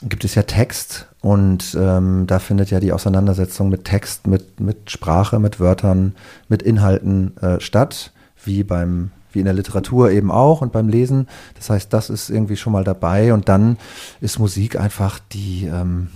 gibt 0.04 0.26
es 0.26 0.36
ja 0.36 0.44
Text 0.44 1.08
und 1.22 1.76
ähm, 1.80 2.28
da 2.28 2.40
findet 2.40 2.70
ja 2.70 2.80
die 2.80 2.92
Auseinandersetzung 2.92 3.70
mit 3.70 3.86
Text, 3.86 4.28
mit, 4.28 4.60
mit 4.60 4.92
Sprache, 4.92 5.40
mit 5.40 5.60
Wörtern, 5.60 6.16
mit 6.50 6.62
Inhalten 6.62 7.38
äh, 7.38 7.60
statt, 7.60 8.12
wie 8.44 8.64
beim 8.64 9.12
wie 9.32 9.40
in 9.40 9.46
der 9.46 9.54
Literatur 9.54 10.12
eben 10.12 10.32
auch 10.32 10.62
und 10.62 10.72
beim 10.72 10.88
Lesen. 10.88 11.28
Das 11.56 11.70
heißt, 11.70 11.92
das 11.92 12.10
ist 12.10 12.30
irgendwie 12.30 12.56
schon 12.56 12.72
mal 12.72 12.86
dabei 12.86 13.34
und 13.34 13.50
dann 13.50 13.78
ist 14.22 14.40
Musik 14.40 14.80
einfach 14.80 15.20
die 15.20 15.66
ähm, 15.66 16.08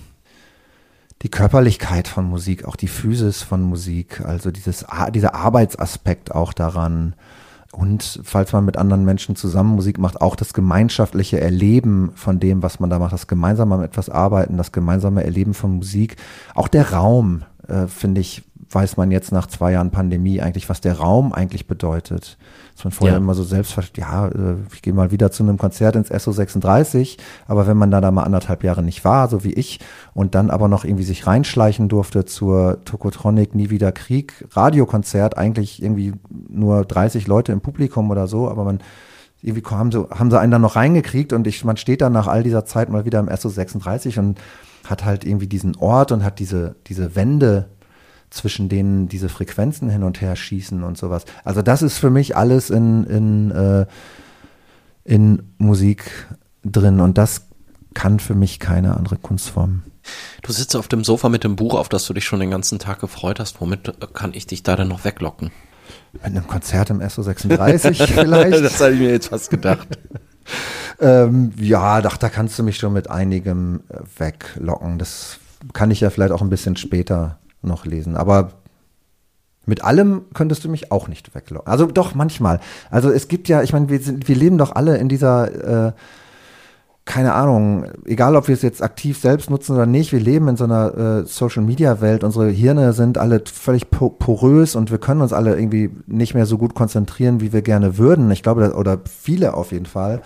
die 1.21 1.29
Körperlichkeit 1.29 2.07
von 2.07 2.25
Musik, 2.29 2.65
auch 2.65 2.75
die 2.75 2.87
Physis 2.87 3.41
von 3.43 3.61
Musik, 3.61 4.21
also 4.21 4.51
dieses, 4.51 4.85
dieser 5.13 5.35
Arbeitsaspekt 5.35 6.33
auch 6.33 6.53
daran. 6.53 7.13
Und 7.71 8.21
falls 8.23 8.51
man 8.51 8.65
mit 8.65 8.77
anderen 8.77 9.05
Menschen 9.05 9.35
zusammen 9.35 9.75
Musik 9.75 9.99
macht, 9.99 10.21
auch 10.21 10.35
das 10.35 10.53
gemeinschaftliche 10.53 11.39
Erleben 11.39 12.11
von 12.15 12.39
dem, 12.39 12.63
was 12.63 12.79
man 12.79 12.89
da 12.89 12.97
macht, 12.97 13.13
das 13.13 13.27
gemeinsame 13.27 13.77
mit 13.77 13.91
etwas 13.91 14.09
arbeiten, 14.09 14.57
das 14.57 14.71
gemeinsame 14.71 15.23
Erleben 15.23 15.53
von 15.53 15.75
Musik, 15.75 16.15
auch 16.55 16.67
der 16.67 16.93
Raum, 16.93 17.43
äh, 17.67 17.85
finde 17.87 18.21
ich, 18.21 18.43
weiß 18.71 18.97
man 18.97 19.09
jetzt 19.09 19.31
nach 19.31 19.47
zwei 19.47 19.71
Jahren 19.71 19.89
Pandemie 19.89 20.41
eigentlich, 20.41 20.69
was 20.69 20.79
der 20.79 20.99
Raum 20.99 21.33
eigentlich 21.33 21.65
bedeutet. 21.65 22.37
Dass 22.75 22.83
man 22.83 22.91
vorher 22.91 23.15
ja. 23.15 23.17
immer 23.17 23.33
so 23.33 23.43
selbst, 23.43 23.75
ja, 23.97 24.27
äh, 24.27 24.55
ich 24.73 24.81
gehe 24.81 24.93
mal 24.93 25.11
wieder 25.11 25.31
zu 25.31 25.43
einem 25.43 25.57
Konzert 25.57 25.95
ins 25.95 26.11
SO36, 26.11 27.17
aber 27.47 27.67
wenn 27.67 27.77
man 27.77 27.89
da, 27.89 27.99
da 27.99 28.11
mal 28.11 28.23
anderthalb 28.23 28.63
Jahre 28.63 28.83
nicht 28.83 29.03
war, 29.03 29.27
so 29.27 29.43
wie 29.43 29.53
ich, 29.53 29.79
und 30.13 30.35
dann 30.35 30.49
aber 30.49 30.67
noch 30.67 30.85
irgendwie 30.85 31.03
sich 31.03 31.25
reinschleichen 31.25 31.89
durfte 31.89 32.25
zur 32.25 32.83
Tokotronic 32.85 33.55
Nie 33.55 33.69
wieder 33.71 33.91
Krieg 33.91 34.45
Radiokonzert, 34.51 35.37
eigentlich 35.37 35.81
irgendwie 35.81 36.13
nur 36.29 36.85
30 36.85 37.27
Leute 37.27 37.51
im 37.51 37.61
Publikum 37.61 38.11
oder 38.11 38.27
so, 38.27 38.49
aber 38.49 38.63
man 38.63 38.79
irgendwie 39.41 39.63
haben 39.69 39.91
sie, 39.91 40.07
haben 40.11 40.29
sie 40.29 40.39
einen 40.39 40.51
dann 40.51 40.61
noch 40.61 40.75
reingekriegt 40.75 41.33
und 41.33 41.47
ich, 41.47 41.63
man 41.63 41.77
steht 41.77 42.01
dann 42.01 42.13
nach 42.13 42.27
all 42.27 42.43
dieser 42.43 42.65
Zeit 42.65 42.89
mal 42.89 43.05
wieder 43.05 43.19
im 43.19 43.29
SO36 43.29 44.19
und 44.19 44.39
hat 44.85 45.05
halt 45.05 45.25
irgendwie 45.25 45.47
diesen 45.47 45.75
Ort 45.77 46.11
und 46.11 46.23
hat 46.23 46.39
diese, 46.39 46.75
diese 46.87 47.15
Wände 47.15 47.69
zwischen 48.29 48.69
denen 48.69 49.07
diese 49.07 49.29
Frequenzen 49.29 49.89
hin 49.89 50.03
und 50.03 50.21
her 50.21 50.35
schießen 50.35 50.83
und 50.83 50.97
sowas. 50.97 51.25
Also 51.43 51.61
das 51.61 51.81
ist 51.81 51.97
für 51.97 52.09
mich 52.09 52.35
alles 52.35 52.69
in, 52.69 53.03
in, 53.05 53.51
äh, 53.51 53.85
in 55.03 55.53
Musik 55.57 56.27
drin 56.63 56.99
und 56.99 57.17
das 57.17 57.47
kann 57.93 58.19
für 58.19 58.35
mich 58.35 58.59
keine 58.59 58.95
andere 58.97 59.17
Kunstform. 59.17 59.83
Du 60.41 60.51
sitzt 60.51 60.75
auf 60.75 60.87
dem 60.87 61.03
Sofa 61.03 61.29
mit 61.29 61.43
dem 61.43 61.55
Buch, 61.55 61.75
auf 61.75 61.89
das 61.89 62.05
du 62.05 62.13
dich 62.13 62.25
schon 62.25 62.39
den 62.39 62.51
ganzen 62.51 62.79
Tag 62.79 62.99
gefreut 62.99 63.39
hast. 63.39 63.61
Womit 63.61 64.13
kann 64.13 64.33
ich 64.33 64.47
dich 64.47 64.63
da 64.63 64.75
denn 64.75 64.87
noch 64.87 65.03
weglocken? 65.03 65.51
Mit 66.13 66.23
einem 66.23 66.47
Konzert 66.47 66.89
im 66.89 67.01
SO36 67.01 68.05
vielleicht. 68.07 68.63
das 68.63 68.79
habe 68.79 68.93
ich 68.93 68.99
mir 68.99 69.11
jetzt 69.11 69.27
fast 69.27 69.49
gedacht. 69.49 69.87
ähm, 70.99 71.51
ja, 71.57 72.01
doch, 72.01 72.17
da 72.17 72.29
kannst 72.29 72.57
du 72.57 72.63
mich 72.63 72.77
schon 72.77 72.93
mit 72.93 73.09
einigem 73.09 73.81
weglocken. 74.17 74.97
Das 74.97 75.39
kann 75.73 75.91
ich 75.91 75.99
ja 75.99 76.09
vielleicht 76.09 76.31
auch 76.31 76.41
ein 76.41 76.49
bisschen 76.49 76.75
später 76.75 77.39
noch 77.61 77.85
lesen. 77.85 78.15
Aber 78.15 78.51
mit 79.65 79.83
allem 79.83 80.23
könntest 80.33 80.65
du 80.65 80.69
mich 80.69 80.91
auch 80.91 81.07
nicht 81.07 81.33
weglocken. 81.35 81.71
Also 81.71 81.85
doch 81.85 82.15
manchmal. 82.15 82.59
Also 82.89 83.11
es 83.11 83.27
gibt 83.27 83.47
ja, 83.47 83.61
ich 83.61 83.71
meine, 83.71 83.89
wir, 83.89 83.99
wir 84.03 84.35
leben 84.35 84.57
doch 84.57 84.75
alle 84.75 84.97
in 84.97 85.09
dieser, 85.09 85.87
äh, 85.87 85.91
keine 87.05 87.33
Ahnung, 87.33 87.85
egal 88.05 88.35
ob 88.35 88.47
wir 88.47 88.53
es 88.53 88.61
jetzt 88.61 88.83
aktiv 88.83 89.19
selbst 89.19 89.49
nutzen 89.49 89.75
oder 89.75 89.85
nicht, 89.85 90.11
wir 90.11 90.19
leben 90.19 90.47
in 90.47 90.57
so 90.57 90.63
einer 90.63 90.97
äh, 90.97 91.25
Social-Media-Welt. 91.25 92.23
Unsere 92.23 92.49
Hirne 92.49 92.93
sind 92.93 93.17
alle 93.17 93.41
völlig 93.45 93.89
porös 93.89 94.75
und 94.75 94.91
wir 94.91 94.97
können 94.97 95.21
uns 95.21 95.33
alle 95.33 95.55
irgendwie 95.55 95.91
nicht 96.07 96.33
mehr 96.33 96.45
so 96.45 96.57
gut 96.57 96.75
konzentrieren, 96.75 97.41
wie 97.41 97.53
wir 97.53 97.61
gerne 97.61 97.97
würden. 97.97 98.29
Ich 98.31 98.43
glaube, 98.43 98.73
oder 98.73 98.99
viele 99.05 99.53
auf 99.53 99.71
jeden 99.71 99.85
Fall. 99.85 100.21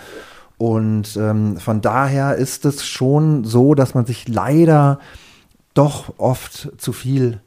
Und 0.57 1.17
ähm, 1.17 1.57
von 1.57 1.81
daher 1.81 2.35
ist 2.35 2.65
es 2.65 2.85
schon 2.85 3.43
so, 3.43 3.75
dass 3.75 3.93
man 3.93 4.05
sich 4.05 4.27
leider 4.27 4.99
doch 5.73 6.13
oft 6.17 6.71
zu 6.77 6.93
viel 6.93 7.41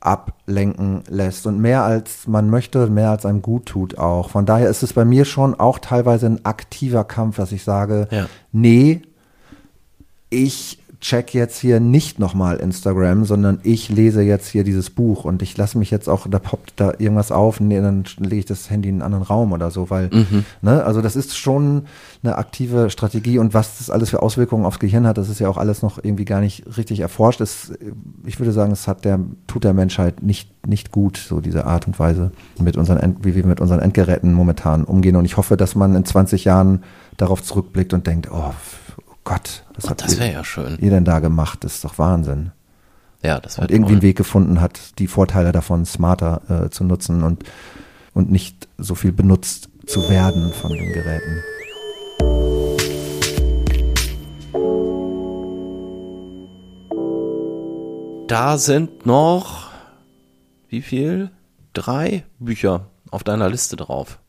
ablenken 0.00 1.02
lässt 1.08 1.46
und 1.46 1.60
mehr 1.60 1.84
als 1.84 2.26
man 2.26 2.48
möchte, 2.48 2.86
mehr 2.88 3.10
als 3.10 3.26
einem 3.26 3.42
gut 3.42 3.66
tut 3.66 3.98
auch. 3.98 4.30
Von 4.30 4.46
daher 4.46 4.70
ist 4.70 4.82
es 4.82 4.94
bei 4.94 5.04
mir 5.04 5.26
schon 5.26 5.54
auch 5.54 5.78
teilweise 5.78 6.26
ein 6.26 6.44
aktiver 6.44 7.04
Kampf, 7.04 7.36
dass 7.36 7.52
ich 7.52 7.64
sage, 7.64 8.08
ja. 8.10 8.26
nee, 8.50 9.02
ich 10.30 10.79
check 11.00 11.32
jetzt 11.32 11.58
hier 11.58 11.80
nicht 11.80 12.18
nochmal 12.18 12.58
Instagram, 12.58 13.24
sondern 13.24 13.60
ich 13.62 13.88
lese 13.88 14.20
jetzt 14.20 14.48
hier 14.48 14.64
dieses 14.64 14.90
Buch 14.90 15.24
und 15.24 15.40
ich 15.40 15.56
lasse 15.56 15.78
mich 15.78 15.90
jetzt 15.90 16.08
auch, 16.08 16.26
da 16.28 16.38
poppt 16.38 16.74
da 16.76 16.92
irgendwas 16.98 17.32
auf, 17.32 17.58
nee, 17.58 17.80
dann 17.80 18.04
lege 18.18 18.36
ich 18.36 18.44
das 18.44 18.68
Handy 18.68 18.90
in 18.90 18.96
einen 18.96 19.02
anderen 19.02 19.24
Raum 19.24 19.52
oder 19.52 19.70
so, 19.70 19.88
weil, 19.88 20.10
mhm. 20.12 20.44
ne, 20.60 20.84
also 20.84 21.00
das 21.00 21.16
ist 21.16 21.38
schon 21.38 21.86
eine 22.22 22.36
aktive 22.36 22.90
Strategie 22.90 23.38
und 23.38 23.54
was 23.54 23.78
das 23.78 23.88
alles 23.88 24.10
für 24.10 24.20
Auswirkungen 24.20 24.66
aufs 24.66 24.78
Gehirn 24.78 25.06
hat, 25.06 25.16
das 25.16 25.30
ist 25.30 25.40
ja 25.40 25.48
auch 25.48 25.56
alles 25.56 25.80
noch 25.82 25.98
irgendwie 26.02 26.26
gar 26.26 26.40
nicht 26.40 26.64
richtig 26.76 27.00
erforscht. 27.00 27.40
Es, 27.40 27.72
ich 28.26 28.38
würde 28.38 28.52
sagen, 28.52 28.72
es 28.72 28.86
hat 28.86 29.06
der, 29.06 29.20
tut 29.46 29.64
der 29.64 29.72
Menschheit 29.72 30.22
nicht, 30.22 30.66
nicht 30.66 30.90
gut, 30.90 31.16
so 31.16 31.40
diese 31.40 31.64
Art 31.64 31.86
und 31.86 31.98
Weise, 31.98 32.30
mit 32.58 32.76
unseren, 32.76 33.16
wie 33.22 33.34
wir 33.34 33.46
mit 33.46 33.60
unseren 33.60 33.80
Endgeräten 33.80 34.34
momentan 34.34 34.84
umgehen 34.84 35.16
und 35.16 35.24
ich 35.24 35.38
hoffe, 35.38 35.56
dass 35.56 35.74
man 35.74 35.94
in 35.94 36.04
20 36.04 36.44
Jahren 36.44 36.84
darauf 37.16 37.42
zurückblickt 37.42 37.94
und 37.94 38.06
denkt, 38.06 38.28
oh, 38.30 38.52
Gott, 39.24 39.64
was 39.74 39.90
oh, 39.90 39.94
das 39.94 40.18
wäre 40.18 40.32
ja 40.32 40.44
schön. 40.44 40.78
ihr 40.80 40.90
denn 40.90 41.04
da 41.04 41.20
gemacht? 41.20 41.64
Das 41.64 41.74
ist 41.74 41.84
doch 41.84 41.98
Wahnsinn. 41.98 42.52
Ja, 43.22 43.38
das 43.38 43.56
wäre 43.58 43.66
Und 43.66 43.70
irgendwie 43.70 43.92
einen 43.92 44.02
Weg 44.02 44.16
gefunden 44.16 44.60
hat, 44.60 44.98
die 44.98 45.06
Vorteile 45.06 45.52
davon 45.52 45.84
smarter 45.84 46.42
äh, 46.48 46.70
zu 46.70 46.84
nutzen 46.84 47.22
und, 47.22 47.44
und 48.14 48.30
nicht 48.30 48.68
so 48.78 48.94
viel 48.94 49.12
benutzt 49.12 49.68
zu 49.86 50.08
werden 50.08 50.52
von 50.52 50.72
den 50.72 50.92
Geräten. 50.92 51.42
Da 58.26 58.58
sind 58.58 59.06
noch 59.06 59.70
wie 60.70 60.82
viel? 60.82 61.30
Drei 61.72 62.24
Bücher 62.38 62.86
auf 63.10 63.24
deiner 63.24 63.50
Liste 63.50 63.74
drauf 63.76 64.20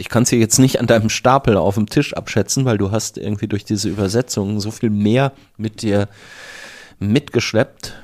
ich 0.00 0.08
kann 0.08 0.22
es 0.22 0.30
hier 0.30 0.38
jetzt 0.38 0.58
nicht 0.58 0.80
an 0.80 0.86
deinem 0.86 1.10
Stapel 1.10 1.56
auf 1.56 1.74
dem 1.74 1.88
Tisch 1.88 2.14
abschätzen, 2.14 2.64
weil 2.64 2.78
du 2.78 2.90
hast 2.90 3.18
irgendwie 3.18 3.46
durch 3.46 3.64
diese 3.64 3.88
Übersetzung 3.88 4.58
so 4.58 4.70
viel 4.70 4.90
mehr 4.90 5.32
mit 5.58 5.82
dir 5.82 6.08
mitgeschleppt. 6.98 7.94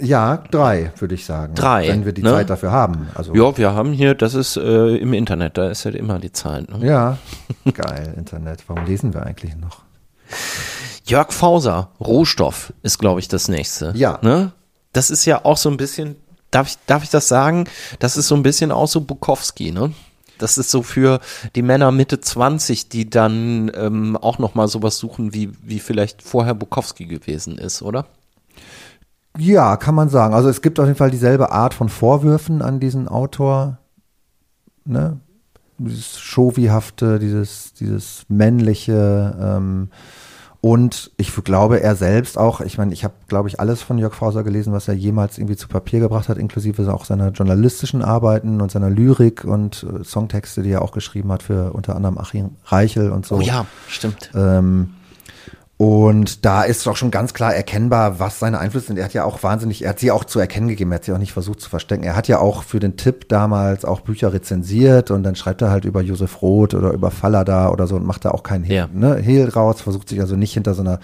Ja, 0.00 0.44
drei, 0.50 0.92
würde 0.98 1.14
ich 1.14 1.24
sagen. 1.24 1.54
Drei. 1.54 1.88
Wenn 1.88 2.04
wir 2.04 2.12
die 2.12 2.22
ne? 2.22 2.30
Zeit 2.30 2.50
dafür 2.50 2.70
haben. 2.72 3.08
Also 3.14 3.34
ja, 3.34 3.56
wir 3.56 3.72
haben 3.72 3.92
hier, 3.92 4.14
das 4.14 4.34
ist 4.34 4.56
äh, 4.56 4.96
im 4.96 5.12
Internet, 5.12 5.58
da 5.58 5.68
ist 5.68 5.84
ja 5.84 5.90
immer 5.90 6.18
die 6.18 6.32
Zeit. 6.32 6.70
Ne? 6.70 6.86
Ja, 6.86 7.18
geil, 7.74 8.14
Internet. 8.16 8.64
Warum 8.68 8.84
lesen 8.86 9.12
wir 9.12 9.24
eigentlich 9.24 9.56
noch? 9.56 9.82
Jörg 11.04 11.32
Fauser, 11.32 11.90
Rohstoff 12.00 12.72
ist, 12.82 12.98
glaube 12.98 13.20
ich, 13.20 13.28
das 13.28 13.48
nächste. 13.48 13.92
Ja. 13.96 14.18
Ne? 14.22 14.52
Das 14.92 15.10
ist 15.10 15.24
ja 15.24 15.44
auch 15.44 15.56
so 15.56 15.68
ein 15.70 15.76
bisschen, 15.76 16.16
darf 16.50 16.68
ich, 16.68 16.78
darf 16.86 17.02
ich 17.02 17.10
das 17.10 17.28
sagen? 17.28 17.66
Das 17.98 18.16
ist 18.16 18.28
so 18.28 18.36
ein 18.36 18.42
bisschen 18.42 18.70
auch 18.72 18.88
so 18.88 19.00
Bukowski, 19.00 19.72
ne? 19.72 19.92
Das 20.42 20.58
ist 20.58 20.70
so 20.70 20.82
für 20.82 21.20
die 21.54 21.62
Männer 21.62 21.92
Mitte 21.92 22.20
20, 22.20 22.88
die 22.88 23.08
dann 23.08 23.70
ähm, 23.74 24.16
auch 24.16 24.38
nochmal 24.38 24.68
sowas 24.68 24.98
suchen, 24.98 25.32
wie, 25.32 25.52
wie 25.62 25.78
vielleicht 25.78 26.22
vorher 26.22 26.54
Bukowski 26.54 27.06
gewesen 27.06 27.58
ist, 27.58 27.82
oder? 27.82 28.06
Ja, 29.38 29.76
kann 29.76 29.94
man 29.94 30.08
sagen. 30.08 30.34
Also 30.34 30.48
es 30.48 30.60
gibt 30.60 30.78
auf 30.78 30.86
jeden 30.86 30.98
Fall 30.98 31.10
dieselbe 31.10 31.52
Art 31.52 31.74
von 31.74 31.88
Vorwürfen 31.88 32.60
an 32.60 32.80
diesen 32.80 33.08
Autor. 33.08 33.78
Ne? 34.84 35.20
Dieses 35.78 36.20
Chauvyhafte, 36.20 37.18
dieses, 37.18 37.72
dieses 37.72 38.24
männliche. 38.28 39.36
Ähm, 39.40 39.88
und 40.64 41.10
ich 41.16 41.34
glaube, 41.42 41.82
er 41.82 41.96
selbst 41.96 42.38
auch, 42.38 42.60
ich 42.60 42.78
meine, 42.78 42.92
ich 42.92 43.02
habe, 43.02 43.14
glaube 43.26 43.48
ich, 43.48 43.58
alles 43.58 43.82
von 43.82 43.98
Jörg 43.98 44.14
Fauser 44.14 44.44
gelesen, 44.44 44.72
was 44.72 44.86
er 44.86 44.94
jemals 44.94 45.36
irgendwie 45.36 45.56
zu 45.56 45.66
Papier 45.66 45.98
gebracht 45.98 46.28
hat, 46.28 46.38
inklusive 46.38 46.94
auch 46.94 47.04
seiner 47.04 47.30
journalistischen 47.30 48.00
Arbeiten 48.00 48.60
und 48.60 48.70
seiner 48.70 48.88
Lyrik 48.88 49.42
und 49.42 49.84
äh, 49.84 50.04
Songtexte, 50.04 50.62
die 50.62 50.70
er 50.70 50.82
auch 50.82 50.92
geschrieben 50.92 51.32
hat 51.32 51.42
für 51.42 51.72
unter 51.72 51.96
anderem 51.96 52.16
Achim 52.16 52.50
Reichel 52.66 53.10
und 53.10 53.26
so. 53.26 53.38
Oh 53.38 53.40
ja, 53.40 53.66
stimmt. 53.88 54.30
Ähm, 54.36 54.94
und 55.82 56.44
da 56.44 56.62
ist 56.62 56.86
auch 56.86 56.94
schon 56.94 57.10
ganz 57.10 57.34
klar 57.34 57.52
erkennbar, 57.56 58.20
was 58.20 58.38
seine 58.38 58.60
Einflüsse 58.60 58.86
sind. 58.86 58.98
Er 58.98 59.04
hat 59.06 59.14
ja 59.14 59.24
auch 59.24 59.42
wahnsinnig, 59.42 59.82
er 59.82 59.90
hat 59.90 59.98
sie 59.98 60.12
auch 60.12 60.24
zu 60.24 60.38
erkennen 60.38 60.68
gegeben, 60.68 60.92
er 60.92 60.96
hat 60.96 61.04
sie 61.04 61.12
auch 61.12 61.18
nicht 61.18 61.32
versucht 61.32 61.60
zu 61.60 61.68
verstecken. 61.68 62.04
Er 62.04 62.14
hat 62.14 62.28
ja 62.28 62.38
auch 62.38 62.62
für 62.62 62.78
den 62.78 62.96
Tipp 62.96 63.28
damals 63.28 63.84
auch 63.84 64.02
Bücher 64.02 64.32
rezensiert 64.32 65.10
und 65.10 65.24
dann 65.24 65.34
schreibt 65.34 65.60
er 65.60 65.70
halt 65.70 65.84
über 65.84 66.00
Josef 66.00 66.40
Roth 66.40 66.74
oder 66.74 66.92
über 66.92 67.10
Fallada 67.10 67.70
oder 67.70 67.88
so 67.88 67.96
und 67.96 68.06
macht 68.06 68.24
da 68.24 68.30
auch 68.30 68.44
keinen 68.44 68.62
Hehl, 68.62 68.76
Ja. 68.76 68.88
ne, 68.92 69.16
Hehl 69.16 69.48
raus, 69.48 69.80
versucht 69.80 70.08
sich 70.08 70.20
also 70.20 70.36
nicht 70.36 70.54
hinter 70.54 70.74
so 70.74 70.82
einer 70.82 71.00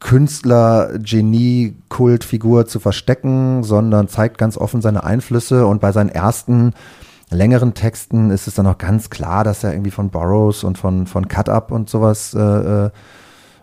Künstler-Genie-Kultfigur 0.00 2.66
zu 2.66 2.80
verstecken, 2.80 3.62
sondern 3.62 4.08
zeigt 4.08 4.36
ganz 4.36 4.58
offen 4.58 4.82
seine 4.82 5.04
Einflüsse 5.04 5.66
und 5.66 5.80
bei 5.80 5.92
seinen 5.92 6.10
ersten 6.10 6.74
längeren 7.30 7.72
Texten 7.72 8.28
ist 8.30 8.46
es 8.46 8.54
dann 8.54 8.66
auch 8.66 8.76
ganz 8.78 9.08
klar, 9.10 9.42
dass 9.42 9.64
er 9.64 9.72
irgendwie 9.72 9.90
von 9.90 10.10
Burroughs 10.10 10.64
und 10.64 10.76
von, 10.76 11.06
von 11.06 11.28
Cut 11.28 11.48
Up 11.48 11.72
und 11.72 11.88
sowas 11.88 12.34
äh, 12.34 12.40
äh, 12.40 12.90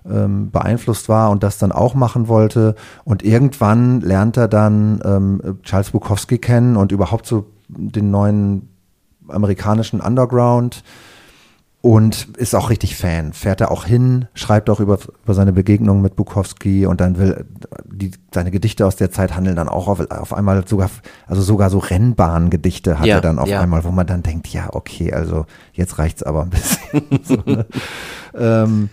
ähm, 0.10 0.52
beeinflusst 0.52 1.10
war 1.10 1.32
und 1.32 1.44
das 1.44 1.58
dann 1.58 1.72
auch 1.72 1.96
machen 1.96 2.28
wollte. 2.28 2.76
Und 3.04 3.24
irgendwann 3.24 4.02
lernt 4.02 4.38
er 4.38 4.48
dann 4.48 5.02
ähm, 5.06 5.60
Charles 5.64 5.92
Bukowski 5.92 6.38
kennen 6.38 6.76
und 6.76 6.92
überhaupt 6.92 7.26
so 7.26 7.48
den 7.68 8.12
neuen 8.12 8.70
amerikanischen 9.28 10.02
Underground 10.02 10.84
und 11.84 12.30
ist 12.38 12.56
auch 12.56 12.70
richtig 12.70 12.96
Fan. 12.96 13.34
Fährt 13.34 13.60
er 13.60 13.70
auch 13.70 13.84
hin, 13.84 14.30
schreibt 14.36 14.70
auch 14.70 14.80
über, 14.80 15.00
über 15.24 15.34
seine 15.34 15.52
Begegnung 15.52 16.02
mit 16.02 16.16
Bukowski 16.16 16.86
und 16.86 17.02
dann 17.02 17.18
will 17.18 17.46
die, 17.86 18.12
seine 18.34 18.52
Gedichte 18.52 18.86
aus 18.86 18.96
der 18.96 19.12
Zeit 19.12 19.36
handeln 19.36 19.58
dann 19.58 19.68
auch 19.68 19.90
auf, 19.90 20.00
auf 20.10 20.34
einmal 20.34 20.66
sogar, 20.66 20.90
also 21.28 21.42
sogar 21.42 21.70
so 21.70 21.80
Rennbahngedichte 21.80 23.00
hat 23.00 23.06
Ja, 23.06 23.16
er 23.16 23.22
dann 23.22 23.38
auf 23.38 23.50
ja. 23.50 23.60
einmal, 23.60 23.84
wo 23.84 23.92
man 23.92 24.08
dann 24.08 24.24
denkt, 24.24 24.48
ja, 24.48 24.70
okay, 24.72 25.12
also 25.12 25.46
jetzt 25.74 26.00
reicht's 26.00 26.24
aber 26.24 26.44
ein 26.44 26.52
bisschen. 26.52 27.02
so, 27.24 27.36
ne? 27.46 27.66
ähm, 28.34 28.90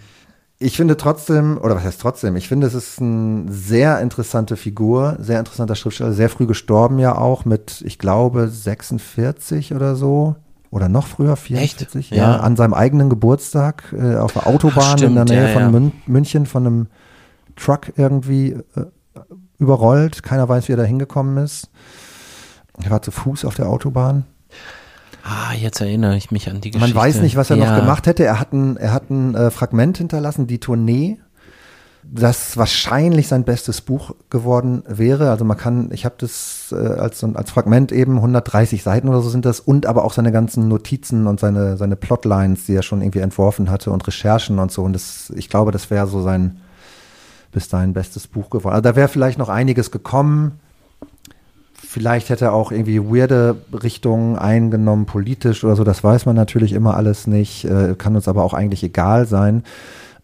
ich 0.63 0.77
finde 0.77 0.99
trotzdem, 0.99 1.57
oder 1.59 1.75
was 1.75 1.85
heißt 1.85 2.01
trotzdem, 2.01 2.37
ich 2.37 2.47
finde, 2.47 2.67
es 2.67 2.75
ist 2.75 3.01
eine 3.01 3.51
sehr 3.51 3.99
interessante 4.01 4.57
Figur, 4.59 5.17
sehr 5.19 5.39
interessanter 5.39 5.75
Schriftsteller, 5.75 6.13
sehr 6.13 6.29
früh 6.29 6.47
gestorben 6.47 6.99
ja 6.99 7.17
auch 7.17 7.47
mit, 7.47 7.83
ich 7.87 7.99
glaube, 7.99 8.47
46 8.49 9.75
oder 9.75 9.97
so. 9.97 10.37
Oder 10.71 10.89
noch 10.89 11.07
früher, 11.09 11.35
44, 11.35 12.13
Echt? 12.13 12.17
ja, 12.17 12.33
Ja. 12.33 12.37
an 12.41 12.57
seinem 12.57 12.75
eigenen 12.75 13.09
Geburtstag 13.09 13.93
äh, 13.93 14.17
auf 14.17 14.35
der 14.35 14.47
Autobahn 14.47 14.99
stimmt, 14.99 15.03
in 15.11 15.15
der 15.17 15.25
Nähe 15.25 15.53
ja, 15.53 15.59
von. 15.59 15.73
Mün 15.73 15.93
München 16.07 16.47
von 16.47 16.65
einem 16.67 16.87
Truck 17.57 17.93
irgendwie 17.97 18.51
äh, 18.51 18.85
überrollt. 19.59 20.23
Keiner 20.23 20.49
weiß, 20.49 20.69
wie 20.69 20.75
er 20.75 20.77
da 20.77 20.85
hingekommen 20.85 21.43
ist. 21.43 21.71
Er 22.81 22.91
war 22.91 23.03
zu 23.03 23.11
Fuß 23.11 23.45
auf 23.47 23.55
der 23.55 23.69
Autobahn. 23.69 24.27
Ah, 25.23 25.53
jetzt 25.55 25.81
erinnere 25.81 26.17
ich 26.17 26.31
mich 26.31 26.49
an 26.49 26.61
die 26.61 26.71
Man 26.71 26.81
Geschichte. 26.81 26.99
weiß 26.99 27.21
nicht, 27.21 27.37
was 27.37 27.51
er 27.51 27.57
ja. 27.57 27.71
noch 27.71 27.81
gemacht 27.81 28.07
hätte. 28.07 28.25
Er 28.25 28.41
hat 28.41 28.53
ein, 28.53 28.77
er 28.77 28.93
hat 28.93 29.11
ein 29.11 29.35
äh, 29.35 29.51
Fragment 29.51 29.99
hinterlassen, 29.99 30.47
die 30.47 30.59
Tournee, 30.59 31.19
das 32.03 32.57
wahrscheinlich 32.57 33.29
sein 33.29 33.45
bestes 33.45 33.83
Buch 33.83 34.15
geworden 34.31 34.83
wäre. 34.89 35.31
Also 35.31 35.45
man 35.45 35.57
kann, 35.57 35.91
ich 35.93 36.05
habe 36.05 36.15
das 36.19 36.73
äh, 36.73 36.77
als, 36.77 37.23
als 37.23 37.51
Fragment 37.51 37.93
eben, 37.93 38.17
130 38.17 38.83
Seiten 38.83 39.09
oder 39.09 39.21
so 39.21 39.29
sind 39.29 39.45
das, 39.45 39.61
und 39.61 39.87
aber 39.87 40.05
auch 40.05 40.13
seine 40.13 40.33
ganzen 40.33 40.69
Notizen 40.69 41.27
und 41.27 41.39
seine, 41.39 41.77
seine 41.77 41.97
Plotlines, 41.97 42.67
die 42.67 42.75
er 42.75 42.83
schon 42.83 43.03
irgendwie 43.03 43.21
entworfen 43.21 43.71
hatte 43.71 43.91
und 43.91 44.07
Recherchen 44.07 44.59
und 44.59 44.73
so. 44.73 44.83
Und 44.83 44.95
das, 44.95 45.31
ich 45.37 45.49
glaube, 45.49 45.73
das 45.73 45.91
wäre 45.91 46.07
so 46.07 46.23
sein 46.23 46.61
bis 47.53 47.69
dahin 47.69 47.93
bestes 47.93 48.27
Buch 48.27 48.51
geworden. 48.51 48.75
Also 48.75 48.83
da 48.83 48.97
wäre 48.97 49.09
vielleicht 49.09 49.39
noch 49.39 49.49
einiges 49.49 49.91
gekommen. 49.91 50.61
Vielleicht 51.93 52.29
hätte 52.29 52.45
er 52.45 52.53
auch 52.53 52.71
irgendwie 52.71 53.01
weirde 53.01 53.57
Richtungen 53.73 54.39
eingenommen, 54.39 55.07
politisch 55.07 55.65
oder 55.65 55.75
so. 55.75 55.83
Das 55.83 56.05
weiß 56.05 56.25
man 56.25 56.37
natürlich 56.37 56.73
immer 56.73 56.95
alles 56.95 57.27
nicht. 57.27 57.65
Äh, 57.65 57.97
kann 57.99 58.15
uns 58.15 58.29
aber 58.29 58.45
auch 58.45 58.55
eigentlich 58.55 58.85
egal 58.85 59.27
sein. 59.27 59.65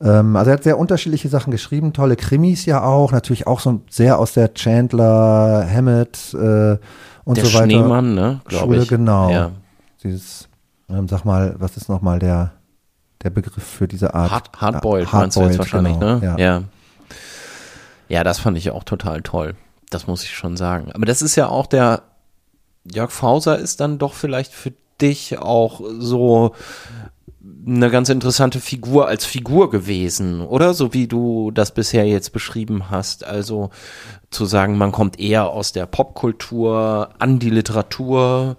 Ähm, 0.01 0.37
also 0.37 0.53
er 0.53 0.59
hat 0.59 0.63
sehr 0.63 0.79
unterschiedliche 0.79 1.29
Sachen 1.29 1.51
geschrieben, 1.51 1.93
tolle 1.93 2.15
Krimis 2.15 2.67
ja 2.67 2.85
auch, 2.85 3.11
natürlich 3.11 3.49
auch 3.49 3.59
so 3.59 3.81
sehr 3.91 4.21
aus 4.21 4.35
der 4.35 4.55
Chandler, 4.55 5.67
Hammett 5.69 6.35
äh, 6.35 6.79
und 7.25 7.37
Der 7.37 7.45
so 7.45 7.55
weiter. 7.55 7.65
Schneemann, 7.65 8.15
ne, 8.15 8.43
Schule, 8.47 8.83
ich. 8.83 8.89
genau. 8.89 9.31
Ja. 9.31 9.51
Dieses, 10.05 10.49
ähm, 10.89 11.09
sag 11.09 11.25
mal, 11.25 11.57
was 11.59 11.77
ist 11.77 11.89
nochmal 11.89 12.21
der, 12.21 12.53
der 13.25 13.31
Begriff 13.31 13.65
für 13.65 13.89
diese 13.89 14.15
Art? 14.15 14.31
Hard, 14.31 14.51
hardboiled 14.61 15.09
Ja, 15.13 15.19
meinst 15.19 15.37
du 15.37 15.41
jetzt 15.41 15.59
hardboiled, 15.59 15.99
wahrscheinlich, 15.99 15.99
genau, 15.99 16.19
ne? 16.21 16.25
Ja. 16.25 16.39
ja. 16.39 16.63
Ja, 18.09 18.23
das 18.23 18.39
fand 18.39 18.57
ich 18.57 18.71
auch 18.71 18.85
total 18.85 19.23
toll. 19.23 19.57
Das 19.91 20.07
muss 20.07 20.25
ich 20.25 20.35
schon 20.35 20.57
sagen. 20.57 20.93
Aber 20.93 21.07
das 21.07 21.23
ist 21.23 21.37
ja 21.37 21.49
auch 21.49 21.67
der, 21.67 22.03
Jörg 22.93 23.11
Fauser 23.11 23.59
ist 23.59 23.81
dann 23.81 23.99
doch 23.99 24.15
vielleicht 24.15 24.53
für 24.53 24.73
dich 25.01 25.39
auch 25.39 25.81
so 25.99 26.55
eine 27.67 27.91
ganz 27.91 28.09
interessante 28.09 28.61
Figur 28.61 29.09
als 29.09 29.25
Figur 29.25 29.71
gewesen, 29.71 30.41
oder? 30.41 30.75
So 30.75 30.95
wie 30.95 31.07
du 31.07 31.51
das 31.51 31.73
bisher 31.73 32.07
jetzt 32.07 32.33
beschrieben 32.33 32.91
hast. 32.91 33.25
Also 33.25 33.71
zu 34.31 34.45
sagen, 34.47 34.79
man 34.79 34.93
kommt 34.93 35.19
eher 35.19 35.49
aus 35.51 35.73
der 35.73 35.87
Popkultur 35.87 37.11
an 37.19 37.39
die 37.39 37.51
Literatur. 37.51 38.57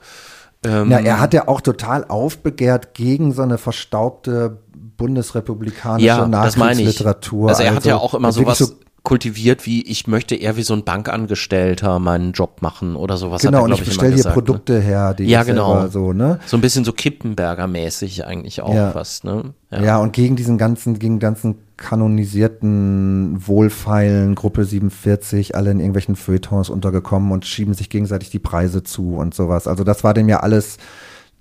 Ähm, 0.63 0.91
Ja, 0.91 0.99
er 0.99 1.19
hat 1.19 1.33
ja 1.33 1.47
auch 1.47 1.61
total 1.61 2.05
aufbegehrt 2.05 2.93
gegen 2.93 3.33
so 3.33 3.41
eine 3.41 3.57
verstaubte 3.57 4.61
bundesrepublikanische 4.97 6.05
ja. 6.05 6.27
Nachkriegsliteratur. 6.27 7.49
Also 7.49 7.63
er 7.63 7.75
hat 7.75 7.85
ja 7.85 7.97
auch 7.97 8.13
immer 8.13 8.31
sowas 8.31 8.75
kultiviert, 9.07 9.65
wie 9.65 9.83
ich 9.83 10.05
möchte 10.07 10.35
eher 10.35 10.57
wie 10.57 10.63
so 10.63 10.73
ein 10.73 10.83
Bankangestellter 10.83 11.97
meinen 11.97 12.33
Job 12.33 12.61
machen 12.61 12.97
oder 12.97 13.15
sowas. 13.15 13.41
genau, 13.41 13.59
er, 13.59 13.63
und 13.63 13.71
ich 13.71 13.85
bestelle 13.85 14.09
hier 14.09 14.17
gesagt, 14.17 14.33
Produkte 14.33 14.81
her, 14.81 15.13
die 15.13 15.23
Ja, 15.23 15.43
genau. 15.43 15.87
so, 15.87 16.11
ne? 16.11 16.27
Ne? 16.27 16.39
So 16.45 16.57
ein 16.57 16.61
bisschen 16.61 16.83
so 16.83 16.91
Kippenberger-mäßig 16.91 18.25
eigentlich 18.25 18.61
auch 18.61 18.75
Ja. 18.75 18.91
fast, 18.91 19.23
ne? 19.23 19.53
Ja. 19.71 19.99
und 19.99 20.11
gegen 20.11 20.35
diesen 20.35 20.57
ganzen, 20.57 20.99
gegen 20.99 21.19
ganzen 21.19 21.55
kanonisierten 21.77 23.47
Wohlfeilen, 23.47 24.35
Gruppe 24.35 24.65
47, 24.65 25.55
alle 25.55 25.71
in 25.71 25.79
irgendwelchen 25.79 26.17
Feuilletons 26.17 26.69
untergekommen 26.69 27.31
und 27.31 27.45
schieben 27.45 27.73
sich 27.73 27.89
gegenseitig 27.89 28.29
die 28.29 28.39
Preise 28.39 28.83
zu 28.83 29.15
und 29.15 29.33
sowas. 29.33 29.69
Also 29.69 29.85
das 29.85 30.03
war 30.03 30.15
dem 30.15 30.27
ja 30.27 30.41
alles 30.41 30.79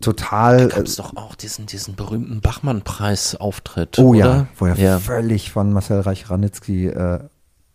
total. 0.01 0.69
Gab 0.69 0.85
es 0.87 0.95
doch 0.95 1.17
auch 1.17 1.35
diesen, 1.35 1.67
diesen 1.67 1.97
berühmten 1.97 2.41
Bachmann-Preis-Auftritt, 2.41 3.99
oh 3.99 4.11
oder? 4.11 4.19
ja, 4.19 4.47
wo 4.57 4.67
er 4.67 4.77
ja. 4.77 4.99
völlig 5.01 5.51
von 5.51 5.73
Marcel 5.73 5.99
Reich-Ranitzky 5.99 6.87
äh, 6.87 7.19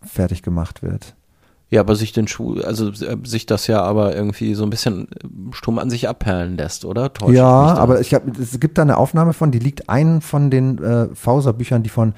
fertig 0.03 0.41
gemacht 0.43 0.81
wird. 0.83 1.15
ja, 1.69 1.79
aber 1.81 1.95
sich 1.95 2.11
den 2.11 2.27
Schuh, 2.27 2.59
also 2.61 2.89
äh, 2.89 3.17
sich 3.23 3.45
das 3.45 3.67
ja 3.67 3.81
aber 3.81 4.13
irgendwie 4.15 4.55
so 4.55 4.63
ein 4.63 4.69
bisschen 4.69 5.07
äh, 5.11 5.27
stumm 5.53 5.79
an 5.79 5.89
sich 5.89 6.09
abperlen 6.09 6.57
lässt, 6.57 6.83
oder? 6.85 7.11
Mich 7.25 7.35
Ja, 7.37 7.47
aber 7.47 8.01
ich 8.01 8.13
hab, 8.13 8.27
es 8.37 8.59
gibt 8.59 8.77
da 8.77 8.81
eine 8.81 8.97
Aufnahme 8.97 9.33
von, 9.33 9.51
die 9.51 9.59
liegt 9.59 9.89
einen 9.89 10.21
von 10.21 10.49
den 10.51 10.83
äh, 10.83 11.07
Fauser-Büchern, 11.15 11.83
die 11.83 11.89
von 11.89 12.13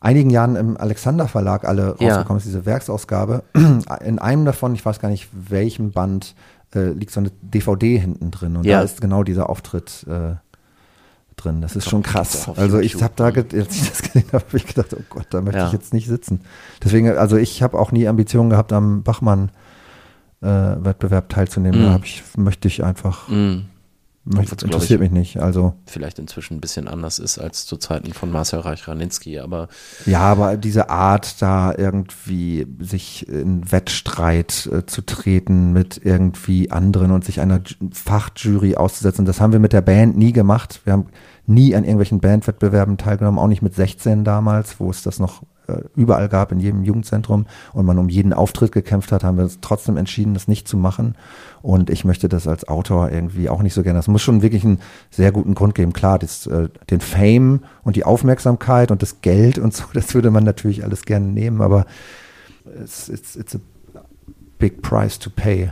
einigen 0.00 0.28
Jahren 0.30 0.56
im 0.56 0.76
Alexander 0.76 1.26
Verlag 1.26 1.64
alle 1.64 1.96
Ja. 1.98 2.08
rausgekommen 2.08 2.38
ist, 2.38 2.46
diese 2.46 2.66
Werksausgabe. 2.66 3.44
In 4.04 4.18
einem 4.18 4.44
davon, 4.44 4.74
ich 4.74 4.84
weiß 4.84 5.00
gar 5.00 5.08
nicht 5.08 5.28
welchem 5.32 5.92
Band, 5.92 6.34
äh, 6.74 6.90
liegt 6.90 7.12
so 7.12 7.20
eine 7.20 7.30
DVD 7.40 7.96
hinten 7.98 8.30
drin 8.30 8.56
und 8.56 8.66
Ja. 8.66 8.78
da 8.78 8.84
ist 8.84 9.00
genau 9.00 9.22
dieser 9.22 9.48
Auftritt 9.48 10.04
äh, 10.08 10.34
drin. 11.36 11.60
Das 11.60 11.76
ist 11.76 11.88
schon 11.88 12.02
gibt's 12.02 12.12
krass. 12.12 12.48
Also 12.56 12.78
ich 12.78 13.02
habe 13.02 13.12
da, 13.16 13.24
als 13.26 13.52
ich 13.52 13.88
das 13.88 14.02
gesehen 14.02 14.26
habe, 14.32 14.44
habe 14.44 14.56
ich 14.56 14.66
gedacht, 14.66 14.94
oh 14.98 15.02
Gott, 15.10 15.26
da 15.30 15.40
möchte 15.40 15.60
Ja. 15.60 15.66
ich 15.66 15.72
jetzt 15.72 15.92
nicht 15.94 16.08
sitzen. 16.08 16.40
Deswegen, 16.82 17.10
also 17.16 17.36
ich 17.36 17.62
habe 17.62 17.78
auch 17.78 17.92
nie 17.92 18.08
Ambitionen 18.08 18.50
gehabt, 18.50 18.72
am 18.72 19.02
Bachmann 19.02 19.50
äh, 20.42 20.46
Wettbewerb 20.46 21.28
teilzunehmen. 21.28 21.80
Mhm. 21.80 21.84
Da 21.84 21.92
hab 21.92 22.04
ich, 22.04 22.22
möchte 22.36 22.68
ich 22.68 22.84
einfach, 22.84 23.28
Mm, 23.28 23.60
glaub 24.28 24.62
interessiert 24.62 25.00
ich, 25.00 25.10
mich 25.10 25.10
nicht. 25.12 25.36
Also 25.38 25.74
vielleicht 25.86 26.18
inzwischen 26.18 26.56
ein 26.56 26.60
bisschen 26.60 26.88
anders 26.88 27.18
ist 27.18 27.38
als 27.38 27.64
zu 27.66 27.76
Zeiten 27.76 28.12
von 28.12 28.30
Marcel 28.30 28.60
Reich-Ranitzky, 28.60 29.38
aber 29.38 29.68
Ja, 30.04 30.20
aber 30.20 30.56
diese 30.56 30.90
Art, 30.90 31.40
da 31.40 31.72
irgendwie 31.76 32.66
sich 32.80 33.28
in 33.28 33.70
Wettstreit 33.70 34.68
äh, 34.72 34.86
zu 34.86 35.02
treten 35.02 35.72
mit 35.72 36.00
irgendwie 36.02 36.70
anderen 36.70 37.10
und 37.12 37.24
sich 37.24 37.40
einer 37.40 37.58
Ju- 37.60 37.76
Fachjury 37.94 38.76
auszusetzen, 38.76 39.24
das 39.24 39.40
haben 39.40 39.52
wir 39.52 39.60
mit 39.60 39.72
der 39.72 39.80
Band 39.82 40.16
nie 40.16 40.32
gemacht. 40.32 40.80
Wir 40.84 40.92
haben 40.94 41.06
nie 41.46 41.74
an 41.76 41.84
irgendwelchen 41.84 42.20
Bandwettbewerben 42.20 42.98
teilgenommen, 42.98 43.38
auch 43.38 43.46
nicht 43.48 43.62
mit 43.62 43.74
16 43.74 44.24
damals, 44.24 44.80
wo 44.80 44.90
es 44.90 45.02
das 45.02 45.18
noch 45.20 45.42
überall 45.94 46.28
gab, 46.28 46.52
in 46.52 46.60
jedem 46.60 46.82
Jugendzentrum 46.82 47.46
und 47.72 47.86
man 47.86 47.98
um 47.98 48.08
jeden 48.08 48.32
Auftritt 48.32 48.72
gekämpft 48.72 49.12
hat, 49.12 49.24
haben 49.24 49.36
wir 49.36 49.44
uns 49.44 49.58
trotzdem 49.60 49.96
entschieden, 49.96 50.34
das 50.34 50.48
nicht 50.48 50.68
zu 50.68 50.76
machen. 50.76 51.14
Und 51.62 51.90
ich 51.90 52.04
möchte 52.04 52.28
das 52.28 52.46
als 52.46 52.68
Autor 52.68 53.10
irgendwie 53.10 53.48
auch 53.48 53.62
nicht 53.62 53.74
so 53.74 53.82
gerne. 53.82 53.98
Das 53.98 54.08
muss 54.08 54.22
schon 54.22 54.42
wirklich 54.42 54.64
einen 54.64 54.80
sehr 55.10 55.32
guten 55.32 55.54
Grund 55.54 55.74
geben. 55.74 55.92
Klar, 55.92 56.18
das, 56.18 56.46
äh, 56.46 56.68
den 56.90 57.00
Fame 57.00 57.60
und 57.82 57.96
die 57.96 58.04
Aufmerksamkeit 58.04 58.90
und 58.90 59.02
das 59.02 59.20
Geld 59.20 59.58
und 59.58 59.74
so, 59.74 59.84
das 59.92 60.14
würde 60.14 60.30
man 60.30 60.44
natürlich 60.44 60.84
alles 60.84 61.04
gerne 61.04 61.26
nehmen, 61.26 61.60
aber 61.60 61.86
it's, 62.82 63.08
it's, 63.08 63.36
it's 63.36 63.54
a 63.54 63.60
big 64.58 64.82
price 64.82 65.18
to 65.18 65.30
pay. 65.30 65.70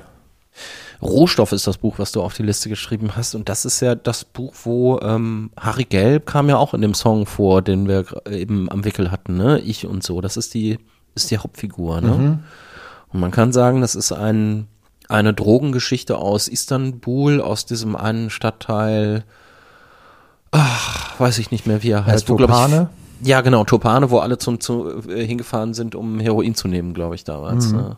Rohstoff 1.02 1.52
ist 1.52 1.66
das 1.66 1.78
Buch, 1.78 1.98
was 1.98 2.12
du 2.12 2.22
auf 2.22 2.34
die 2.34 2.42
Liste 2.42 2.68
geschrieben 2.68 3.16
hast. 3.16 3.34
Und 3.34 3.48
das 3.48 3.64
ist 3.64 3.80
ja 3.80 3.94
das 3.94 4.24
Buch, 4.24 4.54
wo 4.64 4.98
ähm, 5.00 5.50
Harry 5.58 5.84
Gelb 5.84 6.26
kam 6.26 6.48
ja 6.48 6.56
auch 6.56 6.74
in 6.74 6.80
dem 6.80 6.94
Song 6.94 7.26
vor, 7.26 7.62
den 7.62 7.88
wir 7.88 8.04
eben 8.30 8.70
am 8.70 8.84
Wickel 8.84 9.10
hatten, 9.10 9.36
ne? 9.36 9.60
Ich 9.60 9.86
und 9.86 10.02
so. 10.02 10.20
Das 10.20 10.36
ist 10.36 10.54
die, 10.54 10.78
ist 11.14 11.30
die 11.30 11.38
Hauptfigur, 11.38 12.00
ne? 12.00 12.08
Mhm. 12.08 12.38
Und 13.12 13.20
man 13.20 13.30
kann 13.30 13.52
sagen, 13.52 13.80
das 13.80 13.94
ist 13.94 14.12
ein, 14.12 14.66
eine 15.08 15.34
Drogengeschichte 15.34 16.18
aus 16.18 16.48
Istanbul, 16.48 17.40
aus 17.40 17.66
diesem 17.66 17.96
einen 17.96 18.30
Stadtteil. 18.30 19.24
Ach, 20.50 21.18
weiß 21.20 21.38
ich 21.38 21.50
nicht 21.50 21.66
mehr, 21.66 21.82
wie 21.82 21.90
er 21.90 22.06
heißt. 22.06 22.26
Topane? 22.26 22.90
Ich, 23.20 23.28
ja, 23.28 23.40
genau, 23.40 23.64
Topane, 23.64 24.10
wo 24.10 24.18
alle 24.18 24.38
zum, 24.38 24.60
zu, 24.60 25.02
äh, 25.08 25.24
hingefahren 25.24 25.74
sind, 25.74 25.94
um 25.94 26.20
Heroin 26.20 26.54
zu 26.54 26.68
nehmen, 26.68 26.94
glaube 26.94 27.14
ich, 27.14 27.24
damals. 27.24 27.68
Mhm. 27.68 27.76
Ne? 27.76 27.96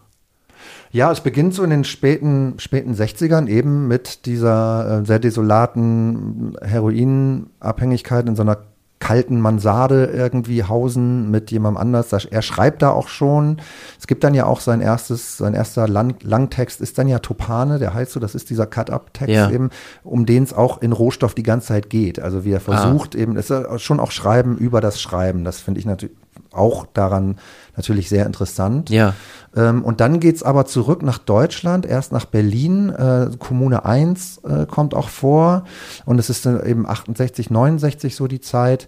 Ja, 0.91 1.13
es 1.13 1.21
beginnt 1.21 1.55
so 1.55 1.63
in 1.63 1.71
den 1.71 1.85
späten, 1.85 2.55
späten 2.59 2.95
60ern 2.95 3.49
eben 3.49 3.89
mit 3.89 4.27
dieser 4.27 5.01
äh, 5.01 5.07
sehr 5.07 5.19
desolaten 5.19 6.57
Heroinabhängigkeit 6.63 8.29
in 8.29 8.37
so 8.37 8.43
einer 8.43 8.59
kalten 8.99 9.41
Mansarde 9.41 10.07
irgendwie 10.07 10.65
hausen 10.65 11.31
mit 11.31 11.51
jemandem 11.51 11.81
anders. 11.81 12.13
Er 12.13 12.43
schreibt 12.43 12.83
da 12.83 12.91
auch 12.91 13.09
schon. 13.09 13.59
Es 13.99 14.07
gibt 14.07 14.25
dann 14.25 14.35
ja 14.35 14.47
auch 14.47 14.61
sein 14.61 14.81
erstes, 14.81 15.37
sein 15.37 15.55
erster 15.55 15.87
Lang 15.87 16.17
Langtext 16.23 16.81
ist 16.81 16.97
dann 16.99 17.07
ja 17.07 17.19
Topane, 17.19 17.79
der 17.79 17.93
heißt 17.93 18.13
so, 18.13 18.21
das 18.21 18.35
ist 18.35 18.49
dieser 18.49 18.67
Cut-Up-Text 18.67 19.35
ja. 19.35 19.51
eben, 19.51 19.71
um 20.03 20.25
den 20.25 20.45
es 20.45 20.53
auch 20.53 20.81
in 20.81 20.93
Rohstoff 20.93 21.35
die 21.35 21.43
ganze 21.43 21.69
Zeit 21.69 21.91
geht. 21.91 22.19
Also 22.19 22.45
wie 22.45 22.53
er 22.53 22.61
versucht 22.61 23.15
ah. 23.15 23.19
eben, 23.19 23.37
es 23.37 23.51
ist 23.51 23.83
schon 23.83 24.01
auch 24.01 24.11
Schreiben 24.11 24.57
über 24.57 24.81
das 24.81 25.01
Schreiben. 25.01 25.45
Das 25.45 25.61
finde 25.61 25.81
ich 25.81 25.87
natürlich 25.87 26.17
auch 26.57 26.87
daran 26.93 27.37
natürlich 27.77 28.09
sehr 28.09 28.27
interessant. 28.27 28.91
Ja. 28.91 29.15
Ähm, 29.55 29.85
und 29.85 30.01
dann 30.01 30.21
geht's 30.21 30.43
aber 30.43 30.67
zurück 30.67 31.03
nach 31.03 31.19
Deutschland, 31.19 31.87
erst 31.87 32.13
nach 32.13 32.25
Berlin. 32.25 32.91
Äh, 32.91 33.31
Kommune 33.39 33.85
1 33.85 34.39
äh, 34.45 34.67
kommt 34.67 34.95
auch 34.95 35.09
vor. 35.09 35.65
Und 36.05 36.19
es 36.19 36.31
ist 36.31 36.47
dann 36.47 36.65
eben 36.65 36.87
68, 36.87 37.51
69 37.51 38.17
so 38.17 38.27
die 38.27 38.41
Zeit. 38.41 38.87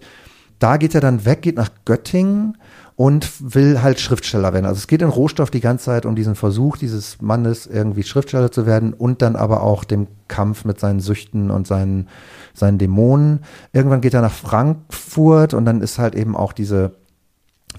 Da 0.59 0.77
geht 0.77 0.93
er 0.93 1.01
dann 1.01 1.25
weg, 1.25 1.41
geht 1.41 1.55
nach 1.55 1.69
Göttingen 1.85 2.57
und 2.99 3.55
will 3.55 3.81
halt 3.81 4.01
Schriftsteller 4.01 4.51
werden. 4.51 4.65
Also 4.65 4.79
es 4.79 4.87
geht 4.87 5.01
in 5.01 5.07
Rohstoff 5.07 5.49
die 5.49 5.61
ganze 5.61 5.85
Zeit 5.85 6.05
um 6.05 6.17
diesen 6.17 6.35
Versuch 6.35 6.75
dieses 6.75 7.21
Mannes, 7.21 7.65
irgendwie 7.65 8.03
Schriftsteller 8.03 8.51
zu 8.51 8.65
werden 8.65 8.91
und 8.91 9.21
dann 9.21 9.37
aber 9.37 9.63
auch 9.63 9.85
dem 9.85 10.07
Kampf 10.27 10.65
mit 10.65 10.81
seinen 10.81 10.99
Süchten 10.99 11.49
und 11.49 11.65
seinen, 11.65 12.09
seinen 12.53 12.77
Dämonen. 12.77 13.39
Irgendwann 13.71 14.01
geht 14.01 14.13
er 14.13 14.21
nach 14.21 14.33
Frankfurt 14.33 15.53
und 15.53 15.63
dann 15.63 15.79
ist 15.79 15.97
halt 15.97 16.13
eben 16.13 16.35
auch 16.35 16.51
diese 16.51 16.91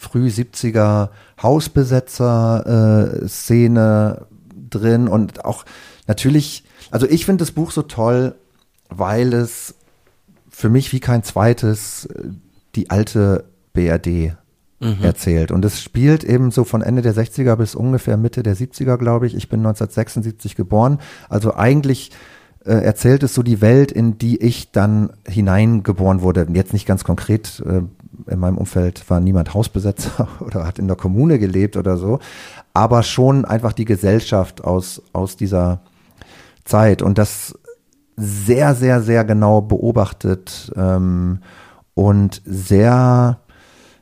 früh 0.00 0.28
70er 0.28 1.10
Hausbesetzer-Szene 1.42 4.18
äh, 4.18 4.24
drin 4.70 5.08
und 5.08 5.44
auch 5.44 5.66
natürlich, 6.06 6.64
also 6.90 7.06
ich 7.06 7.26
finde 7.26 7.42
das 7.42 7.50
Buch 7.52 7.70
so 7.70 7.82
toll, 7.82 8.34
weil 8.88 9.34
es 9.34 9.74
für 10.48 10.70
mich 10.70 10.92
wie 10.92 11.00
kein 11.00 11.22
zweites 11.22 12.06
äh, 12.06 12.30
die 12.74 12.90
alte 12.90 13.44
BRD 13.72 14.34
mhm. 14.80 15.02
erzählt. 15.02 15.52
Und 15.52 15.64
es 15.64 15.82
spielt 15.82 16.24
eben 16.24 16.50
so 16.50 16.64
von 16.64 16.82
Ende 16.82 17.02
der 17.02 17.14
60er 17.14 17.56
bis 17.56 17.74
ungefähr 17.74 18.16
Mitte 18.16 18.42
der 18.42 18.56
70er, 18.56 18.96
glaube 18.96 19.26
ich. 19.26 19.34
Ich 19.34 19.48
bin 19.48 19.60
1976 19.60 20.56
geboren. 20.56 20.98
Also 21.28 21.54
eigentlich 21.54 22.10
äh, 22.64 22.72
erzählt 22.72 23.22
es 23.22 23.34
so 23.34 23.42
die 23.42 23.60
Welt, 23.60 23.92
in 23.92 24.18
die 24.18 24.40
ich 24.40 24.72
dann 24.72 25.10
hineingeboren 25.26 26.20
wurde. 26.20 26.46
Jetzt 26.52 26.72
nicht 26.72 26.86
ganz 26.86 27.04
konkret 27.04 27.62
äh, 27.66 27.82
in 28.26 28.38
meinem 28.38 28.58
Umfeld 28.58 29.08
war 29.08 29.20
niemand 29.20 29.54
Hausbesetzer 29.54 30.28
oder 30.40 30.66
hat 30.66 30.78
in 30.78 30.88
der 30.88 30.96
Kommune 30.96 31.38
gelebt 31.38 31.76
oder 31.76 31.96
so, 31.96 32.18
aber 32.74 33.02
schon 33.02 33.44
einfach 33.44 33.72
die 33.72 33.84
Gesellschaft 33.84 34.64
aus, 34.64 35.02
aus 35.12 35.36
dieser 35.36 35.80
Zeit 36.64 37.02
und 37.02 37.18
das 37.18 37.58
sehr, 38.16 38.74
sehr, 38.74 39.00
sehr 39.00 39.24
genau 39.24 39.60
beobachtet 39.60 40.72
ähm, 40.76 41.40
und 41.94 42.42
sehr, 42.44 43.40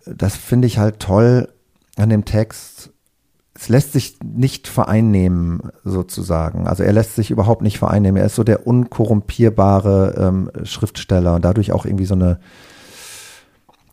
das 0.07 0.37
finde 0.37 0.67
ich 0.67 0.79
halt 0.79 0.99
toll 0.99 1.49
an 1.97 2.11
dem 2.11 2.25
Text, 2.25 2.91
es 3.61 3.69
lässt 3.69 3.93
sich 3.93 4.19
nicht 4.23 4.69
vereinnehmen, 4.69 5.73
sozusagen. 5.83 6.69
Also 6.69 6.85
er 6.85 6.93
lässt 6.93 7.17
sich 7.17 7.33
überhaupt 7.33 7.63
nicht 7.63 7.79
vereinnehmen. 7.79 8.21
Er 8.21 8.27
ist 8.27 8.37
so 8.37 8.45
der 8.45 8.69
unkorrumpierbare 8.69 10.15
ähm, 10.17 10.51
Schriftsteller 10.63 11.35
und 11.35 11.45
dadurch 11.45 11.73
auch 11.73 11.85
irgendwie 11.85 12.05
so 12.05 12.15
eine 12.15 12.39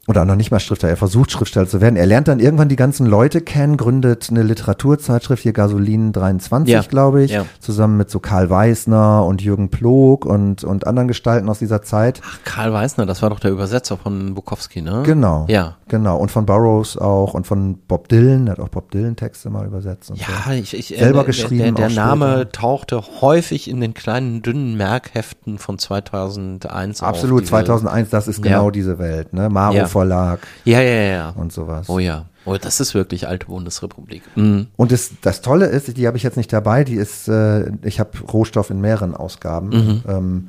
oder 0.07 0.23
noch 0.23 0.35
nicht 0.35 0.51
mal 0.51 0.59
Schriftsteller, 0.59 0.93
er 0.93 0.97
versucht 0.97 1.31
Schriftsteller 1.31 1.67
zu 1.67 1.81
werden. 1.81 1.95
Er 1.95 2.05
lernt 2.05 2.27
dann 2.27 2.39
irgendwann 2.39 2.69
die 2.69 2.75
ganzen 2.75 3.07
Leute 3.07 3.41
kennen, 3.41 3.75
gründet 3.75 4.27
eine 4.29 4.43
Literaturzeitschrift, 4.43 5.41
hier 5.41 5.53
Gasolin 5.53 6.11
23, 6.13 6.71
ja. 6.71 6.81
glaube 6.81 7.23
ich, 7.23 7.31
ja. 7.31 7.45
zusammen 7.59 7.97
mit 7.97 8.11
so 8.11 8.19
Karl 8.19 8.49
Weißner 8.49 9.25
und 9.25 9.41
Jürgen 9.41 9.69
Plog 9.69 10.25
und, 10.25 10.63
und 10.63 10.85
anderen 10.85 11.07
Gestalten 11.07 11.49
aus 11.49 11.59
dieser 11.59 11.81
Zeit. 11.81 12.21
Ach, 12.23 12.39
Karl 12.43 12.71
Weißner, 12.71 13.07
das 13.07 13.23
war 13.23 13.31
doch 13.31 13.39
der 13.39 13.51
Übersetzer 13.51 13.97
von 13.97 14.35
Bukowski, 14.35 14.81
ne? 14.81 15.01
Genau. 15.05 15.45
Ja. 15.49 15.77
Genau. 15.87 16.17
Und 16.17 16.29
von 16.29 16.45
Burroughs 16.45 16.97
auch 16.97 17.33
und 17.33 17.47
von 17.47 17.79
Bob 17.87 18.07
Dylan, 18.07 18.47
er 18.47 18.53
hat 18.53 18.59
auch 18.59 18.69
Bob 18.69 18.91
Dylan 18.91 19.15
Texte 19.15 19.49
mal 19.49 19.65
übersetzt. 19.65 20.11
ja, 20.13 20.25
so. 20.45 20.51
ich, 20.51 20.75
ich, 20.75 20.99
selber 20.99 21.21
äh, 21.21 21.25
geschrieben. 21.25 21.75
Der, 21.75 21.87
der 21.87 21.95
Name 21.95 22.51
tauchte 22.51 23.01
häufig 23.21 23.69
in 23.69 23.81
den 23.81 23.95
kleinen, 23.95 24.43
dünnen 24.43 24.77
Merkheften 24.77 25.57
von 25.57 25.79
2001 25.79 27.01
Absolut, 27.01 27.43
auf, 27.43 27.49
2001, 27.49 28.09
das 28.09 28.27
ist 28.27 28.43
genau 28.43 28.65
ja. 28.65 28.71
diese 28.71 28.99
Welt, 28.99 29.33
ne? 29.33 29.49
Maro. 29.49 29.75
Verlag. 29.95 30.39
Ja, 30.65 30.81
ja, 30.81 31.01
ja. 31.03 31.29
Und 31.29 31.53
sowas. 31.53 31.89
Oh 31.89 31.99
ja. 31.99 32.25
Oh, 32.45 32.57
das 32.61 32.79
ist 32.79 32.93
wirklich 32.93 33.27
alte 33.27 33.47
Bundesrepublik. 33.47 34.23
Mhm. 34.35 34.67
Und 34.75 34.91
das, 34.91 35.11
das 35.21 35.41
Tolle 35.41 35.65
ist, 35.65 35.97
die 35.97 36.05
habe 36.05 36.17
ich 36.17 36.23
jetzt 36.23 36.37
nicht 36.37 36.53
dabei, 36.53 36.83
die 36.83 36.95
ist, 36.95 37.27
äh, 37.27 37.71
ich 37.83 37.99
habe 37.99 38.11
Rohstoff 38.31 38.69
in 38.69 38.81
mehreren 38.81 39.15
Ausgaben. 39.15 39.69
Mhm. 39.69 40.03
Ähm, 40.07 40.47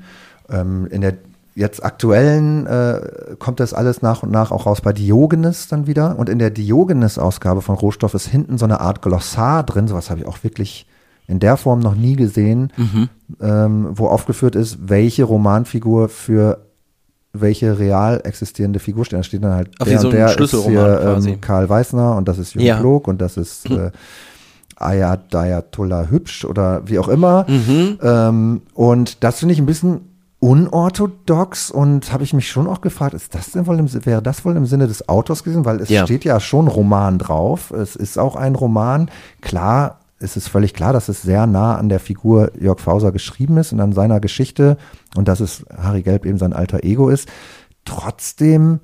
ähm, 0.51 0.87
in 0.91 1.01
der 1.01 1.15
jetzt 1.55 1.83
aktuellen 1.83 2.67
äh, 2.67 3.01
kommt 3.39 3.61
das 3.61 3.73
alles 3.73 4.03
nach 4.03 4.23
und 4.23 4.31
nach 4.31 4.51
auch 4.51 4.67
raus 4.67 4.83
bei 4.83 4.93
Diogenes 4.93 5.69
dann 5.69 5.87
wieder. 5.87 6.19
Und 6.19 6.29
in 6.29 6.39
der 6.39 6.51
Diogenes-Ausgabe 6.51 7.63
von 7.63 7.77
Rohstoff 7.77 8.13
ist 8.15 8.27
hinten 8.27 8.59
so 8.59 8.67
eine 8.67 8.81
Art 8.81 9.01
Glossar 9.01 9.63
drin, 9.63 9.89
sowas 9.89 10.11
habe 10.11 10.21
ich 10.21 10.27
auch 10.27 10.45
wirklich 10.45 10.87
in 11.27 11.41
der 11.41 11.57
Form 11.57 11.81
noch 11.81 11.95
nie 11.95 12.15
gesehen, 12.15 12.73
mhm. 12.77 13.09
ähm, 13.41 13.89
wo 13.93 14.09
aufgeführt 14.09 14.55
ist, 14.55 14.89
welche 14.89 15.25
Romanfigur 15.25 16.09
für 16.09 16.66
welche 17.41 17.79
real 17.79 18.21
existierende 18.25 18.79
Figur 18.79 19.05
steht. 19.05 19.19
Da 19.19 19.23
steht 19.23 19.45
dann 19.45 19.55
halt 19.55 19.71
Ach, 19.79 19.85
der 19.85 19.99
so 19.99 20.11
der 20.11 20.39
ist 20.39 20.55
hier 20.55 21.21
ähm, 21.25 21.41
Karl 21.41 21.69
Weißner 21.69 22.17
und 22.17 22.29
das 22.29 22.39
ist 22.39 22.55
Jürgen 22.55 22.67
ja. 22.67 22.79
Klog 22.79 23.09
und 23.09 23.21
das 23.21 23.37
ist 23.37 23.71
äh, 23.71 23.91
Ayat 24.77 25.35
Ayatollah 25.35 26.09
Hübsch 26.11 26.45
oder 26.45 26.83
wie 26.87 26.99
auch 26.99 27.09
immer. 27.09 27.47
Mhm. 27.49 27.99
Ähm, 28.03 28.63
und 28.75 29.25
das 29.25 29.39
finde 29.39 29.55
ich 29.55 29.59
ein 29.59 29.67
bisschen 29.67 30.01
unorthodox 30.39 31.71
und 31.71 32.13
habe 32.13 32.23
ich 32.23 32.35
mich 32.35 32.49
schon 32.49 32.67
auch 32.67 32.83
gefragt, 32.83 33.15
ist 33.15 33.35
das 33.35 33.53
denn 33.53 33.67
wohl 33.67 33.79
im, 33.79 33.89
wäre 34.05 34.23
das 34.23 34.45
wohl 34.45 34.55
im 34.57 34.67
Sinne 34.67 34.87
des 34.87 35.09
Autors 35.09 35.45
gewesen? 35.45 35.65
Weil 35.65 35.81
es 35.81 35.89
ja. 35.89 36.05
steht 36.05 36.25
ja 36.25 36.41
schon 36.41 36.69
Roman 36.69 37.19
drauf. 37.19 37.71
Es 37.71 37.97
ist 37.97 38.19
auch 38.19 38.37
ein 38.37 38.55
Roman. 38.55 39.11
Klar, 39.41 40.01
es 40.19 40.37
ist 40.37 40.49
völlig 40.49 40.73
klar, 40.73 40.93
dass 40.93 41.09
es 41.09 41.23
sehr 41.23 41.47
nah 41.47 41.77
an 41.77 41.89
der 41.89 42.01
Figur 42.01 42.53
Jörg 42.59 42.81
Fauser 42.81 43.13
geschrieben 43.13 43.59
ist 43.59 43.73
und 43.73 43.81
an 43.81 43.93
seiner 43.93 44.21
Geschichte 44.21 44.79
und 45.15 45.29
dass 45.29 45.41
es 45.41 45.65
Harry 45.77 46.03
Gelb 46.03 46.25
eben 46.25 46.39
sein 46.39 46.53
alter 46.53 46.85
Ego 46.85 47.11
ist. 47.11 47.29
Trotzdem 47.85 48.81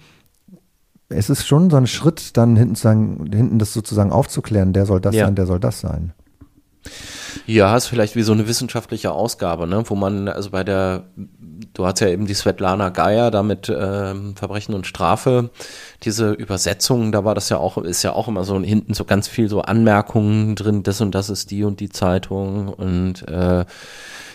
ist 1.09 1.31
es 1.31 1.47
schon 1.47 1.71
so 1.71 1.77
ein 1.77 1.87
Schritt, 1.87 2.37
dann 2.37 2.57
hinten, 2.57 2.75
sagen, 2.75 3.31
hinten 3.33 3.59
das 3.59 3.73
sozusagen 3.73 4.13
aufzuklären, 4.13 4.73
der 4.73 4.87
soll 4.87 5.01
das 5.01 5.15
ja. 5.15 5.27
sein, 5.27 5.35
der 5.35 5.47
soll 5.47 5.61
das 5.61 5.81
sein. 5.81 6.13
Ja, 7.47 7.77
ist 7.77 7.87
vielleicht 7.87 8.17
wie 8.17 8.23
so 8.23 8.33
eine 8.33 8.47
wissenschaftliche 8.47 9.13
Ausgabe, 9.13 9.67
ne, 9.67 9.83
wo 9.87 9.95
man, 9.95 10.29
also 10.29 10.51
bei 10.51 10.65
der, 10.65 11.05
du 11.75 11.87
hast 11.87 12.01
ja 12.01 12.09
eben 12.09 12.27
die 12.27 12.35
Svetlana 12.35 12.91
Geier 12.91 13.31
da 13.31 13.43
mit 13.43 13.73
ähm, 13.75 14.35
Verbrechen 14.37 14.75
und 14.75 14.87
Strafe, 14.87 15.51
diese 16.03 16.33
Übersetzungen, 16.33 17.13
da 17.13 17.25
war 17.25 17.35
das 17.35 17.49
ja 17.49 17.59
auch, 17.59 17.79
ist 17.79 18.03
ja 18.03 18.13
auch 18.13 18.29
immer 18.29 18.45
so 18.45 18.61
hinten 18.61 18.95
so 18.95 19.05
ganz 19.05 19.29
viel 19.29 19.49
so 19.49 19.63
Anmerkungen 19.63 20.55
drin, 20.57 20.83
das 20.83 21.01
und 21.01 21.15
das 21.15 21.31
ist 21.31 21.51
die 21.51 21.65
und 21.65 21.81
die 21.81 21.89
Zeitung 21.89 22.69
und 22.69 23.27
äh, 23.29 23.65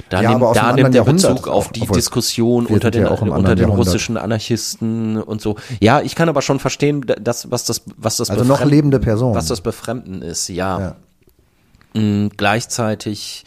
da, 0.10 0.22
ja, 0.22 0.30
nimmt, 0.30 0.56
da 0.56 0.74
nimmt 0.74 0.94
der 0.94 1.04
Bezug 1.04 1.48
auf 1.48 1.70
die 1.70 1.86
Diskussion 1.86 2.66
unter 2.66 2.92
den, 2.92 3.04
ja 3.04 3.10
unter 3.10 3.56
den 3.56 3.70
russischen 3.70 4.18
Anarchisten 4.18 5.22
und 5.22 5.42
so. 5.42 5.56
Ja, 5.82 6.02
ich 6.02 6.16
kann 6.16 6.30
aber 6.30 6.42
schon 6.42 6.60
verstehen, 6.60 7.06
dass, 7.22 7.52
was 7.52 7.66
das, 7.66 7.82
was 7.98 8.18
das 8.18 8.30
also 8.30 8.44
noch 8.44 8.64
lebende 8.64 9.00
Person. 9.00 9.36
Was 9.36 9.48
das 9.48 9.62
Befremden 9.62 10.22
ist, 10.22 10.48
ja. 10.50 10.80
ja. 10.80 10.96
Mm, 11.94 12.28
gleichzeitig 12.36 13.46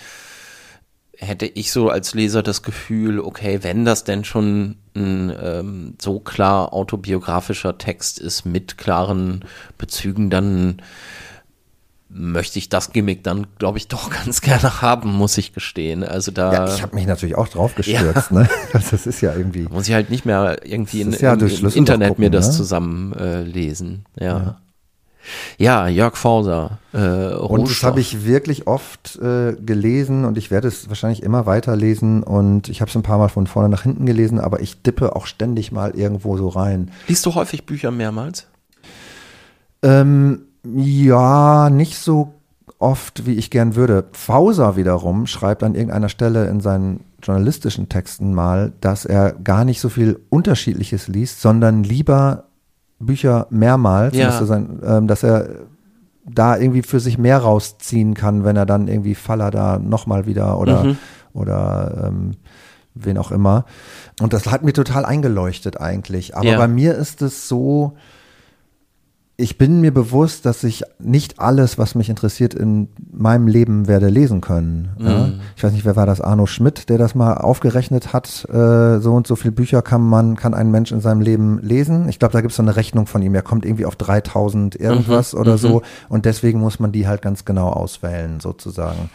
hätte 1.16 1.46
ich 1.46 1.70
so 1.70 1.90
als 1.90 2.14
Leser 2.14 2.42
das 2.42 2.62
Gefühl, 2.62 3.20
okay, 3.20 3.58
wenn 3.62 3.84
das 3.84 4.04
denn 4.04 4.24
schon 4.24 4.76
ein 4.94 5.32
ähm, 5.40 5.94
so 6.00 6.18
klar 6.18 6.72
autobiografischer 6.72 7.76
Text 7.78 8.18
ist 8.18 8.46
mit 8.46 8.78
klaren 8.78 9.44
Bezügen, 9.76 10.30
dann 10.30 10.80
möchte 12.08 12.58
ich 12.58 12.68
das 12.68 12.92
Gimmick 12.92 13.22
dann, 13.22 13.46
glaube 13.58 13.78
ich, 13.78 13.88
doch 13.88 14.10
ganz 14.10 14.40
gerne 14.40 14.82
haben, 14.82 15.12
muss 15.12 15.38
ich 15.38 15.52
gestehen. 15.52 16.02
Also 16.02 16.30
da. 16.30 16.52
Ja, 16.52 16.74
ich 16.74 16.82
habe 16.82 16.94
mich 16.96 17.06
natürlich 17.06 17.36
auch 17.36 17.48
drauf 17.48 17.74
gestürzt. 17.76 18.30
Ja. 18.30 18.40
Ne? 18.40 18.48
Also 18.72 18.88
das 18.92 19.06
ist 19.06 19.20
ja 19.20 19.34
irgendwie. 19.34 19.62
Muss 19.64 19.88
ich 19.88 19.94
halt 19.94 20.10
nicht 20.10 20.24
mehr 20.24 20.58
irgendwie 20.64 21.02
in, 21.02 21.12
ja 21.12 21.34
im, 21.34 21.46
im 21.46 21.68
Internet 21.68 22.08
gucken, 22.08 22.24
mir 22.24 22.30
das 22.30 22.48
ne? 22.48 22.52
zusammen 22.54 23.12
äh. 23.12 23.44
Ja. 23.50 23.94
ja. 24.18 24.60
Ja, 25.58 25.88
Jörg 25.88 26.16
Fauser. 26.16 26.78
Äh, 26.92 27.34
und 27.34 27.68
das 27.68 27.82
habe 27.82 28.00
ich 28.00 28.24
wirklich 28.24 28.66
oft 28.66 29.16
äh, 29.20 29.54
gelesen 29.54 30.24
und 30.24 30.38
ich 30.38 30.50
werde 30.50 30.68
es 30.68 30.88
wahrscheinlich 30.88 31.22
immer 31.22 31.46
weiter 31.46 31.76
lesen 31.76 32.22
und 32.22 32.68
ich 32.68 32.80
habe 32.80 32.88
es 32.88 32.96
ein 32.96 33.02
paar 33.02 33.18
Mal 33.18 33.28
von 33.28 33.46
vorne 33.46 33.68
nach 33.68 33.82
hinten 33.82 34.06
gelesen, 34.06 34.40
aber 34.40 34.60
ich 34.60 34.82
dippe 34.82 35.14
auch 35.14 35.26
ständig 35.26 35.72
mal 35.72 35.92
irgendwo 35.92 36.36
so 36.36 36.48
rein. 36.48 36.90
Liest 37.08 37.24
du 37.26 37.34
häufig 37.34 37.66
Bücher 37.66 37.90
mehrmals? 37.90 38.46
Ähm, 39.82 40.42
ja, 40.64 41.70
nicht 41.70 41.96
so 41.96 42.34
oft, 42.78 43.26
wie 43.26 43.34
ich 43.34 43.50
gern 43.50 43.76
würde. 43.76 44.04
Fauser 44.12 44.76
wiederum 44.76 45.26
schreibt 45.26 45.62
an 45.62 45.74
irgendeiner 45.74 46.08
Stelle 46.08 46.48
in 46.48 46.60
seinen 46.60 47.04
journalistischen 47.22 47.88
Texten 47.88 48.32
mal, 48.34 48.72
dass 48.80 49.04
er 49.04 49.32
gar 49.32 49.64
nicht 49.64 49.80
so 49.80 49.90
viel 49.90 50.20
Unterschiedliches 50.30 51.08
liest, 51.08 51.40
sondern 51.40 51.84
lieber 51.84 52.44
Bücher 53.00 53.46
mehrmals, 53.50 54.14
ja. 54.14 54.30
sein, 54.44 54.78
ähm, 54.84 55.06
dass 55.06 55.22
er 55.22 55.48
da 56.24 56.56
irgendwie 56.56 56.82
für 56.82 57.00
sich 57.00 57.18
mehr 57.18 57.38
rausziehen 57.38 58.14
kann, 58.14 58.44
wenn 58.44 58.56
er 58.56 58.66
dann 58.66 58.88
irgendwie 58.88 59.14
Faller 59.14 59.50
da 59.50 59.78
nochmal 59.78 60.26
wieder 60.26 60.58
oder, 60.58 60.84
mhm. 60.84 60.98
oder 61.32 62.04
ähm, 62.06 62.32
wen 62.94 63.18
auch 63.18 63.32
immer. 63.32 63.64
Und 64.20 64.32
das 64.32 64.46
hat 64.46 64.62
mir 64.62 64.72
total 64.72 65.04
eingeleuchtet 65.04 65.80
eigentlich. 65.80 66.36
Aber 66.36 66.46
ja. 66.46 66.58
bei 66.58 66.68
mir 66.68 66.94
ist 66.94 67.22
es 67.22 67.48
so, 67.48 67.96
ich 69.40 69.56
bin 69.56 69.80
mir 69.80 69.92
bewusst, 69.92 70.44
dass 70.44 70.62
ich 70.64 70.82
nicht 70.98 71.40
alles, 71.40 71.78
was 71.78 71.94
mich 71.94 72.10
interessiert, 72.10 72.52
in 72.52 72.88
meinem 73.10 73.48
Leben 73.48 73.88
werde 73.88 74.08
lesen 74.08 74.40
können. 74.40 74.90
Mhm. 74.98 75.06
Ja? 75.06 75.28
Ich 75.56 75.64
weiß 75.64 75.72
nicht, 75.72 75.84
wer 75.86 75.96
war 75.96 76.06
das? 76.06 76.20
Arno 76.20 76.44
Schmidt, 76.46 76.90
der 76.90 76.98
das 76.98 77.14
mal 77.14 77.34
aufgerechnet 77.34 78.12
hat. 78.12 78.46
Äh, 78.50 78.98
so 78.98 79.14
und 79.14 79.26
so 79.26 79.36
viele 79.36 79.52
Bücher 79.52 79.80
kann 79.80 80.02
man, 80.02 80.36
kann 80.36 80.52
ein 80.52 80.70
Mensch 80.70 80.92
in 80.92 81.00
seinem 81.00 81.22
Leben 81.22 81.58
lesen. 81.62 82.08
Ich 82.08 82.18
glaube, 82.18 82.32
da 82.32 82.42
gibt 82.42 82.50
es 82.50 82.56
so 82.56 82.62
eine 82.62 82.76
Rechnung 82.76 83.06
von 83.06 83.22
ihm. 83.22 83.34
Er 83.34 83.42
kommt 83.42 83.64
irgendwie 83.64 83.86
auf 83.86 83.96
3000 83.96 84.78
irgendwas 84.78 85.32
mhm. 85.32 85.40
oder 85.40 85.52
mhm. 85.52 85.58
so. 85.58 85.82
Und 86.10 86.26
deswegen 86.26 86.60
muss 86.60 86.78
man 86.78 86.92
die 86.92 87.08
halt 87.08 87.22
ganz 87.22 87.46
genau 87.46 87.70
auswählen, 87.70 88.40
sozusagen. 88.40 89.10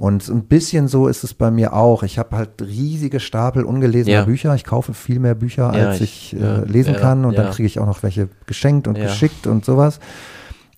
Und 0.00 0.26
ein 0.30 0.44
bisschen 0.44 0.88
so 0.88 1.08
ist 1.08 1.24
es 1.24 1.34
bei 1.34 1.50
mir 1.50 1.74
auch. 1.74 2.02
Ich 2.04 2.18
habe 2.18 2.34
halt 2.34 2.62
riesige 2.62 3.20
Stapel 3.20 3.64
ungelesener 3.64 4.20
ja. 4.20 4.24
Bücher. 4.24 4.54
Ich 4.54 4.64
kaufe 4.64 4.94
viel 4.94 5.18
mehr 5.18 5.34
Bücher, 5.34 5.76
ja, 5.76 5.88
als 5.90 6.00
ich, 6.00 6.32
ich 6.32 6.40
äh, 6.40 6.64
lesen 6.64 6.96
kann. 6.96 7.26
Und 7.26 7.36
dann 7.36 7.50
kriege 7.50 7.66
ich 7.66 7.78
auch 7.78 7.84
noch 7.84 8.02
welche 8.02 8.30
geschenkt 8.46 8.88
und 8.88 8.94
geschickt 8.94 9.46
und 9.46 9.62
sowas. 9.62 10.00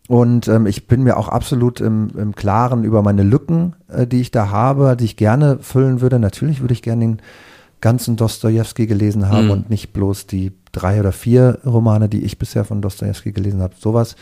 Und 0.08 0.48
ähm, 0.48 0.66
ich 0.66 0.88
bin 0.88 1.04
mir 1.04 1.16
auch 1.16 1.28
absolut 1.28 1.80
im, 1.80 2.10
im 2.18 2.34
Klaren 2.34 2.82
über 2.82 3.02
meine 3.02 3.22
Lücken, 3.22 3.76
äh, 3.86 4.08
die 4.08 4.20
ich 4.20 4.32
da 4.32 4.50
habe, 4.50 4.96
die 4.96 5.04
ich 5.04 5.16
gerne 5.16 5.60
füllen 5.60 6.00
würde. 6.00 6.18
Natürlich 6.18 6.60
würde 6.60 6.74
ich 6.74 6.82
gerne 6.82 7.04
den 7.04 7.22
ganzen 7.80 8.16
Dostoevsky 8.16 8.88
gelesen 8.88 9.28
haben 9.28 9.44
mhm. 9.44 9.50
und 9.52 9.70
nicht 9.70 9.92
bloß 9.92 10.26
die 10.26 10.50
drei 10.72 10.98
oder 10.98 11.12
vier 11.12 11.60
Romane, 11.64 12.08
die 12.08 12.24
ich 12.24 12.40
bisher 12.40 12.64
von 12.64 12.82
Dostoevsky 12.82 13.30
gelesen 13.30 13.62
habe. 13.62 13.74
Sowas. 13.78 14.16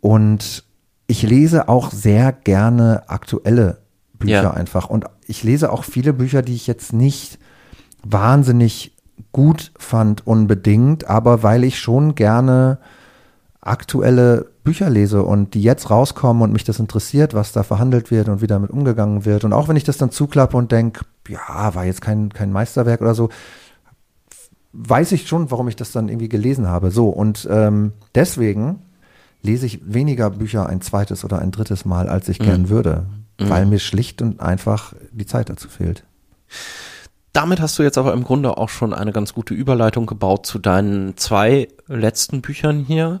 Und 0.00 0.64
ich 1.06 1.22
lese 1.22 1.68
auch 1.68 1.92
sehr 1.92 2.32
gerne 2.32 3.04
aktuelle 3.06 3.78
Bücher 4.18 4.42
ja. 4.42 4.50
einfach. 4.50 4.88
Und 4.88 5.06
ich 5.26 5.42
lese 5.42 5.72
auch 5.72 5.84
viele 5.84 6.12
Bücher, 6.12 6.42
die 6.42 6.54
ich 6.54 6.66
jetzt 6.66 6.92
nicht 6.92 7.38
wahnsinnig 8.04 8.96
gut 9.32 9.72
fand 9.78 10.26
unbedingt, 10.26 11.08
aber 11.08 11.42
weil 11.42 11.64
ich 11.64 11.78
schon 11.78 12.14
gerne 12.14 12.78
aktuelle 13.60 14.50
Bücher 14.64 14.88
lese 14.90 15.22
und 15.22 15.54
die 15.54 15.62
jetzt 15.62 15.90
rauskommen 15.90 16.42
und 16.42 16.52
mich 16.52 16.64
das 16.64 16.78
interessiert, 16.78 17.34
was 17.34 17.52
da 17.52 17.62
verhandelt 17.62 18.10
wird 18.10 18.28
und 18.28 18.40
wie 18.40 18.46
damit 18.46 18.70
umgegangen 18.70 19.24
wird. 19.24 19.44
Und 19.44 19.52
auch 19.52 19.68
wenn 19.68 19.76
ich 19.76 19.84
das 19.84 19.98
dann 19.98 20.10
zuklappe 20.10 20.56
und 20.56 20.72
denke, 20.72 21.04
ja, 21.28 21.74
war 21.74 21.84
jetzt 21.84 22.00
kein, 22.00 22.30
kein 22.30 22.52
Meisterwerk 22.52 23.00
oder 23.00 23.14
so, 23.14 23.28
weiß 24.72 25.12
ich 25.12 25.26
schon, 25.26 25.50
warum 25.50 25.68
ich 25.68 25.76
das 25.76 25.92
dann 25.92 26.08
irgendwie 26.08 26.28
gelesen 26.28 26.68
habe. 26.68 26.90
So, 26.90 27.08
und 27.08 27.48
ähm, 27.50 27.92
deswegen 28.14 28.80
lese 29.42 29.66
ich 29.66 29.80
weniger 29.84 30.30
Bücher 30.30 30.68
ein 30.68 30.80
zweites 30.80 31.24
oder 31.24 31.40
ein 31.40 31.50
drittes 31.50 31.84
Mal, 31.84 32.08
als 32.08 32.28
ich 32.28 32.38
mhm. 32.38 32.44
gern 32.44 32.68
würde 32.68 33.06
mhm. 33.38 33.48
weil 33.48 33.66
mir 33.66 33.78
schlicht 33.78 34.22
und 34.22 34.40
einfach 34.40 34.94
die 35.12 35.26
Zeit 35.26 35.48
dazu 35.48 35.68
fehlt. 35.68 36.04
Damit 37.32 37.60
hast 37.60 37.78
du 37.78 37.82
jetzt 37.82 37.98
aber 37.98 38.12
im 38.14 38.24
Grunde 38.24 38.56
auch 38.56 38.68
schon 38.68 38.92
eine 38.92 39.12
ganz 39.12 39.34
gute 39.34 39.54
Überleitung 39.54 40.06
gebaut 40.06 40.46
zu 40.46 40.58
deinen 40.58 41.16
zwei 41.16 41.68
letzten 41.86 42.40
Büchern 42.40 42.80
hier. 42.80 43.20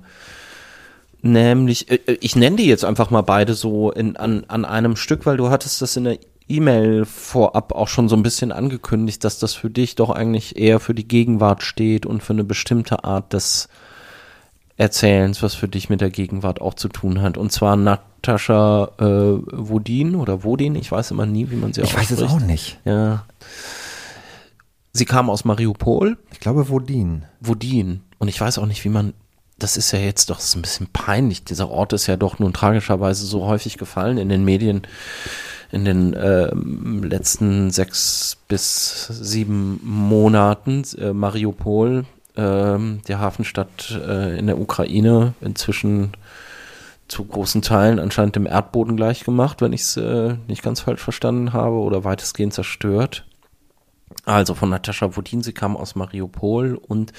Nämlich, 1.20 1.90
äh, 1.90 2.00
ich 2.20 2.36
nenne 2.36 2.56
die 2.56 2.66
jetzt 2.66 2.84
einfach 2.84 3.10
mal 3.10 3.22
beide 3.22 3.54
so 3.54 3.90
in, 3.90 4.16
an, 4.16 4.44
an 4.48 4.64
einem 4.64 4.96
Stück, 4.96 5.26
weil 5.26 5.36
du 5.36 5.50
hattest 5.50 5.82
das 5.82 5.96
in 5.96 6.04
der 6.04 6.18
E-Mail 6.48 7.04
vorab 7.04 7.72
auch 7.72 7.88
schon 7.88 8.08
so 8.08 8.16
ein 8.16 8.22
bisschen 8.22 8.52
angekündigt, 8.52 9.22
dass 9.22 9.38
das 9.38 9.54
für 9.54 9.68
dich 9.68 9.96
doch 9.96 10.10
eigentlich 10.10 10.56
eher 10.56 10.80
für 10.80 10.94
die 10.94 11.06
Gegenwart 11.06 11.62
steht 11.62 12.06
und 12.06 12.22
für 12.22 12.32
eine 12.32 12.44
bestimmte 12.44 13.04
Art 13.04 13.32
des 13.34 13.68
Erzählens, 14.78 15.42
was 15.42 15.54
für 15.54 15.68
dich 15.68 15.90
mit 15.90 16.00
der 16.00 16.10
Gegenwart 16.10 16.60
auch 16.60 16.74
zu 16.74 16.88
tun 16.88 17.20
hat. 17.20 17.36
Und 17.36 17.52
zwar 17.52 17.76
Natascha 17.76 18.92
äh, 18.98 19.04
Wodin 19.04 20.14
oder 20.14 20.44
Wodin, 20.44 20.76
ich 20.76 20.90
weiß 20.90 21.10
immer 21.10 21.26
nie, 21.26 21.50
wie 21.50 21.56
man 21.56 21.72
sie 21.72 21.82
Ich 21.82 21.96
weiß 21.96 22.12
es 22.12 22.22
auch 22.22 22.40
nicht. 22.40 22.78
Ja. 22.84 23.24
Sie 24.92 25.04
kam 25.04 25.30
aus 25.30 25.44
Mariupol. 25.44 26.16
Ich 26.32 26.40
glaube 26.40 26.68
Wodin. 26.70 27.24
Wodin. 27.40 28.02
Und 28.18 28.28
ich 28.28 28.40
weiß 28.40 28.58
auch 28.58 28.66
nicht, 28.66 28.84
wie 28.84 28.88
man 28.88 29.14
das 29.58 29.76
ist 29.76 29.90
ja 29.90 29.98
jetzt 29.98 30.30
doch 30.30 30.38
so 30.38 30.58
ein 30.58 30.62
bisschen 30.62 30.86
peinlich. 30.92 31.44
Dieser 31.44 31.68
Ort 31.68 31.92
ist 31.92 32.06
ja 32.06 32.16
doch 32.16 32.38
nun 32.38 32.52
tragischerweise 32.52 33.26
so 33.26 33.46
häufig 33.46 33.76
gefallen 33.76 34.18
in 34.18 34.28
den 34.28 34.44
Medien 34.44 34.82
in 35.70 35.84
den 35.84 36.14
äh, 36.14 36.50
letzten 36.54 37.70
sechs 37.70 38.38
bis 38.46 39.06
sieben 39.08 39.80
Monaten. 39.82 40.84
Äh, 40.96 41.12
Mariupol, 41.12 42.06
ähm, 42.38 43.00
der 43.08 43.18
Hafenstadt 43.18 43.90
äh, 43.90 44.38
in 44.38 44.46
der 44.46 44.58
Ukraine 44.58 45.34
inzwischen 45.40 46.12
zu 47.08 47.24
großen 47.24 47.62
Teilen 47.62 47.98
anscheinend 47.98 48.36
dem 48.36 48.46
Erdboden 48.46 48.96
gleichgemacht, 48.96 49.60
wenn 49.60 49.72
ich 49.72 49.80
es 49.82 49.96
äh, 49.96 50.36
nicht 50.46 50.62
ganz 50.62 50.80
falsch 50.80 51.00
verstanden 51.02 51.52
habe, 51.52 51.76
oder 51.76 52.04
weitestgehend 52.04 52.54
zerstört. 52.54 53.26
Also 54.24 54.54
von 54.54 54.70
Natascha 54.70 55.16
Wodin, 55.16 55.42
sie 55.42 55.52
kam 55.52 55.76
aus 55.76 55.94
Mariupol 55.94 56.74
und 56.74 57.12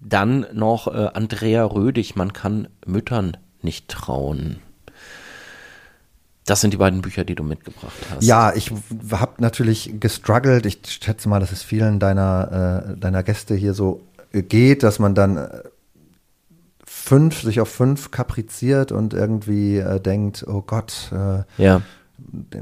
dann 0.00 0.46
noch 0.52 0.86
äh, 0.86 1.08
Andrea 1.14 1.64
Rödig, 1.64 2.14
man 2.14 2.32
kann 2.32 2.68
Müttern 2.86 3.36
nicht 3.62 3.88
trauen. 3.88 4.58
Das 6.44 6.60
sind 6.60 6.72
die 6.72 6.78
beiden 6.78 7.02
Bücher, 7.02 7.24
die 7.24 7.36
du 7.36 7.44
mitgebracht 7.44 7.92
hast. 8.10 8.24
Ja, 8.24 8.52
ich 8.52 8.72
habe 9.12 9.34
natürlich 9.38 10.00
gestruggelt. 10.00 10.66
Ich 10.66 10.80
schätze 10.84 11.28
mal, 11.28 11.38
dass 11.38 11.52
es 11.52 11.62
vielen 11.62 12.00
deiner, 12.00 12.88
äh, 12.90 12.98
deiner 12.98 13.22
Gäste 13.22 13.54
hier 13.54 13.74
so 13.74 14.00
geht, 14.32 14.82
dass 14.82 14.98
man 14.98 15.14
dann 15.14 15.36
äh, 15.36 15.62
fünf, 16.84 17.42
sich 17.42 17.60
auf 17.60 17.68
fünf 17.68 18.10
kapriziert 18.10 18.92
und 18.92 19.12
irgendwie 19.12 19.78
äh, 19.78 20.00
denkt, 20.00 20.44
oh 20.48 20.62
Gott, 20.62 21.10
äh, 21.12 21.42
ja. 21.62 21.82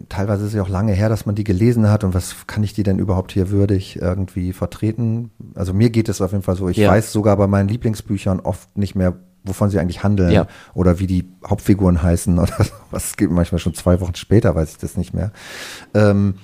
teilweise 0.09 0.43
ist 0.43 0.49
es 0.49 0.55
ja 0.55 0.63
auch 0.63 0.69
lange 0.69 0.93
her, 0.93 1.09
dass 1.09 1.27
man 1.27 1.35
die 1.35 1.45
gelesen 1.45 1.89
hat 1.91 2.05
und 2.05 2.15
was 2.15 2.47
kann 2.47 2.63
ich 2.63 2.73
die 2.73 2.83
denn 2.83 2.99
überhaupt 2.99 3.33
hier 3.33 3.51
würdig 3.51 4.01
irgendwie 4.01 4.53
vertreten? 4.53 5.31
Also 5.55 5.73
mir 5.73 5.91
geht 5.91 6.09
es 6.09 6.21
auf 6.21 6.33
jeden 6.33 6.43
Fall 6.43 6.57
so, 6.57 6.69
ich 6.69 6.79
ja. 6.79 6.91
weiß 6.91 7.13
sogar 7.13 7.37
bei 7.37 7.47
meinen 7.47 7.69
Lieblingsbüchern 7.69 8.41
oft 8.41 8.77
nicht 8.77 8.95
mehr, 8.95 9.15
wovon 9.45 9.71
sie 9.71 9.79
eigentlich 9.79 10.03
handeln 10.03 10.33
ja. 10.33 10.47
oder 10.75 10.99
wie 10.99 11.07
die 11.07 11.29
Hauptfiguren 11.47 12.03
heißen 12.03 12.39
oder 12.41 12.55
was. 12.91 13.11
Es 13.11 13.17
geht 13.17 13.31
manchmal 13.31 13.59
schon 13.59 13.75
zwei 13.75 14.01
Wochen 14.01 14.15
später, 14.15 14.55
weiß 14.55 14.73
ich 14.73 14.79
das 14.79 14.97
nicht 14.97 15.15
mehr. 15.15 15.33
Ähm, 15.95 16.35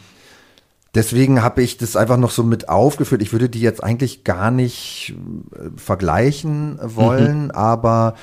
Deswegen 0.96 1.42
habe 1.42 1.62
ich 1.62 1.76
das 1.76 1.94
einfach 1.94 2.16
noch 2.16 2.30
so 2.30 2.42
mit 2.42 2.70
aufgeführt. 2.70 3.20
Ich 3.20 3.32
würde 3.32 3.50
die 3.50 3.60
jetzt 3.60 3.84
eigentlich 3.84 4.24
gar 4.24 4.50
nicht 4.50 5.14
äh, 5.54 5.68
vergleichen 5.76 6.78
wollen, 6.82 7.44
mhm. 7.44 7.50
aber 7.50 8.14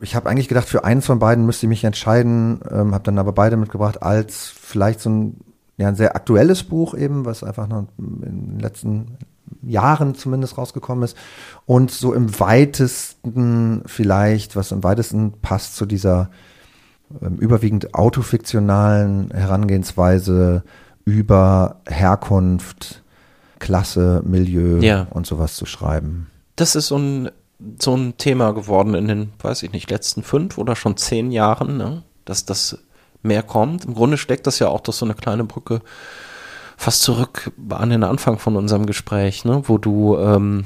ich 0.00 0.16
habe 0.16 0.28
eigentlich 0.28 0.48
gedacht, 0.48 0.68
für 0.68 0.82
eins 0.82 1.06
von 1.06 1.20
beiden 1.20 1.46
müsste 1.46 1.66
ich 1.66 1.68
mich 1.68 1.84
entscheiden, 1.84 2.60
ähm, 2.68 2.92
habe 2.92 3.04
dann 3.04 3.20
aber 3.20 3.30
beide 3.32 3.56
mitgebracht 3.56 4.02
als 4.02 4.48
vielleicht 4.48 5.00
so 5.00 5.10
ein, 5.10 5.36
ja, 5.76 5.86
ein 5.86 5.94
sehr 5.94 6.16
aktuelles 6.16 6.64
Buch 6.64 6.94
eben, 6.94 7.24
was 7.24 7.44
einfach 7.44 7.68
noch 7.68 7.86
in 7.98 8.20
den 8.20 8.58
letzten 8.58 9.18
Jahren 9.62 10.16
zumindest 10.16 10.58
rausgekommen 10.58 11.04
ist 11.04 11.16
und 11.66 11.92
so 11.92 12.14
im 12.14 12.40
weitesten 12.40 13.82
vielleicht, 13.86 14.56
was 14.56 14.72
im 14.72 14.82
weitesten 14.82 15.34
passt 15.40 15.76
zu 15.76 15.86
dieser 15.86 16.30
ähm, 17.20 17.36
überwiegend 17.36 17.94
autofiktionalen 17.94 19.30
Herangehensweise 19.30 20.64
über 21.04 21.80
Herkunft, 21.88 23.02
Klasse, 23.58 24.22
Milieu 24.24 24.80
ja. 24.80 25.06
und 25.10 25.26
sowas 25.26 25.56
zu 25.56 25.66
schreiben. 25.66 26.30
Das 26.56 26.74
ist 26.74 26.88
so 26.88 26.98
ein, 26.98 27.30
so 27.80 27.96
ein 27.96 28.16
Thema 28.18 28.52
geworden 28.52 28.94
in 28.94 29.08
den, 29.08 29.32
weiß 29.40 29.62
ich 29.62 29.72
nicht, 29.72 29.90
letzten 29.90 30.22
fünf 30.22 30.58
oder 30.58 30.76
schon 30.76 30.96
zehn 30.96 31.30
Jahren, 31.30 31.76
ne? 31.76 32.02
dass 32.24 32.44
das 32.44 32.78
mehr 33.22 33.42
kommt. 33.42 33.84
Im 33.84 33.94
Grunde 33.94 34.18
steckt 34.18 34.46
das 34.46 34.58
ja 34.58 34.68
auch 34.68 34.80
durch 34.80 34.96
so 34.96 35.04
eine 35.04 35.14
kleine 35.14 35.44
Brücke 35.44 35.80
fast 36.76 37.02
zurück 37.02 37.52
an 37.70 37.90
den 37.90 38.02
Anfang 38.02 38.38
von 38.38 38.56
unserem 38.56 38.86
Gespräch, 38.86 39.44
ne, 39.44 39.62
wo 39.66 39.78
du 39.78 40.18
ähm, 40.18 40.64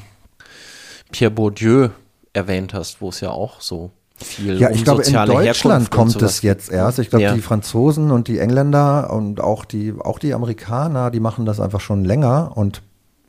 Pierre 1.13 1.31
Bourdieu 1.31 1.91
erwähnt 2.33 2.73
hast, 2.75 3.01
wo 3.01 3.11
es 3.11 3.21
ja 3.21 3.31
auch 3.31 3.61
so 3.61 3.91
viel 4.23 4.59
Ja, 4.61 4.69
um 4.69 4.75
ich 4.75 4.85
glaube, 4.85 5.03
in 5.03 5.13
Deutschland 5.15 5.91
kommt 5.91 6.21
es 6.23 6.43
jetzt 6.43 6.71
erst. 6.71 6.99
Ich 6.99 7.11
glaube, 7.11 7.25
Ja. 7.25 7.35
die 7.35 7.41
Franzosen 7.43 8.11
und 8.11 8.29
die 8.29 8.39
Engländer 8.39 9.13
und 9.13 9.41
auch 9.41 9.65
die, 9.65 9.95
auch 9.99 10.19
die 10.19 10.35
Amerikaner, 10.35 11.11
die 11.11 11.21
machen 11.21 11.45
das 11.47 11.61
einfach 11.61 11.81
schon 11.81 12.05
länger 12.05 12.53
und 12.55 12.83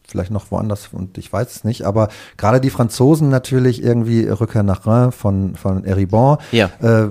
vielleicht 0.10 0.32
noch 0.32 0.52
woanders 0.52 0.88
und 0.94 1.18
ich 1.18 1.34
weiß 1.34 1.54
es 1.54 1.64
nicht, 1.66 1.84
aber 1.84 2.08
gerade 2.38 2.62
die 2.62 2.70
Franzosen 2.70 3.28
natürlich 3.28 3.84
irgendwie 3.84 4.24
Rückkehr 4.24 4.64
nach 4.64 4.88
Reims 4.88 5.14
von, 5.16 5.56
von 5.58 5.84
Eribon, 5.84 6.38
Ja. 6.54 6.70
äh, 6.82 7.10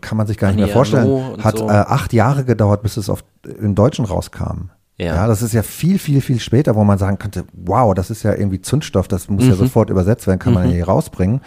kann 0.00 0.18
man 0.18 0.26
sich 0.26 0.36
gar 0.36 0.48
nicht 0.48 0.56
mehr 0.56 0.64
Annie 0.64 0.72
vorstellen, 0.74 1.04
Ernaux 1.06 1.34
und 1.34 1.44
hat 1.44 1.58
so. 1.58 1.68
äh, 1.68 1.70
acht 1.70 2.12
Jahre 2.12 2.44
gedauert, 2.44 2.82
bis 2.82 2.96
es 2.96 3.08
auf, 3.08 3.22
im 3.60 3.76
Deutschen 3.76 4.04
rauskam. 4.04 4.70
Ja. 4.98 5.14
Ja. 5.14 5.26
das 5.26 5.42
ist 5.42 5.52
ja 5.52 5.62
viel, 5.62 5.98
viel, 5.98 6.20
viel 6.22 6.40
später, 6.40 6.74
wo 6.74 6.82
man 6.84 6.96
sagen 6.96 7.18
könnte, 7.18 7.44
wow, 7.52 7.92
das 7.94 8.08
ist 8.10 8.22
ja 8.22 8.32
irgendwie 8.34 8.62
Zündstoff, 8.62 9.08
das 9.08 9.28
muss 9.28 9.44
Mhm. 9.44 9.50
ja 9.50 9.56
sofort 9.56 9.90
übersetzt 9.90 10.26
werden, 10.26 10.38
kann 10.38 10.54
man 10.54 10.68
ja 10.68 10.74
hier 10.74 10.86
rausbringen. 10.86 11.42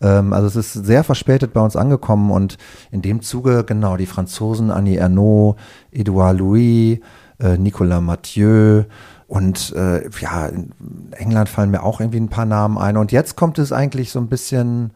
Ähm, 0.00 0.32
also 0.32 0.46
es 0.46 0.54
ist 0.54 0.72
sehr 0.86 1.02
verspätet 1.02 1.52
bei 1.52 1.60
uns 1.60 1.74
angekommen 1.74 2.30
und 2.30 2.58
in 2.92 3.02
dem 3.02 3.20
Zuge, 3.20 3.64
genau, 3.64 3.96
die 3.96 4.06
Franzosen, 4.06 4.70
Annie 4.70 4.98
Ernaux, 4.98 5.56
Edouard 5.90 6.38
Louis, 6.38 6.98
äh, 7.40 7.58
Nicolas 7.58 8.00
Mathieu 8.00 8.84
und 9.26 9.72
äh, 9.76 10.08
ja, 10.20 10.46
in 10.46 10.70
England 11.12 11.48
fallen 11.48 11.70
mir 11.72 11.82
auch 11.82 12.00
irgendwie 12.00 12.20
ein 12.20 12.28
paar 12.28 12.44
Namen 12.46 12.78
ein. 12.78 12.96
Und 12.96 13.10
jetzt 13.10 13.34
kommt 13.34 13.58
es 13.58 13.72
eigentlich 13.72 14.12
so 14.12 14.20
ein 14.20 14.28
bisschen 14.28 14.92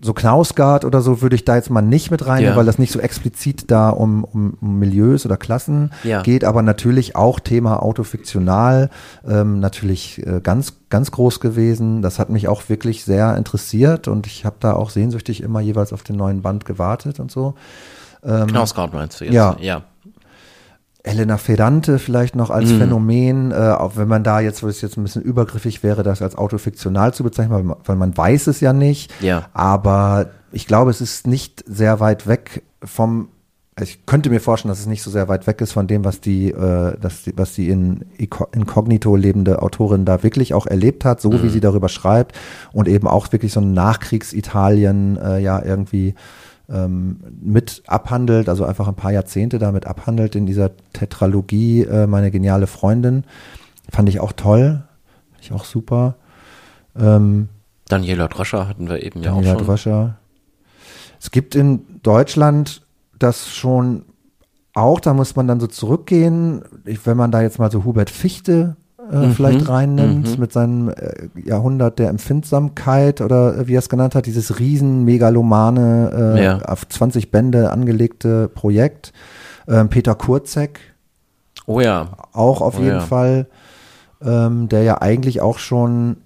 so 0.00 0.12
Knausgard 0.14 0.84
oder 0.84 1.00
so 1.00 1.22
würde 1.22 1.34
ich 1.34 1.44
da 1.44 1.56
jetzt 1.56 1.70
mal 1.70 1.82
nicht 1.82 2.10
mit 2.10 2.26
rein, 2.26 2.44
Ja. 2.44 2.56
weil 2.56 2.64
das 2.66 2.78
nicht 2.78 2.92
so 2.92 3.00
explizit 3.00 3.70
da 3.70 3.90
um, 3.90 4.22
um, 4.24 4.56
um 4.60 4.78
Milieus 4.78 5.26
oder 5.26 5.36
Klassen 5.36 5.90
Ja. 6.04 6.22
geht, 6.22 6.44
aber 6.44 6.62
natürlich 6.62 7.16
auch 7.16 7.40
Thema 7.40 7.82
autofiktional, 7.82 8.90
ähm, 9.28 9.58
natürlich 9.60 10.24
äh, 10.26 10.40
ganz, 10.40 10.74
ganz 10.88 11.10
groß 11.10 11.40
gewesen. 11.40 12.00
Das 12.02 12.18
hat 12.18 12.30
mich 12.30 12.46
auch 12.48 12.68
wirklich 12.68 13.04
sehr 13.04 13.36
interessiert 13.36 14.06
und 14.08 14.26
ich 14.26 14.44
habe 14.44 14.56
da 14.60 14.74
auch 14.74 14.90
sehnsüchtig 14.90 15.42
immer 15.42 15.60
jeweils 15.60 15.92
auf 15.92 16.02
den 16.04 16.16
neuen 16.16 16.42
Band 16.42 16.64
gewartet 16.64 17.18
und 17.20 17.30
so. 17.30 17.54
Knausgard 18.22 18.92
meinst 18.92 19.20
du 19.20 19.24
jetzt? 19.26 19.34
Ja. 19.34 19.56
ja. 19.60 19.82
Elena 21.04 21.38
Ferrante 21.38 21.98
vielleicht 21.98 22.34
noch 22.36 22.50
als 22.50 22.70
Mhm. 22.70 22.78
Phänomen, 22.78 23.50
äh, 23.52 23.54
auch 23.54 23.96
wenn 23.96 24.08
man 24.08 24.24
da 24.24 24.40
jetzt, 24.40 24.62
wo 24.62 24.68
es 24.68 24.80
jetzt 24.80 24.96
ein 24.96 25.04
bisschen 25.04 25.22
übergriffig 25.22 25.82
wäre, 25.82 26.02
das 26.02 26.22
als 26.22 26.36
autofiktional 26.36 27.14
zu 27.14 27.22
bezeichnen, 27.22 27.74
weil 27.84 27.96
man, 27.96 28.16
weiß 28.16 28.48
es 28.48 28.60
ja 28.60 28.72
nicht. 28.72 29.12
Ja. 29.22 29.48
Aber 29.54 30.26
ich 30.52 30.66
glaube, 30.66 30.90
es 30.90 31.00
ist 31.00 31.26
nicht 31.26 31.64
sehr 31.66 32.00
weit 32.00 32.26
weg 32.26 32.62
vom, 32.82 33.28
also 33.76 33.90
ich 33.90 34.06
könnte 34.06 34.28
mir 34.28 34.40
vorstellen, 34.40 34.70
dass 34.70 34.80
es 34.80 34.86
nicht 34.86 35.04
so 35.04 35.10
sehr 35.10 35.28
weit 35.28 35.46
weg 35.46 35.60
ist 35.60 35.70
von 35.72 35.86
dem, 35.86 36.04
was 36.04 36.20
die, 36.20 36.50
äh, 36.50 36.96
das, 37.00 37.22
was 37.36 37.52
die 37.54 37.68
in 37.70 38.04
Inko- 38.18 38.52
Inkognito 38.52 39.14
lebende 39.14 39.62
Autorin 39.62 40.04
da 40.04 40.24
wirklich 40.24 40.52
auch 40.52 40.66
erlebt 40.66 41.04
hat, 41.04 41.20
so 41.20 41.30
Mhm. 41.30 41.42
wie 41.44 41.48
sie 41.48 41.60
darüber 41.60 41.88
schreibt 41.88 42.36
und 42.72 42.88
eben 42.88 43.06
auch 43.06 43.30
wirklich 43.30 43.52
so 43.52 43.60
ein 43.60 43.72
Nachkriegsitalien 43.74 45.16
äh, 45.16 45.38
ja 45.38 45.62
irgendwie 45.64 46.14
ähm, 46.70 47.20
mit 47.40 47.82
abhandelt, 47.86 48.48
also 48.48 48.64
einfach 48.64 48.88
ein 48.88 48.94
paar 48.94 49.12
Jahrzehnte 49.12 49.58
damit 49.58 49.86
abhandelt 49.86 50.36
in 50.36 50.46
dieser 50.46 50.70
Tetralogie 50.92 51.82
äh, 51.82 52.06
Meine 52.06 52.30
geniale 52.30 52.66
Freundin. 52.66 53.24
Fand 53.90 54.08
ich 54.08 54.20
auch 54.20 54.32
toll, 54.32 54.82
fand 55.32 55.44
ich 55.44 55.52
auch 55.52 55.64
super. 55.64 56.16
Ähm, 56.98 57.48
Daniela 57.88 58.28
Dröscher 58.28 58.68
hatten 58.68 58.88
wir 58.88 59.02
eben 59.02 59.22
ja 59.22 59.32
Daniela 59.32 59.54
auch 59.54 59.58
schon. 59.58 59.66
Dröscher. 59.66 60.18
Es 61.20 61.30
gibt 61.30 61.54
in 61.54 62.00
Deutschland 62.02 62.82
das 63.18 63.52
schon 63.52 64.04
auch, 64.74 65.00
da 65.00 65.14
muss 65.14 65.34
man 65.34 65.48
dann 65.48 65.60
so 65.60 65.66
zurückgehen, 65.66 66.62
ich, 66.84 67.04
wenn 67.06 67.16
man 67.16 67.32
da 67.32 67.42
jetzt 67.42 67.58
mal 67.58 67.70
so 67.70 67.84
Hubert 67.84 68.10
Fichte 68.10 68.76
äh, 69.10 69.16
Mhm, 69.26 69.32
vielleicht 69.32 69.68
reinnimmt, 69.68 70.38
mit 70.38 70.52
seinem 70.52 70.88
äh, 70.90 71.28
Jahrhundert 71.44 71.98
der 71.98 72.08
Empfindsamkeit 72.10 73.20
oder 73.20 73.66
wie 73.66 73.74
er 73.74 73.78
es 73.80 73.88
genannt 73.88 74.14
hat, 74.14 74.26
dieses 74.26 74.58
riesen 74.58 75.04
megalomane, 75.04 76.34
äh, 76.36 76.44
Ja. 76.44 76.58
auf 76.62 76.86
20 76.88 77.30
Bände 77.30 77.70
angelegte 77.70 78.48
Projekt. 78.48 79.12
Ähm, 79.66 79.88
Peter 79.88 80.14
Kurzek, 80.14 80.80
Oh 81.66 81.80
ja. 81.80 82.08
auch 82.32 82.60
auf 82.60 82.76
Oh 82.78 82.82
jeden 82.82 82.96
ja. 82.96 83.00
Fall, 83.00 83.46
ähm, 84.22 84.68
der 84.68 84.82
ja 84.82 85.00
eigentlich 85.02 85.40
auch 85.40 85.58
schon, 85.58 86.18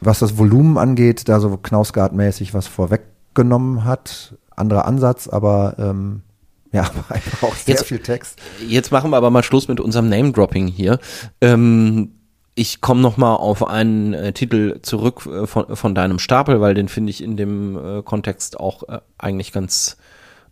was 0.00 0.18
das 0.18 0.36
Volumen 0.38 0.76
angeht, 0.78 1.28
da 1.28 1.40
so 1.40 1.48
Knausgard-mäßig 1.56 2.52
was 2.54 2.66
vorweggenommen 2.66 3.84
hat. 3.84 4.34
Anderer 4.56 4.84
Ansatz, 4.86 5.28
aber 5.28 5.74
ähm, 5.78 6.22
ja, 6.72 6.90
einfach 7.08 7.42
auch 7.42 7.54
sehr 7.54 7.74
Jetzt- 7.74 7.86
viel 7.86 7.98
Text. 7.98 8.38
Jetzt 8.66 8.92
machen 8.92 9.10
wir 9.10 9.16
aber 9.16 9.30
mal 9.30 9.42
Schluss 9.42 9.68
mit 9.68 9.80
unserem 9.80 10.08
Name-Dropping 10.08 10.68
hier. 10.68 10.98
Ähm, 11.40 12.12
ich 12.54 12.80
komme 12.80 13.00
noch 13.00 13.16
mal 13.16 13.34
auf 13.36 13.66
einen 13.66 14.12
äh, 14.12 14.32
Titel 14.32 14.80
zurück 14.82 15.26
äh, 15.26 15.46
von, 15.46 15.74
von 15.76 15.94
deinem 15.94 16.18
Stapel, 16.18 16.60
weil 16.60 16.74
den 16.74 16.88
finde 16.88 17.10
ich 17.10 17.22
in 17.22 17.36
dem 17.36 17.76
äh, 17.98 18.02
Kontext 18.02 18.58
auch 18.60 18.88
äh, 18.88 19.00
eigentlich 19.18 19.52
ganz 19.52 19.96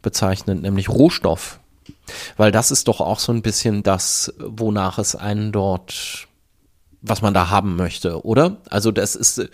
bezeichnend, 0.02 0.62
nämlich 0.62 0.88
Rohstoff. 0.88 1.60
Weil 2.36 2.52
das 2.52 2.70
ist 2.70 2.88
doch 2.88 3.00
auch 3.00 3.18
so 3.18 3.32
ein 3.32 3.42
bisschen 3.42 3.82
das, 3.82 4.32
wonach 4.38 4.98
es 4.98 5.16
einen 5.16 5.52
dort, 5.52 6.28
was 7.02 7.22
man 7.22 7.34
da 7.34 7.50
haben 7.50 7.76
möchte, 7.76 8.24
oder? 8.24 8.56
Also 8.70 8.90
das 8.90 9.14
ist 9.14 9.38
äh, 9.38 9.48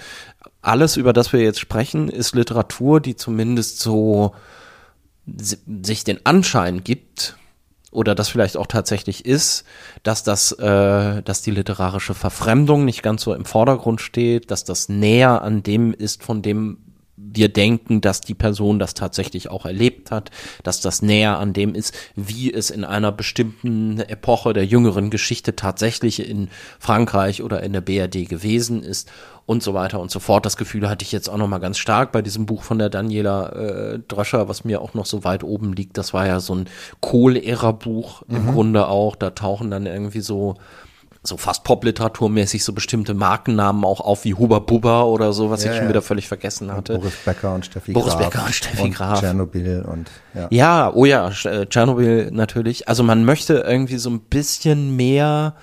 alles, 0.62 0.97
über 0.97 1.12
das 1.12 1.32
wir 1.32 1.41
jetzt 1.41 1.61
sprechen, 1.61 2.09
ist 2.09 2.35
Literatur, 2.35 3.01
die 3.01 3.16
zumindest 3.16 3.81
so 3.81 4.35
sich 5.26 6.05
den 6.05 6.24
Anschein 6.24 6.84
gibt 6.84 7.36
oder 7.90 8.14
das 8.14 8.28
vielleicht 8.28 8.56
auch 8.56 8.66
tatsächlich 8.66 9.24
ist, 9.24 9.64
dass 10.02 10.24
das, 10.24 10.52
äh, 10.52 11.22
dass 11.22 11.42
die 11.42 11.52
literarische 11.52 12.14
Verfremdung 12.14 12.84
nicht 12.84 13.02
ganz 13.02 13.22
so 13.22 13.32
im 13.32 13.44
Vordergrund 13.44 14.01
steht, 14.01 14.51
dass 14.51 14.64
das 14.64 14.88
näher 14.88 15.42
an 15.42 15.62
dem 15.62 15.94
ist, 15.94 16.22
von 16.22 16.42
dem 16.42 16.78
wir 17.35 17.48
denken, 17.48 18.01
dass 18.01 18.20
die 18.20 18.35
Person 18.35 18.78
das 18.78 18.94
tatsächlich 18.94 19.51
auch 19.51 19.66
erlebt 19.66 20.11
hat, 20.11 20.31
dass 20.62 20.81
das 20.81 21.02
näher 21.02 21.39
an 21.39 21.52
dem 21.52 21.74
ist, 21.74 21.94
wie 22.15 22.52
es 22.52 22.70
in 22.70 22.85
einer 22.85 23.12
bestimmten 23.12 24.01
Epoche 24.01 24.52
der 24.52 24.66
jüngeren 24.66 25.11
Geschichte 25.11 25.56
tatsächlich 25.56 26.28
in 26.28 26.48
Frankreich 26.78 27.43
oder 27.43 27.62
in 27.62 27.73
der 27.73 27.81
BRD 27.81 28.28
gewesen 28.28 28.82
ist 28.82 29.11
und 29.47 29.62
so 29.62 29.74
weiter 29.74 30.01
und 30.01 30.11
so 30.11 30.20
fort. 30.20 30.47
Das 30.47 30.56
Gefühl 30.56 30.89
hatte 30.89 31.05
ich 31.05 31.12
jetzt 31.12 31.28
auch 31.28 31.36
noch 31.36 31.48
mal 31.48 31.59
ganz 31.59 31.78
stark 31.78 32.12
bei 32.12 32.23
diesem 32.23 32.47
Buch 32.47 32.62
von 32.62 32.78
der 32.78 32.89
Daniela 32.89 33.48
äh, 33.51 33.98
Dröscher, 34.09 34.48
was 34.48 34.65
mir 34.65 34.81
auch 34.81 34.94
noch 34.94 35.06
so 35.06 35.24
weit 35.24 35.44
oben 35.44 35.73
liegt. 35.73 35.98
Das 35.98 36.15
war 36.15 36.27
ja 36.27 36.40
so 36.40 36.55
ein 36.55 36.69
Kohl-Ära-Buch 37.01 38.23
im 38.28 38.52
Grunde 38.52 38.89
auch. 38.89 39.16
Da 39.16 39.31
tauchen 39.31 39.70
dann 39.70 39.86
irgendwie 39.86 40.20
so 40.20 40.56
so 41.26 41.36
fast 41.38 41.64
Popliteraturmäßig 41.64 42.64
so 42.64 42.72
bestimmte 42.72 43.14
Markennamen 43.14 43.84
auch 43.84 44.01
auf 44.01 44.24
wie 44.24 44.34
Huba 44.34 44.59
Buba 44.59 45.05
oder 45.05 45.32
so, 45.32 45.51
was 45.51 45.64
Ja, 45.64 45.70
ich 45.70 45.76
schon 45.76 45.86
ja. 45.86 45.90
wieder 45.90 46.02
völlig 46.02 46.28
vergessen 46.28 46.70
hatte. 46.70 46.98
Boris 46.98 47.14
Becker 47.24 47.55
und 47.55 47.64
Steffi 47.64 47.92
Boris 47.92 48.12
Graf. 48.12 48.24
Becker 48.24 48.44
und 48.46 48.55
Steffi 48.55 48.82
und 48.82 48.94
Graf. 48.94 49.20
Tschernobyl 49.20 49.82
und 49.90 50.10
ja. 50.34 50.48
Ja, 50.51 50.92
oh 50.94 51.06
ja, 51.06 51.30
äh, 51.44 51.66
Tschernobyl 51.66 52.30
natürlich. 52.30 52.88
Also 52.88 53.02
man 53.02 53.24
möchte 53.24 53.55
irgendwie 53.66 53.96
so 53.96 54.10
ein 54.10 54.20
bisschen 54.20 54.96
mehr 54.96 55.55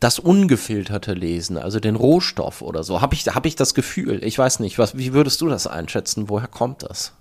das 0.00 0.18
Ungefilterte 0.18 1.14
lesen, 1.14 1.56
also 1.56 1.80
den 1.80 1.96
Rohstoff 1.96 2.60
oder 2.60 2.84
so. 2.84 3.00
Habe 3.00 3.14
ich, 3.14 3.26
hab 3.26 3.46
ich 3.46 3.56
das 3.56 3.72
Gefühl? 3.72 4.22
Ich 4.22 4.38
weiß 4.38 4.60
nicht. 4.60 4.78
Was, 4.78 4.98
wie 4.98 5.14
würdest 5.14 5.40
du 5.40 5.48
das 5.48 5.66
einschätzen? 5.66 6.28
Woher 6.28 6.48
kommt 6.48 6.82
das? 6.82 7.12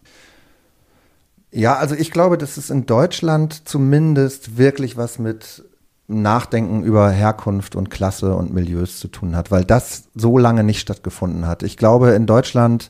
Ja, 1.52 1.76
also 1.76 1.96
ich 1.96 2.12
glaube, 2.12 2.38
dass 2.38 2.58
es 2.58 2.70
in 2.70 2.86
Deutschland 2.86 3.70
zumindest 3.70 4.58
wirklich 4.58 4.98
was 4.98 5.18
mit 5.18 5.64
Nachdenken 6.08 6.84
über 6.84 7.10
Herkunft 7.10 7.76
und 7.76 7.90
Klasse 7.90 8.36
und 8.36 8.54
Milieus 8.54 9.00
zu 9.00 9.08
tun 9.08 9.36
hat, 9.36 9.52
weil 9.52 9.64
das 9.64 10.10
so 10.16 10.38
lange 10.38 10.64
nicht 10.64 10.80
stattgefunden 10.80 11.48
hat. 11.48 11.64
Ich 11.64 11.78
glaube, 11.78 12.12
in 12.12 12.26
Deutschland 12.26 12.90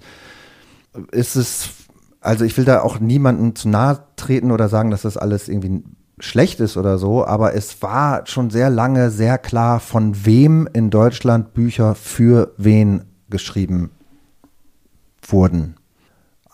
ist 1.12 1.36
es, 1.36 1.70
also 2.22 2.44
ich 2.44 2.58
will 2.58 2.66
da 2.66 2.82
auch 2.82 3.00
niemandem 3.00 3.56
zu 3.56 3.70
nahe 3.70 4.00
treten 4.16 4.52
oder 4.52 4.68
sagen, 4.68 4.92
dass 4.92 5.04
das 5.04 5.18
alles 5.18 5.48
irgendwie 5.48 5.84
schlecht 6.20 6.60
ist 6.60 6.78
oder 6.78 6.98
so, 6.98 7.26
aber 7.26 7.54
es 7.54 7.82
war 7.82 8.26
schon 8.28 8.50
sehr 8.50 8.70
lange 8.70 9.12
sehr 9.12 9.38
klar, 9.38 9.80
von 9.80 10.26
wem 10.26 10.68
in 10.74 10.90
Deutschland 10.90 11.54
Bücher 11.54 11.96
für 11.96 12.54
wen 12.58 13.04
geschrieben 13.30 13.92
wurden. 15.22 15.76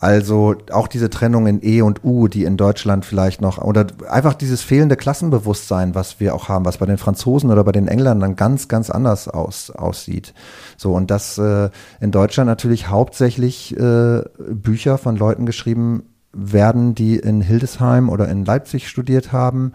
Also 0.01 0.55
auch 0.71 0.87
diese 0.87 1.09
Trennung 1.09 1.45
in 1.45 1.59
E 1.61 1.81
und 1.81 2.05
U, 2.05 2.29
die 2.29 2.45
in 2.45 2.55
Deutschland 2.55 3.03
vielleicht 3.03 3.41
noch, 3.41 3.57
oder 3.57 3.87
einfach 4.09 4.33
dieses 4.33 4.61
fehlende 4.61 4.95
Klassenbewusstsein, 4.95 5.93
was 5.93 6.21
wir 6.21 6.33
auch 6.33 6.47
haben, 6.47 6.63
was 6.63 6.77
bei 6.77 6.85
den 6.85 6.97
Franzosen 6.97 7.51
oder 7.51 7.65
bei 7.65 7.73
den 7.73 7.89
Engländern 7.89 8.37
ganz, 8.37 8.69
ganz 8.69 8.89
anders 8.89 9.27
aus, 9.27 9.71
aussieht. 9.71 10.33
So, 10.77 10.93
und 10.93 11.11
dass 11.11 11.37
äh, 11.37 11.69
in 11.99 12.11
Deutschland 12.11 12.47
natürlich 12.47 12.87
hauptsächlich 12.87 13.75
äh, 13.75 14.21
Bücher 14.37 14.97
von 14.97 15.17
Leuten 15.17 15.45
geschrieben 15.45 16.03
werden, 16.31 16.95
die 16.95 17.17
in 17.17 17.41
Hildesheim 17.41 18.07
oder 18.07 18.29
in 18.29 18.45
Leipzig 18.45 18.87
studiert 18.87 19.33
haben 19.33 19.73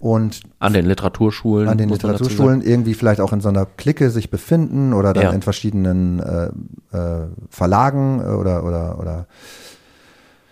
und 0.00 0.40
An 0.58 0.72
den 0.72 0.86
Literaturschulen? 0.86 1.68
an 1.68 1.78
den 1.78 1.88
Literaturschulen 1.88 2.62
irgendwie 2.62 2.94
vielleicht 2.94 3.20
auch 3.20 3.32
in 3.32 3.40
so 3.40 3.48
einer 3.48 3.66
Clique 3.66 4.10
sich 4.10 4.30
befinden 4.30 4.92
oder 4.92 5.12
dann 5.12 5.24
Ja. 5.24 5.30
in 5.32 5.42
verschiedenen 5.42 6.20
äh, 6.20 6.96
äh, 6.96 7.26
Verlagen 7.50 8.20
oder, 8.20 8.64
oder, 8.64 8.98
oder 8.98 9.26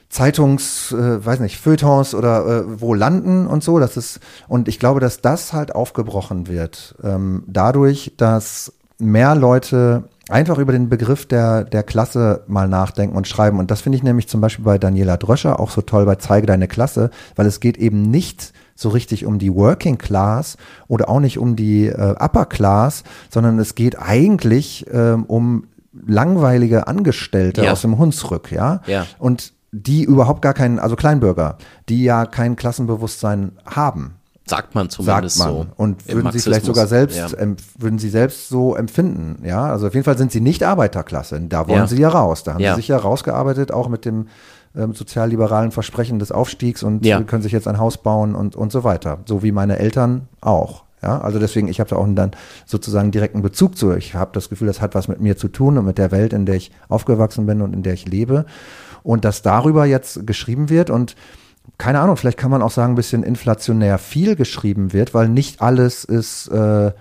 Zeitungs, 0.09 0.93
äh, 0.93 1.24
weiß 1.24 1.40
nicht, 1.40 1.59
Feuilletons 1.59 2.14
oder 2.14 2.47
äh, 2.47 2.81
wo 2.81 2.93
landen 2.93 3.47
und 3.47 3.64
so. 3.64 3.78
Das 3.78 3.97
ist, 3.97 4.20
und 4.47 4.69
ich 4.69 4.78
glaube, 4.78 5.01
dass 5.01 5.23
das 5.23 5.55
halt 5.55 5.74
aufgebrochen 5.74 6.48
wird. 6.48 6.94
Ähm, 7.02 7.44
dadurch, 7.47 8.12
dass 8.19 8.73
mehr 8.98 9.35
Leute 9.35 10.05
einfach 10.33 10.59
über 10.59 10.73
den 10.73 10.89
Begriff 10.89 11.27
der, 11.27 11.65
der 11.65 11.83
Klasse 11.83 12.43
mal 12.47 12.67
nachdenken 12.69 13.17
und 13.17 13.29
schreiben. 13.29 13.59
Und 13.59 13.71
das 13.71 13.81
finde 13.83 13.97
ich 13.97 14.03
nämlich 14.03 14.29
zum 14.29 14.41
Beispiel 14.41 14.65
bei 14.65 14.79
Daniela 14.79 15.17
Dröscher 15.17 15.61
auch 15.61 15.71
so 15.71 15.83
toll 15.83 16.05
bei 16.07 16.17
Zeige 16.17 16.47
deine 16.47 16.69
Klasse, 16.69 17.11
weil 17.37 17.47
es 17.47 17.61
geht 17.61 17.77
eben 17.77 18.03
nicht 18.03 18.53
so 18.75 18.89
richtig 18.89 19.27
um 19.27 19.39
die 19.39 19.55
Working 19.55 19.99
Class 19.99 20.57
oder 20.89 21.09
auch 21.09 21.21
nicht 21.21 21.39
um 21.39 21.55
die 21.57 21.87
äh, 21.87 22.15
Upper 22.19 22.47
Class, 22.47 23.05
sondern 23.31 23.59
es 23.59 23.75
geht 23.75 23.99
eigentlich 23.99 24.87
ähm, 24.93 25.25
um 25.25 25.65
langweilige 26.07 26.87
Angestellte 26.87 27.65
Ja. 27.65 27.73
aus 27.73 27.83
dem 27.83 27.99
Hunsrück, 27.99 28.51
ja. 28.51 28.81
Ja. 28.87 29.07
Und 29.19 29.53
die 29.73 30.05
überhaupt 30.05 30.43
gar 30.43 30.55
keinen, 30.55 30.79
also 30.79 30.97
Kleinbürger, 30.97 31.57
die 31.89 32.03
ja 32.05 32.27
kein 32.27 32.57
Klassenbewusstsein 32.57 33.53
haben 33.67 34.15
Sagt 34.44 34.74
man 34.74 34.90
sagt 34.90 35.05
zumindest 35.05 35.39
man. 35.39 35.48
so. 35.48 35.66
Und 35.77 36.09
würden 36.09 36.32
sie 36.32 36.40
vielleicht 36.40 36.64
sogar 36.64 36.86
selbst, 36.89 37.16
Ja. 37.16 37.28
würden 37.78 37.98
sie 37.98 38.10
selbst 38.10 38.48
so 38.48 38.74
empfinden, 38.74 39.44
ja. 39.47 39.66
Also 39.66 39.86
auf 39.86 39.94
jeden 39.94 40.05
Fall 40.05 40.19
sind 40.19 40.32
sie 40.32 40.40
nicht 40.40 40.62
Arbeiterklasse. 40.64 41.40
Da 41.43 41.69
wollen 41.69 41.78
Ja. 41.78 41.86
sie 41.86 41.98
ja 41.98 42.09
raus. 42.09 42.43
Da 42.43 42.55
haben 42.55 42.60
Ja. 42.60 42.74
sie 42.74 42.81
sich 42.81 42.89
ja 42.89 42.97
rausgearbeitet, 42.97 43.73
auch 43.73 43.89
mit 43.89 44.05
dem 44.05 44.27
ähm, 44.74 44.94
sozialliberalen 44.94 45.70
Versprechen 45.70 46.19
des 46.19 46.32
Aufstiegs 46.32 46.82
und 46.82 47.05
können 47.27 47.43
sich 47.43 47.52
jetzt 47.52 47.69
ein 47.69 47.78
Haus 47.78 47.98
bauen 47.98 48.35
und, 48.35 48.56
und 48.56 48.73
so 48.73 48.85
weiter. 48.85 49.19
So 49.27 49.43
wie 49.43 49.52
meine 49.52 49.78
Eltern 49.78 50.28
auch. 50.40 50.85
Ja, 51.02 51.20
also 51.20 51.39
deswegen, 51.39 51.69
ich 51.69 51.78
habe 51.81 51.90
da 51.90 51.97
auch 51.97 52.05
einen 52.05 52.16
dann 52.16 52.31
sozusagen 52.64 53.10
direkten 53.10 53.43
Bezug 53.43 53.77
zu. 53.77 53.93
Ich 53.93 54.14
habe 54.14 54.31
das 54.32 54.48
Gefühl, 54.48 54.69
das 54.69 54.81
hat 54.81 54.94
was 54.94 55.09
mit 55.09 55.20
mir 55.20 55.36
zu 55.36 55.48
tun 55.48 55.77
und 55.77 55.85
mit 55.85 55.98
der 55.98 56.10
Welt, 56.10 56.32
in 56.32 56.47
der 56.47 56.55
ich 56.55 56.70
aufgewachsen 56.89 57.44
bin 57.44 57.60
und 57.60 57.74
in 57.74 57.82
der 57.82 57.93
ich 57.94 58.06
lebe. 58.09 58.47
Und 59.02 59.24
dass 59.27 59.43
darüber 59.43 59.85
jetzt 59.85 60.27
geschrieben 60.27 60.70
wird 60.70 60.89
und 60.90 61.16
keine 61.83 61.99
Ahnung, 61.99 62.17
vielleicht 62.17 62.39
kann 62.39 62.53
man 62.53 62.63
auch 62.63 62.71
sagen, 62.71 62.93
ein 62.93 62.95
bisschen 62.95 63.25
inflationär 63.25 63.99
viel 63.99 64.37
geschrieben 64.37 64.93
wird, 64.93 65.15
weil 65.15 65.29
nicht 65.29 65.61
alles 65.61 66.05
ist 66.05 66.47
äh, 66.47 66.93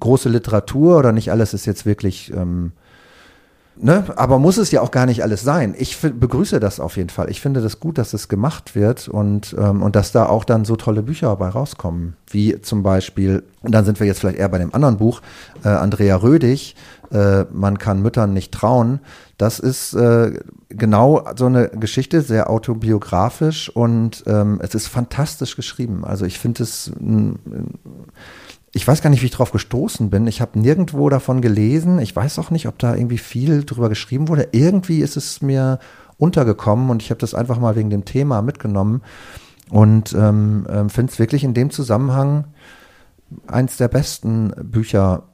große 0.00 0.30
Literatur 0.30 0.96
oder 0.96 1.12
nicht 1.12 1.30
alles 1.30 1.52
ist 1.52 1.66
jetzt 1.66 1.84
wirklich, 1.84 2.32
ähm, 2.32 2.72
ne? 3.76 4.04
Aber 4.16 4.38
muss 4.38 4.56
es 4.56 4.70
ja 4.70 4.80
auch 4.80 4.90
gar 4.90 5.06
nicht 5.06 5.22
alles 5.22 5.42
sein. 5.42 5.74
Ich 5.78 5.98
begrüße 6.00 6.60
das 6.60 6.80
auf 6.80 6.96
jeden 6.96 7.10
Fall. 7.10 7.30
Ich 7.30 7.40
finde 7.40 7.60
das 7.60 7.80
gut, 7.80 7.98
dass 7.98 8.12
es 8.12 8.28
gemacht 8.28 8.74
wird 8.74 9.08
und, 9.08 9.54
ähm, 9.58 9.82
und 9.82 9.96
dass 9.96 10.12
da 10.12 10.26
auch 10.26 10.44
dann 10.44 10.64
so 10.64 10.76
tolle 10.76 11.02
Bücher 11.02 11.28
dabei 11.28 11.48
rauskommen. 11.48 12.16
Wie 12.28 12.60
zum 12.60 12.82
Beispiel, 12.82 13.42
und 13.62 13.72
dann 13.72 13.84
sind 13.84 14.00
wir 14.00 14.06
jetzt 14.06 14.20
vielleicht 14.20 14.38
eher 14.38 14.48
bei 14.48 14.58
dem 14.58 14.74
anderen 14.74 14.98
Buch, 14.98 15.22
äh, 15.64 15.68
Andrea 15.68 16.16
Rödig, 16.16 16.76
äh, 17.12 17.44
Man 17.52 17.78
kann 17.78 18.00
Müttern 18.02 18.32
nicht 18.32 18.52
trauen. 18.52 19.00
Das 19.36 19.58
ist 19.58 19.92
äh, 19.94 20.32
genau 20.68 21.24
so 21.36 21.46
eine 21.46 21.68
Geschichte, 21.68 22.22
sehr 22.22 22.48
autobiografisch 22.48 23.68
und 23.68 24.24
ähm, 24.26 24.60
es 24.62 24.74
ist 24.74 24.88
fantastisch 24.88 25.56
geschrieben. 25.56 26.04
Also 26.04 26.24
ich 26.24 26.38
finde 26.38 26.62
es, 26.62 26.92
ich 28.72 28.86
weiß 28.88 29.02
gar 29.02 29.10
nicht, 29.10 29.20
wie 29.22 29.26
ich 29.26 29.32
drauf 29.32 29.52
gestoßen 29.52 30.08
bin. 30.10 30.26
Ich 30.26 30.40
habe 30.40 30.58
nirgendwo 30.58 31.08
davon 31.10 31.42
gelesen. 31.42 31.98
Ich 31.98 32.14
weiß 32.16 32.38
auch 32.38 32.50
nicht, 32.50 32.66
ob 32.68 32.78
da 32.78 32.94
irgendwie 32.94 33.18
viel 33.18 33.64
drüber 33.64 33.88
geschrieben 33.88 34.28
wurde. 34.28 34.48
Irgendwie 34.52 35.00
ist 35.00 35.16
es 35.16 35.42
mir 35.42 35.78
untergekommen 36.18 36.88
und 36.90 37.02
ich 37.02 37.10
habe 37.10 37.20
das 37.20 37.34
einfach 37.34 37.58
mal 37.58 37.76
wegen 37.76 37.90
dem 37.90 38.04
Thema 38.04 38.40
mitgenommen 38.42 39.02
und 39.70 40.12
ähm, 40.14 40.66
ähm, 40.70 40.88
finde 40.90 41.12
es 41.12 41.18
wirklich 41.18 41.44
in 41.44 41.52
dem 41.54 41.70
Zusammenhang 41.70 42.44
eins 43.46 43.76
der 43.76 43.88
besten 43.88 44.52
Bücher 44.62 45.24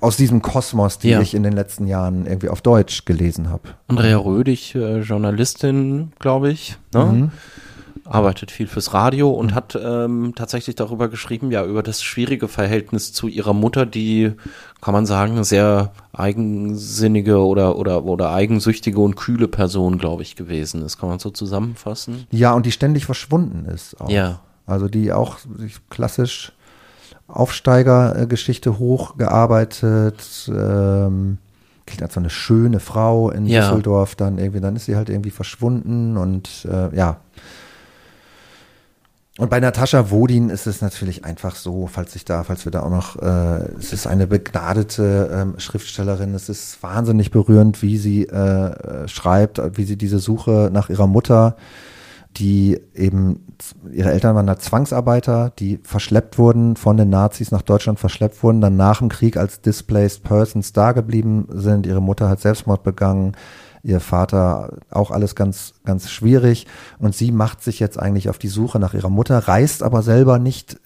aus 0.00 0.16
diesem 0.16 0.42
Kosmos, 0.42 0.98
die 0.98 1.10
Ja. 1.10 1.20
ich 1.20 1.34
in 1.34 1.42
den 1.42 1.52
letzten 1.54 1.86
Jahren 1.86 2.26
irgendwie 2.26 2.48
auf 2.50 2.60
Deutsch 2.60 3.04
gelesen 3.06 3.48
habe. 3.48 3.70
Andrea 3.88 4.18
Rödig, 4.18 4.74
äh, 4.74 5.00
Journalistin, 5.00 6.12
glaube 6.18 6.50
ich, 6.50 6.76
ne? 6.92 7.04
Mhm. 7.04 7.30
Arbeitet 8.08 8.50
viel 8.50 8.66
fürs 8.66 8.94
Radio 8.94 9.30
und 9.30 9.54
hat 9.54 9.78
ähm, 9.80 10.32
tatsächlich 10.36 10.76
darüber 10.76 11.08
geschrieben, 11.08 11.50
ja, 11.50 11.64
über 11.64 11.82
das 11.82 12.02
schwierige 12.02 12.48
Verhältnis 12.48 13.12
zu 13.12 13.28
ihrer 13.28 13.52
Mutter, 13.52 13.86
die, 13.86 14.32
kann 14.80 14.94
man 14.94 15.06
sagen, 15.06 15.32
eine 15.32 15.44
sehr 15.44 15.92
eigensinnige 16.12 17.44
oder, 17.44 17.76
oder, 17.76 18.04
oder 18.04 18.30
eigensüchtige 18.32 19.00
und 19.00 19.16
kühle 19.16 19.48
Person, 19.48 19.98
glaube 19.98 20.22
ich, 20.22 20.36
gewesen 20.36 20.82
ist. 20.82 20.98
Kann 20.98 21.08
man 21.08 21.18
so 21.18 21.30
zusammenfassen? 21.30 22.26
Ja, 22.30 22.52
und 22.52 22.66
die 22.66 22.72
ständig 22.72 23.06
verschwunden 23.06 23.66
ist 23.66 24.00
auch. 24.00 24.08
Ja. 24.08 24.40
Also 24.66 24.88
die 24.88 25.12
auch 25.12 25.38
klassisch 25.90 26.52
Aufsteigergeschichte 27.28 28.78
hochgearbeitet, 28.78 30.48
ähm, 30.48 31.38
klingt 31.86 32.02
als 32.02 32.14
so 32.14 32.20
eine 32.20 32.30
schöne 32.30 32.80
Frau 32.80 33.30
in 33.30 33.46
Ja. 33.46 33.62
Düsseldorf, 33.62 34.14
dann 34.14 34.38
irgendwie, 34.38 34.60
dann 34.60 34.76
ist 34.76 34.86
sie 34.86 34.96
halt 34.96 35.08
irgendwie 35.08 35.30
verschwunden 35.30 36.16
und 36.16 36.66
äh, 36.70 36.94
ja. 36.96 37.18
Und 39.38 39.50
bei 39.50 39.60
Natascha 39.60 40.10
Wodin 40.10 40.48
ist 40.48 40.66
es 40.66 40.80
natürlich 40.80 41.26
einfach 41.26 41.56
so, 41.56 41.86
falls 41.86 42.16
ich 42.16 42.24
da, 42.24 42.42
falls 42.42 42.64
wir 42.64 42.72
da 42.72 42.82
auch 42.82 42.90
noch, 42.90 43.16
äh, 43.20 43.68
es 43.78 43.92
ist 43.92 44.06
eine 44.06 44.26
begnadete 44.26 45.30
ähm, 45.30 45.54
Schriftstellerin, 45.58 46.34
es 46.34 46.48
ist 46.48 46.82
wahnsinnig 46.82 47.30
berührend, 47.30 47.82
wie 47.82 47.98
sie 47.98 48.24
äh, 48.24 48.34
äh, 48.34 49.08
schreibt, 49.08 49.60
wie 49.76 49.84
sie 49.84 49.98
diese 49.98 50.20
Suche 50.20 50.70
nach 50.72 50.88
ihrer 50.88 51.06
Mutter, 51.06 51.56
die 52.38 52.80
eben, 52.94 53.44
ihre 53.92 54.10
Eltern 54.10 54.36
waren 54.36 54.46
da 54.46 54.58
Zwangsarbeiter, 54.58 55.52
die 55.58 55.80
verschleppt 55.82 56.38
wurden, 56.38 56.76
von 56.76 56.96
den 56.96 57.10
Nazis 57.10 57.50
nach 57.50 57.62
Deutschland 57.62 57.98
verschleppt 57.98 58.42
wurden, 58.42 58.62
dann 58.62 58.76
nach 58.76 58.98
dem 59.00 59.10
Krieg 59.10 59.36
als 59.36 59.60
Displaced 59.60 60.22
Persons 60.22 60.72
da 60.72 60.92
geblieben 60.92 61.46
sind. 61.50 61.86
Ihre 61.86 62.02
Mutter 62.02 62.30
hat 62.30 62.40
Selbstmord 62.40 62.82
begangen, 62.82 63.36
ihr 63.86 64.00
Vater 64.00 64.78
auch 64.90 65.12
alles 65.12 65.36
ganz, 65.36 65.74
ganz 65.84 66.10
schwierig. 66.10 66.66
Und 66.98 67.14
sie 67.14 67.30
macht 67.30 67.62
sich 67.62 67.78
jetzt 67.78 67.98
eigentlich 67.98 68.28
auf 68.28 68.38
die 68.38 68.48
Suche 68.48 68.80
nach 68.80 68.94
ihrer 68.94 69.10
Mutter, 69.10 69.38
reist 69.38 69.82
aber 69.82 70.02
selber 70.02 70.38
nicht 70.38 70.78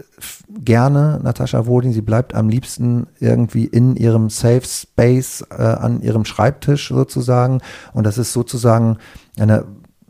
gerne, 0.49 1.19
Natascha 1.23 1.67
Wodin. 1.67 1.93
Sie 1.93 2.03
bleibt 2.03 2.35
am 2.35 2.51
liebsten 2.51 3.07
irgendwie 3.19 3.65
in 3.65 3.97
ihrem 3.97 4.29
Safe 4.29 4.63
Space 4.65 5.45
äh, 5.51 5.63
an 5.63 6.03
ihrem 6.03 6.27
Schreibtisch 6.27 6.89
sozusagen. 6.89 7.63
Und 7.95 8.05
das 8.05 8.19
ist 8.19 8.35
sozusagen 8.35 8.99
eine 9.39 9.65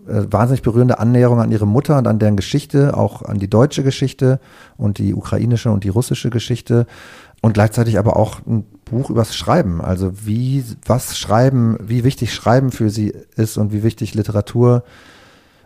äh, 0.08 0.24
wahnsinnig 0.28 0.62
berührende 0.62 0.98
Annäherung 0.98 1.40
an 1.40 1.52
ihre 1.52 1.66
Mutter 1.66 1.96
und 1.96 2.08
an 2.08 2.18
deren 2.18 2.36
Geschichte, 2.36 2.96
auch 2.96 3.22
an 3.22 3.38
die 3.38 3.48
deutsche 3.48 3.84
Geschichte 3.84 4.40
und 4.76 4.98
die 4.98 5.14
ukrainische 5.14 5.70
und 5.70 5.84
die 5.84 5.90
russische 5.90 6.30
Geschichte 6.30 6.86
und 7.40 7.54
gleichzeitig 7.54 7.98
aber 7.98 8.16
auch 8.16 8.40
ein 8.46 8.64
Buch 8.90 9.10
übers 9.10 9.34
Schreiben, 9.34 9.80
also 9.80 10.12
wie 10.26 10.64
was 10.86 11.18
Schreiben, 11.18 11.76
wie 11.80 12.04
wichtig 12.04 12.34
Schreiben 12.34 12.70
für 12.72 12.90
sie 12.90 13.14
ist 13.36 13.56
und 13.56 13.72
wie 13.72 13.82
wichtig 13.82 14.14
Literatur 14.14 14.82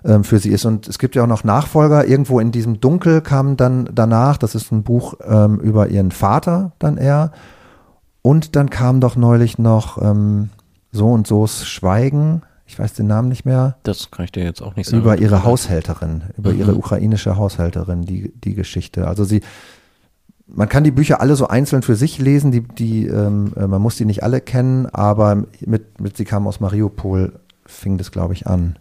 ähm, 0.04 0.22
für 0.24 0.38
sie 0.38 0.50
ist. 0.50 0.64
Und 0.64 0.86
es 0.88 0.98
gibt 0.98 1.14
ja 1.16 1.22
auch 1.24 1.28
noch 1.28 1.44
Nachfolger. 1.44 2.06
Irgendwo 2.06 2.38
in 2.40 2.52
diesem 2.52 2.80
Dunkel 2.80 3.20
kam 3.20 3.56
dann 3.56 3.88
danach, 3.92 4.36
das 4.36 4.54
ist 4.54 4.70
ein 4.72 4.82
Buch 4.82 5.14
ähm, 5.26 5.58
über 5.60 5.88
ihren 5.88 6.10
Vater 6.10 6.72
dann 6.78 6.96
eher. 6.98 7.32
Und 8.22 8.56
dann 8.56 8.70
kam 8.70 9.00
doch 9.00 9.16
neulich 9.16 9.58
noch 9.58 10.00
ähm, 10.00 10.50
so 10.92 11.08
und 11.10 11.26
so's 11.26 11.66
Schweigen. 11.66 12.42
Ich 12.66 12.78
weiß 12.78 12.94
den 12.94 13.06
Namen 13.06 13.28
nicht 13.28 13.44
mehr 13.44 13.76
Das 13.82 14.10
kann 14.10 14.24
ich 14.24 14.32
dir 14.32 14.42
jetzt 14.42 14.62
auch 14.62 14.74
nicht 14.74 14.88
sagen. 14.88 15.02
über 15.02 15.18
ihre 15.18 15.44
Haushälterin, 15.44 16.22
über 16.38 16.52
Mhm. 16.52 16.58
ihre 16.60 16.74
ukrainische 16.74 17.36
Haushälterin, 17.36 18.06
die, 18.06 18.32
die 18.42 18.54
Geschichte. 18.54 19.06
Also 19.06 19.24
sie, 19.24 19.42
man 20.46 20.68
kann 20.68 20.84
die 20.84 20.90
Bücher 20.90 21.20
alle 21.20 21.36
so 21.36 21.46
einzeln 21.46 21.82
für 21.82 21.96
sich 21.96 22.18
lesen, 22.18 22.52
die, 22.52 22.62
die, 22.62 23.06
ähm, 23.06 23.52
äh, 23.56 23.66
man 23.66 23.80
muss 23.80 23.96
die 23.96 24.04
nicht 24.04 24.22
alle 24.22 24.40
kennen, 24.40 24.86
aber 24.86 25.46
mit, 25.60 26.00
mit 26.00 26.16
sie 26.16 26.24
kam 26.24 26.46
aus 26.46 26.60
Mariupol, 26.60 27.40
fing 27.66 27.98
das, 27.98 28.10
glaube 28.10 28.34
ich, 28.34 28.46
an. 28.46 28.78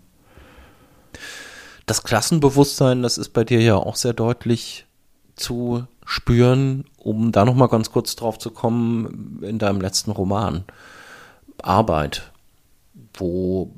Das 1.85 2.03
Klassenbewusstsein, 2.03 3.01
das 3.01 3.17
ist 3.17 3.29
bei 3.29 3.43
dir 3.43 3.61
ja 3.61 3.75
auch 3.75 3.95
sehr 3.95 4.13
deutlich 4.13 4.85
zu 5.35 5.85
spüren, 6.05 6.85
um 6.97 7.31
da 7.31 7.45
nochmal 7.45 7.69
ganz 7.69 7.91
kurz 7.91 8.15
drauf 8.15 8.37
zu 8.37 8.51
kommen, 8.51 9.39
in 9.41 9.59
deinem 9.59 9.81
letzten 9.81 10.11
Roman. 10.11 10.63
Arbeit, 11.61 12.31
wo, 13.13 13.73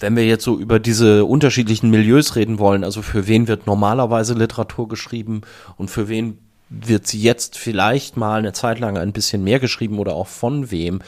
wenn 0.00 0.16
wir 0.16 0.26
jetzt 0.26 0.44
so 0.44 0.58
über 0.58 0.80
diese 0.80 1.24
unterschiedlichen 1.24 1.90
Milieus 1.90 2.36
reden 2.36 2.58
wollen, 2.58 2.84
also 2.84 3.02
für 3.02 3.26
wen 3.28 3.48
wird 3.48 3.66
normalerweise 3.66 4.34
Literatur 4.34 4.88
geschrieben 4.88 5.42
und 5.76 5.90
für 5.90 6.08
wen 6.08 6.38
wird 6.70 7.06
sie 7.06 7.20
jetzt 7.20 7.56
vielleicht 7.56 8.16
mal 8.16 8.38
eine 8.38 8.52
Zeit 8.52 8.78
lang 8.78 8.98
ein 8.98 9.12
bisschen 9.12 9.44
mehr 9.44 9.60
geschrieben 9.60 9.98
oder 9.98 10.14
auch 10.14 10.26
von 10.26 10.70
wem, 10.70 11.00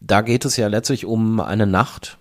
da 0.00 0.20
geht 0.20 0.44
es 0.44 0.56
ja 0.56 0.68
letztlich 0.68 1.04
um 1.04 1.40
eine 1.40 1.66
Nacht, 1.66 2.18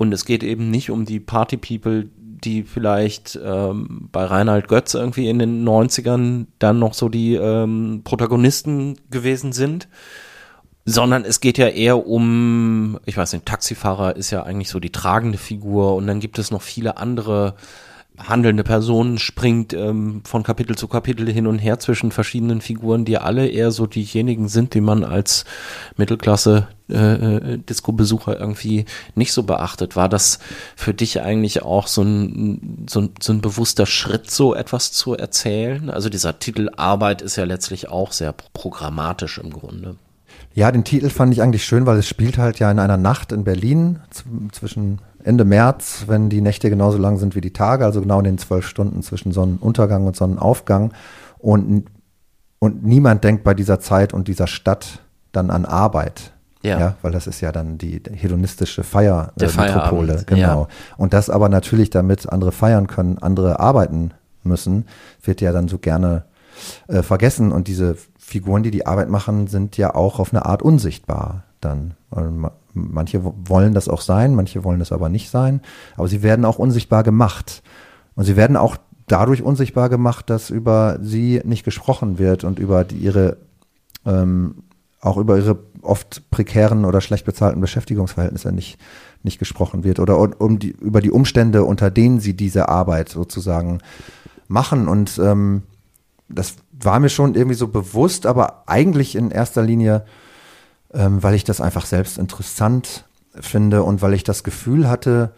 und 0.00 0.14
es 0.14 0.24
geht 0.24 0.42
eben 0.42 0.70
nicht 0.70 0.88
um 0.88 1.04
die 1.04 1.20
Party 1.20 1.58
People, 1.58 2.08
die 2.16 2.62
vielleicht 2.62 3.38
ähm, 3.44 4.08
bei 4.10 4.24
Reinhard 4.24 4.66
Götz 4.66 4.94
irgendwie 4.94 5.28
in 5.28 5.38
den 5.38 5.62
90ern 5.62 6.46
dann 6.58 6.78
noch 6.78 6.94
so 6.94 7.10
die 7.10 7.34
ähm, 7.34 8.00
Protagonisten 8.02 8.96
gewesen 9.10 9.52
sind, 9.52 9.88
sondern 10.86 11.26
es 11.26 11.40
geht 11.40 11.58
ja 11.58 11.68
eher 11.68 12.06
um, 12.06 12.98
ich 13.04 13.18
weiß 13.18 13.34
nicht, 13.34 13.44
Taxifahrer 13.44 14.16
ist 14.16 14.30
ja 14.30 14.42
eigentlich 14.42 14.70
so 14.70 14.80
die 14.80 14.88
tragende 14.88 15.36
Figur. 15.36 15.94
Und 15.96 16.06
dann 16.06 16.18
gibt 16.18 16.38
es 16.38 16.50
noch 16.50 16.62
viele 16.62 16.96
andere 16.96 17.54
handelnde 18.28 18.64
Person 18.64 19.18
springt 19.18 19.72
ähm, 19.72 20.22
von 20.24 20.42
Kapitel 20.42 20.76
zu 20.76 20.88
Kapitel 20.88 21.30
hin 21.30 21.46
und 21.46 21.58
her 21.58 21.78
zwischen 21.78 22.12
verschiedenen 22.12 22.60
Figuren, 22.60 23.04
die 23.04 23.18
alle 23.18 23.48
eher 23.48 23.70
so 23.70 23.86
diejenigen 23.86 24.48
sind, 24.48 24.74
die 24.74 24.80
man 24.80 25.04
als 25.04 25.44
Mittelklasse 25.96 26.68
äh, 26.90 26.94
äh, 26.94 27.58
Disco-Besucher 27.58 28.38
irgendwie 28.38 28.84
nicht 29.14 29.32
so 29.32 29.44
beachtet. 29.44 29.96
War 29.96 30.08
das 30.08 30.38
für 30.76 30.92
dich 30.92 31.20
eigentlich 31.20 31.62
auch 31.62 31.86
so 31.86 32.02
ein, 32.02 32.86
so, 32.88 33.00
ein, 33.02 33.10
so 33.20 33.32
ein 33.32 33.40
bewusster 33.40 33.86
Schritt, 33.86 34.30
so 34.30 34.54
etwas 34.54 34.92
zu 34.92 35.14
erzählen? 35.14 35.90
Also 35.90 36.08
dieser 36.08 36.38
Titel 36.38 36.70
Arbeit 36.76 37.22
ist 37.22 37.36
ja 37.36 37.44
letztlich 37.44 37.88
auch 37.88 38.12
sehr 38.12 38.34
programmatisch 38.52 39.38
im 39.38 39.50
Grunde. 39.50 39.96
Ja, 40.54 40.72
den 40.72 40.84
Titel 40.84 41.10
fand 41.10 41.32
ich 41.32 41.42
eigentlich 41.42 41.64
schön, 41.64 41.86
weil 41.86 41.98
es 41.98 42.08
spielt 42.08 42.36
halt 42.36 42.58
ja 42.58 42.70
in 42.70 42.80
einer 42.80 42.96
Nacht 42.96 43.30
in 43.30 43.44
Berlin 43.44 44.00
zwischen 44.50 45.00
Ende 45.24 45.44
März, 45.44 46.04
wenn 46.06 46.28
die 46.28 46.40
Nächte 46.40 46.70
genauso 46.70 46.98
lang 46.98 47.18
sind 47.18 47.34
wie 47.34 47.40
die 47.40 47.52
Tage, 47.52 47.84
also 47.84 48.00
genau 48.00 48.18
in 48.18 48.24
den 48.24 48.38
zwölf 48.38 48.66
Stunden 48.66 49.02
zwischen 49.02 49.32
Sonnenuntergang 49.32 50.06
und 50.06 50.16
Sonnenaufgang. 50.16 50.92
Und, 51.38 51.86
und 52.58 52.84
niemand 52.84 53.24
denkt 53.24 53.44
bei 53.44 53.54
dieser 53.54 53.80
Zeit 53.80 54.12
und 54.12 54.28
dieser 54.28 54.46
Stadt 54.46 55.00
dann 55.32 55.50
an 55.50 55.64
Arbeit. 55.64 56.32
Ja. 56.62 56.78
ja 56.78 56.96
weil 57.02 57.12
das 57.12 57.26
ist 57.26 57.40
ja 57.40 57.52
dann 57.52 57.78
die 57.78 58.02
hedonistische 58.12 58.82
Feiermetropole. 58.84 60.20
Äh, 60.20 60.24
genau. 60.26 60.62
Ja. 60.62 60.68
Und 60.96 61.12
das 61.12 61.30
aber 61.30 61.48
natürlich, 61.48 61.90
damit 61.90 62.28
andere 62.28 62.52
feiern 62.52 62.86
können, 62.86 63.18
andere 63.18 63.60
arbeiten 63.60 64.12
müssen, 64.42 64.86
wird 65.22 65.40
ja 65.40 65.52
dann 65.52 65.68
so 65.68 65.78
gerne 65.78 66.24
äh, 66.88 67.02
vergessen. 67.02 67.52
Und 67.52 67.68
diese 67.68 67.96
Figuren, 68.18 68.62
die 68.62 68.70
die 68.70 68.86
Arbeit 68.86 69.08
machen, 69.08 69.46
sind 69.46 69.76
ja 69.76 69.94
auch 69.94 70.18
auf 70.18 70.32
eine 70.32 70.44
Art 70.46 70.62
unsichtbar 70.62 71.44
dann. 71.60 71.94
Manche 72.72 73.20
wollen 73.22 73.74
das 73.74 73.88
auch 73.88 74.00
sein, 74.00 74.34
manche 74.34 74.64
wollen 74.64 74.78
das 74.78 74.92
aber 74.92 75.08
nicht 75.08 75.30
sein. 75.30 75.60
Aber 75.96 76.08
sie 76.08 76.22
werden 76.22 76.44
auch 76.44 76.58
unsichtbar 76.58 77.02
gemacht. 77.02 77.62
Und 78.14 78.24
sie 78.24 78.36
werden 78.36 78.56
auch 78.56 78.76
dadurch 79.06 79.42
unsichtbar 79.42 79.88
gemacht, 79.88 80.30
dass 80.30 80.50
über 80.50 80.98
sie 81.00 81.40
nicht 81.44 81.64
gesprochen 81.64 82.18
wird 82.18 82.44
und 82.44 82.58
über 82.58 82.84
die, 82.84 82.96
ihre, 82.96 83.38
ähm, 84.06 84.64
auch 85.00 85.16
über 85.16 85.36
ihre 85.36 85.58
oft 85.82 86.30
prekären 86.30 86.84
oder 86.84 87.00
schlecht 87.00 87.24
bezahlten 87.24 87.60
Beschäftigungsverhältnisse 87.60 88.52
nicht, 88.52 88.78
nicht 89.22 89.38
gesprochen 89.38 89.84
wird 89.84 89.98
oder 89.98 90.18
um 90.40 90.58
die, 90.58 90.70
über 90.70 91.00
die 91.00 91.10
Umstände, 91.10 91.64
unter 91.64 91.90
denen 91.90 92.20
sie 92.20 92.34
diese 92.34 92.68
Arbeit 92.68 93.08
sozusagen 93.08 93.78
machen. 94.48 94.88
Und 94.88 95.18
ähm, 95.22 95.62
das 96.28 96.56
war 96.72 97.00
mir 97.00 97.08
schon 97.08 97.34
irgendwie 97.34 97.56
so 97.56 97.68
bewusst, 97.68 98.26
aber 98.26 98.64
eigentlich 98.68 99.16
in 99.16 99.30
erster 99.30 99.62
Linie 99.62 100.04
ähm, 100.94 101.22
weil 101.22 101.34
ich 101.34 101.44
das 101.44 101.60
einfach 101.60 101.86
selbst 101.86 102.18
interessant 102.18 103.04
finde 103.34 103.82
und 103.82 104.02
weil 104.02 104.14
ich 104.14 104.24
das 104.24 104.44
Gefühl 104.44 104.88
hatte, 104.88 105.32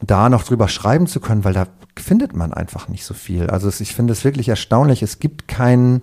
da 0.00 0.28
noch 0.28 0.42
drüber 0.42 0.68
schreiben 0.68 1.06
zu 1.06 1.20
können, 1.20 1.44
weil 1.44 1.54
da 1.54 1.66
findet 1.96 2.34
man 2.34 2.52
einfach 2.52 2.88
nicht 2.88 3.04
so 3.04 3.14
viel. 3.14 3.48
Also 3.48 3.68
es, 3.68 3.80
ich 3.80 3.94
finde 3.94 4.12
es 4.12 4.24
wirklich 4.24 4.48
erstaunlich. 4.48 5.02
Es 5.02 5.20
gibt 5.20 5.48
keinen, 5.48 6.02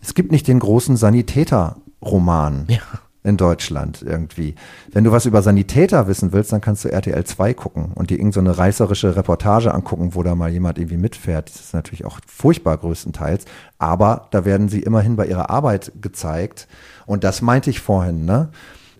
es 0.00 0.14
gibt 0.14 0.30
nicht 0.30 0.46
den 0.46 0.60
großen 0.60 0.96
Sanitäter-Roman. 0.96 2.66
Ja 2.68 2.80
in 3.24 3.36
Deutschland 3.36 4.02
irgendwie. 4.02 4.54
Wenn 4.90 5.04
du 5.04 5.12
was 5.12 5.26
über 5.26 5.42
Sanitäter 5.42 6.08
wissen 6.08 6.32
willst, 6.32 6.52
dann 6.52 6.60
kannst 6.60 6.84
du 6.84 6.90
RTL 6.90 7.24
2 7.24 7.54
gucken 7.54 7.92
und 7.94 8.10
dir 8.10 8.18
irgendeine 8.18 8.52
so 8.52 8.60
reißerische 8.60 9.16
Reportage 9.16 9.72
angucken, 9.72 10.14
wo 10.14 10.22
da 10.22 10.34
mal 10.34 10.50
jemand 10.50 10.78
irgendwie 10.78 10.96
mitfährt. 10.96 11.48
Das 11.48 11.60
ist 11.60 11.74
natürlich 11.74 12.04
auch 12.04 12.18
furchtbar 12.26 12.76
größtenteils, 12.78 13.44
aber 13.78 14.26
da 14.32 14.44
werden 14.44 14.68
sie 14.68 14.80
immerhin 14.80 15.16
bei 15.16 15.26
ihrer 15.26 15.50
Arbeit 15.50 15.92
gezeigt. 16.00 16.66
Und 17.06 17.24
das 17.24 17.42
meinte 17.42 17.70
ich 17.70 17.80
vorhin, 17.80 18.24
ne? 18.24 18.48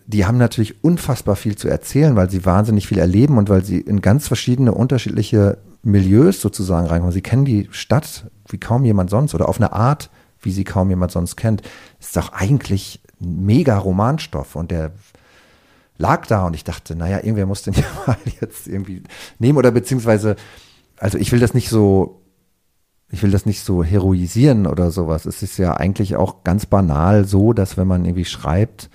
Die 0.06 0.26
haben 0.26 0.36
natürlich 0.36 0.82
unfassbar 0.82 1.36
viel 1.36 1.56
zu 1.56 1.68
erzählen, 1.68 2.16
weil 2.16 2.28
sie 2.28 2.44
wahnsinnig 2.44 2.88
viel 2.88 2.98
erleben 2.98 3.38
und 3.38 3.48
weil 3.48 3.64
sie 3.64 3.80
in 3.80 4.00
ganz 4.00 4.26
verschiedene 4.26 4.72
unterschiedliche 4.72 5.58
Milieus 5.82 6.40
sozusagen 6.40 6.86
reinkommen. 6.86 7.12
Sie 7.12 7.22
kennen 7.22 7.44
die 7.44 7.68
Stadt 7.70 8.26
wie 8.48 8.58
kaum 8.58 8.84
jemand 8.84 9.10
sonst 9.10 9.34
oder 9.34 9.48
auf 9.48 9.58
eine 9.58 9.72
Art, 9.72 10.10
wie 10.40 10.50
sie 10.50 10.64
kaum 10.64 10.90
jemand 10.90 11.12
sonst 11.12 11.36
kennt. 11.36 11.62
Ist 12.00 12.16
doch 12.16 12.32
eigentlich 12.32 13.00
mega 13.20 13.78
Romanstoff 13.78 14.56
und 14.56 14.70
der 14.70 14.90
lag 15.98 16.26
da 16.26 16.46
und 16.46 16.54
ich 16.54 16.64
dachte, 16.64 16.96
naja, 16.96 17.18
irgendwer 17.18 17.46
muss 17.46 17.62
den 17.62 17.74
ja 17.74 17.84
mal 18.06 18.16
jetzt 18.40 18.66
irgendwie 18.66 19.02
nehmen 19.38 19.58
oder 19.58 19.70
beziehungsweise, 19.70 20.36
also 20.98 21.18
ich 21.18 21.32
will 21.32 21.40
das 21.40 21.54
nicht 21.54 21.68
so, 21.68 22.21
ich 23.12 23.22
will 23.22 23.30
das 23.30 23.44
nicht 23.46 23.62
so 23.62 23.84
heroisieren 23.84 24.66
oder 24.66 24.90
sowas. 24.90 25.26
Es 25.26 25.42
ist 25.42 25.58
ja 25.58 25.74
eigentlich 25.74 26.16
auch 26.16 26.44
ganz 26.44 26.64
banal 26.64 27.26
so, 27.26 27.52
dass 27.52 27.76
wenn 27.76 27.86
man 27.86 28.06
irgendwie 28.06 28.24
schreibt, 28.24 28.88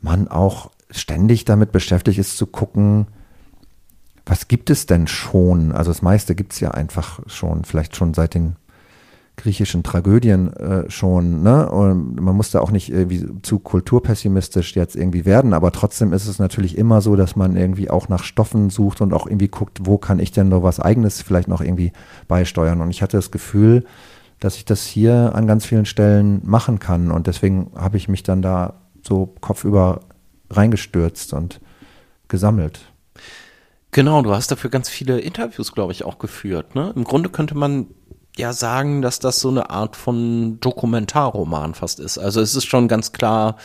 man 0.00 0.26
auch 0.26 0.72
ständig 0.90 1.44
damit 1.44 1.70
beschäftigt 1.70 2.18
ist 2.18 2.36
zu 2.36 2.46
gucken, 2.46 3.06
was 4.26 4.48
gibt 4.48 4.68
es 4.68 4.86
denn 4.86 5.06
schon? 5.06 5.70
Also 5.70 5.92
das 5.92 6.02
meiste 6.02 6.34
gibt 6.34 6.54
es 6.54 6.60
ja 6.60 6.72
einfach 6.72 7.20
schon, 7.26 7.64
vielleicht 7.64 7.94
schon 7.94 8.14
seit 8.14 8.34
den 8.34 8.56
griechischen 9.36 9.82
Tragödien 9.82 10.52
äh, 10.52 10.90
schon, 10.90 11.42
ne? 11.42 11.68
Und 11.68 12.20
man 12.20 12.36
muss 12.36 12.50
da 12.50 12.60
auch 12.60 12.70
nicht 12.70 12.90
irgendwie 12.90 13.26
zu 13.42 13.58
kulturpessimistisch 13.58 14.76
jetzt 14.76 14.94
irgendwie 14.94 15.24
werden, 15.24 15.52
aber 15.52 15.72
trotzdem 15.72 16.12
ist 16.12 16.26
es 16.26 16.38
natürlich 16.38 16.78
immer 16.78 17.00
so, 17.00 17.16
dass 17.16 17.34
man 17.34 17.56
irgendwie 17.56 17.90
auch 17.90 18.08
nach 18.08 18.22
Stoffen 18.22 18.70
sucht 18.70 19.00
und 19.00 19.12
auch 19.12 19.26
irgendwie 19.26 19.48
guckt, 19.48 19.80
wo 19.82 19.98
kann 19.98 20.20
ich 20.20 20.30
denn 20.30 20.48
noch 20.48 20.62
was 20.62 20.78
eigenes 20.78 21.20
vielleicht 21.22 21.48
noch 21.48 21.60
irgendwie 21.60 21.92
beisteuern. 22.28 22.80
Und 22.80 22.90
ich 22.90 23.02
hatte 23.02 23.16
das 23.16 23.30
Gefühl, 23.30 23.84
dass 24.38 24.56
ich 24.56 24.64
das 24.64 24.84
hier 24.84 25.32
an 25.34 25.46
ganz 25.46 25.64
vielen 25.64 25.86
Stellen 25.86 26.40
machen 26.44 26.78
kann. 26.78 27.10
Und 27.10 27.26
deswegen 27.26 27.72
habe 27.74 27.96
ich 27.96 28.08
mich 28.08 28.22
dann 28.22 28.42
da 28.42 28.74
so 29.02 29.34
kopfüber 29.40 30.00
reingestürzt 30.50 31.32
und 31.32 31.60
gesammelt. 32.28 32.92
Genau, 33.90 34.22
du 34.22 34.34
hast 34.34 34.50
dafür 34.50 34.70
ganz 34.70 34.88
viele 34.88 35.20
Interviews, 35.20 35.72
glaube 35.72 35.92
ich, 35.92 36.04
auch 36.04 36.18
geführt. 36.18 36.74
Ne? 36.74 36.92
Im 36.96 37.04
Grunde 37.04 37.28
könnte 37.28 37.54
man 37.54 37.86
ja 38.36 38.52
sagen, 38.52 39.02
dass 39.02 39.18
das 39.18 39.40
so 39.40 39.48
eine 39.48 39.70
Art 39.70 39.96
von 39.96 40.58
Dokumentarroman 40.60 41.74
fast 41.74 42.00
ist. 42.00 42.18
Also 42.18 42.40
es 42.40 42.54
ist 42.54 42.66
schon 42.66 42.88
ganz 42.88 43.12
klar 43.12 43.56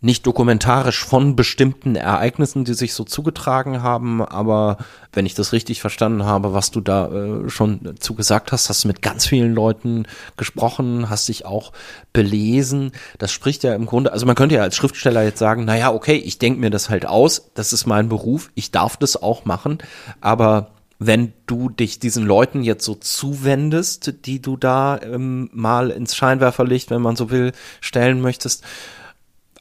nicht 0.00 0.26
dokumentarisch 0.26 1.04
von 1.04 1.36
bestimmten 1.36 1.96
Ereignissen, 1.96 2.64
die 2.64 2.74
sich 2.74 2.92
so 2.92 3.02
zugetragen 3.02 3.82
haben, 3.82 4.22
aber 4.22 4.76
wenn 5.12 5.24
ich 5.24 5.34
das 5.34 5.52
richtig 5.52 5.80
verstanden 5.80 6.24
habe, 6.24 6.52
was 6.52 6.70
du 6.70 6.80
da 6.80 7.08
äh, 7.08 7.48
schon 7.48 7.94
zugesagt 7.98 8.52
hast, 8.52 8.68
hast 8.68 8.84
du 8.84 8.88
mit 8.88 9.00
ganz 9.00 9.26
vielen 9.26 9.54
Leuten 9.54 10.06
gesprochen, 10.36 11.08
hast 11.08 11.28
dich 11.28 11.46
auch 11.46 11.72
belesen. 12.12 12.92
Das 13.18 13.32
spricht 13.32 13.64
ja 13.64 13.74
im 13.74 13.86
Grunde, 13.86 14.12
also 14.12 14.26
man 14.26 14.36
könnte 14.36 14.56
ja 14.56 14.62
als 14.62 14.76
Schriftsteller 14.76 15.22
jetzt 15.22 15.38
sagen, 15.38 15.64
naja, 15.64 15.92
okay, 15.92 16.16
ich 16.16 16.38
denke 16.38 16.60
mir 16.60 16.70
das 16.70 16.90
halt 16.90 17.06
aus, 17.06 17.50
das 17.54 17.72
ist 17.72 17.86
mein 17.86 18.08
Beruf, 18.08 18.50
ich 18.54 18.70
darf 18.70 18.98
das 18.98 19.20
auch 19.20 19.46
machen, 19.46 19.78
aber 20.20 20.75
wenn 20.98 21.32
du 21.46 21.68
dich 21.68 21.98
diesen 21.98 22.24
Leuten 22.24 22.62
jetzt 22.62 22.84
so 22.84 22.94
zuwendest, 22.94 24.14
die 24.24 24.40
du 24.40 24.56
da 24.56 25.00
ähm, 25.02 25.50
mal 25.52 25.90
ins 25.90 26.16
Scheinwerferlicht, 26.16 26.90
wenn 26.90 27.02
man 27.02 27.16
so 27.16 27.30
will, 27.30 27.52
stellen 27.80 28.20
möchtest, 28.20 28.64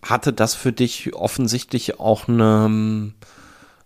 hatte 0.02 0.34
das 0.34 0.56
für 0.56 0.72
dich 0.72 1.14
offensichtlich 1.14 2.00
auch 2.00 2.28
eine, 2.28 2.66
ähm, 2.66 3.14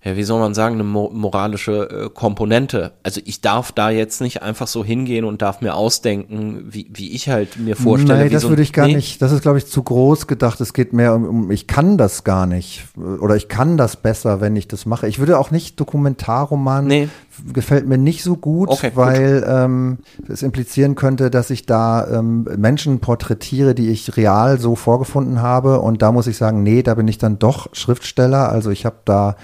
ja, 0.01 0.15
wie 0.15 0.23
soll 0.23 0.39
man 0.39 0.53
sagen, 0.53 0.75
eine 0.75 0.85
moralische 0.85 2.05
äh, 2.05 2.09
Komponente. 2.09 2.93
Also 3.03 3.19
ich 3.25 3.41
darf 3.41 3.73
da 3.73 3.89
jetzt 3.89 4.21
nicht 4.21 4.41
einfach 4.41 4.67
so 4.67 4.81
hingehen 4.85 5.25
und 5.25 5.41
darf 5.41 5.59
mir 5.59 5.75
ausdenken, 5.75 6.63
wie, 6.69 6.89
wie 6.93 7.11
ich 7.11 7.27
halt 7.27 7.59
mir 7.59 7.75
vorstelle. 7.75 8.23
Nee, 8.23 8.29
das 8.29 8.43
so 8.43 8.49
würde 8.49 8.61
ich 8.61 8.71
gar 8.71 8.87
nee? 8.87 8.95
nicht. 8.95 9.21
Das 9.21 9.33
ist, 9.33 9.41
glaube 9.41 9.57
ich, 9.57 9.67
zu 9.67 9.83
groß 9.83 10.27
gedacht. 10.27 10.61
Es 10.61 10.71
geht 10.71 10.93
mehr 10.93 11.13
um, 11.13 11.25
um, 11.25 11.51
ich 11.51 11.67
kann 11.67 11.97
das 11.97 12.23
gar 12.23 12.45
nicht. 12.45 12.85
Oder 12.95 13.35
ich 13.35 13.49
kann 13.49 13.75
das 13.75 13.97
besser, 13.97 14.39
wenn 14.39 14.55
ich 14.55 14.69
das 14.69 14.85
mache. 14.85 15.05
Ich 15.05 15.19
würde 15.19 15.37
auch 15.37 15.51
nicht 15.51 15.77
Dokumentarroman, 15.77 16.87
nee. 16.87 17.09
gefällt 17.51 17.85
mir 17.85 17.97
nicht 17.97 18.23
so 18.23 18.37
gut, 18.37 18.69
okay, 18.69 18.91
weil 18.95 19.45
ähm, 19.45 19.97
es 20.29 20.43
implizieren 20.43 20.95
könnte, 20.95 21.29
dass 21.29 21.49
ich 21.49 21.65
da 21.65 22.07
ähm, 22.07 22.47
Menschen 22.55 23.01
porträtiere, 23.01 23.75
die 23.75 23.89
ich 23.89 24.15
real 24.15 24.61
so 24.61 24.77
vorgefunden 24.77 25.41
habe. 25.41 25.81
Und 25.81 26.01
da 26.01 26.13
muss 26.13 26.27
ich 26.27 26.37
sagen, 26.37 26.63
nee, 26.63 26.83
da 26.83 26.95
bin 26.95 27.09
ich 27.09 27.17
dann 27.17 27.37
doch 27.37 27.67
Schriftsteller. 27.75 28.47
Also 28.47 28.69
ich 28.69 28.85
habe 28.85 28.95
da 29.03 29.35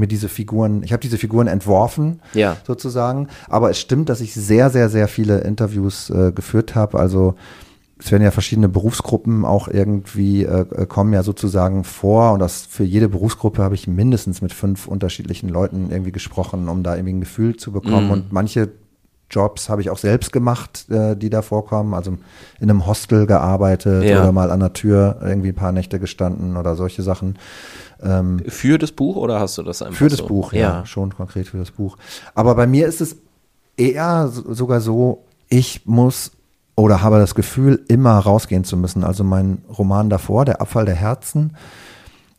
mir 0.00 0.08
diese 0.08 0.28
Figuren, 0.28 0.82
ich 0.82 0.92
habe 0.92 1.00
diese 1.00 1.18
Figuren 1.18 1.46
entworfen, 1.46 2.20
ja. 2.34 2.56
sozusagen. 2.66 3.28
Aber 3.48 3.70
es 3.70 3.78
stimmt, 3.78 4.08
dass 4.08 4.20
ich 4.20 4.34
sehr, 4.34 4.70
sehr, 4.70 4.88
sehr 4.88 5.06
viele 5.06 5.40
Interviews 5.40 6.10
äh, 6.10 6.32
geführt 6.32 6.74
habe. 6.74 6.98
Also 6.98 7.34
es 7.98 8.10
werden 8.10 8.22
ja 8.22 8.30
verschiedene 8.30 8.68
Berufsgruppen 8.68 9.44
auch 9.44 9.68
irgendwie 9.68 10.44
äh, 10.44 10.60
äh, 10.60 10.86
kommen 10.86 11.12
ja 11.12 11.22
sozusagen 11.22 11.84
vor 11.84 12.32
und 12.32 12.40
das 12.40 12.62
für 12.62 12.82
jede 12.82 13.10
Berufsgruppe 13.10 13.62
habe 13.62 13.74
ich 13.74 13.86
mindestens 13.86 14.40
mit 14.40 14.54
fünf 14.54 14.88
unterschiedlichen 14.88 15.50
Leuten 15.50 15.90
irgendwie 15.90 16.12
gesprochen, 16.12 16.68
um 16.68 16.82
da 16.82 16.96
irgendwie 16.96 17.12
ein 17.14 17.20
Gefühl 17.20 17.56
zu 17.56 17.72
bekommen. 17.72 18.08
Mm. 18.08 18.12
Und 18.12 18.32
manche 18.32 18.70
Jobs 19.30 19.68
habe 19.68 19.82
ich 19.82 19.90
auch 19.90 19.98
selbst 19.98 20.32
gemacht, 20.32 20.90
äh, 20.90 21.14
die 21.14 21.30
da 21.30 21.42
vorkommen. 21.42 21.92
Also 21.92 22.16
in 22.58 22.70
einem 22.70 22.86
Hostel 22.86 23.26
gearbeitet 23.26 24.04
ja. 24.04 24.20
oder 24.20 24.32
mal 24.32 24.50
an 24.50 24.60
der 24.60 24.72
Tür 24.72 25.20
irgendwie 25.22 25.50
ein 25.50 25.54
paar 25.54 25.72
Nächte 25.72 26.00
gestanden 26.00 26.56
oder 26.56 26.76
solche 26.76 27.02
Sachen. 27.02 27.36
Ähm, 28.02 28.40
für 28.46 28.78
das 28.78 28.92
Buch 28.92 29.16
oder 29.16 29.40
hast 29.40 29.58
du 29.58 29.62
das 29.62 29.82
einfach 29.82 29.98
Für 29.98 30.08
das 30.08 30.18
so? 30.18 30.26
Buch, 30.26 30.52
ja, 30.52 30.60
ja, 30.60 30.86
schon 30.86 31.14
konkret 31.14 31.48
für 31.48 31.58
das 31.58 31.70
Buch. 31.70 31.96
Aber 32.34 32.54
bei 32.54 32.66
mir 32.66 32.86
ist 32.86 33.00
es 33.00 33.16
eher 33.76 34.28
sogar 34.28 34.80
so, 34.80 35.24
ich 35.48 35.86
muss 35.86 36.32
oder 36.76 37.02
habe 37.02 37.18
das 37.18 37.34
Gefühl, 37.34 37.84
immer 37.88 38.18
rausgehen 38.18 38.64
zu 38.64 38.76
müssen. 38.76 39.04
Also 39.04 39.22
mein 39.22 39.58
Roman 39.76 40.08
davor, 40.08 40.44
Der 40.44 40.60
Abfall 40.60 40.86
der 40.86 40.94
Herzen, 40.94 41.56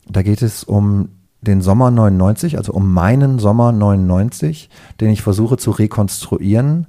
da 0.08 0.22
geht 0.22 0.42
es 0.42 0.64
um 0.64 1.10
den 1.42 1.60
Sommer 1.60 1.90
99, 1.90 2.56
also 2.56 2.72
um 2.72 2.92
meinen 2.92 3.38
Sommer 3.38 3.72
99, 3.72 4.68
den 5.00 5.10
ich 5.10 5.22
versuche 5.22 5.56
zu 5.56 5.70
rekonstruieren 5.70 6.86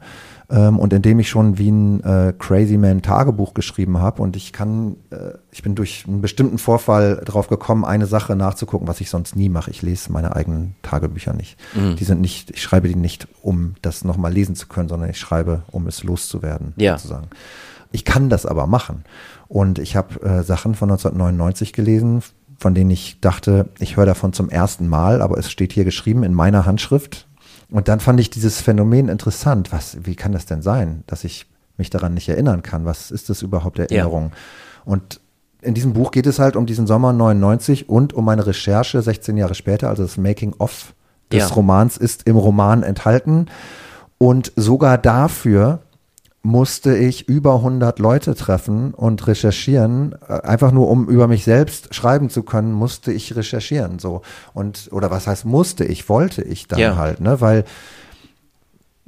ähm, 0.53 0.77
und 0.77 0.93
in 0.93 1.01
dem 1.01 1.19
ich 1.19 1.29
schon 1.29 1.57
wie 1.57 1.69
ein 1.71 2.03
äh, 2.03 2.33
Crazy 2.37 2.77
Man 2.77 3.01
Tagebuch 3.01 3.53
geschrieben 3.55 3.97
habe 3.97 4.21
und 4.21 4.35
ich 4.35 4.53
kann, 4.53 4.97
äh, 5.09 5.31
ich 5.51 5.63
bin 5.63 5.73
durch 5.73 6.05
einen 6.07 6.21
bestimmten 6.21 6.59
Vorfall 6.59 7.21
drauf 7.25 7.47
gekommen, 7.47 7.83
eine 7.83 8.05
Sache 8.05 8.35
nachzugucken, 8.35 8.87
was 8.87 9.01
ich 9.01 9.09
sonst 9.09 9.35
nie 9.35 9.49
mache. 9.49 9.71
Ich 9.71 9.81
lese 9.81 10.11
meine 10.11 10.35
eigenen 10.35 10.75
Tagebücher 10.83 11.33
nicht. 11.33 11.57
Mhm. 11.73 11.95
Die 11.95 12.03
sind 12.03 12.21
nicht, 12.21 12.51
ich 12.51 12.61
schreibe 12.61 12.87
die 12.87 12.95
nicht, 12.95 13.27
um 13.41 13.73
das 13.81 14.03
nochmal 14.03 14.31
lesen 14.31 14.55
zu 14.55 14.67
können, 14.67 14.89
sondern 14.89 15.09
ich 15.09 15.17
schreibe, 15.19 15.63
um 15.71 15.87
es 15.87 16.03
loszuwerden, 16.03 16.73
Ja. 16.77 16.97
sozusagen. 16.97 17.27
Ich 17.91 18.05
kann 18.05 18.29
das 18.29 18.45
aber 18.45 18.67
machen. 18.67 19.03
Und 19.47 19.79
ich 19.79 19.95
habe 19.95 20.21
äh, 20.21 20.43
Sachen 20.43 20.75
von 20.75 20.89
1999 20.91 21.73
gelesen, 21.73 22.21
von 22.59 22.73
denen 22.75 22.91
ich 22.91 23.19
dachte, 23.21 23.69
ich 23.79 23.97
höre 23.97 24.05
davon 24.05 24.33
zum 24.33 24.49
ersten 24.49 24.87
Mal, 24.87 25.21
aber 25.21 25.37
es 25.37 25.51
steht 25.51 25.73
hier 25.73 25.83
geschrieben 25.83 26.23
in 26.23 26.33
meiner 26.33 26.65
Handschrift. 26.65 27.27
Und 27.73 27.87
dann 27.87 27.99
fand 27.99 28.19
ich 28.19 28.29
dieses 28.29 28.61
Phänomen 28.61 29.09
interessant. 29.09 29.71
Was, 29.71 29.97
wie 30.05 30.13
kann 30.15 30.31
das 30.31 30.45
denn 30.45 30.61
sein, 30.61 31.03
dass 31.07 31.23
ich 31.23 31.47
mich 31.75 31.89
daran 31.89 32.13
nicht 32.13 32.29
erinnern 32.29 32.61
kann? 32.61 32.85
Was 32.85 33.09
ist 33.09 33.31
das 33.31 33.41
überhaupt 33.41 33.79
Erinnerung? 33.79 34.31
Und 34.85 35.19
in 35.59 35.73
diesem 35.73 35.93
Buch 35.93 36.11
geht 36.11 36.27
es 36.27 36.37
halt 36.37 36.55
um 36.55 36.67
diesen 36.67 36.85
Sommer 36.85 37.13
99 37.13 37.89
und 37.89 38.13
um 38.13 38.25
meine 38.25 38.45
Recherche 38.45 39.01
16 39.01 39.37
Jahre 39.37 39.55
später, 39.55 39.89
also 39.89 40.03
das 40.03 40.17
Making-of 40.17 40.93
des 41.31 41.39
Ja. 41.39 41.47
Romans 41.47 41.97
ist 41.97 42.27
im 42.27 42.35
Roman 42.35 42.83
enthalten. 42.83 43.47
Und 44.19 44.51
sogar 44.55 44.99
dafür 44.99 45.79
musste 46.43 46.97
ich 46.97 47.29
über 47.29 47.55
100 47.55 47.99
Leute 47.99 48.35
treffen 48.35 48.93
und 48.93 49.25
recherchieren, 49.27 50.13
Äh, 50.27 50.41
einfach 50.41 50.71
nur 50.71 50.89
um 50.89 51.07
über 51.07 51.27
mich 51.27 51.45
selbst 51.45 51.95
schreiben 51.95 52.29
zu 52.29 52.43
können, 52.43 52.73
musste 52.73 53.11
ich 53.13 53.35
recherchieren, 53.35 53.97
so. 53.99 54.21
Und, 54.53 54.89
oder 54.91 55.09
was 55.09 55.25
heißt 55.25 55.45
musste 55.45 55.85
ich, 55.85 56.09
wollte 56.09 56.41
ich 56.43 56.67
dann 56.67 56.79
Ja. 56.79 56.97
halt, 56.97 57.21
ne, 57.21 57.39
weil 57.41 57.63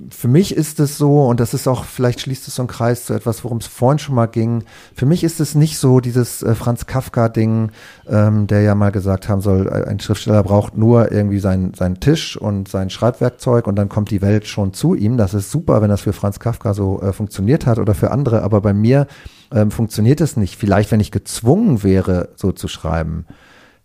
für 0.10 0.28
mich 0.28 0.54
ist 0.54 0.82
es 0.82 0.98
so, 0.98 1.26
und 1.26 1.40
das 1.40 1.54
ist 1.54 1.70
auch, 1.70 1.86
vielleicht 1.86 2.20
schließt 2.20 2.50
es 2.50 2.56
so 2.56 2.64
einen 2.64 2.68
Kreis 2.68 3.06
zu 3.06 3.14
etwas, 3.14 3.46
worum 3.46 3.60
es 3.60 3.68
vorhin 3.68 3.98
schon 3.98 4.16
mal 4.16 4.26
ging. 4.26 4.66
Für 4.94 5.06
mich 5.06 5.24
ist 5.24 5.40
es 5.40 5.56
nicht 5.56 5.78
so 5.78 6.02
dieses 6.02 6.44
äh, 6.44 6.54
Franz 6.54 6.86
Kafka-Ding, 6.86 7.72
ähm, 8.10 8.48
der 8.48 8.62
ja 8.62 8.76
mal 8.76 8.92
gesagt 8.92 9.30
haben 9.30 9.40
soll, 9.40 9.68
äh, 9.68 9.90
ein 9.90 10.02
Schriftsteller 10.02 10.44
braucht 10.44 10.78
nur 10.78 11.14
irgendwie 11.14 11.40
seinen 11.40 11.74
seinen 11.76 12.02
Tisch 12.02 12.36
und 12.36 12.68
sein 12.68 12.90
Schreibwerkzeug 12.90 13.68
und 13.68 13.78
dann 13.78 13.88
kommt 13.88 14.12
die 14.12 14.22
Welt 14.22 14.48
schon 14.48 14.74
zu 14.74 14.96
ihm. 14.96 15.16
Das 15.16 15.34
ist 15.34 15.50
super, 15.50 15.82
wenn 15.82 15.90
das 15.90 16.02
für 16.02 16.14
Franz 16.14 16.40
Kafka 16.40 16.74
so 16.74 17.02
äh, 17.02 17.14
funktioniert 17.14 17.66
hat 17.66 17.80
oder 17.80 17.96
für 17.96 18.12
andere, 18.12 18.42
aber 18.42 18.60
bei 18.60 18.74
mir 18.74 19.08
ähm, 19.54 19.72
funktioniert 19.72 20.20
es 20.20 20.36
nicht. 20.36 20.58
Vielleicht, 20.58 20.92
wenn 20.92 21.00
ich 21.00 21.12
gezwungen 21.12 21.84
wäre, 21.84 22.30
so 22.36 22.52
zu 22.52 22.68
schreiben, 22.68 23.26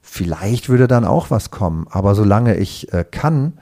vielleicht 0.00 0.68
würde 0.68 0.88
dann 0.88 1.04
auch 1.04 1.30
was 1.30 1.52
kommen. 1.52 1.86
Aber 1.88 2.16
solange 2.16 2.56
ich 2.56 2.92
äh, 2.92 3.04
kann, 3.08 3.52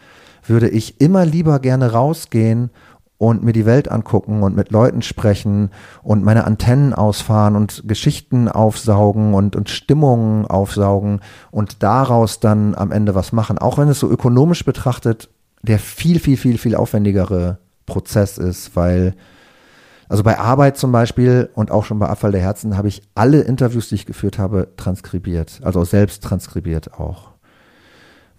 würde 0.48 0.68
ich 0.68 1.00
immer 1.00 1.24
lieber 1.24 1.58
gerne 1.58 1.92
rausgehen 1.92 2.70
und 3.18 3.42
mir 3.42 3.52
die 3.52 3.66
Welt 3.66 3.90
angucken 3.90 4.42
und 4.42 4.54
mit 4.54 4.70
Leuten 4.70 5.02
sprechen 5.02 5.70
und 6.02 6.24
meine 6.24 6.44
Antennen 6.44 6.94
ausfahren 6.94 7.56
und 7.56 7.82
Geschichten 7.86 8.48
aufsaugen 8.48 9.34
und, 9.34 9.56
und 9.56 9.68
Stimmungen 9.68 10.46
aufsaugen 10.46 11.20
und 11.50 11.82
daraus 11.82 12.38
dann 12.38 12.76
am 12.76 12.92
Ende 12.92 13.16
was 13.16 13.32
machen. 13.32 13.58
Auch 13.58 13.76
wenn 13.76 13.88
es 13.88 13.98
so 13.98 14.08
ökonomisch 14.08 14.64
betrachtet 14.64 15.28
der 15.62 15.80
viel, 15.80 16.20
viel, 16.20 16.36
viel, 16.36 16.56
viel 16.56 16.76
aufwendigere 16.76 17.58
Prozess 17.84 18.38
ist, 18.38 18.76
weil 18.76 19.14
also 20.08 20.22
bei 20.22 20.38
Arbeit 20.38 20.78
zum 20.78 20.92
Beispiel 20.92 21.50
und 21.54 21.70
auch 21.70 21.84
schon 21.84 21.98
bei 21.98 22.06
Abfall 22.06 22.32
der 22.32 22.40
Herzen 22.40 22.76
habe 22.76 22.88
ich 22.88 23.02
alle 23.14 23.40
Interviews, 23.40 23.88
die 23.88 23.96
ich 23.96 24.06
geführt 24.06 24.38
habe, 24.38 24.68
transkribiert, 24.76 25.60
also 25.62 25.84
selbst 25.84 26.22
transkribiert 26.22 26.94
auch. 26.94 27.32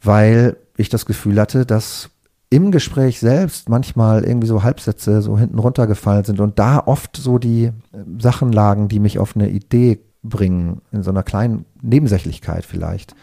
Weil 0.01 0.57
ich 0.77 0.89
das 0.89 1.05
Gefühl 1.05 1.39
hatte, 1.39 1.65
dass 1.65 2.09
im 2.49 2.71
Gespräch 2.71 3.19
selbst 3.19 3.69
manchmal 3.69 4.23
irgendwie 4.23 4.47
so 4.47 4.63
Halbsätze 4.63 5.21
so 5.21 5.37
hinten 5.37 5.59
runtergefallen 5.59 6.23
sind 6.23 6.39
und 6.39 6.57
da 6.57 6.79
oft 6.79 7.15
so 7.15 7.37
die 7.37 7.65
äh, 7.65 7.71
Sachen 8.17 8.51
lagen, 8.51 8.87
die 8.87 8.99
mich 8.99 9.19
auf 9.19 9.35
eine 9.35 9.49
Idee 9.49 9.99
bringen, 10.23 10.81
in 10.91 11.03
so 11.03 11.11
einer 11.11 11.23
kleinen 11.23 11.65
Nebensächlichkeit 11.81 12.65
vielleicht. 12.65 13.15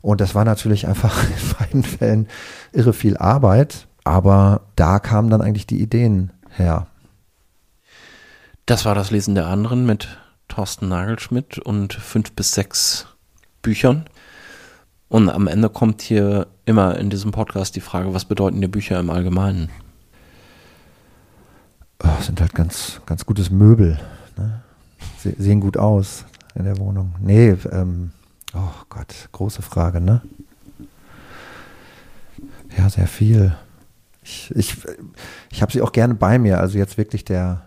Und 0.00 0.20
das 0.20 0.34
war 0.34 0.44
natürlich 0.44 0.86
einfach 0.86 1.24
in 1.28 1.56
beiden 1.58 1.82
Fällen 1.82 2.28
irre 2.72 2.92
viel 2.92 3.16
Arbeit, 3.16 3.88
aber 4.04 4.62
da 4.76 4.98
kamen 5.00 5.30
dann 5.30 5.40
eigentlich 5.40 5.66
die 5.66 5.80
Ideen 5.80 6.30
her. 6.50 6.86
Das 8.66 8.84
war 8.84 8.94
das 8.94 9.10
Lesen 9.10 9.34
der 9.34 9.46
anderen 9.46 9.84
mit 9.84 10.18
Thorsten 10.48 10.88
Nagelschmidt 10.88 11.58
und 11.58 11.92
fünf 11.94 12.32
bis 12.32 12.52
sechs 12.52 13.06
Büchern. 13.62 14.04
Und 15.08 15.28
am 15.28 15.46
Ende 15.46 15.68
kommt 15.68 16.02
hier 16.02 16.46
immer 16.64 16.98
in 16.98 17.10
diesem 17.10 17.30
Podcast 17.30 17.76
die 17.76 17.80
Frage, 17.80 18.14
was 18.14 18.24
bedeuten 18.24 18.60
dir 18.60 18.68
Bücher 18.68 18.98
im 18.98 19.10
Allgemeinen? 19.10 19.68
Oh, 22.02 22.20
sind 22.20 22.40
halt 22.40 22.54
ganz, 22.54 23.00
ganz 23.06 23.24
gutes 23.24 23.50
Möbel. 23.50 23.98
Ne? 24.36 24.62
Se 25.18 25.34
sehen 25.38 25.60
gut 25.60 25.76
aus 25.76 26.24
in 26.54 26.64
der 26.64 26.78
Wohnung. 26.78 27.14
Nee, 27.20 27.56
ähm, 27.70 28.12
oh 28.54 28.84
Gott, 28.88 29.28
große 29.32 29.62
Frage, 29.62 30.00
ne? 30.00 30.22
Ja, 32.76 32.88
sehr 32.90 33.06
viel. 33.06 33.56
Ich, 34.22 34.50
ich, 34.56 34.76
ich 35.50 35.62
habe 35.62 35.72
sie 35.72 35.82
auch 35.82 35.92
gerne 35.92 36.14
bei 36.14 36.38
mir. 36.38 36.60
Also 36.60 36.78
jetzt 36.78 36.98
wirklich 36.98 37.24
der. 37.24 37.62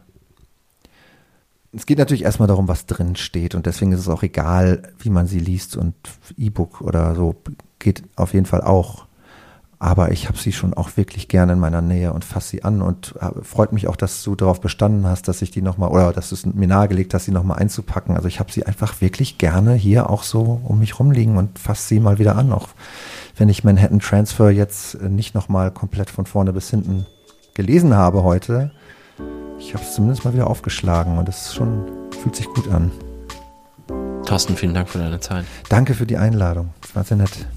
Es 1.78 1.86
geht 1.86 1.99
natürlich 1.99 2.24
erstmal 2.24 2.48
darum, 2.48 2.68
was 2.68 2.88
drin 2.88 3.16
steht 3.16 3.54
und 3.54 3.68
deswegen 3.68 3.91
ist 3.91 3.99
es 3.99 4.10
auch 4.10 4.24
egal, 4.24 4.82
wie 4.98 5.12
man 5.12 5.28
sie 5.28 5.38
liest 5.38 5.78
und 5.78 5.94
E-Book 6.36 6.82
oder 6.82 7.14
so 7.14 7.36
geht 7.78 8.02
auf 8.16 8.34
jeden 8.34 8.48
Fall 8.48 8.62
auch. 8.62 9.06
Aber 9.78 10.12
ich 10.12 10.28
habe 10.28 10.40
sie 10.40 10.54
schon 10.54 10.74
auch 10.74 10.98
wirklich 10.98 11.28
gerne 11.28 11.54
in 11.54 11.60
meiner 11.60 11.84
Nähe 11.84 12.12
und 12.12 12.26
fasse 12.26 12.49
sie 12.49 12.64
an 12.64 12.82
und 12.82 13.14
äh, 13.22 13.44
freut 13.44 13.74
mich 13.74 13.88
auch, 13.88 13.95
dass 13.95 14.24
du 14.24 14.36
darauf 14.36 14.60
bestanden 14.60 15.06
hast, 15.06 15.28
dass 15.28 15.44
ich 15.44 15.52
die 15.52 15.62
nochmal, 15.62 15.91
oder 15.91 16.14
dass 16.14 16.30
du 16.30 16.36
es 16.36 16.48
mir 16.48 16.68
nahegelegt 16.68 17.14
hast, 17.14 17.26
sie 17.26 17.32
nochmal 17.32 17.60
einzupacken. 17.60 18.16
Also 18.16 18.28
ich 18.28 18.40
habe 18.40 18.52
sie 18.52 18.66
einfach 18.66 18.99
wirklich 18.99 19.38
gerne 19.38 19.76
hier 19.76 20.10
auch 20.10 20.24
so 20.24 20.60
um 20.64 20.80
mich 20.80 20.99
rumliegen 20.99 21.38
und 21.38 21.60
fasse 21.60 21.90
sie 21.90 21.99
mal 21.99 22.18
wieder 22.18 22.36
an, 22.38 22.52
auch 22.54 22.70
wenn 23.38 23.49
ich 23.49 23.64
Manhattan 23.64 23.99
Transfer 23.99 24.49
jetzt 24.49 24.95
äh, 24.95 25.10
nicht 25.10 25.36
nochmal 25.36 25.70
komplett 25.70 26.10
von 26.10 26.26
vorne 26.26 26.54
bis 26.54 26.72
hinten 26.72 27.06
gelesen 27.54 27.94
habe 27.94 28.24
heute. 28.24 28.72
Ich 29.60 29.74
habe 29.74 29.84
es 29.84 29.94
zumindest 29.94 30.26
mal 30.26 30.34
wieder 30.34 30.48
aufgeschlagen 30.48 31.18
und 31.18 31.28
es 31.28 31.54
schon, 31.54 31.86
fühlt 32.22 32.36
sich 32.36 32.48
gut 32.48 32.70
an. 32.72 32.92
Thorsten, 34.26 34.56
vielen 34.56 34.74
Dank 34.74 34.90
für 34.90 35.00
deine 35.00 35.20
Zeit. 35.20 35.46
Danke 35.70 35.94
für 35.94 36.06
die 36.06 36.18
Einladung. 36.18 36.74
Das 36.82 36.96
war 36.96 37.04
sehr 37.04 37.18
nett. 37.18 37.48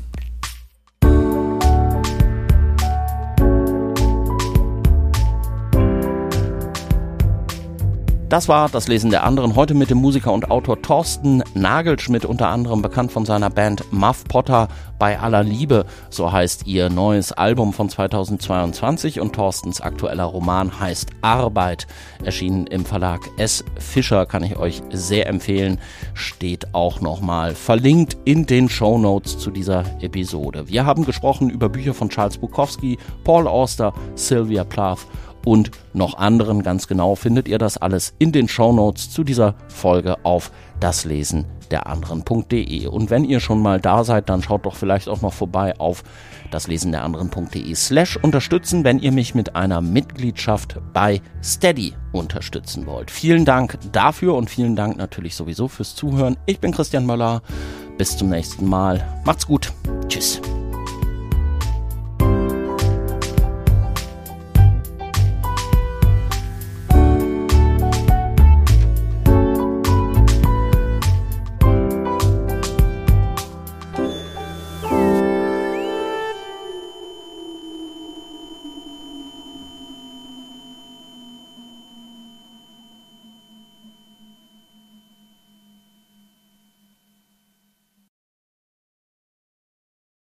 Das 8.30 8.46
war 8.46 8.68
das 8.68 8.86
Lesen 8.86 9.10
der 9.10 9.24
anderen. 9.24 9.56
Heute 9.56 9.74
mit 9.74 9.90
dem 9.90 9.98
Musiker 9.98 10.32
und 10.32 10.52
Autor 10.52 10.80
Thorsten 10.80 11.42
Nagelschmidt, 11.54 12.24
unter 12.24 12.46
anderem 12.46 12.80
bekannt 12.80 13.10
von 13.10 13.24
seiner 13.24 13.50
Band 13.50 13.92
Muff 13.92 14.22
Potter 14.22 14.68
bei 15.00 15.18
aller 15.18 15.42
Liebe. 15.42 15.84
So 16.10 16.30
heißt 16.30 16.68
ihr 16.68 16.90
neues 16.90 17.32
Album 17.32 17.72
von 17.72 17.88
2022 17.88 19.18
und 19.18 19.32
Thorstens 19.32 19.80
aktueller 19.80 20.26
Roman 20.26 20.78
heißt 20.78 21.10
Arbeit. 21.22 21.88
Erschienen 22.22 22.68
im 22.68 22.84
Verlag 22.84 23.18
S. 23.36 23.64
Fischer, 23.80 24.26
kann 24.26 24.44
ich 24.44 24.56
euch 24.56 24.80
sehr 24.92 25.26
empfehlen. 25.26 25.80
Steht 26.14 26.72
auch 26.72 27.00
nochmal 27.00 27.56
verlinkt 27.56 28.16
in 28.26 28.46
den 28.46 28.68
Show 28.68 28.96
Notes 28.96 29.38
zu 29.38 29.50
dieser 29.50 29.82
Episode. 30.02 30.68
Wir 30.68 30.86
haben 30.86 31.04
gesprochen 31.04 31.50
über 31.50 31.68
Bücher 31.68 31.94
von 31.94 32.10
Charles 32.10 32.38
Bukowski, 32.38 32.96
Paul 33.24 33.48
Auster, 33.48 33.92
Sylvia 34.14 34.62
Plath 34.62 35.00
und 35.44 35.70
noch 35.92 36.18
anderen. 36.18 36.62
Ganz 36.62 36.86
genau 36.86 37.14
findet 37.14 37.48
ihr 37.48 37.58
das 37.58 37.76
alles 37.76 38.14
in 38.18 38.32
den 38.32 38.48
Shownotes 38.48 39.10
zu 39.10 39.24
dieser 39.24 39.54
Folge 39.68 40.16
auf 40.24 40.50
daslesen 40.80 41.46
der 41.70 41.86
anderen.de. 41.86 42.86
Und 42.88 43.10
wenn 43.10 43.24
ihr 43.24 43.40
schon 43.40 43.62
mal 43.62 43.80
da 43.80 44.04
seid, 44.04 44.28
dann 44.28 44.42
schaut 44.42 44.66
doch 44.66 44.74
vielleicht 44.74 45.08
auch 45.08 45.22
noch 45.22 45.32
vorbei 45.32 45.78
auf 45.78 46.02
daslesen 46.50 46.92
der 46.92 47.04
anderen.de 47.04 47.74
slash 47.74 48.16
unterstützen, 48.16 48.82
wenn 48.82 48.98
ihr 48.98 49.12
mich 49.12 49.34
mit 49.34 49.54
einer 49.54 49.80
Mitgliedschaft 49.80 50.78
bei 50.92 51.22
Steady 51.42 51.94
unterstützen 52.12 52.86
wollt. 52.86 53.10
Vielen 53.10 53.44
Dank 53.44 53.78
dafür 53.92 54.34
und 54.34 54.50
vielen 54.50 54.74
Dank 54.74 54.96
natürlich 54.96 55.36
sowieso 55.36 55.68
fürs 55.68 55.94
Zuhören. 55.94 56.36
Ich 56.46 56.58
bin 56.58 56.72
Christian 56.72 57.06
Möller. 57.06 57.42
Bis 57.98 58.16
zum 58.16 58.30
nächsten 58.30 58.66
Mal. 58.66 59.06
Macht's 59.24 59.46
gut. 59.46 59.72
Tschüss. 60.08 60.40